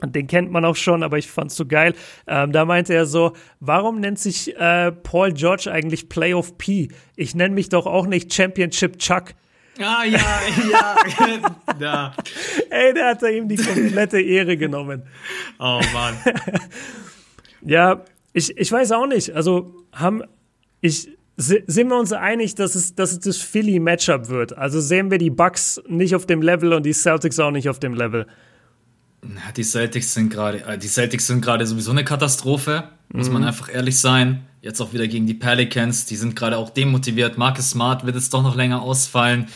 Und 0.00 0.14
den 0.14 0.28
kennt 0.28 0.52
man 0.52 0.64
auch 0.64 0.76
schon, 0.76 1.02
aber 1.02 1.18
ich 1.18 1.28
fand's 1.28 1.56
so 1.56 1.66
geil. 1.66 1.92
Ähm, 2.28 2.52
da 2.52 2.64
meinte 2.64 2.94
er 2.94 3.04
so, 3.04 3.32
warum 3.58 3.98
nennt 3.98 4.20
sich 4.20 4.56
äh, 4.56 4.92
Paul 4.92 5.32
George 5.32 5.68
eigentlich 5.70 6.08
Playoff 6.08 6.56
P? 6.56 6.86
Ich 7.16 7.34
nenne 7.34 7.52
mich 7.52 7.68
doch 7.68 7.86
auch 7.86 8.06
nicht 8.06 8.32
Championship 8.32 9.00
Chuck. 9.00 9.34
Ah, 9.80 10.04
ja, 10.04 10.20
ja, 10.70 10.96
ja. 11.80 12.14
Ey, 12.70 12.94
der 12.94 13.08
hat 13.08 13.22
da 13.24 13.26
ihm 13.26 13.48
die 13.48 13.56
komplette 13.56 14.20
Ehre 14.20 14.56
genommen. 14.56 15.02
Oh, 15.58 15.80
Mann. 15.92 16.16
ja, 17.62 18.04
ich, 18.32 18.56
ich 18.56 18.70
weiß 18.70 18.92
auch 18.92 19.06
nicht. 19.06 19.34
Also 19.34 19.74
haben 19.92 20.22
ich 20.80 21.08
sind 21.42 21.88
wir 21.88 21.98
uns 21.98 22.12
einig, 22.12 22.54
dass 22.54 22.74
es, 22.74 22.94
dass 22.94 23.12
es 23.12 23.20
das 23.20 23.38
Philly-Matchup 23.38 24.28
wird? 24.28 24.58
Also 24.58 24.78
sehen 24.80 25.10
wir 25.10 25.16
die 25.16 25.30
Bucks 25.30 25.80
nicht 25.88 26.14
auf 26.14 26.26
dem 26.26 26.42
Level 26.42 26.74
und 26.74 26.84
die 26.84 26.92
Celtics 26.92 27.38
auch 27.38 27.50
nicht 27.50 27.68
auf 27.68 27.78
dem 27.78 27.94
Level? 27.94 28.26
Die 29.56 29.64
Celtics 29.64 30.14
sind 30.14 30.30
gerade, 30.30 30.78
die 30.78 30.88
Celtics 30.88 31.26
sind 31.26 31.42
gerade 31.42 31.66
sowieso 31.66 31.92
eine 31.92 32.04
Katastrophe, 32.04 32.90
muss 33.12 33.28
mhm. 33.28 33.34
man 33.34 33.44
einfach 33.44 33.72
ehrlich 33.72 33.98
sein. 33.98 34.46
Jetzt 34.62 34.80
auch 34.82 34.92
wieder 34.92 35.08
gegen 35.08 35.26
die 35.26 35.34
Pelicans, 35.34 36.04
die 36.04 36.16
sind 36.16 36.36
gerade 36.36 36.58
auch 36.58 36.70
demotiviert. 36.70 37.38
Marcus 37.38 37.70
Smart 37.70 38.04
wird 38.04 38.16
jetzt 38.16 38.34
doch 38.34 38.42
noch 38.42 38.56
länger 38.56 38.82
ausfallen. 38.82 39.48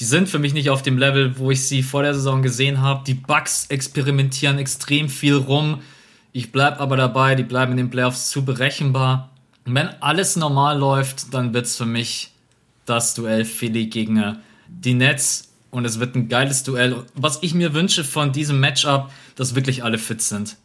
Die 0.00 0.04
sind 0.04 0.28
für 0.28 0.38
mich 0.38 0.52
nicht 0.52 0.68
auf 0.68 0.82
dem 0.82 0.98
Level, 0.98 1.38
wo 1.38 1.50
ich 1.50 1.66
sie 1.66 1.82
vor 1.82 2.02
der 2.02 2.14
Saison 2.14 2.42
gesehen 2.42 2.80
habe. 2.80 3.04
Die 3.06 3.14
Bucks 3.14 3.66
experimentieren 3.68 4.58
extrem 4.58 5.08
viel 5.08 5.36
rum. 5.36 5.80
Ich 6.32 6.52
bleib 6.52 6.80
aber 6.80 6.96
dabei, 6.96 7.34
die 7.34 7.42
bleiben 7.42 7.72
in 7.72 7.78
den 7.78 7.90
Playoffs 7.90 8.30
zu 8.30 8.44
berechenbar. 8.44 9.30
Und 9.66 9.74
wenn 9.74 9.88
alles 10.00 10.36
normal 10.36 10.78
läuft, 10.78 11.32
dann 11.34 11.54
wird's 11.54 11.76
für 11.76 11.86
mich 11.86 12.32
das 12.86 13.14
Duell 13.14 13.44
Philly 13.44 13.86
gegen 13.86 14.38
die 14.68 14.94
Nets 14.94 15.52
und 15.72 15.86
es 15.86 15.98
wird 15.98 16.14
ein 16.14 16.28
geiles 16.28 16.62
Duell. 16.62 17.04
Was 17.14 17.42
ich 17.42 17.54
mir 17.54 17.74
wünsche 17.74 18.04
von 18.04 18.30
diesem 18.30 18.60
Matchup, 18.60 19.10
dass 19.36 19.54
wirklich 19.54 19.82
alle 19.82 19.98
fit 19.98 20.20
sind. 20.20 20.56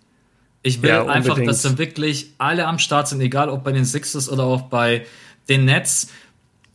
Ich 0.64 0.82
will 0.82 0.90
ja, 0.90 1.06
einfach, 1.06 1.40
dass 1.42 1.62
dann 1.62 1.78
wirklich 1.78 2.34
alle 2.38 2.68
am 2.68 2.78
Start 2.78 3.08
sind, 3.08 3.22
egal 3.22 3.50
ob 3.50 3.64
bei 3.64 3.72
den 3.72 3.86
Sixers 3.86 4.30
oder 4.30 4.44
auch 4.44 4.64
bei 4.64 5.06
den 5.48 5.66
Nets. 5.66 6.10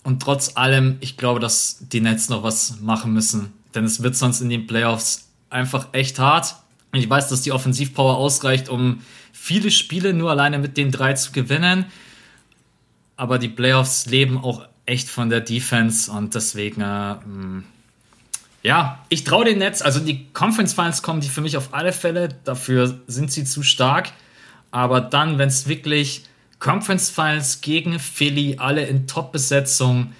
Und 0.02 0.22
trotz 0.22 0.56
allem, 0.56 0.96
ich 1.00 1.18
glaube, 1.18 1.40
dass 1.40 1.78
die 1.80 2.00
Nets 2.00 2.30
noch 2.30 2.42
was 2.42 2.80
machen 2.80 3.12
müssen. 3.12 3.52
Denn 3.74 3.84
es 3.84 4.02
wird 4.02 4.16
sonst 4.16 4.40
in 4.40 4.48
den 4.48 4.66
Playoffs 4.66 5.28
einfach 5.50 5.88
echt 5.92 6.18
hart. 6.18 6.56
Ich 6.92 7.08
weiß, 7.08 7.28
dass 7.28 7.42
die 7.42 7.52
Offensivpower 7.52 8.16
ausreicht, 8.16 8.68
um 8.68 9.00
viele 9.32 9.70
Spiele 9.70 10.12
nur 10.12 10.30
alleine 10.30 10.58
mit 10.58 10.76
den 10.76 10.90
drei 10.90 11.14
zu 11.14 11.32
gewinnen. 11.32 11.86
Aber 13.16 13.38
die 13.38 13.48
Playoffs 13.48 14.06
leben 14.06 14.38
auch 14.38 14.66
echt 14.84 15.08
von 15.08 15.30
der 15.30 15.40
Defense 15.40 16.10
und 16.10 16.34
deswegen, 16.34 16.80
äh, 16.80 17.16
ja, 18.62 19.04
ich 19.08 19.24
traue 19.24 19.44
den 19.44 19.58
Nets, 19.58 19.80
also 19.80 20.00
die 20.00 20.26
Conference 20.32 20.74
Finals 20.74 21.02
kommen 21.02 21.20
die 21.20 21.28
für 21.28 21.40
mich 21.40 21.56
auf 21.56 21.72
alle 21.72 21.92
Fälle, 21.92 22.28
dafür 22.44 23.00
sind 23.06 23.30
sie 23.30 23.44
zu 23.44 23.62
stark, 23.62 24.12
aber 24.70 25.00
dann, 25.00 25.38
wenn 25.38 25.48
es 25.48 25.68
wirklich 25.68 26.24
Conference 26.58 27.10
Finals 27.10 27.60
gegen 27.60 27.98
Philly, 27.98 28.56
alle 28.58 28.84
in 28.84 29.06
Top-Besetzung, 29.06 30.12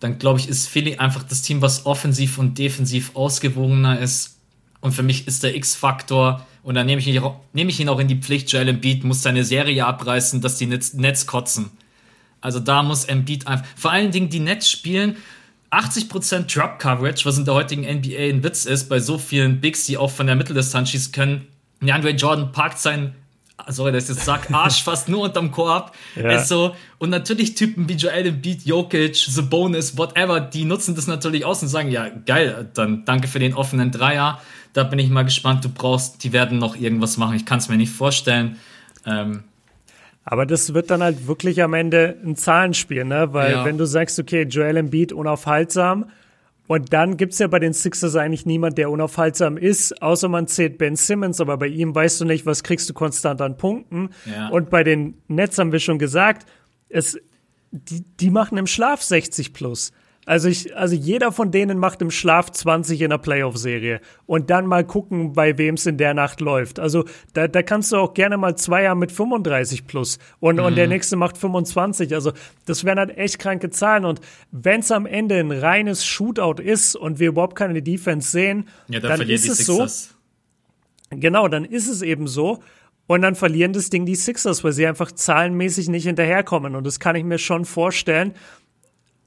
dann 0.00 0.18
glaube 0.18 0.38
ich, 0.38 0.48
ist 0.48 0.68
Philly 0.68 0.96
einfach 0.96 1.22
das 1.22 1.42
Team, 1.42 1.60
was 1.60 1.86
offensiv 1.86 2.38
und 2.38 2.58
defensiv 2.58 3.14
ausgewogener 3.14 3.98
ist. 3.98 4.37
Und 4.80 4.92
für 4.92 5.02
mich 5.02 5.26
ist 5.26 5.42
der 5.42 5.54
X-Faktor, 5.56 6.46
und 6.62 6.74
dann 6.74 6.86
nehme 6.86 7.00
ich, 7.00 7.06
ihn, 7.08 7.22
nehme 7.52 7.70
ich 7.70 7.80
ihn 7.80 7.88
auch 7.88 7.98
in 7.98 8.08
die 8.08 8.16
Pflicht, 8.16 8.52
Joel 8.52 8.68
Embiid 8.68 9.04
muss 9.04 9.22
seine 9.22 9.44
Serie 9.44 9.86
abreißen, 9.86 10.40
dass 10.40 10.56
die 10.56 10.66
Nets, 10.66 10.94
Nets 10.94 11.26
kotzen. 11.26 11.70
Also 12.40 12.60
da 12.60 12.82
muss 12.82 13.04
Embiid 13.04 13.46
einfach, 13.46 13.66
vor 13.76 13.90
allen 13.90 14.10
Dingen 14.10 14.28
die 14.28 14.40
Nets 14.40 14.70
spielen 14.70 15.16
80% 15.70 16.52
Drop 16.52 16.78
Coverage, 16.78 17.24
was 17.24 17.38
in 17.38 17.44
der 17.44 17.54
heutigen 17.54 17.82
NBA 17.82 18.18
ein 18.18 18.42
Witz 18.42 18.64
ist, 18.64 18.88
bei 18.88 19.00
so 19.00 19.18
vielen 19.18 19.60
Bigs, 19.60 19.84
die 19.84 19.98
auch 19.98 20.10
von 20.10 20.26
der 20.26 20.36
Mitteldistanz 20.36 20.90
schießen 20.90 21.12
können. 21.12 21.48
DeAndre 21.80 22.10
Jordan 22.10 22.52
parkt 22.52 22.78
sein, 22.78 23.14
sorry, 23.66 23.92
dass 23.92 24.04
ich 24.04 24.16
jetzt 24.16 24.24
sag, 24.24 24.50
Arsch 24.50 24.82
fast 24.82 25.08
nur 25.08 25.22
unterm 25.22 25.50
Korb. 25.50 25.94
Ja. 26.16 26.32
Ist 26.32 26.48
so. 26.48 26.74
Und 26.98 27.10
natürlich 27.10 27.54
Typen 27.54 27.88
wie 27.88 27.94
Joel 27.94 28.26
Embiid, 28.26 28.64
Jokic, 28.64 29.14
Sabonis, 29.16 29.96
whatever, 29.96 30.40
die 30.40 30.64
nutzen 30.64 30.94
das 30.94 31.06
natürlich 31.06 31.44
aus 31.44 31.62
und 31.62 31.68
sagen, 31.68 31.90
ja, 31.90 32.08
geil, 32.08 32.70
dann 32.74 33.04
danke 33.04 33.28
für 33.28 33.38
den 33.38 33.54
offenen 33.54 33.92
Dreier. 33.92 34.40
Da 34.78 34.84
bin 34.84 35.00
ich 35.00 35.10
mal 35.10 35.24
gespannt, 35.24 35.64
du 35.64 35.70
brauchst, 35.70 36.22
die 36.22 36.32
werden 36.32 36.58
noch 36.58 36.76
irgendwas 36.76 37.16
machen. 37.16 37.34
Ich 37.34 37.44
kann 37.44 37.58
es 37.58 37.68
mir 37.68 37.76
nicht 37.76 37.90
vorstellen. 37.90 38.58
Ähm, 39.04 39.42
aber 40.22 40.46
das 40.46 40.72
wird 40.72 40.88
dann 40.90 41.02
halt 41.02 41.26
wirklich 41.26 41.64
am 41.64 41.74
Ende 41.74 42.16
ein 42.24 42.36
Zahlenspiel, 42.36 43.04
ne? 43.04 43.32
Weil 43.32 43.50
ja. 43.50 43.64
wenn 43.64 43.76
du 43.76 43.86
sagst, 43.86 44.20
okay, 44.20 44.44
Joel 44.44 44.76
Embiid 44.76 45.12
unaufhaltsam 45.12 46.10
und 46.68 46.92
dann 46.92 47.16
gibt's 47.16 47.40
ja 47.40 47.48
bei 47.48 47.58
den 47.58 47.72
Sixers 47.72 48.14
eigentlich 48.14 48.46
niemand, 48.46 48.78
der 48.78 48.88
unaufhaltsam 48.88 49.56
ist, 49.56 50.00
außer 50.00 50.28
man 50.28 50.46
zählt 50.46 50.78
Ben 50.78 50.94
Simmons, 50.94 51.40
aber 51.40 51.56
bei 51.56 51.66
ihm 51.66 51.92
weißt 51.92 52.20
du 52.20 52.24
nicht, 52.24 52.46
was 52.46 52.62
kriegst 52.62 52.88
du 52.88 52.94
konstant 52.94 53.40
an 53.40 53.56
Punkten. 53.56 54.10
Ja. 54.26 54.46
Und 54.50 54.70
bei 54.70 54.84
den 54.84 55.14
Nets 55.26 55.58
haben 55.58 55.72
wir 55.72 55.80
schon 55.80 55.98
gesagt, 55.98 56.48
es, 56.88 57.18
die, 57.72 58.04
die 58.20 58.30
machen 58.30 58.56
im 58.58 58.68
Schlaf 58.68 59.02
60 59.02 59.54
plus. 59.54 59.90
Also 60.28 60.50
ich, 60.50 60.76
also 60.76 60.94
jeder 60.94 61.32
von 61.32 61.50
denen 61.52 61.78
macht 61.78 62.02
im 62.02 62.10
Schlaf 62.10 62.50
20 62.50 63.00
in 63.00 63.08
der 63.08 63.16
Playoff-Serie 63.16 64.02
und 64.26 64.50
dann 64.50 64.66
mal 64.66 64.84
gucken, 64.84 65.32
bei 65.32 65.56
wem 65.56 65.76
es 65.76 65.86
in 65.86 65.96
der 65.96 66.12
Nacht 66.12 66.42
läuft. 66.42 66.78
Also 66.78 67.06
da, 67.32 67.48
da 67.48 67.62
kannst 67.62 67.92
du 67.92 67.96
auch 67.96 68.12
gerne 68.12 68.36
mal 68.36 68.54
zwei 68.54 68.82
Jahre 68.82 68.98
mit 68.98 69.10
35 69.10 69.86
plus 69.86 70.18
und, 70.38 70.56
mhm. 70.56 70.64
und 70.64 70.76
der 70.76 70.84
mhm. 70.84 70.92
nächste 70.92 71.16
macht 71.16 71.38
25. 71.38 72.14
Also 72.14 72.34
das 72.66 72.84
wären 72.84 72.98
halt 72.98 73.16
echt 73.16 73.38
kranke 73.38 73.70
Zahlen 73.70 74.04
und 74.04 74.20
wenn 74.50 74.80
es 74.80 74.92
am 74.92 75.06
Ende 75.06 75.36
ein 75.36 75.50
reines 75.50 76.04
Shootout 76.04 76.60
ist 76.60 76.94
und 76.94 77.18
wir 77.18 77.28
überhaupt 77.28 77.56
keine 77.56 77.80
Defense 77.80 78.30
sehen, 78.30 78.68
ja, 78.88 79.00
dann, 79.00 79.20
dann 79.20 79.30
ist 79.30 79.48
es 79.48 79.64
so. 79.64 79.86
Genau, 81.08 81.48
dann 81.48 81.64
ist 81.64 81.88
es 81.88 82.02
eben 82.02 82.26
so. 82.26 82.58
Und 83.06 83.22
dann 83.22 83.34
verlieren 83.34 83.72
das 83.72 83.88
Ding 83.88 84.04
die 84.04 84.14
Sixers, 84.14 84.62
weil 84.62 84.72
sie 84.72 84.86
einfach 84.86 85.10
zahlenmäßig 85.10 85.88
nicht 85.88 86.04
hinterherkommen. 86.04 86.76
Und 86.76 86.86
das 86.86 87.00
kann 87.00 87.16
ich 87.16 87.24
mir 87.24 87.38
schon 87.38 87.64
vorstellen 87.64 88.34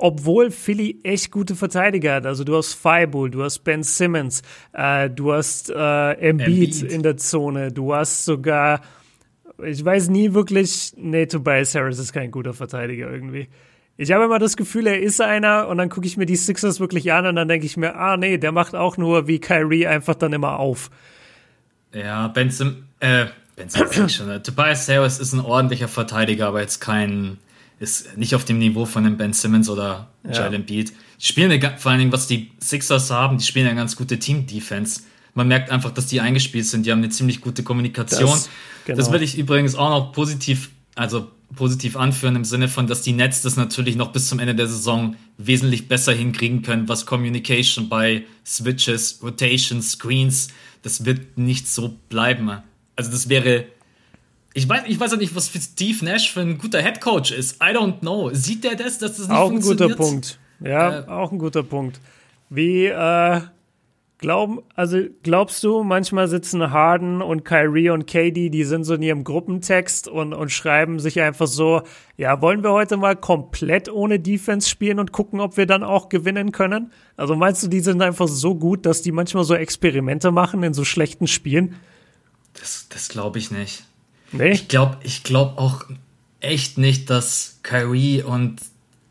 obwohl 0.01 0.49
Philly 0.49 0.99
echt 1.03 1.31
gute 1.31 1.55
Verteidiger 1.55 2.15
hat. 2.15 2.25
Also 2.25 2.43
du 2.43 2.55
hast 2.57 2.73
Fireball, 2.73 3.29
du 3.29 3.43
hast 3.43 3.59
Ben 3.59 3.83
Simmons, 3.83 4.41
äh, 4.73 5.09
du 5.09 5.31
hast 5.31 5.69
äh, 5.69 6.13
Embiid, 6.13 6.81
Embiid 6.81 6.81
in 6.91 7.03
der 7.03 7.17
Zone, 7.17 7.71
du 7.71 7.93
hast 7.93 8.25
sogar, 8.25 8.81
ich 9.63 9.85
weiß 9.85 10.09
nie 10.09 10.33
wirklich, 10.33 10.93
nee, 10.97 11.27
Tobias 11.27 11.75
Harris 11.75 11.99
ist 11.99 12.13
kein 12.13 12.31
guter 12.31 12.53
Verteidiger 12.53 13.11
irgendwie. 13.11 13.47
Ich 13.95 14.11
habe 14.11 14.23
immer 14.25 14.39
das 14.39 14.57
Gefühl, 14.57 14.87
er 14.87 14.99
ist 14.99 15.21
einer 15.21 15.67
und 15.67 15.77
dann 15.77 15.89
gucke 15.89 16.07
ich 16.07 16.17
mir 16.17 16.25
die 16.25 16.35
Sixers 16.35 16.79
wirklich 16.79 17.13
an 17.13 17.27
und 17.27 17.35
dann 17.35 17.47
denke 17.47 17.67
ich 17.67 17.77
mir, 17.77 17.95
ah 17.95 18.17
nee, 18.17 18.39
der 18.39 18.51
macht 18.51 18.73
auch 18.73 18.97
nur 18.97 19.27
wie 19.27 19.39
Kyrie 19.39 19.85
einfach 19.85 20.15
dann 20.15 20.33
immer 20.33 20.59
auf. 20.59 20.89
Ja, 21.93 22.27
Ben 22.29 22.49
Simmons, 22.49 22.77
äh, 23.01 23.27
Ben 23.55 23.69
Simmons 23.69 24.15
schon. 24.15 24.41
Tobias 24.41 24.89
Harris 24.89 25.19
ist 25.19 25.33
ein 25.33 25.41
ordentlicher 25.41 25.87
Verteidiger, 25.87 26.47
aber 26.47 26.61
jetzt 26.61 26.79
kein, 26.79 27.37
ist 27.81 28.15
nicht 28.15 28.35
auf 28.35 28.45
dem 28.45 28.59
Niveau 28.59 28.85
von 28.85 29.05
einem 29.05 29.17
Ben 29.17 29.33
Simmons 29.33 29.67
oder 29.67 30.11
ja. 30.23 30.31
Joel 30.31 30.53
Embiid. 30.53 30.93
Die 31.19 31.25
spielen 31.25 31.51
eine, 31.51 31.77
vor 31.77 31.91
allen 31.91 31.99
Dingen, 31.99 32.11
was 32.11 32.27
die 32.27 32.51
Sixers 32.59 33.09
haben, 33.09 33.39
die 33.39 33.43
spielen 33.43 33.65
eine 33.65 33.75
ganz 33.75 33.95
gute 33.95 34.19
Team-Defense. 34.19 35.01
Man 35.33 35.47
merkt 35.47 35.71
einfach, 35.71 35.91
dass 35.91 36.05
die 36.05 36.21
eingespielt 36.21 36.67
sind. 36.67 36.85
Die 36.85 36.91
haben 36.91 36.99
eine 36.99 37.09
ziemlich 37.09 37.41
gute 37.41 37.63
Kommunikation. 37.63 38.29
Das, 38.29 38.49
genau. 38.85 38.97
das 38.97 39.11
will 39.11 39.23
ich 39.23 39.35
übrigens 39.35 39.73
auch 39.73 39.89
noch 39.89 40.11
positiv, 40.11 40.69
also 40.93 41.31
positiv 41.55 41.97
anführen 41.97 42.35
im 42.35 42.45
Sinne 42.45 42.67
von, 42.67 42.85
dass 42.85 43.01
die 43.01 43.13
Nets 43.13 43.41
das 43.41 43.55
natürlich 43.55 43.95
noch 43.95 44.11
bis 44.11 44.27
zum 44.27 44.37
Ende 44.37 44.53
der 44.53 44.67
Saison 44.67 45.15
wesentlich 45.39 45.87
besser 45.87 46.13
hinkriegen 46.13 46.61
können, 46.61 46.87
was 46.87 47.07
Communication 47.07 47.89
bei 47.89 48.25
Switches, 48.45 49.19
Rotations, 49.23 49.93
Screens, 49.93 50.49
das 50.83 51.03
wird 51.03 51.37
nicht 51.37 51.67
so 51.67 51.97
bleiben. 52.09 52.51
Also 52.95 53.09
das 53.09 53.27
wäre 53.27 53.65
ich 54.53 54.67
weiß, 54.67 54.83
ich 54.87 54.99
weiß 54.99 55.13
auch 55.13 55.17
nicht, 55.17 55.35
was 55.35 55.47
für 55.47 55.59
Steve 55.59 56.03
Nash 56.05 56.31
für 56.31 56.41
ein 56.41 56.57
guter 56.57 56.81
Headcoach 56.81 57.31
ist. 57.31 57.61
I 57.61 57.75
don't 57.75 57.99
know. 57.99 58.29
Sieht 58.33 58.63
der 58.63 58.75
das, 58.75 58.97
dass 58.97 59.17
das 59.17 59.27
nicht 59.27 59.37
auch 59.37 59.49
funktioniert? 59.49 59.81
Auch 59.81 59.87
ein 59.89 59.97
guter 59.97 60.03
Punkt. 60.03 60.39
Ja, 60.63 60.99
äh, 60.99 61.07
auch 61.07 61.31
ein 61.31 61.39
guter 61.39 61.63
Punkt. 61.63 61.99
Wie, 62.49 62.85
äh, 62.85 63.41
Glauben, 64.21 64.59
also 64.75 64.99
glaubst 65.23 65.63
du, 65.63 65.81
manchmal 65.81 66.27
sitzen 66.27 66.69
Harden 66.69 67.23
und 67.23 67.43
Kyrie 67.43 67.89
und 67.89 68.05
KD, 68.05 68.51
die 68.51 68.63
sind 68.65 68.83
so 68.83 68.93
in 68.93 69.01
ihrem 69.01 69.23
Gruppentext 69.23 70.07
und, 70.07 70.35
und 70.35 70.51
schreiben 70.51 70.99
sich 70.99 71.19
einfach 71.19 71.47
so, 71.47 71.81
ja, 72.17 72.39
wollen 72.39 72.61
wir 72.61 72.71
heute 72.71 72.97
mal 72.97 73.15
komplett 73.15 73.91
ohne 73.91 74.19
Defense 74.19 74.69
spielen 74.69 74.99
und 74.99 75.11
gucken, 75.11 75.39
ob 75.39 75.57
wir 75.57 75.65
dann 75.65 75.83
auch 75.83 76.07
gewinnen 76.07 76.51
können? 76.51 76.91
Also 77.17 77.35
meinst 77.35 77.63
du, 77.63 77.67
die 77.67 77.79
sind 77.79 77.99
einfach 78.03 78.27
so 78.27 78.53
gut, 78.53 78.85
dass 78.85 79.01
die 79.01 79.11
manchmal 79.11 79.43
so 79.43 79.55
Experimente 79.55 80.29
machen 80.29 80.61
in 80.61 80.75
so 80.75 80.85
schlechten 80.85 81.25
Spielen? 81.25 81.77
Das, 82.53 82.85
das 82.89 83.09
glaube 83.09 83.39
ich 83.39 83.49
nicht. 83.49 83.85
Nee? 84.31 84.51
Ich 84.51 84.67
glaube 84.67 84.97
ich 85.03 85.23
glaub 85.23 85.57
auch 85.57 85.85
echt 86.39 86.77
nicht, 86.77 87.09
dass 87.09 87.59
Kyrie 87.63 88.23
und 88.23 88.61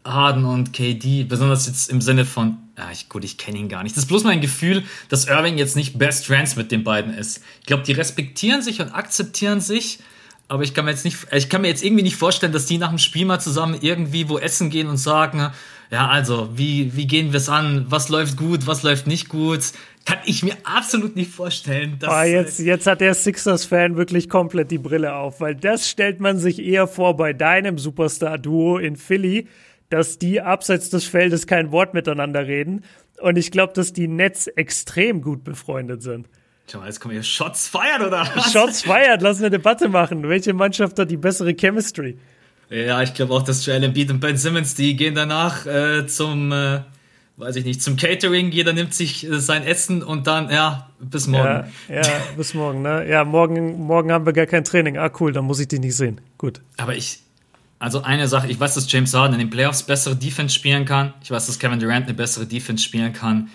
Harden 0.05 0.45
und 0.45 0.73
KD, 0.73 1.25
besonders 1.25 1.67
jetzt 1.67 1.91
im 1.91 2.01
Sinne 2.01 2.25
von 2.25 2.57
ja, 2.81 2.91
ich, 2.91 3.11
gut, 3.11 3.25
ich 3.25 3.37
kenne 3.37 3.59
ihn 3.59 3.69
gar 3.69 3.83
nicht. 3.83 3.95
Das 3.95 4.05
ist 4.05 4.09
bloß 4.09 4.25
mein 4.25 4.41
Gefühl, 4.41 4.85
dass 5.11 5.27
Irving 5.27 5.59
jetzt 5.59 5.77
nicht 5.77 5.99
Best 5.99 6.27
Friends 6.27 6.57
mit 6.57 6.73
den 6.73 6.83
beiden 6.83 7.13
ist. 7.13 7.43
Ich 7.61 7.67
glaube, 7.67 7.83
die 7.83 7.93
respektieren 7.93 8.63
sich 8.63 8.81
und 8.81 8.89
akzeptieren 8.89 9.61
sich, 9.61 9.99
aber 10.49 10.63
ich 10.63 10.73
kann 10.73 10.87
mir 10.87 10.93
jetzt 10.93 11.05
nicht, 11.05 11.19
ich 11.31 11.51
kann 11.51 11.61
mir 11.61 11.69
jetzt 11.69 11.85
irgendwie 11.85 12.03
nicht 12.03 12.17
vorstellen, 12.17 12.53
dass 12.53 12.65
die 12.65 12.79
nach 12.79 12.89
dem 12.89 12.99
Spiel 12.99 13.27
mal 13.27 13.39
zusammen 13.39 13.79
irgendwie 13.83 14.31
wo 14.31 14.39
essen 14.39 14.71
gehen 14.71 14.89
und 14.89 14.97
sagen, 14.97 15.53
ja, 15.91 16.09
also, 16.09 16.51
wie, 16.55 16.97
wie 16.97 17.07
gehen 17.07 17.33
wir 17.33 17.39
es 17.39 17.49
an? 17.49 17.85
Was 17.89 18.09
läuft 18.09 18.37
gut? 18.37 18.67
Was 18.67 18.83
läuft 18.83 19.07
nicht 19.07 19.29
gut? 19.29 19.61
Kann 20.07 20.19
ich 20.25 20.43
mir 20.43 20.57
absolut 20.65 21.15
nicht 21.15 21.31
vorstellen. 21.31 21.97
Dass, 21.99 22.11
ah, 22.11 22.25
jetzt, 22.25 22.59
jetzt 22.59 22.87
hat 22.87 23.01
der 23.01 23.15
Sixers-Fan 23.15 23.97
wirklich 23.97 24.29
komplett 24.29 24.71
die 24.71 24.79
Brille 24.79 25.15
auf, 25.15 25.41
weil 25.41 25.55
das 25.55 25.89
stellt 25.89 26.21
man 26.21 26.39
sich 26.39 26.59
eher 26.59 26.87
vor 26.87 27.17
bei 27.17 27.33
deinem 27.33 27.79
Superstar-Duo 27.79 28.79
in 28.79 28.97
Philly 28.97 29.47
dass 29.91 30.19
die 30.19 30.41
abseits 30.41 30.89
des 30.89 31.05
Feldes 31.05 31.47
kein 31.47 31.73
Wort 31.73 31.95
miteinander 31.95 32.47
reden. 32.47 32.85
Und 33.21 33.37
ich 33.37 33.51
glaube, 33.51 33.75
dass 33.75 33.93
die 33.93 34.09
Nets 34.09 34.47
extrem 34.47 35.21
gut 35.21 35.45
befreundet 35.45 36.03
sind. 36.03 36.29
Schau 36.71 36.79
mal, 36.79 36.87
jetzt 36.87 37.01
kommen 37.01 37.13
hier 37.13 37.25
Shots 37.25 37.69
feiert, 37.69 38.01
oder 38.01 38.27
was? 38.35 38.53
Shots 38.53 38.83
feiert, 38.83 39.21
lass 39.21 39.41
eine 39.41 39.51
Debatte 39.51 39.89
machen. 39.89 40.27
Welche 40.29 40.55
Mannschaft 40.55 40.99
hat 40.99 41.11
die 41.11 41.17
bessere 41.17 41.53
Chemistry? 41.55 42.17
Ja, 42.71 43.03
ich 43.03 43.13
glaube 43.13 43.35
auch, 43.35 43.43
dass 43.43 43.67
Joel 43.67 43.83
Embiid 43.83 44.11
und 44.11 44.21
Ben 44.21 44.37
Simmons, 44.37 44.77
die 44.77 44.95
gehen 44.95 45.17
danach 45.17 45.67
äh, 45.67 46.07
zum, 46.07 46.53
äh, 46.53 46.83
weiß 47.41 47.57
ich 47.57 47.65
nicht, 47.65 47.83
zum 47.83 47.97
Catering. 47.97 48.53
Jeder 48.53 48.73
nimmt 48.73 48.95
sich 48.95 49.27
äh, 49.27 49.41
sein 49.41 49.65
Essen 49.65 50.03
und 50.03 50.27
dann, 50.27 50.51
ja, 50.51 50.91
bis 51.01 51.27
morgen. 51.27 51.65
Ja, 51.89 51.95
ja, 51.95 52.03
bis 52.37 52.55
morgen, 52.55 52.83
ne? 52.83 53.09
Ja, 53.09 53.25
morgen, 53.25 53.81
morgen 53.81 54.13
haben 54.13 54.27
wir 54.27 54.33
gar 54.33 54.47
kein 54.47 54.65
Training. 54.65 54.99
Ah, 54.99 55.11
cool, 55.19 55.33
dann 55.33 55.45
muss 55.45 55.59
ich 55.59 55.69
dich 55.69 55.81
nicht 55.81 55.97
sehen. 55.97 56.21
Gut. 56.39 56.61
Aber 56.77 56.95
ich, 56.95 57.21
also 57.79 58.03
eine 58.03 58.29
Sache, 58.29 58.49
ich 58.49 58.61
weiß, 58.61 58.75
dass 58.75 58.91
James 58.93 59.15
Harden 59.15 59.35
in 59.35 59.41
den 59.41 59.51
Playoffs 59.51 59.83
bessere 59.83 60.15
Defense 60.15 60.55
spielen 60.55 60.85
kann. 60.85 61.15
Ich 61.23 61.31
weiß, 61.31 61.47
dass 61.47 61.59
Kevin 61.59 61.81
Durant 61.81 62.07
eine 62.07 62.15
bessere 62.15 62.47
Defense 62.47 62.85
spielen 62.85 63.13
kann. 63.13 63.49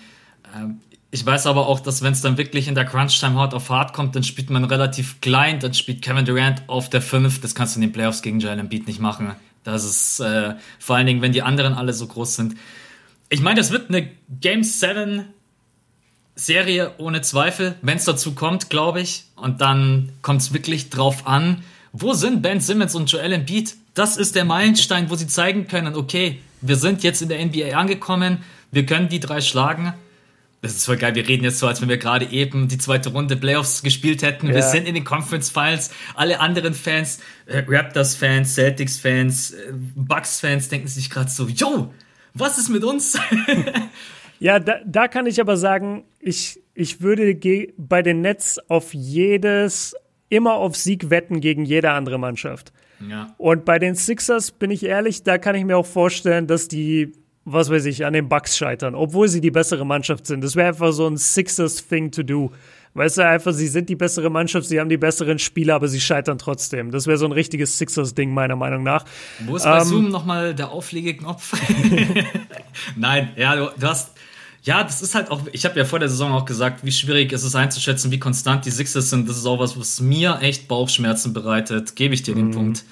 Ähm, 0.54 0.80
ich 1.12 1.24
weiß 1.24 1.46
aber 1.46 1.68
auch, 1.68 1.80
dass 1.80 2.02
wenn 2.02 2.12
es 2.12 2.20
dann 2.20 2.36
wirklich 2.36 2.68
in 2.68 2.74
der 2.74 2.84
Crunch-Time 2.84 3.36
hart 3.36 3.54
auf 3.54 3.70
hart 3.70 3.92
kommt, 3.92 4.16
dann 4.16 4.24
spielt 4.24 4.50
man 4.50 4.64
relativ 4.64 5.20
klein, 5.20 5.60
dann 5.60 5.72
spielt 5.72 6.02
Kevin 6.02 6.24
Durant 6.24 6.64
auf 6.66 6.90
der 6.90 7.00
5. 7.00 7.40
Das 7.40 7.54
kannst 7.54 7.76
du 7.76 7.78
in 7.78 7.86
den 7.86 7.92
Playoffs 7.92 8.20
gegen 8.20 8.40
Joel 8.40 8.58
Embiid 8.58 8.86
nicht 8.86 9.00
machen. 9.00 9.34
Das 9.62 9.84
ist 9.84 10.20
äh, 10.20 10.54
vor 10.78 10.96
allen 10.96 11.06
Dingen, 11.06 11.22
wenn 11.22 11.32
die 11.32 11.42
anderen 11.42 11.74
alle 11.74 11.92
so 11.92 12.06
groß 12.06 12.36
sind. 12.36 12.56
Ich 13.28 13.40
meine, 13.40 13.58
das 13.58 13.70
wird 13.70 13.88
eine 13.88 14.08
Game 14.40 14.62
7 14.62 15.24
Serie 16.36 16.92
ohne 16.98 17.22
Zweifel, 17.22 17.76
wenn 17.80 17.96
es 17.96 18.04
dazu 18.04 18.34
kommt, 18.34 18.70
glaube 18.70 19.00
ich. 19.00 19.24
Und 19.36 19.60
dann 19.60 20.12
kommt 20.22 20.42
es 20.42 20.52
wirklich 20.52 20.90
drauf 20.90 21.26
an, 21.26 21.64
wo 21.92 22.12
sind 22.12 22.42
Ben 22.42 22.60
Simmons 22.60 22.94
und 22.94 23.10
Joel 23.10 23.32
Embiid? 23.32 23.74
Das 23.94 24.18
ist 24.18 24.36
der 24.36 24.44
Meilenstein, 24.44 25.08
wo 25.08 25.16
sie 25.16 25.26
zeigen 25.26 25.66
können, 25.66 25.96
okay, 25.96 26.40
wir 26.60 26.76
sind 26.76 27.02
jetzt 27.02 27.22
in 27.22 27.30
der 27.30 27.44
NBA 27.44 27.74
angekommen, 27.74 28.44
wir 28.70 28.84
können 28.84 29.08
die 29.08 29.20
drei 29.20 29.40
schlagen. 29.40 29.94
Das 30.60 30.76
ist 30.76 30.84
voll 30.84 30.98
geil, 30.98 31.14
wir 31.14 31.26
reden 31.26 31.44
jetzt 31.44 31.58
so, 31.58 31.66
als 31.66 31.80
wenn 31.80 31.88
wir 31.88 31.96
gerade 31.96 32.26
eben 32.26 32.68
die 32.68 32.76
zweite 32.76 33.10
Runde 33.10 33.36
Playoffs 33.36 33.82
gespielt 33.82 34.22
hätten. 34.22 34.48
Ja. 34.48 34.56
Wir 34.56 34.62
sind 34.62 34.86
in 34.86 34.94
den 34.94 35.04
Conference 35.04 35.48
Finals. 35.48 35.90
Alle 36.14 36.40
anderen 36.40 36.74
Fans, 36.74 37.20
äh, 37.46 37.62
Raptors-Fans, 37.66 38.54
Celtics-Fans, 38.54 39.52
äh, 39.52 39.72
Bucks-Fans 39.94 40.68
denken 40.68 40.88
sich 40.88 41.08
gerade 41.08 41.30
so, 41.30 41.48
yo, 41.48 41.92
was 42.38 42.58
ist 42.58 42.68
mit 42.68 42.84
uns? 42.84 43.18
ja, 44.38 44.58
da, 44.58 44.80
da 44.84 45.08
kann 45.08 45.26
ich 45.26 45.40
aber 45.40 45.56
sagen, 45.56 46.04
ich, 46.20 46.60
ich 46.74 47.00
würde 47.00 47.36
bei 47.76 48.02
den 48.02 48.20
Nets 48.20 48.58
auf 48.68 48.94
jedes 48.94 49.94
immer 50.28 50.54
auf 50.54 50.76
Sieg 50.76 51.10
wetten 51.10 51.40
gegen 51.40 51.64
jede 51.64 51.90
andere 51.90 52.18
Mannschaft. 52.18 52.72
Ja. 53.08 53.34
Und 53.38 53.64
bei 53.64 53.78
den 53.78 53.94
Sixers 53.94 54.50
bin 54.50 54.70
ich 54.70 54.84
ehrlich, 54.84 55.22
da 55.22 55.38
kann 55.38 55.54
ich 55.54 55.64
mir 55.64 55.76
auch 55.76 55.86
vorstellen, 55.86 56.46
dass 56.46 56.68
die, 56.68 57.12
was 57.44 57.70
weiß 57.70 57.84
ich, 57.86 58.04
an 58.04 58.12
den 58.12 58.28
Bucks 58.28 58.56
scheitern, 58.56 58.94
obwohl 58.94 59.28
sie 59.28 59.40
die 59.40 59.50
bessere 59.50 59.84
Mannschaft 59.84 60.26
sind. 60.26 60.42
Das 60.42 60.56
wäre 60.56 60.68
einfach 60.68 60.92
so 60.92 61.06
ein 61.06 61.16
Sixers-Thing 61.16 62.10
to 62.10 62.22
do. 62.22 62.52
Weißt 62.96 63.18
du, 63.18 63.26
einfach, 63.26 63.52
sie 63.52 63.68
sind 63.68 63.88
die 63.88 63.96
bessere 63.96 64.30
Mannschaft, 64.30 64.66
sie 64.66 64.80
haben 64.80 64.88
die 64.88 64.96
besseren 64.96 65.38
Spieler, 65.38 65.74
aber 65.74 65.88
sie 65.88 66.00
scheitern 66.00 66.38
trotzdem. 66.38 66.90
Das 66.90 67.06
wäre 67.06 67.18
so 67.18 67.26
ein 67.26 67.32
richtiges 67.32 67.76
Sixers-Ding, 67.76 68.32
meiner 68.32 68.56
Meinung 68.56 68.82
nach. 68.82 69.04
Wo 69.44 69.56
ist 69.56 69.64
bei 69.64 69.78
ähm, 69.78 69.84
Zoom 69.84 70.08
nochmal 70.10 70.54
der 70.54 70.70
Auflegeknopf? 70.70 71.52
Nein, 72.96 73.30
ja, 73.36 73.54
du, 73.54 73.70
du 73.78 73.86
hast 73.86 74.12
ja, 74.62 74.82
das 74.82 75.00
ist 75.00 75.14
halt 75.14 75.30
auch, 75.30 75.42
ich 75.52 75.64
habe 75.64 75.78
ja 75.78 75.84
vor 75.84 76.00
der 76.00 76.08
Saison 76.08 76.32
auch 76.32 76.44
gesagt, 76.44 76.84
wie 76.84 76.90
schwierig 76.90 77.32
ist 77.32 77.44
es 77.44 77.54
einzuschätzen, 77.54 78.10
wie 78.10 78.18
konstant 78.18 78.64
die 78.64 78.72
Sixers 78.72 79.10
sind. 79.10 79.28
Das 79.28 79.36
ist 79.36 79.46
auch 79.46 79.60
was, 79.60 79.78
was 79.78 80.00
mir 80.00 80.40
echt 80.40 80.66
Bauchschmerzen 80.66 81.32
bereitet. 81.32 81.94
Gebe 81.94 82.14
ich 82.14 82.24
dir 82.24 82.34
den 82.34 82.48
mhm. 82.48 82.52
Punkt. 82.52 82.84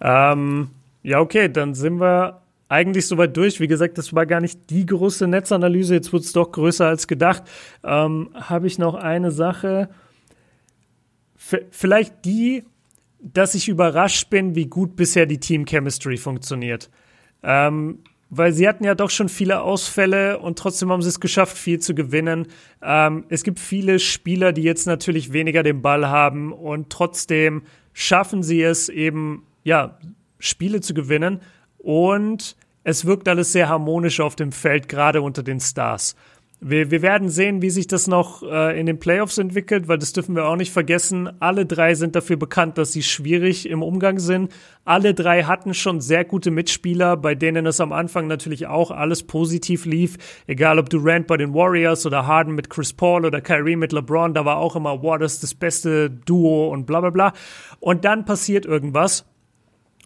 Ähm, 0.00 0.70
ja, 1.04 1.20
okay, 1.20 1.48
dann 1.52 1.74
sind 1.74 2.00
wir 2.00 2.39
eigentlich 2.70 3.06
soweit 3.08 3.36
durch. 3.36 3.60
Wie 3.60 3.66
gesagt, 3.66 3.98
das 3.98 4.14
war 4.14 4.26
gar 4.26 4.40
nicht 4.40 4.70
die 4.70 4.86
große 4.86 5.26
Netzanalyse. 5.26 5.94
Jetzt 5.94 6.12
wird 6.12 6.22
es 6.22 6.32
doch 6.32 6.52
größer 6.52 6.86
als 6.86 7.08
gedacht. 7.08 7.42
Ähm, 7.82 8.30
habe 8.34 8.68
ich 8.68 8.78
noch 8.78 8.94
eine 8.94 9.32
Sache. 9.32 9.90
V 11.34 11.58
vielleicht 11.70 12.24
die, 12.24 12.62
dass 13.18 13.56
ich 13.56 13.68
überrascht 13.68 14.30
bin, 14.30 14.54
wie 14.54 14.66
gut 14.66 14.94
bisher 14.94 15.26
die 15.26 15.40
Team 15.40 15.66
Chemistry 15.66 16.16
funktioniert. 16.16 16.90
Ähm, 17.42 17.98
weil 18.32 18.52
sie 18.52 18.68
hatten 18.68 18.84
ja 18.84 18.94
doch 18.94 19.10
schon 19.10 19.28
viele 19.28 19.62
Ausfälle 19.62 20.38
und 20.38 20.56
trotzdem 20.56 20.92
haben 20.92 21.02
sie 21.02 21.08
es 21.08 21.18
geschafft, 21.18 21.58
viel 21.58 21.80
zu 21.80 21.96
gewinnen. 21.96 22.46
Ähm, 22.80 23.24
es 23.28 23.42
gibt 23.42 23.58
viele 23.58 23.98
Spieler, 23.98 24.52
die 24.52 24.62
jetzt 24.62 24.86
natürlich 24.86 25.32
weniger 25.32 25.64
den 25.64 25.82
Ball 25.82 26.08
haben 26.08 26.52
und 26.52 26.90
trotzdem 26.90 27.62
schaffen 27.92 28.44
sie 28.44 28.62
es 28.62 28.88
eben, 28.88 29.44
ja, 29.64 29.98
Spiele 30.38 30.80
zu 30.80 30.94
gewinnen 30.94 31.40
und 31.78 32.56
es 32.84 33.04
wirkt 33.04 33.28
alles 33.28 33.52
sehr 33.52 33.68
harmonisch 33.68 34.20
auf 34.20 34.36
dem 34.36 34.52
Feld, 34.52 34.88
gerade 34.88 35.22
unter 35.22 35.42
den 35.42 35.60
Stars. 35.60 36.14
Wir, 36.62 36.90
wir 36.90 37.00
werden 37.00 37.30
sehen, 37.30 37.62
wie 37.62 37.70
sich 37.70 37.86
das 37.86 38.06
noch 38.06 38.42
äh, 38.42 38.78
in 38.78 38.84
den 38.84 38.98
Playoffs 38.98 39.38
entwickelt, 39.38 39.88
weil 39.88 39.96
das 39.96 40.12
dürfen 40.12 40.36
wir 40.36 40.44
auch 40.44 40.56
nicht 40.56 40.72
vergessen. 40.72 41.30
Alle 41.40 41.64
drei 41.64 41.94
sind 41.94 42.14
dafür 42.14 42.36
bekannt, 42.36 42.76
dass 42.76 42.92
sie 42.92 43.02
schwierig 43.02 43.66
im 43.66 43.82
Umgang 43.82 44.18
sind. 44.18 44.52
Alle 44.84 45.14
drei 45.14 45.44
hatten 45.44 45.72
schon 45.72 46.02
sehr 46.02 46.22
gute 46.26 46.50
Mitspieler, 46.50 47.16
bei 47.16 47.34
denen 47.34 47.64
es 47.64 47.80
am 47.80 47.92
Anfang 47.92 48.26
natürlich 48.26 48.66
auch 48.66 48.90
alles 48.90 49.22
positiv 49.22 49.86
lief. 49.86 50.18
Egal 50.46 50.78
ob 50.78 50.90
Durant 50.90 51.26
bei 51.28 51.38
den 51.38 51.54
Warriors 51.54 52.04
oder 52.04 52.26
Harden 52.26 52.54
mit 52.54 52.68
Chris 52.68 52.92
Paul 52.92 53.24
oder 53.24 53.40
Kyrie 53.40 53.76
mit 53.76 53.92
LeBron, 53.92 54.34
da 54.34 54.44
war 54.44 54.58
auch 54.58 54.76
immer, 54.76 55.00
ist 55.22 55.42
das 55.42 55.54
beste 55.54 56.10
Duo 56.10 56.68
und 56.68 56.84
bla 56.84 57.00
bla 57.00 57.08
bla. 57.08 57.32
Und 57.78 58.04
dann 58.04 58.26
passiert 58.26 58.66
irgendwas 58.66 59.24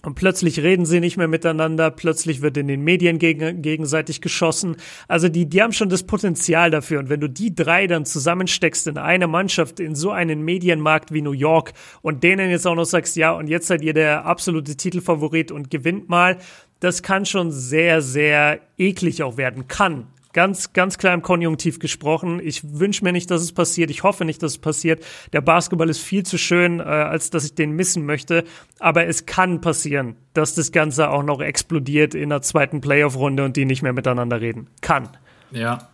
und 0.05 0.15
plötzlich 0.15 0.61
reden 0.61 0.87
sie 0.87 1.01
nicht 1.01 1.17
mehr 1.17 1.29
miteinander, 1.29 1.91
plötzlich 1.91 2.43
wird 2.43 2.57
in 2.57 2.69
den 2.69 2.83
Medien 2.83 3.19
gegen, 3.19 3.63
gegenseitig 3.63 4.21
geschossen. 4.21 4.77
Also 5.09 5.29
die, 5.29 5.47
die 5.47 5.63
haben 5.63 5.73
schon 5.73 5.89
das 5.89 6.03
Potenzial 6.03 6.71
dafür. 6.71 6.99
Und 7.01 7.09
wenn 7.09 7.21
du 7.21 7.29
die 7.29 7.55
drei 7.55 7.87
dann 7.87 8.05
zusammensteckst 8.05 8.87
in 8.87 8.99
eine 8.99 9.27
Mannschaft, 9.27 9.81
in 9.81 9.95
so 9.95 10.11
einen 10.11 10.43
Medienmarkt 10.43 11.13
wie 11.13 11.23
New 11.23 11.33
York 11.33 11.73
und 12.03 12.23
denen 12.23 12.51
jetzt 12.51 12.67
auch 12.67 12.75
noch 12.75 12.85
sagst, 12.85 13.17
ja, 13.17 13.33
und 13.33 13.49
jetzt 13.49 13.67
seid 13.67 13.83
ihr 13.83 13.95
der 13.95 14.27
absolute 14.27 14.77
Titelfavorit 14.77 15.51
und 15.51 15.71
gewinnt 15.71 16.09
mal, 16.09 16.39
das 16.81 17.03
kann 17.03 17.25
schon 17.25 17.51
sehr, 17.51 18.03
sehr 18.03 18.61
eklig 18.77 19.23
auch 19.23 19.37
werden. 19.37 19.69
Kann. 19.69 20.07
Ganz, 20.35 20.73
ganz 20.73 20.99
klar 20.99 21.15
im 21.15 21.23
Konjunktiv 21.23 21.79
gesprochen. 21.79 22.41
Ich 22.43 22.79
wünsche 22.79 23.05
mir 23.05 23.13
nicht, 23.13 23.31
dass 23.31 23.41
es 23.41 23.53
passiert. 23.53 23.89
Ich 23.89 24.03
hoffe 24.03 24.25
nicht, 24.25 24.43
dass 24.43 24.53
es 24.53 24.59
passiert. 24.59 25.03
Der 25.33 25.41
Basketball 25.41 25.89
ist 25.89 26.01
viel 26.01 26.25
zu 26.25 26.39
schön, 26.39 26.81
äh, 26.81 26.83
als 26.83 27.31
dass 27.31 27.45
ich 27.45 27.55
den 27.55 27.71
missen 27.71 28.05
möchte. 28.05 28.43
Aber 28.81 29.07
es 29.07 29.27
kann 29.27 29.61
passieren, 29.61 30.17
dass 30.33 30.57
das 30.57 30.73
Ganze 30.73 31.09
auch 31.11 31.23
noch 31.23 31.41
explodiert 31.41 32.17
in 32.17 32.31
der 32.31 32.43
zweiten 32.43 32.81
Playoff-Runde 32.81 33.45
und 33.45 33.57
die 33.57 33.65
nicht 33.65 33.83
mehr 33.83 33.93
miteinander 33.93 34.41
reden. 34.41 34.67
Kann. 34.81 35.09
Ja. 35.53 35.89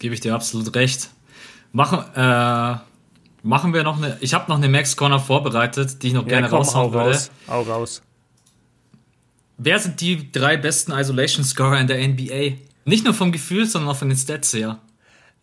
Gebe 0.00 0.14
ich 0.14 0.20
dir 0.20 0.34
absolut 0.34 0.74
recht. 0.74 1.10
Machen, 1.70 2.00
äh, 2.16 2.76
machen 3.44 3.74
wir 3.74 3.84
noch 3.84 3.98
eine. 3.98 4.18
Ich 4.18 4.34
habe 4.34 4.50
noch 4.50 4.58
eine 4.58 4.68
Max 4.68 4.96
Corner 4.96 5.20
vorbereitet, 5.20 6.02
die 6.02 6.08
ich 6.08 6.14
noch 6.14 6.24
ja, 6.24 6.30
gerne 6.30 6.48
komm, 6.48 6.58
raushauen 6.58 6.92
würde. 6.92 7.10
Raus. 7.10 7.30
Hau 7.46 7.62
raus. 7.62 8.02
Wer 9.56 9.78
sind 9.78 10.00
die 10.00 10.32
drei 10.32 10.56
besten 10.56 10.90
Isolation 10.90 11.44
Scorer 11.44 11.78
in 11.78 11.86
der 11.86 12.08
NBA? 12.08 12.71
Nicht 12.84 13.04
nur 13.04 13.14
vom 13.14 13.32
Gefühl, 13.32 13.66
sondern 13.66 13.90
auch 13.90 13.96
von 13.96 14.08
den 14.08 14.18
Stats 14.18 14.52
her. 14.52 14.78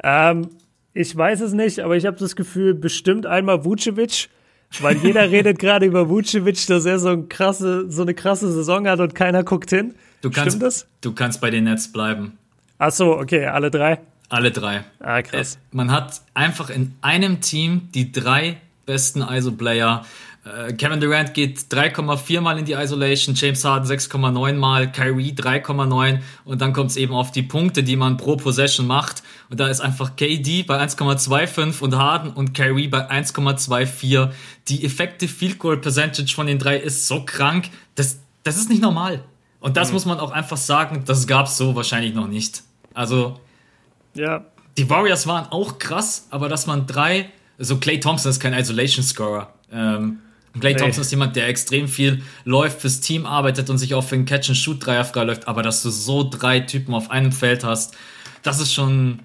Ähm, 0.03 0.49
ich 0.94 1.16
weiß 1.16 1.41
es 1.41 1.53
nicht, 1.53 1.80
aber 1.80 1.95
ich 1.95 2.06
habe 2.06 2.18
das 2.18 2.36
Gefühl, 2.36 2.74
bestimmt 2.74 3.26
einmal 3.26 3.64
Vucevic, 3.64 4.30
weil 4.80 4.98
jeder 4.98 5.22
redet 5.32 5.60
gerade 5.60 5.86
über 5.86 6.10
Vucevic, 6.10 6.66
dass 6.68 6.86
er 6.86 6.99
so, 6.99 7.10
ein 7.10 7.30
krasse, 7.30 7.90
so 7.90 8.02
eine 8.02 8.14
krasse 8.14 8.52
Saison 8.52 8.88
hat 8.88 8.99
und 8.99 9.16
keiner 9.16 9.44
guckt 9.44 9.70
hin. 9.70 9.95
Du 10.22 10.30
kannst, 10.30 10.52
Stimmt 10.52 10.64
das? 10.64 10.88
Du 11.02 11.14
kannst 11.14 11.41
bei 11.41 11.49
den 11.49 11.66
Nets 11.66 11.91
bleiben. 11.91 12.38
Ach 12.78 12.91
so, 12.91 13.18
okay, 13.18 13.45
alle 13.45 13.72
drei? 13.72 13.99
Alle 14.30 14.52
drei. 14.52 14.84
Ah, 14.99 15.22
krass. 15.22 15.56
Äh, 15.56 15.76
man 15.76 15.91
hat 15.91 16.22
einfach 16.34 16.70
in 16.70 16.94
einem 17.02 17.41
Team 17.41 17.90
die 17.94 18.11
drei 18.11 18.57
besten 18.86 19.22
ISO-Player 19.22 20.06
Kevin 20.77 20.99
Durant 20.99 21.34
geht 21.34 21.59
3,4 21.71 22.41
Mal 22.41 22.57
in 22.57 22.65
die 22.65 22.73
Isolation, 22.73 23.35
James 23.35 23.63
Harden 23.63 23.88
6,9 23.89 24.53
Mal, 24.53 24.91
Kyrie 24.91 25.34
3,9 25.34 26.19
und 26.45 26.61
dann 26.61 26.73
kommt 26.73 26.91
es 26.91 26.97
eben 26.97 27.13
auf 27.13 27.31
die 27.31 27.43
Punkte, 27.43 27.84
die 27.84 27.95
man 27.95 28.17
pro 28.17 28.35
Possession 28.35 28.88
macht. 28.88 29.21
Und 29.49 29.59
da 29.59 29.67
ist 29.67 29.81
einfach 29.81 30.15
KD 30.15 30.63
bei 30.63 30.81
1,25 30.81 31.81
und 31.81 31.95
Harden 31.95 32.31
und 32.31 32.53
Kyrie 32.53 32.88
bei 32.88 33.09
1,24. 33.09 34.30
Die 34.67 34.85
Effective 34.85 35.31
Field 35.31 35.59
Goal 35.59 35.77
Percentage 35.77 36.34
von 36.34 36.47
den 36.47 36.57
drei 36.57 36.77
ist 36.77 37.07
so 37.07 37.26
krank, 37.26 37.69
das, 37.95 38.19
das 38.43 38.57
ist 38.57 38.69
nicht 38.69 38.81
normal. 38.81 39.23
Und 39.59 39.77
das 39.77 39.89
mhm. 39.89 39.95
muss 39.95 40.05
man 40.05 40.19
auch 40.19 40.31
einfach 40.31 40.57
sagen, 40.57 41.03
das 41.05 41.27
gab 41.27 41.47
es 41.47 41.57
so 41.57 41.76
wahrscheinlich 41.76 42.13
noch 42.13 42.27
nicht. 42.27 42.63
Also, 42.93 43.39
ja. 44.13 44.45
die 44.77 44.89
Warriors 44.89 45.27
waren 45.27 45.47
auch 45.51 45.80
krass, 45.80 46.27
aber 46.31 46.49
dass 46.49 46.65
man 46.65 46.88
drei, 46.88 47.23
so 47.57 47.73
also 47.73 47.77
Clay 47.77 47.99
Thompson 47.99 48.30
ist 48.30 48.39
kein 48.39 48.53
Isolation 48.53 49.03
Scorer. 49.03 49.53
Ähm, 49.71 50.19
Clay 50.59 50.76
Thompson 50.76 51.01
ist 51.01 51.11
jemand, 51.11 51.35
der 51.35 51.47
extrem 51.47 51.88
viel 51.88 52.23
läuft, 52.43 52.81
fürs 52.81 53.01
Team 53.01 53.26
arbeitet 53.26 53.69
und 53.69 53.77
sich 53.77 53.93
auch 53.93 54.03
für 54.03 54.15
einen 54.15 54.26
Catch-and-Shoot-Dreier 54.26 55.05
freiläuft, 55.05 55.47
aber 55.47 55.61
dass 55.61 55.84
du 55.84 55.89
so 55.89 56.27
drei 56.27 56.59
Typen 56.61 56.93
auf 56.93 57.11
einem 57.11 57.31
Feld 57.31 57.63
hast, 57.63 57.95
das 58.41 58.59
ist 58.59 58.73
schon, 58.73 59.19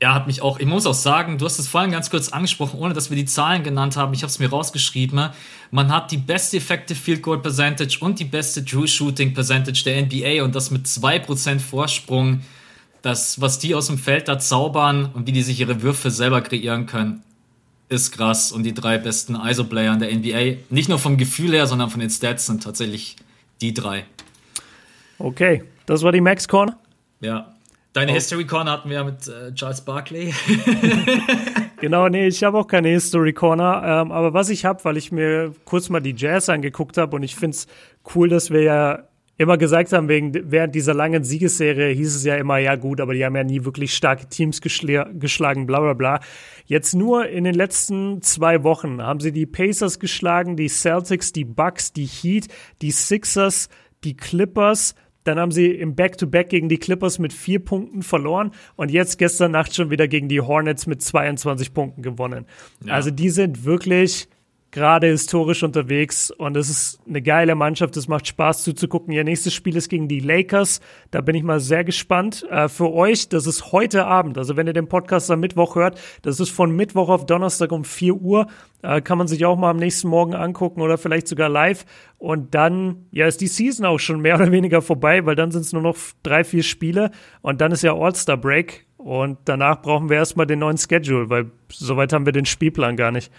ja, 0.00 0.14
hat 0.14 0.26
mich 0.26 0.42
auch, 0.42 0.58
ich 0.58 0.66
muss 0.66 0.86
auch 0.86 0.94
sagen, 0.94 1.38
du 1.38 1.44
hast 1.44 1.58
es 1.58 1.68
vorhin 1.68 1.90
ganz 1.90 2.08
kurz 2.08 2.30
angesprochen, 2.30 2.78
ohne 2.78 2.94
dass 2.94 3.10
wir 3.10 3.16
die 3.16 3.26
Zahlen 3.26 3.62
genannt 3.62 3.96
haben, 3.96 4.14
ich 4.14 4.22
habe 4.22 4.30
es 4.30 4.38
mir 4.38 4.48
rausgeschrieben, 4.48 5.30
man 5.70 5.92
hat 5.92 6.10
die 6.10 6.16
beste 6.16 6.56
Effective 6.56 6.98
Field 6.98 7.22
Goal 7.22 7.40
Percentage 7.40 7.98
und 8.00 8.18
die 8.18 8.24
beste 8.24 8.64
True 8.64 8.88
Shooting 8.88 9.34
Percentage 9.34 9.82
der 9.84 10.02
NBA 10.02 10.44
und 10.44 10.54
das 10.54 10.70
mit 10.70 10.86
2% 10.86 11.58
Vorsprung, 11.58 12.40
das, 13.02 13.40
was 13.40 13.58
die 13.58 13.74
aus 13.74 13.88
dem 13.88 13.98
Feld 13.98 14.28
da 14.28 14.38
zaubern 14.38 15.10
und 15.12 15.26
wie 15.26 15.32
die 15.32 15.42
sich 15.42 15.60
ihre 15.60 15.82
Würfe 15.82 16.10
selber 16.10 16.40
kreieren 16.40 16.86
können, 16.86 17.22
ist 17.88 18.12
krass 18.12 18.52
und 18.52 18.62
die 18.62 18.74
drei 18.74 18.98
besten 18.98 19.36
ISO-Player 19.36 19.92
in 19.92 19.98
der 20.00 20.14
NBA, 20.14 20.60
nicht 20.70 20.88
nur 20.88 20.98
vom 20.98 21.16
Gefühl 21.16 21.52
her, 21.52 21.66
sondern 21.66 21.90
von 21.90 22.00
den 22.00 22.10
Stats 22.10 22.46
sind 22.46 22.62
tatsächlich 22.62 23.16
die 23.60 23.74
drei. 23.74 24.04
Okay, 25.18 25.64
das 25.86 26.02
war 26.02 26.12
die 26.12 26.20
Max 26.20 26.48
Corner. 26.48 26.78
Ja. 27.20 27.54
Deine 27.92 28.10
oh. 28.10 28.14
History 28.14 28.44
Corner 28.44 28.72
hatten 28.72 28.88
wir 28.88 28.96
ja 28.96 29.04
mit 29.04 29.28
äh, 29.28 29.54
Charles 29.54 29.80
Barkley. 29.82 30.34
genau, 31.80 32.08
nee, 32.08 32.26
ich 32.26 32.42
habe 32.42 32.58
auch 32.58 32.66
keine 32.66 32.88
History 32.88 33.32
Corner. 33.32 33.82
Ähm, 34.02 34.10
aber 34.10 34.34
was 34.34 34.48
ich 34.48 34.64
habe, 34.64 34.84
weil 34.84 34.96
ich 34.96 35.12
mir 35.12 35.54
kurz 35.64 35.88
mal 35.90 36.00
die 36.00 36.14
Jazz 36.16 36.48
angeguckt 36.48 36.98
habe 36.98 37.14
und 37.14 37.22
ich 37.22 37.36
finde 37.36 37.56
es 37.56 37.66
cool, 38.14 38.28
dass 38.28 38.50
wir 38.50 38.62
ja 38.62 39.04
immer 39.36 39.58
gesagt 39.58 39.92
haben, 39.92 40.08
wegen, 40.08 40.32
während 40.50 40.74
dieser 40.74 40.94
langen 40.94 41.24
Siegesserie 41.24 41.92
hieß 41.94 42.14
es 42.14 42.24
ja 42.24 42.36
immer, 42.36 42.58
ja 42.58 42.76
gut, 42.76 43.00
aber 43.00 43.14
die 43.14 43.24
haben 43.24 43.34
ja 43.34 43.44
nie 43.44 43.64
wirklich 43.64 43.94
starke 43.94 44.28
Teams 44.28 44.60
geschlagen, 44.60 45.66
bla 45.66 45.80
bla 45.80 45.94
bla. 45.94 46.20
Jetzt 46.66 46.94
nur 46.94 47.28
in 47.28 47.44
den 47.44 47.54
letzten 47.54 48.22
zwei 48.22 48.62
Wochen 48.62 49.02
haben 49.02 49.20
sie 49.20 49.32
die 49.32 49.46
Pacers 49.46 49.98
geschlagen, 49.98 50.56
die 50.56 50.68
Celtics, 50.68 51.32
die 51.32 51.44
Bucks, 51.44 51.92
die 51.92 52.06
Heat, 52.06 52.48
die 52.80 52.92
Sixers, 52.92 53.68
die 54.04 54.16
Clippers. 54.16 54.94
Dann 55.24 55.38
haben 55.38 55.52
sie 55.52 55.70
im 55.70 55.94
Back-to-Back 55.94 56.46
-Back 56.46 56.50
gegen 56.50 56.68
die 56.68 56.78
Clippers 56.78 57.18
mit 57.18 57.32
vier 57.32 57.58
Punkten 57.58 58.02
verloren 58.02 58.52
und 58.76 58.90
jetzt 58.90 59.18
gestern 59.18 59.52
Nacht 59.52 59.74
schon 59.74 59.90
wieder 59.90 60.06
gegen 60.06 60.28
die 60.28 60.42
Hornets 60.42 60.86
mit 60.86 61.02
22 61.02 61.72
Punkten 61.72 62.02
gewonnen. 62.02 62.46
Ja. 62.84 62.92
Also 62.94 63.10
die 63.10 63.30
sind 63.30 63.64
wirklich 63.64 64.28
gerade 64.74 65.06
historisch 65.06 65.62
unterwegs 65.62 66.32
und 66.32 66.56
es 66.56 66.68
ist 66.68 67.00
eine 67.06 67.22
geile 67.22 67.54
Mannschaft. 67.54 67.96
Es 67.96 68.08
macht 68.08 68.26
Spaß 68.26 68.64
zuzugucken. 68.64 69.14
Ihr 69.14 69.22
nächstes 69.22 69.54
Spiel 69.54 69.76
ist 69.76 69.88
gegen 69.88 70.08
die 70.08 70.18
Lakers. 70.18 70.80
Da 71.12 71.20
bin 71.20 71.36
ich 71.36 71.44
mal 71.44 71.60
sehr 71.60 71.84
gespannt. 71.84 72.44
Äh, 72.50 72.68
für 72.68 72.92
euch, 72.92 73.28
das 73.28 73.46
ist 73.46 73.70
heute 73.70 74.04
Abend. 74.04 74.36
Also 74.36 74.56
wenn 74.56 74.66
ihr 74.66 74.72
den 74.72 74.88
Podcast 74.88 75.30
am 75.30 75.38
Mittwoch 75.38 75.76
hört, 75.76 76.00
das 76.22 76.40
ist 76.40 76.50
von 76.50 76.74
Mittwoch 76.74 77.08
auf 77.08 77.24
Donnerstag 77.24 77.70
um 77.70 77.84
4 77.84 78.16
Uhr. 78.16 78.48
Äh, 78.82 79.00
kann 79.00 79.16
man 79.16 79.28
sich 79.28 79.44
auch 79.44 79.56
mal 79.56 79.70
am 79.70 79.76
nächsten 79.76 80.08
Morgen 80.08 80.34
angucken 80.34 80.80
oder 80.80 80.98
vielleicht 80.98 81.28
sogar 81.28 81.48
live. 81.48 81.84
Und 82.18 82.56
dann, 82.56 83.06
ja, 83.12 83.28
ist 83.28 83.40
die 83.40 83.46
Season 83.46 83.86
auch 83.86 84.00
schon 84.00 84.20
mehr 84.20 84.34
oder 84.40 84.50
weniger 84.50 84.82
vorbei, 84.82 85.24
weil 85.24 85.36
dann 85.36 85.52
sind 85.52 85.62
es 85.62 85.72
nur 85.72 85.82
noch 85.82 85.96
drei, 86.24 86.42
vier 86.42 86.64
Spiele 86.64 87.12
und 87.42 87.60
dann 87.60 87.70
ist 87.70 87.82
ja 87.82 87.94
All-Star 87.94 88.36
Break. 88.36 88.86
Und 88.96 89.38
danach 89.44 89.82
brauchen 89.82 90.08
wir 90.08 90.16
erstmal 90.16 90.46
den 90.46 90.58
neuen 90.58 90.78
Schedule, 90.78 91.30
weil 91.30 91.52
soweit 91.70 92.12
haben 92.12 92.26
wir 92.26 92.32
den 92.32 92.46
Spielplan 92.46 92.96
gar 92.96 93.12
nicht. 93.12 93.30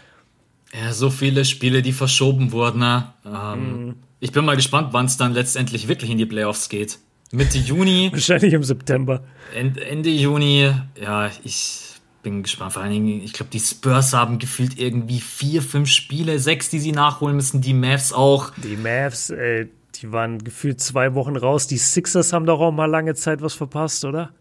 Ja, 0.78 0.92
so 0.92 1.10
viele 1.10 1.46
Spiele, 1.46 1.82
die 1.82 1.94
verschoben 1.94 2.52
wurden. 2.52 2.80
Ne? 2.80 3.14
Ähm, 3.26 3.86
mhm. 3.86 3.96
Ich 4.20 4.32
bin 4.32 4.46
mal 4.46 4.56
gespannt, 4.56 4.90
wann 4.92 5.06
es 5.06 5.18
dann 5.18 5.34
letztendlich 5.34 5.88
wirklich 5.88 6.12
in 6.12 6.18
die 6.18 6.26
Playoffs 6.26 6.70
geht. 6.70 7.00
Mitte 7.32 7.58
Juni. 7.58 8.10
Wahrscheinlich 8.14 8.54
im 8.54 8.64
September. 8.64 9.24
Ende 9.54 10.10
Juni. 10.10 10.72
Ja, 11.02 11.30
ich 11.44 11.96
bin 12.24 12.44
gespannt. 12.44 12.74
Vor 12.74 12.82
allen 12.82 12.92
Dingen, 12.92 13.22
ich 13.24 13.34
glaube, 13.34 13.52
die 13.52 13.60
Spurs 13.60 14.14
haben 14.14 14.40
gefühlt 14.40 14.80
irgendwie 14.80 15.20
vier, 15.20 15.62
fünf 15.62 15.90
Spiele, 15.90 16.40
sechs, 16.40 16.70
die 16.70 16.80
sie 16.80 16.92
nachholen 16.92 17.36
müssen. 17.36 17.62
Die 17.62 17.74
Mavs 17.74 18.12
auch. 18.12 18.52
Die 18.58 18.76
Mavs, 18.76 19.30
ey, 19.30 19.70
die 19.96 20.12
waren 20.12 20.44
gefühlt 20.44 20.82
zwei 20.82 21.14
Wochen 21.14 21.38
raus. 21.38 21.68
Die 21.68 21.78
Sixers 21.78 22.34
haben 22.34 22.46
doch 22.46 22.60
auch 22.60 22.72
mal 22.72 22.86
lange 22.86 23.16
Zeit 23.16 23.42
was 23.42 23.54
verpasst, 23.54 24.04
oder? 24.06 24.32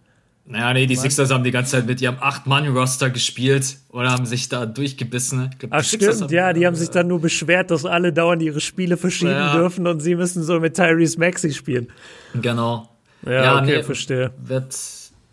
Naja, 0.47 0.75
nee, 0.75 0.87
die 0.87 0.97
Sixers 0.97 1.31
haben 1.31 1.43
die 1.43 1.51
ganze 1.51 1.73
Zeit 1.73 1.87
mit 1.87 2.03
ihrem 2.03 2.17
8-Mann-Roster 2.17 3.09
gespielt 3.09 3.79
oder 3.89 4.11
haben 4.11 4.27
sich 4.27 4.51
da 4.51 4.67
durchgebissen. 4.67 5.51
Glaub, 5.59 5.73
Ach 5.73 5.83
stimmt, 5.83 6.21
haben, 6.21 6.33
ja, 6.33 6.53
die 6.53 6.67
haben 6.67 6.77
sich 6.77 6.91
dann 6.91 7.09
nur 7.09 7.21
beschwert, 7.21 7.71
dass 7.71 7.87
alle 7.87 8.13
dauernd 8.13 8.43
ihre 8.43 8.61
Spiele 8.61 8.99
verschieben 8.99 9.31
ja. 9.31 9.57
dürfen 9.57 9.87
und 9.87 10.01
sie 10.01 10.15
müssen 10.15 10.43
so 10.43 10.61
mit 10.61 10.75
Tyrese 10.75 11.19
Maxi 11.19 11.51
spielen. 11.53 11.89
Genau. 12.35 12.91
Ja, 13.25 13.33
ja 13.33 13.57
okay, 13.57 13.77
nee, 13.79 13.83
verstehe. 13.83 14.33
Wird, 14.37 14.77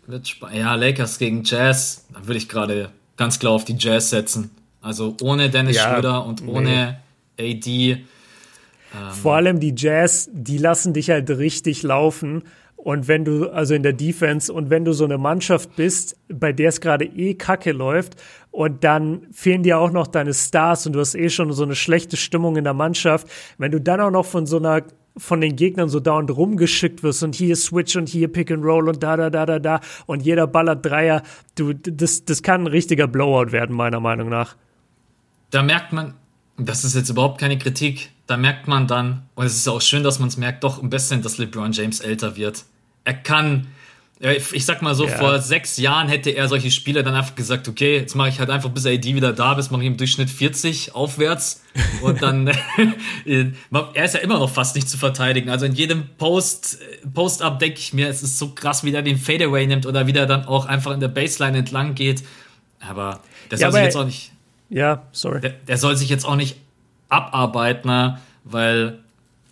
wird 0.06 0.34
ja, 0.54 0.74
Lakers 0.76 1.18
gegen 1.18 1.44
Jazz, 1.44 2.06
da 2.14 2.26
würde 2.26 2.38
ich 2.38 2.48
gerade 2.48 2.88
ganz 3.18 3.38
klar 3.38 3.52
auf 3.52 3.66
die 3.66 3.76
Jazz 3.78 4.08
setzen. 4.08 4.50
Also 4.80 5.14
ohne 5.20 5.50
Dennis 5.50 5.76
ja, 5.76 5.92
Schröder 5.92 6.24
und 6.24 6.46
ohne 6.48 6.96
nee. 7.38 7.54
AD. 7.54 7.90
Ähm, 7.90 8.00
Vor 9.10 9.36
allem 9.36 9.60
die 9.60 9.74
Jazz, 9.76 10.30
die 10.32 10.56
lassen 10.56 10.94
dich 10.94 11.10
halt 11.10 11.28
richtig 11.30 11.82
laufen 11.82 12.44
und 12.84 13.06
wenn 13.06 13.24
du, 13.24 13.48
also 13.48 13.74
in 13.74 13.84
der 13.84 13.92
Defense, 13.92 14.52
und 14.52 14.68
wenn 14.68 14.84
du 14.84 14.92
so 14.92 15.04
eine 15.04 15.16
Mannschaft 15.16 15.76
bist, 15.76 16.16
bei 16.28 16.52
der 16.52 16.70
es 16.70 16.80
gerade 16.80 17.04
eh 17.04 17.34
kacke 17.34 17.70
läuft, 17.70 18.16
und 18.50 18.82
dann 18.82 19.28
fehlen 19.30 19.62
dir 19.62 19.78
auch 19.78 19.92
noch 19.92 20.08
deine 20.08 20.34
Stars 20.34 20.84
und 20.84 20.94
du 20.94 20.98
hast 20.98 21.14
eh 21.14 21.28
schon 21.28 21.52
so 21.52 21.62
eine 21.62 21.76
schlechte 21.76 22.16
Stimmung 22.16 22.56
in 22.56 22.64
der 22.64 22.74
Mannschaft, 22.74 23.28
wenn 23.56 23.70
du 23.70 23.80
dann 23.80 24.00
auch 24.00 24.10
noch 24.10 24.26
von 24.26 24.46
so 24.46 24.56
einer 24.56 24.82
von 25.16 25.40
den 25.40 25.54
Gegnern 25.54 25.90
so 25.90 26.00
dauernd 26.00 26.30
rumgeschickt 26.30 27.02
wirst 27.04 27.22
und 27.22 27.36
hier 27.36 27.54
Switch 27.54 27.94
und 27.94 28.08
hier 28.08 28.26
Pick 28.28 28.50
and 28.50 28.64
Roll 28.64 28.88
und 28.88 29.02
da, 29.02 29.16
da, 29.16 29.30
da, 29.30 29.46
da, 29.46 29.58
da 29.60 29.80
und 30.06 30.22
jeder 30.22 30.48
ballert 30.48 30.84
Dreier, 30.84 31.22
du, 31.54 31.74
das, 31.74 32.24
das 32.24 32.42
kann 32.42 32.62
ein 32.62 32.66
richtiger 32.66 33.06
Blowout 33.06 33.52
werden, 33.52 33.76
meiner 33.76 34.00
Meinung 34.00 34.28
nach. 34.28 34.56
Da 35.50 35.62
merkt 35.62 35.92
man, 35.92 36.14
das 36.56 36.82
ist 36.82 36.96
jetzt 36.96 37.10
überhaupt 37.10 37.38
keine 37.38 37.58
Kritik, 37.58 38.10
da 38.26 38.36
merkt 38.36 38.66
man 38.66 38.88
dann, 38.88 39.22
und 39.34 39.44
es 39.46 39.54
ist 39.54 39.68
auch 39.68 39.82
schön, 39.82 40.02
dass 40.02 40.18
man 40.18 40.28
es 40.28 40.36
merkt, 40.36 40.64
doch 40.64 40.82
ein 40.82 40.90
bisschen, 40.90 41.22
dass 41.22 41.38
LeBron 41.38 41.72
James 41.72 42.00
älter 42.00 42.36
wird 42.36 42.64
er 43.04 43.14
kann, 43.14 43.68
ich 44.20 44.64
sag 44.64 44.82
mal 44.82 44.94
so, 44.94 45.06
ja. 45.06 45.16
vor 45.16 45.40
sechs 45.40 45.78
Jahren 45.78 46.08
hätte 46.08 46.30
er 46.30 46.46
solche 46.46 46.70
Spiele 46.70 47.02
dann 47.02 47.14
einfach 47.14 47.34
gesagt, 47.34 47.66
okay, 47.66 47.96
jetzt 47.96 48.14
mache 48.14 48.28
ich 48.28 48.38
halt 48.38 48.50
einfach, 48.50 48.70
bis 48.70 48.86
AD 48.86 49.14
wieder 49.14 49.32
da 49.32 49.58
ist, 49.58 49.72
mache 49.72 49.82
ich 49.82 49.88
im 49.88 49.96
Durchschnitt 49.96 50.30
40 50.30 50.94
aufwärts 50.94 51.64
und 52.02 52.22
dann, 52.22 52.46
er 52.46 54.04
ist 54.04 54.14
ja 54.14 54.20
immer 54.20 54.38
noch 54.38 54.50
fast 54.50 54.76
nicht 54.76 54.88
zu 54.88 54.96
verteidigen. 54.96 55.50
Also 55.50 55.66
in 55.66 55.72
jedem 55.72 56.06
Post, 56.18 56.78
Post-Up 57.12 57.58
denke 57.58 57.80
ich 57.80 57.92
mir, 57.92 58.08
es 58.08 58.22
ist 58.22 58.38
so 58.38 58.50
krass, 58.50 58.84
wie 58.84 58.92
der 58.92 59.02
den 59.02 59.18
Fadeaway 59.18 59.66
nimmt 59.66 59.86
oder 59.86 60.06
wie 60.06 60.12
der 60.12 60.26
dann 60.26 60.44
auch 60.44 60.66
einfach 60.66 60.92
in 60.92 61.00
der 61.00 61.08
Baseline 61.08 61.58
entlang 61.58 61.94
geht. 61.94 62.22
Aber 62.78 63.20
der 63.50 63.58
soll 63.58 63.66
ja, 63.66 63.72
sich 63.72 63.82
jetzt 63.82 63.96
auch 63.96 64.04
nicht, 64.04 64.32
ja, 64.70 65.02
sorry. 65.12 65.40
Der, 65.40 65.50
der 65.50 65.78
soll 65.78 65.96
sich 65.96 66.08
jetzt 66.08 66.24
auch 66.24 66.36
nicht 66.36 66.56
abarbeiten, 67.08 68.18
weil 68.44 68.98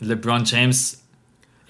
LeBron 0.01 0.45
James 0.45 1.03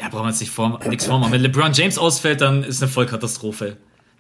Ja, 0.01 0.09
brauchen 0.09 0.25
wir 0.25 0.31
jetzt 0.31 0.41
nicht 0.41 0.53
vor, 0.53 0.81
nichts 0.89 1.07
vormachen. 1.07 1.33
Wenn 1.33 1.43
LeBron 1.43 1.73
James 1.73 1.99
ausfällt, 1.99 2.41
dann 2.41 2.65
ist 2.65 2.83
eine 2.83 2.91
Vollkatastrophe. 2.91 3.77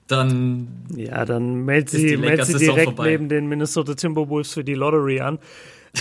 Dann. 0.06 0.68
Ja, 0.94 1.24
dann 1.24 1.64
meldet 1.64 1.90
sie, 1.90 2.16
meldet 2.16 2.46
sie 2.46 2.58
direkt 2.58 2.98
neben 2.98 3.28
den 3.28 3.46
Minnesota 3.46 3.94
Timberwolves 3.94 4.52
für 4.52 4.64
die 4.64 4.74
Lottery 4.74 5.20
an. 5.20 5.38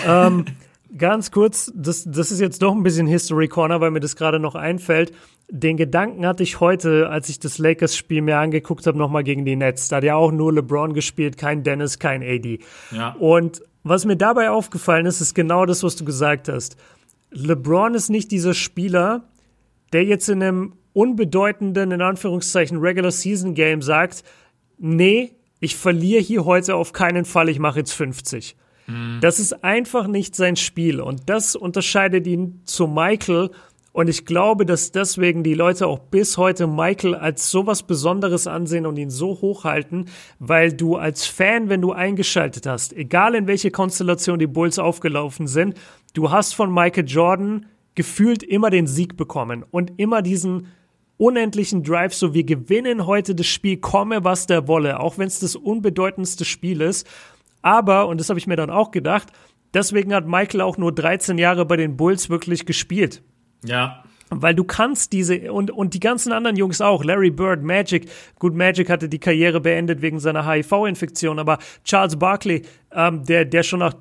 ähm, 0.06 0.46
ganz 0.98 1.32
kurz, 1.32 1.72
das, 1.76 2.04
das 2.06 2.32
ist 2.32 2.42
jetzt 2.42 2.62
doch 2.62 2.74
ein 2.74 2.84
bisschen 2.84 3.08
History 3.08 3.48
Corner, 3.48 3.80
weil 3.80 3.92
mir 3.92 4.00
das 4.00 4.16
gerade 4.16 4.40
noch 4.40 4.56
einfällt. 4.56 5.14
Den 5.50 5.78
Gedanken 5.78 6.26
hatte 6.26 6.44
ich 6.44 6.60
heute, 6.60 7.10
als 7.10 7.30
ich 7.30 7.40
das 7.40 7.58
Lakers-Spiel 7.58 8.22
mir 8.22 8.38
angeguckt 8.38 8.86
habe, 8.86 8.98
nochmal 8.98 9.24
gegen 9.24 9.46
die 9.46 9.56
Nets. 9.56 9.88
Da 9.88 9.98
hat 9.98 10.04
ja 10.04 10.16
auch 10.16 10.32
nur 10.32 10.54
LeBron 10.54 10.94
gespielt, 10.94 11.38
kein 11.38 11.64
Dennis, 11.64 12.00
kein 12.00 12.22
AD. 12.22 12.60
Ja. 12.92 13.16
Und 13.20 13.62
was 13.84 14.06
mir 14.06 14.18
dabei 14.18 14.50
aufgefallen 14.50 15.06
ist, 15.06 15.22
ist 15.22 15.34
genau 15.36 15.66
das, 15.66 15.84
was 15.84 15.96
du 15.96 16.04
gesagt 16.04 16.50
hast. 16.50 16.76
LeBron 17.32 17.94
ist 17.94 18.10
nicht 18.10 18.32
dieser 18.32 18.54
Spieler, 18.54 19.24
der 19.94 20.04
jetzt 20.04 20.30
in 20.30 20.44
einem 20.44 20.74
unbedeutenden, 20.94 21.92
in 21.92 22.02
Anführungszeichen, 22.02 22.78
Regular 22.78 23.12
Season 23.12 23.54
Game 23.54 23.82
sagt, 23.82 24.24
nee, 24.78 25.32
ich 25.60 25.76
verliere 25.76 26.22
hier 26.22 26.46
heute 26.46 26.76
auf 26.76 26.94
keinen 26.94 27.26
Fall, 27.26 27.50
ich 27.50 27.60
mache 27.60 27.80
jetzt 27.80 27.94
50. 27.94 28.56
Mhm. 28.88 29.20
Das 29.22 29.40
ist 29.40 29.64
einfach 29.64 30.08
nicht 30.08 30.36
sein 30.36 30.56
Spiel 30.56 31.02
und 31.02 31.30
das 31.30 31.56
unterscheidet 31.56 32.28
ihn 32.28 32.62
zu 32.66 32.88
Michael 32.88 33.52
und 33.92 34.08
ich 34.08 34.26
glaube, 34.26 34.66
dass 34.66 34.92
deswegen 34.92 35.44
die 35.44 35.56
Leute 35.56 35.88
auch 35.88 36.00
bis 36.00 36.38
heute 36.38 36.68
Michael 36.68 37.16
als 37.16 37.50
sowas 37.50 37.84
Besonderes 37.84 38.48
ansehen 38.48 38.86
und 38.86 38.98
ihn 38.98 39.10
so 39.10 39.42
hochhalten, 39.42 40.06
weil 40.38 40.72
du 40.72 40.96
als 40.96 41.26
Fan, 41.26 41.70
wenn 41.70 41.82
du 41.82 41.92
eingeschaltet 41.92 42.66
hast, 42.66 42.94
egal 42.94 43.36
in 43.36 43.48
welche 43.48 43.72
Konstellation 43.72 44.40
die 44.40 44.48
Bulls 44.48 44.80
aufgelaufen 44.80 45.48
sind, 45.48 45.76
du 46.14 46.32
hast 46.32 46.54
von 46.54 46.74
Michael 46.74 47.08
Jordan 47.08 47.66
gefühlt 47.96 48.44
immer 48.44 48.70
den 48.70 48.88
Sieg 48.88 49.18
bekommen 49.18 49.66
und 49.70 49.94
immer 49.98 50.22
diesen 50.22 50.68
unendlichen 51.18 51.84
Drive, 51.84 52.14
so 52.14 52.34
wir 52.34 52.46
gewinnen 52.46 53.06
heute 53.06 53.36
das 53.36 53.46
Spiel, 53.46 53.78
komme 53.78 54.24
was 54.24 54.48
der 54.48 54.68
wolle, 54.68 55.00
auch 55.00 55.18
wenn 55.18 55.28
es 55.28 55.40
das 55.40 55.56
unbedeutendste 55.56 56.46
Spiel 56.46 56.82
ist. 56.82 57.06
Aber, 57.62 58.08
und 58.08 58.20
das 58.20 58.30
habe 58.30 58.40
ich 58.40 58.48
mir 58.48 58.56
dann 58.56 58.70
auch 58.70 58.92
gedacht, 58.92 59.28
deswegen 59.74 60.14
hat 60.14 60.26
Michael 60.26 60.62
auch 60.62 60.78
nur 60.78 60.94
13 60.94 61.38
Jahre 61.38 61.66
bei 61.66 61.76
den 61.76 61.98
Bulls 61.98 62.30
wirklich 62.30 62.66
gespielt. 62.66 63.22
Ja. 63.66 64.04
Weil 64.30 64.56
du 64.56 64.64
kannst 64.64 65.12
diese 65.12 65.52
und, 65.52 65.72
und 65.72 65.94
die 65.94 66.00
ganzen 66.00 66.32
anderen 66.32 66.56
Jungs 66.56 66.82
auch, 66.82 67.04
Larry 67.04 67.32
Bird, 67.32 67.64
Magic, 67.64 68.10
gut, 68.38 68.56
Magic 68.56 68.90
hatte 68.90 69.10
die 69.10 69.20
Karriere 69.20 69.60
beendet 69.60 70.02
wegen 70.02 70.20
seiner 70.20 70.48
HIV-Infektion, 70.48 71.40
aber 71.40 71.58
Charles 71.84 72.16
Barkley, 72.18 72.62
ähm, 72.94 73.26
der, 73.26 73.46
der 73.46 73.64
schon 73.64 73.80
nach 73.80 73.96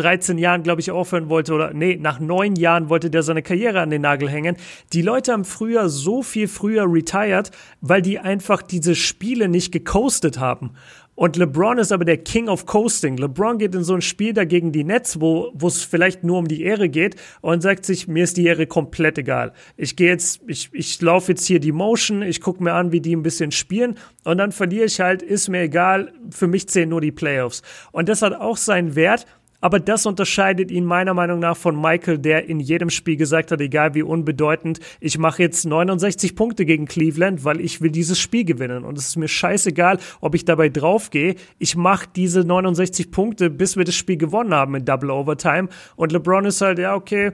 13 0.00 0.38
Jahren, 0.38 0.62
glaube 0.62 0.80
ich, 0.80 0.90
aufhören 0.90 1.28
wollte, 1.28 1.54
oder 1.54 1.72
nee, 1.72 1.96
nach 1.96 2.20
neun 2.20 2.56
Jahren 2.56 2.88
wollte 2.88 3.10
der 3.10 3.22
seine 3.22 3.42
Karriere 3.42 3.80
an 3.80 3.90
den 3.90 4.02
Nagel 4.02 4.28
hängen. 4.28 4.56
Die 4.92 5.02
Leute 5.02 5.32
haben 5.32 5.44
früher 5.44 5.88
so 5.88 6.22
viel 6.22 6.48
früher 6.48 6.92
retired, 6.92 7.50
weil 7.80 8.02
die 8.02 8.18
einfach 8.18 8.62
diese 8.62 8.94
Spiele 8.94 9.48
nicht 9.48 9.72
gecoastet 9.72 10.38
haben. 10.38 10.72
Und 11.20 11.36
LeBron 11.36 11.76
ist 11.76 11.92
aber 11.92 12.06
der 12.06 12.16
King 12.16 12.48
of 12.48 12.64
Coasting. 12.64 13.18
LeBron 13.18 13.58
geht 13.58 13.74
in 13.74 13.84
so 13.84 13.92
ein 13.92 14.00
Spiel 14.00 14.32
dagegen 14.32 14.72
die 14.72 14.84
Nets, 14.84 15.20
wo 15.20 15.52
es 15.66 15.84
vielleicht 15.84 16.24
nur 16.24 16.38
um 16.38 16.48
die 16.48 16.62
Ehre 16.62 16.88
geht 16.88 17.16
und 17.42 17.60
sagt 17.60 17.84
sich, 17.84 18.08
mir 18.08 18.24
ist 18.24 18.38
die 18.38 18.46
Ehre 18.46 18.66
komplett 18.66 19.18
egal. 19.18 19.52
Ich 19.76 19.96
gehe 19.96 20.08
jetzt, 20.08 20.40
ich, 20.46 20.70
ich 20.72 20.98
laufe 21.02 21.32
jetzt 21.32 21.44
hier 21.44 21.60
die 21.60 21.72
Motion, 21.72 22.22
ich 22.22 22.40
gucke 22.40 22.64
mir 22.64 22.72
an, 22.72 22.90
wie 22.90 23.02
die 23.02 23.14
ein 23.14 23.22
bisschen 23.22 23.50
spielen 23.50 23.98
und 24.24 24.38
dann 24.38 24.50
verliere 24.50 24.86
ich 24.86 25.00
halt, 25.00 25.20
ist 25.20 25.50
mir 25.50 25.60
egal, 25.60 26.10
für 26.30 26.46
mich 26.46 26.70
zählen 26.70 26.88
nur 26.88 27.02
die 27.02 27.12
Playoffs. 27.12 27.60
Und 27.92 28.08
das 28.08 28.22
hat 28.22 28.32
auch 28.32 28.56
seinen 28.56 28.94
Wert, 28.94 29.26
aber 29.60 29.80
das 29.80 30.06
unterscheidet 30.06 30.70
ihn 30.70 30.84
meiner 30.84 31.14
Meinung 31.14 31.38
nach 31.38 31.56
von 31.56 31.80
Michael, 31.80 32.18
der 32.18 32.48
in 32.48 32.60
jedem 32.60 32.90
Spiel 32.90 33.16
gesagt 33.16 33.52
hat, 33.52 33.60
egal 33.60 33.94
wie 33.94 34.02
unbedeutend, 34.02 34.80
ich 35.00 35.18
mache 35.18 35.42
jetzt 35.42 35.64
69 35.64 36.34
Punkte 36.34 36.64
gegen 36.64 36.86
Cleveland, 36.86 37.44
weil 37.44 37.60
ich 37.60 37.80
will 37.80 37.90
dieses 37.90 38.18
Spiel 38.18 38.44
gewinnen. 38.44 38.84
Und 38.84 38.98
es 38.98 39.08
ist 39.08 39.16
mir 39.16 39.28
scheißegal, 39.28 39.98
ob 40.20 40.34
ich 40.34 40.44
dabei 40.44 40.68
draufgehe. 40.68 41.34
Ich 41.58 41.76
mache 41.76 42.06
diese 42.14 42.44
69 42.44 43.10
Punkte, 43.10 43.50
bis 43.50 43.76
wir 43.76 43.84
das 43.84 43.94
Spiel 43.94 44.16
gewonnen 44.16 44.54
haben 44.54 44.74
in 44.74 44.84
Double 44.84 45.10
Overtime. 45.10 45.68
Und 45.96 46.12
LeBron 46.12 46.44
ist 46.44 46.60
halt, 46.60 46.78
ja, 46.78 46.94
okay, 46.94 47.32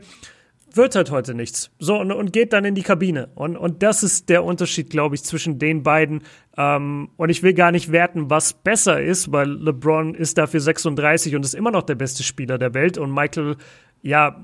wird 0.76 0.94
halt 0.94 1.10
heute 1.10 1.34
nichts. 1.34 1.70
So, 1.78 1.98
und, 1.98 2.12
und 2.12 2.32
geht 2.32 2.52
dann 2.52 2.64
in 2.64 2.74
die 2.74 2.82
Kabine. 2.82 3.28
Und, 3.34 3.56
und 3.56 3.82
das 3.82 4.02
ist 4.02 4.28
der 4.28 4.44
Unterschied, 4.44 4.90
glaube 4.90 5.14
ich, 5.14 5.24
zwischen 5.24 5.58
den 5.58 5.82
beiden. 5.82 6.22
Ähm, 6.56 7.10
und 7.16 7.30
ich 7.30 7.42
will 7.42 7.54
gar 7.54 7.72
nicht 7.72 7.92
werten, 7.92 8.30
was 8.30 8.52
besser 8.52 9.02
ist, 9.02 9.32
weil 9.32 9.50
LeBron 9.50 10.14
ist 10.14 10.38
dafür 10.38 10.60
36 10.60 11.34
und 11.36 11.44
ist 11.44 11.54
immer 11.54 11.70
noch 11.70 11.82
der 11.82 11.94
beste 11.94 12.22
Spieler 12.22 12.58
der 12.58 12.74
Welt. 12.74 12.98
Und 12.98 13.12
Michael, 13.12 13.56
ja, 14.02 14.36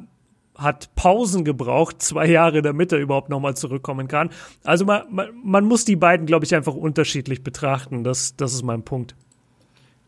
hat 0.57 0.95
Pausen 0.95 1.45
gebraucht, 1.45 2.03
zwei 2.03 2.27
Jahre, 2.27 2.63
damit 2.63 2.93
er 2.93 2.99
überhaupt 2.99 3.29
nochmal 3.29 3.57
zurückkommen 3.57 4.09
kann. 4.09 4.31
Also 4.65 4.85
man, 4.85 5.03
man, 5.11 5.29
man 5.43 5.65
muss 5.65 5.85
die 5.85 5.97
beiden, 5.97 6.27
glaube 6.27 6.45
ich, 6.45 6.55
einfach 6.55 6.75
unterschiedlich 6.75 7.43
betrachten. 7.43 8.05
Das, 8.05 8.37
das 8.37 8.53
ist 8.53 8.63
mein 8.63 8.83
Punkt. 8.83 9.15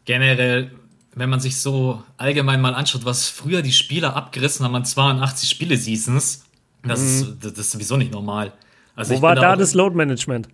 Generell 0.05 0.71
wenn 1.15 1.31
man 1.31 1.41
sich 1.41 1.61
so 1.61 2.03
allgemein 2.17 2.61
mal 2.61 2.75
anschaut, 2.75 3.05
was 3.05 3.29
früher 3.29 3.63
die 3.63 3.73
Spieler 3.73 4.17
abgerissen 4.17 4.65
haben 4.65 4.75
an 4.75 4.85
82 4.85 5.49
Spiele-Seasons, 5.49 6.45
das, 6.83 7.01
mhm. 7.01 7.07
ist, 7.07 7.37
das 7.45 7.59
ist 7.59 7.71
sowieso 7.71 7.97
nicht 7.97 8.13
normal. 8.13 8.53
Also 8.97 9.17
Wo 9.17 9.23
war 9.23 9.35
da, 9.35 9.43
da 9.43 9.57
das 9.57 9.75
Load-Management? 9.75 10.49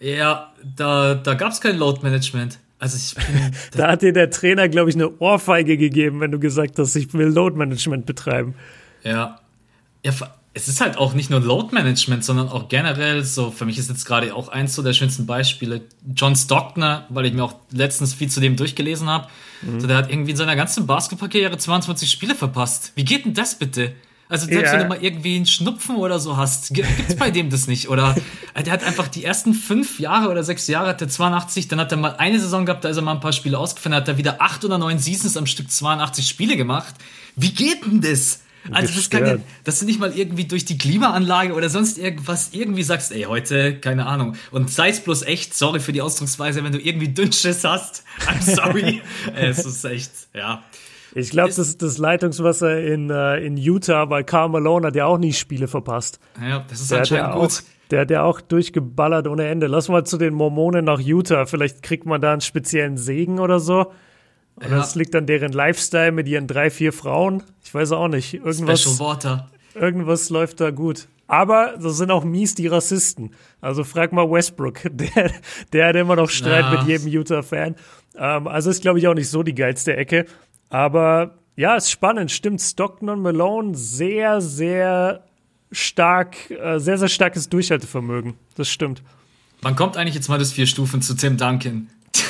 Ja, 0.00 0.52
da, 0.76 1.14
da 1.14 1.34
gab 1.34 1.52
es 1.52 1.60
kein 1.60 1.76
Load-Management. 1.76 2.58
Also 2.78 2.96
ich 2.96 3.14
bin, 3.14 3.52
da 3.76 3.92
hat 3.92 4.02
dir 4.02 4.12
der 4.12 4.30
Trainer, 4.30 4.68
glaube 4.68 4.90
ich, 4.90 4.96
eine 4.96 5.10
Ohrfeige 5.18 5.76
gegeben, 5.78 6.20
wenn 6.20 6.30
du 6.30 6.38
gesagt 6.38 6.78
hast, 6.78 6.94
ich 6.96 7.12
will 7.14 7.28
Load-Management 7.28 8.04
betreiben. 8.06 8.54
Ja. 9.02 9.40
Ja, 10.04 10.12
es 10.56 10.68
ist 10.68 10.80
halt 10.80 10.96
auch 10.96 11.12
nicht 11.12 11.28
nur 11.28 11.38
Load 11.40 11.74
Management, 11.74 12.24
sondern 12.24 12.48
auch 12.48 12.70
generell 12.70 13.22
so, 13.22 13.50
für 13.50 13.66
mich 13.66 13.76
ist 13.76 13.90
jetzt 13.90 14.06
gerade 14.06 14.34
auch 14.34 14.48
eins 14.48 14.74
so 14.74 14.82
der 14.82 14.94
schönsten 14.94 15.26
Beispiele, 15.26 15.82
John 16.14 16.34
Stockner, 16.34 17.04
weil 17.10 17.26
ich 17.26 17.34
mir 17.34 17.44
auch 17.44 17.56
letztens 17.72 18.14
viel 18.14 18.30
zu 18.30 18.40
dem 18.40 18.56
durchgelesen 18.56 19.06
habe. 19.06 19.28
Mhm. 19.60 19.80
So, 19.80 19.86
der 19.86 19.98
hat 19.98 20.10
irgendwie 20.10 20.30
in 20.30 20.38
seiner 20.38 20.56
ganzen 20.56 20.86
Basketballkarriere 20.86 21.58
22 21.58 22.10
Spiele 22.10 22.34
verpasst. 22.34 22.92
Wie 22.94 23.04
geht 23.04 23.26
denn 23.26 23.34
das 23.34 23.58
bitte? 23.58 23.92
Also 24.30 24.46
selbst 24.46 24.72
ja. 24.72 24.72
wenn 24.72 24.80
du 24.80 24.88
mal 24.88 25.04
irgendwie 25.04 25.36
einen 25.36 25.44
Schnupfen 25.44 25.96
oder 25.96 26.18
so 26.18 26.38
hast, 26.38 26.72
gibt's 26.72 27.16
bei 27.16 27.30
dem 27.30 27.50
das 27.50 27.66
nicht. 27.66 27.90
Oder 27.90 28.14
der 28.64 28.72
hat 28.72 28.82
einfach 28.82 29.08
die 29.08 29.24
ersten 29.24 29.52
fünf 29.52 30.00
Jahre 30.00 30.30
oder 30.30 30.42
sechs 30.42 30.66
Jahre 30.68 30.88
hat 30.88 31.02
er 31.02 31.10
82, 31.10 31.68
dann 31.68 31.80
hat 31.80 31.92
er 31.92 31.98
mal 31.98 32.16
eine 32.16 32.40
Saison 32.40 32.64
gehabt, 32.64 32.82
da 32.82 32.88
ist 32.88 32.96
er 32.96 33.02
mal 33.02 33.12
ein 33.12 33.20
paar 33.20 33.34
Spiele 33.34 33.58
ausgefallen, 33.58 33.94
hat 33.94 34.08
er 34.08 34.16
wieder 34.16 34.40
acht 34.40 34.64
oder 34.64 34.78
neun 34.78 34.98
Seasons 34.98 35.36
am 35.36 35.44
Stück 35.44 35.70
82 35.70 36.26
Spiele 36.26 36.56
gemacht. 36.56 36.94
Wie 37.36 37.52
geht 37.52 37.84
denn 37.84 38.00
das? 38.00 38.40
Also 38.70 38.94
das 38.94 39.10
kann 39.10 39.26
ja, 39.26 39.36
dass 39.64 39.80
du 39.80 39.86
nicht 39.86 40.00
mal 40.00 40.12
irgendwie 40.16 40.44
durch 40.44 40.64
die 40.64 40.78
Klimaanlage 40.78 41.54
oder 41.54 41.68
sonst 41.68 41.98
irgendwas 41.98 42.50
irgendwie 42.52 42.82
sagst, 42.82 43.12
ey, 43.12 43.22
heute, 43.22 43.78
keine 43.78 44.06
Ahnung. 44.06 44.36
Und 44.50 44.70
sei 44.70 44.90
es 44.90 45.00
bloß 45.00 45.22
echt, 45.22 45.54
sorry 45.54 45.80
für 45.80 45.92
die 45.92 46.02
Ausdrucksweise, 46.02 46.64
wenn 46.64 46.72
du 46.72 46.78
irgendwie 46.80 47.08
Dünnschiss 47.08 47.64
hast. 47.64 48.04
I'm 48.26 48.42
sorry. 48.54 49.02
es 49.34 49.64
ist 49.64 49.84
echt, 49.84 50.10
ja. 50.34 50.62
Ich 51.14 51.30
glaube, 51.30 51.48
das 51.48 51.58
ist 51.58 51.80
das 51.80 51.96
Leitungswasser 51.96 52.78
in, 52.82 53.10
uh, 53.10 53.34
in 53.34 53.56
Utah, 53.56 54.10
weil 54.10 54.24
Karl 54.24 54.50
Malone 54.50 54.88
hat 54.88 54.96
ja 54.96 55.06
auch 55.06 55.16
nie 55.16 55.32
Spiele 55.32 55.66
verpasst. 55.66 56.20
Ja, 56.40 56.64
das 56.68 56.82
ist 56.82 56.90
der 56.90 56.98
anscheinend 56.98 57.32
gut. 57.32 57.42
Auch, 57.42 57.90
der 57.90 58.00
hat 58.00 58.10
ja 58.10 58.22
auch 58.22 58.40
durchgeballert 58.42 59.26
ohne 59.26 59.46
Ende. 59.46 59.66
Lass 59.66 59.88
mal 59.88 60.04
zu 60.04 60.18
den 60.18 60.34
Mormonen 60.34 60.84
nach 60.84 61.00
Utah. 61.00 61.46
Vielleicht 61.46 61.82
kriegt 61.82 62.04
man 62.04 62.20
da 62.20 62.32
einen 62.32 62.42
speziellen 62.42 62.98
Segen 62.98 63.38
oder 63.38 63.60
so. 63.60 63.92
Und 64.56 64.70
ja. 64.70 64.76
das 64.76 64.94
liegt 64.94 65.14
an 65.14 65.26
deren 65.26 65.52
Lifestyle 65.52 66.12
mit 66.12 66.28
ihren 66.28 66.46
drei, 66.46 66.70
vier 66.70 66.92
Frauen. 66.92 67.42
Ich 67.62 67.74
weiß 67.74 67.92
auch 67.92 68.08
nicht. 68.08 68.34
Irgendwas, 68.34 68.82
Special 68.82 68.98
Water. 68.98 69.50
Irgendwas 69.74 70.30
läuft 70.30 70.60
da 70.60 70.70
gut. 70.70 71.08
Aber 71.28 71.74
das 71.80 71.96
sind 71.96 72.10
auch 72.10 72.24
mies 72.24 72.54
die 72.54 72.66
Rassisten. 72.66 73.32
Also 73.60 73.84
frag 73.84 74.12
mal 74.12 74.30
Westbrook. 74.30 74.80
Der, 74.90 75.32
der 75.72 75.88
hat 75.88 75.96
immer 75.96 76.16
noch 76.16 76.30
Streit 76.30 76.64
ja. 76.66 76.78
mit 76.78 76.86
jedem 76.86 77.08
Utah-Fan. 77.08 77.74
Ähm, 78.16 78.46
also 78.46 78.70
ist, 78.70 78.80
glaube 78.80 78.98
ich, 78.98 79.08
auch 79.08 79.14
nicht 79.14 79.28
so 79.28 79.42
die 79.42 79.54
geilste 79.54 79.96
Ecke. 79.96 80.26
Aber 80.70 81.34
ja, 81.56 81.76
ist 81.76 81.90
spannend. 81.90 82.30
Stimmt, 82.30 82.60
Stockton 82.60 83.08
und 83.08 83.20
Malone 83.22 83.74
sehr, 83.74 84.40
sehr 84.40 85.24
stark, 85.72 86.50
äh, 86.50 86.78
sehr, 86.78 86.98
sehr 86.98 87.08
starkes 87.08 87.48
Durchhaltevermögen. 87.48 88.34
Das 88.54 88.68
stimmt. 88.68 89.02
Wann 89.62 89.74
kommt 89.74 89.96
eigentlich 89.96 90.14
jetzt 90.14 90.28
mal 90.28 90.38
das 90.38 90.52
vier 90.52 90.66
Stufen 90.66 91.02
zu 91.02 91.14
Tim 91.14 91.36
Duncan? 91.36 91.88
Ja, 92.14 92.22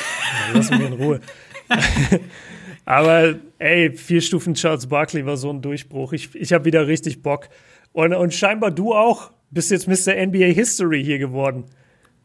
lass 0.53 0.71
mich 0.71 0.81
in 0.81 0.93
Ruhe. 0.93 1.21
Aber 2.85 3.35
ey, 3.59 3.91
vier 3.91 4.21
Stufen 4.21 4.53
Charles 4.53 4.87
Barkley 4.87 5.25
war 5.25 5.37
so 5.37 5.49
ein 5.49 5.61
Durchbruch. 5.61 6.13
Ich, 6.13 6.33
ich 6.35 6.53
habe 6.53 6.65
wieder 6.65 6.87
richtig 6.87 7.21
Bock. 7.21 7.49
Und, 7.91 8.13
und 8.13 8.33
scheinbar 8.33 8.71
du 8.71 8.93
auch. 8.93 9.31
Bist 9.49 9.71
jetzt 9.71 9.87
Mr. 9.87 10.13
NBA 10.25 10.53
History 10.53 11.03
hier 11.03 11.19
geworden. 11.19 11.65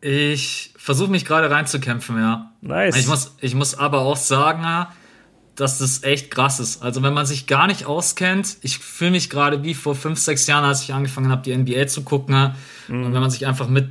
Ich 0.00 0.74
versuche 0.76 1.10
mich 1.10 1.24
gerade 1.24 1.48
reinzukämpfen, 1.50 2.16
ja. 2.16 2.52
Nice. 2.60 2.96
Ich 2.96 3.06
muss, 3.06 3.36
ich 3.40 3.54
muss 3.54 3.76
aber 3.76 4.00
auch 4.00 4.16
sagen, 4.16 4.86
dass 5.54 5.78
das 5.78 6.02
echt 6.02 6.30
krass 6.30 6.58
ist. 6.58 6.82
Also 6.82 7.02
wenn 7.02 7.14
man 7.14 7.26
sich 7.26 7.46
gar 7.46 7.66
nicht 7.68 7.86
auskennt, 7.86 8.56
ich 8.62 8.78
fühle 8.78 9.12
mich 9.12 9.30
gerade 9.30 9.62
wie 9.62 9.74
vor 9.74 9.94
fünf, 9.94 10.18
sechs 10.18 10.46
Jahren, 10.46 10.64
als 10.64 10.82
ich 10.82 10.92
angefangen 10.92 11.30
habe, 11.30 11.42
die 11.42 11.56
NBA 11.56 11.86
zu 11.86 12.02
gucken. 12.02 12.54
Mhm. 12.88 13.04
Und 13.04 13.14
wenn 13.14 13.20
man 13.20 13.30
sich 13.30 13.46
einfach 13.46 13.68
mit 13.68 13.90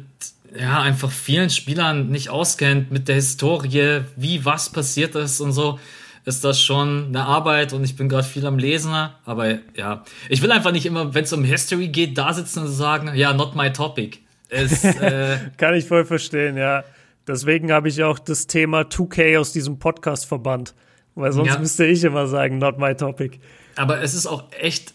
ja, 0.56 0.82
einfach 0.82 1.12
vielen 1.12 1.50
Spielern 1.50 2.10
nicht 2.10 2.30
auskennt 2.30 2.92
mit 2.92 3.08
der 3.08 3.16
Historie, 3.16 4.02
wie 4.16 4.46
was 4.46 4.70
passiert 4.70 5.16
ist 5.16 5.40
und 5.42 5.54
so. 5.54 5.80
ist 6.26 6.44
das 6.44 6.62
schon 6.62 7.08
eine 7.08 7.26
Arbeit 7.26 7.74
und 7.74 7.84
ich 7.84 7.96
bin 7.96 8.10
gerade 8.10 8.28
viel 8.28 8.46
am 8.46 8.58
Lesen. 8.58 8.94
Aber 9.26 9.60
ja, 9.76 10.04
ich 10.30 10.42
will 10.42 10.52
einfach 10.52 10.72
nicht 10.72 10.86
immer, 10.86 11.14
wenn 11.14 11.24
es 11.24 11.34
um 11.34 11.44
History 11.44 11.88
geht, 11.88 12.18
da 12.18 12.34
sitzen 12.34 12.64
und 12.64 12.68
sagen, 12.68 13.12
ja, 13.16 13.34
not 13.34 13.56
my 13.56 13.72
topic. 13.72 14.20
Ist, 14.50 14.84
äh 15.02 15.38
Kann 15.58 15.74
ich 15.74 15.86
voll 15.86 16.06
verstehen, 16.06 16.58
ja. 16.58 16.84
Deswegen 17.28 17.72
habe 17.72 17.88
ich 17.88 18.04
auch 18.04 18.20
das 18.20 18.48
Thema 18.48 18.82
2K 18.82 19.40
aus 19.40 19.54
diesem 19.54 19.80
Podcast 19.80 20.26
verbannt. 20.26 20.74
Weil 21.16 21.32
sonst 21.32 21.54
ja. 21.54 21.60
müsste 21.60 21.86
ich 21.86 22.04
immer 22.04 22.28
sagen, 22.28 22.58
not 22.58 22.78
my 22.78 22.96
topic. 22.96 23.40
Aber 23.76 24.02
es 24.02 24.14
ist 24.14 24.28
auch 24.28 24.44
echt 24.60 24.94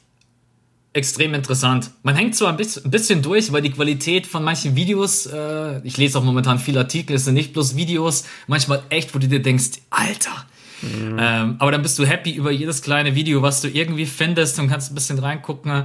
extrem 0.97 1.35
interessant. 1.35 1.91
Man 2.03 2.17
hängt 2.17 2.35
zwar 2.35 2.49
ein 2.49 2.57
bisschen 2.57 3.23
durch, 3.23 3.53
weil 3.53 3.63
die 3.63 3.71
Qualität 3.71 4.27
von 4.27 4.43
manchen 4.43 4.75
Videos, 4.75 5.27
äh, 5.27 5.81
ich 5.85 5.97
lese 5.97 6.19
auch 6.19 6.25
momentan 6.25 6.59
viele 6.59 6.81
Artikel, 6.81 7.15
es 7.15 7.27
sind 7.27 7.35
nicht 7.35 7.53
bloß 7.53 7.77
Videos, 7.77 8.25
manchmal 8.47 8.83
echt, 8.89 9.15
wo 9.15 9.19
du 9.19 9.29
dir 9.29 9.43
denkst, 9.43 9.81
Alter. 9.91 10.47
Mhm. 10.83 11.17
Ähm, 11.21 11.57
aber 11.59 11.71
dann 11.71 11.83
bist 11.83 11.99
du 11.99 12.07
happy 12.07 12.33
über 12.33 12.51
jedes 12.51 12.83
kleine 12.83 13.15
Video, 13.15 13.43
was 13.43 13.61
du 13.61 13.69
irgendwie 13.69 14.07
findest 14.07 14.59
und 14.59 14.69
kannst 14.69 14.91
ein 14.91 14.95
bisschen 14.95 15.19
reingucken. 15.19 15.85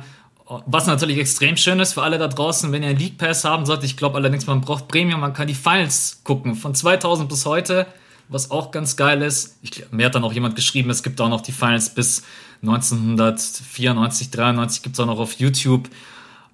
Was 0.66 0.86
natürlich 0.86 1.18
extrem 1.18 1.56
schön 1.56 1.80
ist 1.80 1.94
für 1.94 2.04
alle 2.04 2.18
da 2.18 2.28
draußen, 2.28 2.72
wenn 2.72 2.84
ihr 2.84 2.90
einen 2.90 3.00
League 3.00 3.18
Pass 3.18 3.46
haben 3.46 3.66
solltet. 3.66 3.86
Ich 3.86 3.96
glaube 3.96 4.18
allerdings, 4.18 4.48
man 4.48 4.60
braucht 4.60 4.90
Premium, 4.90 5.22
man 5.22 5.34
kann 5.34 5.48
die 5.48 5.54
Finals 5.54 6.22
gucken. 6.26 6.56
Von 6.56 6.76
2000 6.76 7.30
bis 7.30 7.46
heute 7.46 7.88
was 8.32 8.50
auch 8.50 8.72
ganz 8.72 8.96
geil 8.96 9.22
ist. 9.22 9.58
Ich, 9.62 9.84
mir 9.92 10.06
hat 10.06 10.16
dann 10.16 10.24
auch 10.24 10.32
jemand 10.34 10.56
geschrieben, 10.56 10.90
es 10.90 11.04
gibt 11.04 11.20
auch 11.20 11.30
noch 11.30 11.42
die 11.42 11.52
Finals 11.52 11.94
bis 11.94 12.24
1994, 12.62 14.32
93 14.32 14.84
gibt 14.84 14.96
es 14.96 15.00
auch 15.00 15.06
noch 15.08 15.20
auf 15.20 15.34
YouTube. 15.34 15.90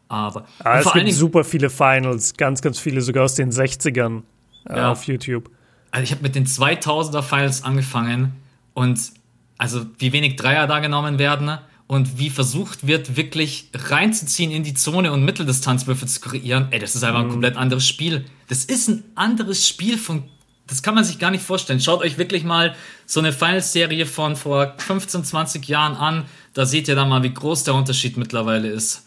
Aber 0.09 0.45
ah, 0.63 0.79
es 0.79 0.91
gibt 0.93 1.13
super 1.13 1.43
viele 1.43 1.69
Finals, 1.69 2.33
ganz, 2.35 2.61
ganz 2.61 2.79
viele 2.79 3.01
sogar 3.01 3.25
aus 3.25 3.35
den 3.35 3.51
60ern 3.51 4.23
äh, 4.69 4.77
ja. 4.77 4.91
auf 4.91 5.03
YouTube. 5.03 5.49
Also 5.91 6.03
ich 6.03 6.11
habe 6.11 6.21
mit 6.23 6.35
den 6.35 6.45
2000er 6.45 7.21
Finals 7.21 7.63
angefangen 7.63 8.33
und 8.73 8.99
also 9.57 9.85
wie 9.97 10.13
wenig 10.13 10.35
Dreier 10.35 10.67
da 10.67 10.79
genommen 10.79 11.19
werden 11.19 11.57
und 11.87 12.19
wie 12.19 12.29
versucht 12.29 12.85
wird, 12.85 13.15
wirklich 13.15 13.69
reinzuziehen 13.73 14.51
in 14.51 14.63
die 14.63 14.73
Zone 14.73 15.11
und 15.11 15.23
Mitteldistanzwürfe 15.23 16.05
zu 16.05 16.19
kreieren. 16.19 16.67
Ey, 16.71 16.79
das 16.79 16.95
ist 16.95 17.03
einfach 17.03 17.21
ein 17.21 17.27
mhm. 17.27 17.31
komplett 17.31 17.57
anderes 17.57 17.87
Spiel. 17.87 18.25
Das 18.47 18.65
ist 18.65 18.87
ein 18.87 19.03
anderes 19.15 19.67
Spiel 19.67 19.97
von 19.97 20.23
das 20.67 20.83
kann 20.83 20.95
man 20.95 21.03
sich 21.03 21.17
gar 21.17 21.31
nicht 21.31 21.43
vorstellen. 21.43 21.79
Schaut 21.79 22.01
euch 22.01 22.17
wirklich 22.17 22.43
mal 22.43 22.75
so 23.05 23.19
eine 23.19 23.31
Finals-Serie 23.31 24.05
von 24.05 24.35
vor 24.35 24.73
15, 24.77 25.23
20 25.23 25.67
Jahren 25.67 25.95
an. 25.95 26.25
Da 26.53 26.65
seht 26.65 26.87
ihr 26.87 26.95
dann 26.95 27.09
mal, 27.09 27.23
wie 27.23 27.33
groß 27.33 27.63
der 27.63 27.73
Unterschied 27.73 28.17
mittlerweile 28.17 28.67
ist. 28.67 29.05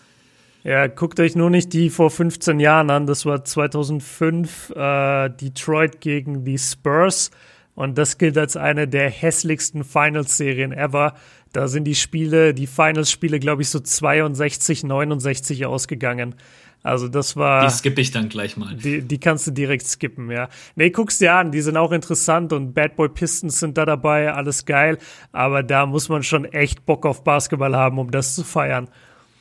Ja, 0.62 0.86
guckt 0.88 1.20
euch 1.20 1.36
nur 1.36 1.48
nicht 1.48 1.72
die 1.72 1.88
vor 1.88 2.10
15 2.10 2.60
Jahren 2.60 2.90
an. 2.90 3.06
Das 3.06 3.24
war 3.24 3.44
2005 3.44 4.70
äh, 4.70 5.30
Detroit 5.30 6.00
gegen 6.00 6.44
die 6.44 6.58
Spurs. 6.58 7.30
Und 7.74 7.96
das 7.96 8.18
gilt 8.18 8.36
als 8.36 8.56
eine 8.56 8.88
der 8.88 9.08
hässlichsten 9.08 9.84
Finals-Serien 9.84 10.72
ever. 10.72 11.14
Da 11.52 11.66
sind 11.66 11.84
die 11.84 11.94
Spiele, 11.94 12.52
die 12.52 12.66
Finals-Spiele, 12.66 13.40
glaube 13.40 13.62
ich, 13.62 13.70
so 13.70 13.80
62, 13.80 14.84
69 14.84 15.64
ausgegangen. 15.66 16.34
Also 16.82 17.08
das 17.08 17.36
war. 17.36 17.66
Die 17.66 17.72
skippe 17.72 18.00
ich 18.00 18.10
dann 18.10 18.28
gleich 18.28 18.56
mal. 18.56 18.74
Die, 18.74 19.02
die 19.02 19.18
kannst 19.18 19.46
du 19.46 19.50
direkt 19.50 19.86
skippen, 19.86 20.30
ja. 20.30 20.48
Nee, 20.76 20.90
guckst 20.90 21.20
dir 21.20 21.34
an, 21.34 21.52
die 21.52 21.60
sind 21.60 21.76
auch 21.76 21.92
interessant 21.92 22.52
und 22.52 22.72
Bad 22.72 22.96
Boy 22.96 23.08
Pistons 23.08 23.60
sind 23.60 23.76
da 23.76 23.84
dabei, 23.84 24.32
alles 24.32 24.64
geil. 24.64 24.98
Aber 25.32 25.62
da 25.62 25.84
muss 25.86 26.08
man 26.08 26.22
schon 26.22 26.46
echt 26.46 26.86
Bock 26.86 27.04
auf 27.04 27.22
Basketball 27.22 27.76
haben, 27.76 27.98
um 27.98 28.10
das 28.10 28.34
zu 28.34 28.44
feiern. 28.44 28.88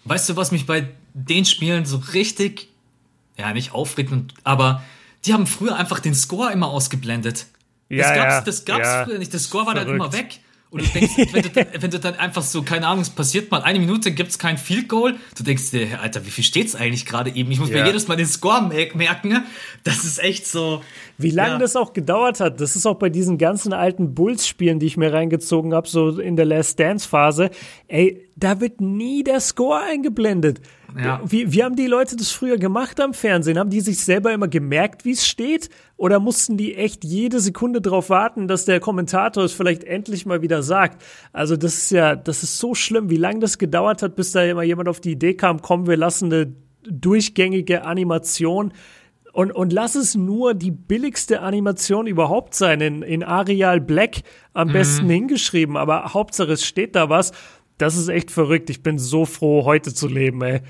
Weißt 0.04 0.28
du, 0.30 0.36
was 0.36 0.52
mich 0.52 0.66
bei 0.66 0.90
den 1.14 1.46
Spielen 1.46 1.86
so 1.86 1.98
richtig, 2.14 2.70
ja, 3.38 3.54
nicht 3.54 3.74
aufregt, 3.74 4.12
aber 4.44 4.84
die 5.26 5.34
haben 5.34 5.48
früher 5.48 5.76
einfach 5.76 6.00
den 6.00 6.16
Score 6.16 6.52
immer 6.52 6.68
ausgeblendet. 6.68 7.48
Ja, 7.90 8.04
das 8.04 8.16
gab's, 8.16 8.34
ja, 8.34 8.42
das 8.42 8.66
gab's 8.66 8.88
ja. 8.88 9.06
früher 9.06 9.20
nicht. 9.20 9.34
Der 9.34 9.40
Score 9.40 9.66
war 9.66 9.74
Verrückt. 9.74 9.90
dann 9.90 9.96
immer 9.96 10.14
weg. 10.14 10.40
Und 10.72 10.82
du 10.84 11.00
denkst, 11.00 11.14
wenn 11.34 11.42
du, 11.42 11.50
dann, 11.50 11.66
wenn 11.80 11.92
du 11.92 12.00
dann 12.00 12.16
einfach 12.16 12.44
so, 12.44 12.62
keine 12.62 12.88
Ahnung, 12.88 13.02
es 13.02 13.10
passiert 13.10 13.50
mal 13.50 13.62
eine 13.62 13.80
Minute, 13.80 14.12
gibt's 14.12 14.38
kein 14.38 14.58
Field 14.58 14.88
Goal, 14.88 15.16
du 15.36 15.44
denkst 15.44 15.72
dir, 15.72 16.00
Alter, 16.00 16.26
wie 16.26 16.30
viel 16.30 16.44
steht's 16.44 16.76
eigentlich 16.76 17.06
gerade 17.06 17.32
eben? 17.36 17.52
Ich 17.52 17.60
muss 17.60 17.70
ja. 17.70 17.78
mir 17.78 17.88
jedes 17.88 18.08
Mal 18.08 18.18
den 18.18 18.28
Score 18.28 18.62
merken. 18.62 19.46
Das 19.84 20.04
ist 20.06 20.20
echt 20.20 20.46
so. 20.46 20.82
Wie 21.18 21.32
lange 21.32 21.54
ja. 21.54 21.58
das 21.58 21.76
auch 21.76 21.94
gedauert 21.94 22.40
hat, 22.40 22.62
das 22.62 22.76
ist 22.76 22.86
auch 22.86 22.96
bei 22.96 23.10
diesen 23.10 23.38
ganzen 23.38 23.74
alten 23.74 24.14
Bulls-Spielen, 24.14 24.80
die 24.80 24.86
ich 24.86 24.98
mir 24.98 25.12
reingezogen 25.12 25.74
habe, 25.74 25.88
so 25.88 26.20
in 26.20 26.36
der 26.36 26.46
Last 26.46 26.80
Dance-Phase. 26.80 27.50
Ey, 27.88 28.28
da 28.36 28.62
wird 28.62 28.80
nie 28.80 29.24
der 29.24 29.40
Score 29.40 29.82
eingeblendet. 29.82 30.62
Ja. 30.98 31.22
Wie, 31.26 31.52
wie 31.54 31.64
haben 31.64 31.76
die 31.76 31.88
Leute 31.88 32.16
das 32.16 32.32
früher 32.32 32.58
gemacht 32.58 33.00
am 33.00 33.14
Fernsehen? 33.14 33.58
Haben 33.60 33.70
die 33.70 33.82
sich 33.82 34.00
selber 34.00 34.34
immer 34.34 34.48
gemerkt, 34.48 35.06
wie 35.06 35.12
es 35.12 35.28
steht? 35.28 35.70
Oder 35.98 36.20
mussten 36.20 36.58
die 36.58 36.76
echt 36.76 37.04
jede 37.04 37.40
Sekunde 37.40 37.82
darauf 37.82 38.10
warten, 38.10 38.48
dass 38.48 38.66
der 38.66 38.80
Kommentator 38.80 39.44
es 39.44 39.54
vielleicht 39.54 39.84
endlich 39.84 40.26
mal 40.26 40.42
wieder 40.42 40.64
sagt? 40.64 41.04
Also 41.34 41.58
das 41.58 41.76
ist 41.76 41.92
ja, 41.92 42.16
das 42.16 42.44
ist 42.44 42.58
so 42.58 42.74
schlimm, 42.74 43.10
wie 43.10 43.18
lange 43.18 43.40
das 43.40 43.58
gedauert 43.58 44.02
hat, 44.02 44.16
bis 44.16 44.32
da 44.32 44.44
immer 44.44 44.64
jemand 44.64 44.90
auf 44.90 45.00
die 45.00 45.12
Idee 45.12 45.36
kam, 45.36 45.62
komm, 45.62 45.88
wir 45.88 45.98
lassen 45.98 46.34
eine 46.34 46.54
durchgängige 46.84 47.84
Animation 47.86 48.74
und, 49.32 49.52
und 49.52 49.72
lass 49.72 49.96
es 49.96 50.16
nur 50.16 50.54
die 50.54 50.72
billigste 50.72 51.42
Animation 51.42 52.08
überhaupt 52.08 52.56
sein, 52.56 52.82
in, 52.82 53.04
in 53.04 53.24
Arial 53.24 53.80
Black 53.80 54.22
am 54.54 54.70
mhm. 54.70 54.74
besten 54.74 55.10
hingeschrieben, 55.10 55.78
aber 55.78 56.14
Hauptsache 56.14 56.54
es 56.54 56.66
steht 56.66 56.96
da 56.96 57.10
was. 57.10 57.32
Das 57.80 57.96
ist 57.96 58.10
echt 58.10 58.30
verrückt. 58.30 58.70
Ich 58.70 58.84
bin 58.84 59.00
so 59.00 59.26
froh, 59.26 59.66
heute 59.66 59.94
zu 59.94 60.08
leben, 60.08 60.42
ey. 60.44 60.62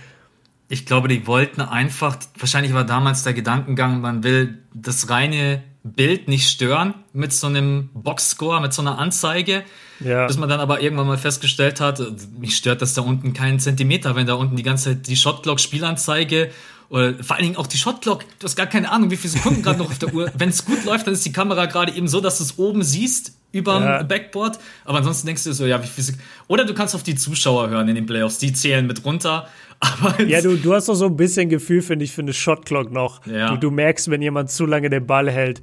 Ich 0.70 0.86
glaube, 0.86 1.08
die 1.08 1.26
wollten 1.26 1.62
einfach, 1.62 2.18
wahrscheinlich 2.38 2.74
war 2.74 2.86
damals 2.86 3.24
der 3.24 3.34
Gedankengang, 3.34 4.00
man 4.00 4.24
will 4.24 4.60
das 4.74 5.10
reine 5.10 5.64
Bild 5.84 6.28
nicht 6.28 6.48
stören 6.48 6.94
mit 7.12 7.34
so 7.34 7.48
einem 7.48 7.90
Boxscore, 7.96 8.62
mit 8.62 8.74
so 8.74 8.84
einer 8.84 9.00
Anzeige. 9.00 9.64
Ja. 10.00 10.28
Bis 10.28 10.38
man 10.38 10.48
dann 10.48 10.60
aber 10.60 10.82
irgendwann 10.82 11.08
mal 11.08 11.18
festgestellt 11.18 11.82
hat, 11.82 12.00
mich 12.38 12.56
stört 12.56 12.84
das 12.84 12.94
da 12.94 13.02
unten 13.02 13.34
keinen 13.34 13.60
Zentimeter, 13.60 14.16
wenn 14.16 14.28
da 14.28 14.36
unten 14.36 14.56
die 14.56 14.64
ganze 14.64 14.92
Zeit 14.92 15.08
die 15.08 15.16
Shotclock-Spielanzeige 15.16 16.52
oder 16.90 17.24
vor 17.24 17.36
allen 17.36 17.46
Dingen 17.46 17.58
auch 17.58 17.68
die 17.68 17.78
Shotclock, 17.78 18.24
du 18.38 18.46
hast 18.46 18.56
gar 18.56 18.68
keine 18.68 18.92
Ahnung, 18.92 19.10
wie 19.10 19.18
viele 19.18 19.34
Sekunden 19.34 19.64
gerade 19.64 19.80
noch 19.80 19.90
auf 19.90 19.98
der 19.98 20.14
Uhr. 20.14 20.32
Wenn 20.38 20.50
es 20.50 20.64
gut 20.64 20.86
läuft, 20.86 21.08
dann 21.08 21.16
ist 21.16 21.26
die 21.26 21.32
Kamera 21.32 21.66
gerade 21.66 21.94
eben 21.94 22.08
so, 22.08 22.22
dass 22.22 22.38
du 22.38 22.44
es 22.44 22.60
oben 22.60 22.84
siehst 22.84 23.39
über 23.52 23.80
ja. 23.80 24.04
Backboard. 24.04 24.60
Aber 24.86 25.00
ansonsten 25.00 25.28
denkst 25.28 25.44
du 25.44 25.54
so, 25.54 25.66
ja, 25.66 25.82
wie 25.82 26.02
Sekunden. 26.02 26.26
Oder 26.48 26.66
du 26.66 26.74
kannst 26.74 26.96
auf 26.96 27.04
die 27.04 27.16
Zuschauer 27.16 27.70
hören 27.70 27.88
in 27.88 27.96
den 27.96 28.06
Playoffs, 28.06 28.38
die 28.38 28.54
zählen 28.54 28.86
mit 28.86 29.04
runter. 29.06 29.48
Aber 29.80 30.22
ja, 30.24 30.42
du, 30.42 30.58
du 30.58 30.74
hast 30.74 30.90
doch 30.90 30.96
so 30.96 31.06
ein 31.06 31.16
bisschen 31.16 31.50
Gefühl, 31.50 31.82
finde 31.82 32.06
ich, 32.06 32.12
für 32.12 32.22
eine 32.22 32.34
Shotclock 32.34 32.92
noch. 32.92 33.26
Ja. 33.26 33.52
Du, 33.52 33.58
du 33.58 33.72
merkst, 33.72 34.10
wenn 34.10 34.22
jemand 34.22 34.52
zu 34.52 34.66
lange 34.66 34.90
den 34.90 35.06
Ball 35.06 35.32
hält. 35.32 35.62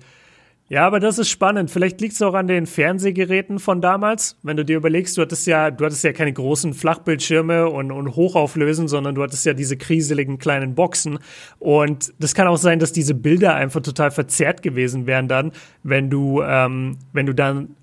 Ja, 0.68 0.84
aber 0.84 0.98
das 0.98 1.18
ist 1.18 1.28
spannend. 1.28 1.70
Vielleicht 1.70 2.00
liegt 2.00 2.14
es 2.14 2.22
auch 2.22 2.34
an 2.34 2.48
den 2.48 2.66
Fernsehgeräten 2.66 3.60
von 3.60 3.80
damals. 3.80 4.36
Wenn 4.42 4.56
du 4.56 4.64
dir 4.64 4.76
überlegst, 4.76 5.16
du 5.16 5.22
hattest 5.22 5.46
ja, 5.46 5.70
du 5.70 5.84
hattest 5.84 6.02
ja 6.02 6.12
keine 6.12 6.32
großen 6.32 6.74
Flachbildschirme 6.74 7.68
und, 7.68 7.92
und 7.92 8.16
hochauflösen, 8.16 8.88
sondern 8.88 9.14
du 9.14 9.22
hattest 9.22 9.46
ja 9.46 9.54
diese 9.54 9.76
kriseligen 9.76 10.38
kleinen 10.38 10.74
Boxen. 10.74 11.20
Und 11.60 12.12
das 12.18 12.34
kann 12.34 12.48
auch 12.48 12.56
sein, 12.56 12.80
dass 12.80 12.92
diese 12.92 13.14
Bilder 13.14 13.54
einfach 13.54 13.80
total 13.80 14.10
verzerrt 14.10 14.62
gewesen 14.62 15.06
wären 15.06 15.28
dann, 15.28 15.52
wenn 15.84 16.10
du, 16.10 16.42
ähm, 16.42 16.98
wenn 17.12 17.26
du 17.26 17.32
dann, 17.32 17.76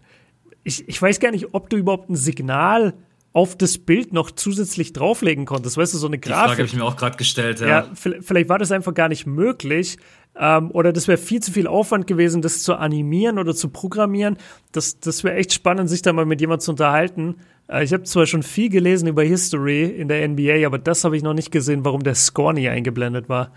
ich, 0.66 0.88
ich 0.90 1.02
weiß 1.02 1.22
gar 1.22 1.32
nicht, 1.32 1.54
ob 1.54 1.70
du 1.70 1.78
überhaupt 1.78 2.10
ein 2.10 2.18
Signal 2.18 2.94
auf 3.34 3.58
das 3.58 3.80
Bild 3.80 4.14
noch 4.14 4.30
zusätzlich 4.30 4.94
drauflegen 4.94 5.46
konntest. 5.46 5.76
Weißt 5.76 5.94
du, 5.94 5.98
so 5.98 6.08
eine 6.08 6.20
Grafik. 6.20 6.44
Die 6.44 6.48
Frage 6.48 6.58
habe 6.60 6.68
ich 6.68 6.76
mir 6.76 6.86
auch 6.86 6.96
gerade 6.96 7.18
gestellt, 7.18 7.62
ja. 7.62 7.68
ja. 7.68 7.88
Vielleicht 7.96 8.48
war 8.48 8.60
das 8.60 8.72
einfach 8.72 8.94
gar 8.94 9.10
nicht 9.10 9.26
möglich. 9.26 9.98
Ähm, 10.36 10.72
oder 10.72 10.94
das 10.94 11.08
wäre 11.08 11.18
viel 11.18 11.42
zu 11.42 11.52
viel 11.52 11.68
Aufwand 11.68 12.08
gewesen, 12.08 12.42
das 12.42 12.64
zu 12.64 12.76
animieren 12.76 13.38
oder 13.38 13.54
zu 13.54 13.70
programmieren. 13.70 14.38
Das, 14.72 15.00
das 15.00 15.24
wäre 15.24 15.36
echt 15.36 15.54
spannend, 15.54 15.90
sich 15.90 16.02
da 16.02 16.12
mal 16.12 16.26
mit 16.26 16.42
jemandem 16.42 16.62
zu 16.62 16.72
unterhalten. 16.72 17.36
Äh, 17.68 17.84
ich 17.84 17.94
habe 17.94 18.04
zwar 18.04 18.26
schon 18.26 18.44
viel 18.44 18.70
gelesen 18.70 19.08
über 19.08 19.24
History 19.24 19.84
in 19.86 20.08
der 20.08 20.28
NBA, 20.28 20.66
aber 20.66 20.80
das 20.80 21.04
habe 21.04 21.16
ich 21.16 21.24
noch 21.24 21.34
nicht 21.34 21.52
gesehen, 21.52 21.86
warum 21.86 22.04
der 22.04 22.16
Score 22.16 22.54
nie 22.54 22.68
eingeblendet 22.68 23.30
war. 23.30 23.52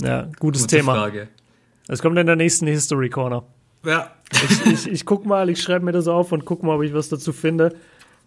Ja, 0.00 0.28
gutes 0.38 0.62
Gute 0.62 0.76
Thema. 0.76 0.94
Frage. 0.94 1.28
Es 1.88 2.02
kommt 2.02 2.18
in 2.18 2.26
der 2.26 2.36
nächsten 2.36 2.66
History 2.66 3.08
Corner. 3.08 3.44
Ja. 3.84 4.10
Ich, 4.32 4.66
ich, 4.66 4.90
ich 4.90 5.04
guck 5.04 5.26
mal, 5.26 5.48
ich 5.50 5.60
schreibe 5.60 5.84
mir 5.84 5.92
das 5.92 6.08
auf 6.08 6.32
und 6.32 6.44
guck 6.44 6.62
mal, 6.62 6.76
ob 6.76 6.82
ich 6.82 6.94
was 6.94 7.08
dazu 7.08 7.32
finde. 7.32 7.74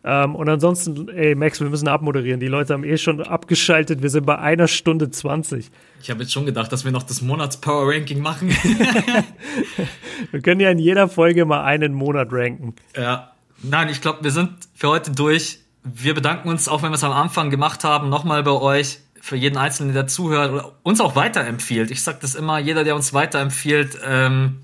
Ähm, 0.07 0.35
und 0.35 0.47
ansonsten, 0.47 1.09
ey, 1.09 1.33
Max, 1.33 1.59
wir 1.59 1.69
müssen 1.69 1.87
abmoderieren. 1.87 2.39
Die 2.39 2.47
Leute 2.47 2.73
haben 2.73 2.83
eh 2.83 2.97
schon 2.97 3.21
abgeschaltet. 3.23 4.03
Wir 4.03 4.11
sind 4.11 4.27
bei 4.27 4.37
einer 4.37 4.67
Stunde 4.67 5.09
20. 5.09 5.71
Ich 5.99 6.11
habe 6.11 6.21
jetzt 6.21 6.31
schon 6.31 6.45
gedacht, 6.45 6.71
dass 6.71 6.85
wir 6.85 6.91
noch 6.91 7.01
das 7.01 7.23
Monats-Power-Ranking 7.23 8.19
machen. 8.19 8.49
wir 10.31 10.41
können 10.41 10.61
ja 10.61 10.69
in 10.69 10.77
jeder 10.77 11.09
Folge 11.09 11.45
mal 11.45 11.63
einen 11.63 11.93
Monat 11.93 12.27
ranken. 12.31 12.75
Ja. 12.95 13.31
Nein, 13.63 13.89
ich 13.89 14.01
glaube, 14.01 14.23
wir 14.23 14.29
sind 14.29 14.51
für 14.75 14.89
heute 14.89 15.09
durch. 15.09 15.59
Wir 15.83 16.13
bedanken 16.13 16.49
uns, 16.49 16.67
auch 16.67 16.83
wenn 16.83 16.91
wir 16.91 16.95
es 16.95 17.03
am 17.03 17.11
Anfang 17.11 17.49
gemacht 17.49 17.83
haben, 17.83 18.09
nochmal 18.09 18.43
bei 18.43 18.51
euch 18.51 18.99
für 19.19 19.35
jeden 19.35 19.57
Einzelnen, 19.57 19.95
der 19.95 20.05
zuhört 20.05 20.51
oder 20.51 20.71
uns 20.83 21.01
auch 21.01 21.15
weiterempfiehlt. 21.15 21.89
Ich 21.89 22.03
sage 22.03 22.19
das 22.21 22.35
immer, 22.35 22.59
jeder, 22.59 22.83
der 22.83 22.95
uns 22.95 23.11
weiterempfiehlt, 23.11 23.97
ähm, 24.05 24.57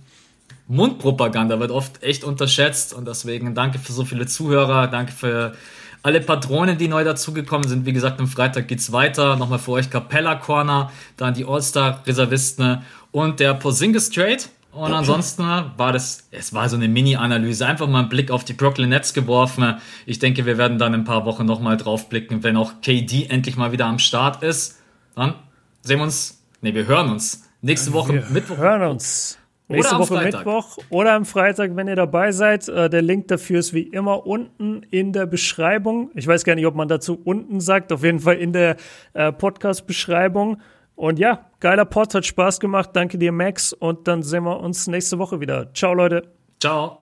Mundpropaganda 0.71 1.59
wird 1.59 1.69
oft 1.69 2.01
echt 2.01 2.23
unterschätzt 2.23 2.93
und 2.93 3.05
deswegen 3.05 3.53
danke 3.53 3.77
für 3.77 3.91
so 3.91 4.05
viele 4.05 4.25
Zuhörer, 4.25 4.87
danke 4.87 5.11
für 5.11 5.53
alle 6.01 6.21
Patronen, 6.21 6.77
die 6.77 6.87
neu 6.87 7.03
dazugekommen 7.03 7.67
sind. 7.67 7.85
Wie 7.85 7.91
gesagt, 7.91 8.21
am 8.21 8.27
Freitag 8.27 8.69
geht's 8.69 8.93
weiter. 8.93 9.35
Nochmal 9.35 9.59
für 9.59 9.71
euch 9.71 9.89
Capella 9.89 10.35
Corner, 10.35 10.89
dann 11.17 11.33
die 11.33 11.45
All-Star-Reservisten 11.45 12.83
und 13.11 13.41
der 13.41 13.53
Porzingis 13.53 14.09
Trade. 14.09 14.43
Und 14.71 14.93
ansonsten 14.93 15.43
war 15.43 15.91
das, 15.91 16.29
es 16.31 16.53
war 16.53 16.69
so 16.69 16.77
eine 16.77 16.87
Mini-Analyse, 16.87 17.65
einfach 17.65 17.87
mal 17.87 17.99
einen 17.99 18.09
Blick 18.09 18.31
auf 18.31 18.45
die 18.45 18.53
Brooklyn 18.53 18.87
Nets 18.87 19.13
geworfen. 19.13 19.75
Ich 20.05 20.19
denke, 20.19 20.45
wir 20.45 20.57
werden 20.57 20.79
dann 20.79 20.93
in 20.93 21.01
ein 21.01 21.03
paar 21.03 21.25
Wochen 21.25 21.45
nochmal 21.45 21.75
drauf 21.75 22.07
blicken, 22.07 22.43
wenn 22.43 22.55
auch 22.55 22.79
KD 22.81 23.25
endlich 23.25 23.57
mal 23.57 23.73
wieder 23.73 23.87
am 23.87 23.99
Start 23.99 24.41
ist. 24.41 24.79
Dann 25.15 25.33
sehen 25.81 25.99
wir 25.99 26.03
uns, 26.03 26.41
nee, 26.61 26.73
wir 26.73 26.87
hören 26.87 27.09
uns 27.09 27.43
nächste 27.61 27.91
Woche 27.91 28.13
wir 28.13 28.25
Mittwoch. 28.29 28.57
hören 28.57 28.89
uns. 28.89 29.37
Nächste 29.71 29.97
Woche 29.97 30.15
Freitag. 30.15 30.45
Mittwoch 30.45 30.77
oder 30.89 31.13
am 31.13 31.25
Freitag, 31.25 31.75
wenn 31.75 31.87
ihr 31.87 31.95
dabei 31.95 32.31
seid. 32.31 32.67
Äh, 32.67 32.89
der 32.89 33.01
Link 33.01 33.27
dafür 33.27 33.59
ist 33.59 33.73
wie 33.73 33.83
immer 33.83 34.25
unten 34.25 34.83
in 34.91 35.13
der 35.13 35.25
Beschreibung. 35.25 36.11
Ich 36.15 36.27
weiß 36.27 36.43
gar 36.43 36.55
nicht, 36.55 36.65
ob 36.65 36.75
man 36.75 36.87
dazu 36.87 37.19
unten 37.23 37.59
sagt. 37.59 37.91
Auf 37.91 38.03
jeden 38.03 38.19
Fall 38.19 38.35
in 38.35 38.53
der 38.53 38.75
äh, 39.13 39.31
Podcast-Beschreibung. 39.31 40.57
Und 40.95 41.17
ja, 41.17 41.45
geiler 41.59 41.85
Pod, 41.85 42.13
hat 42.13 42.25
Spaß 42.25 42.59
gemacht. 42.59 42.91
Danke 42.93 43.17
dir, 43.17 43.31
Max. 43.31 43.73
Und 43.73 44.07
dann 44.07 44.21
sehen 44.21 44.43
wir 44.43 44.59
uns 44.59 44.87
nächste 44.87 45.17
Woche 45.17 45.39
wieder. 45.39 45.73
Ciao, 45.73 45.93
Leute. 45.93 46.23
Ciao. 46.59 46.99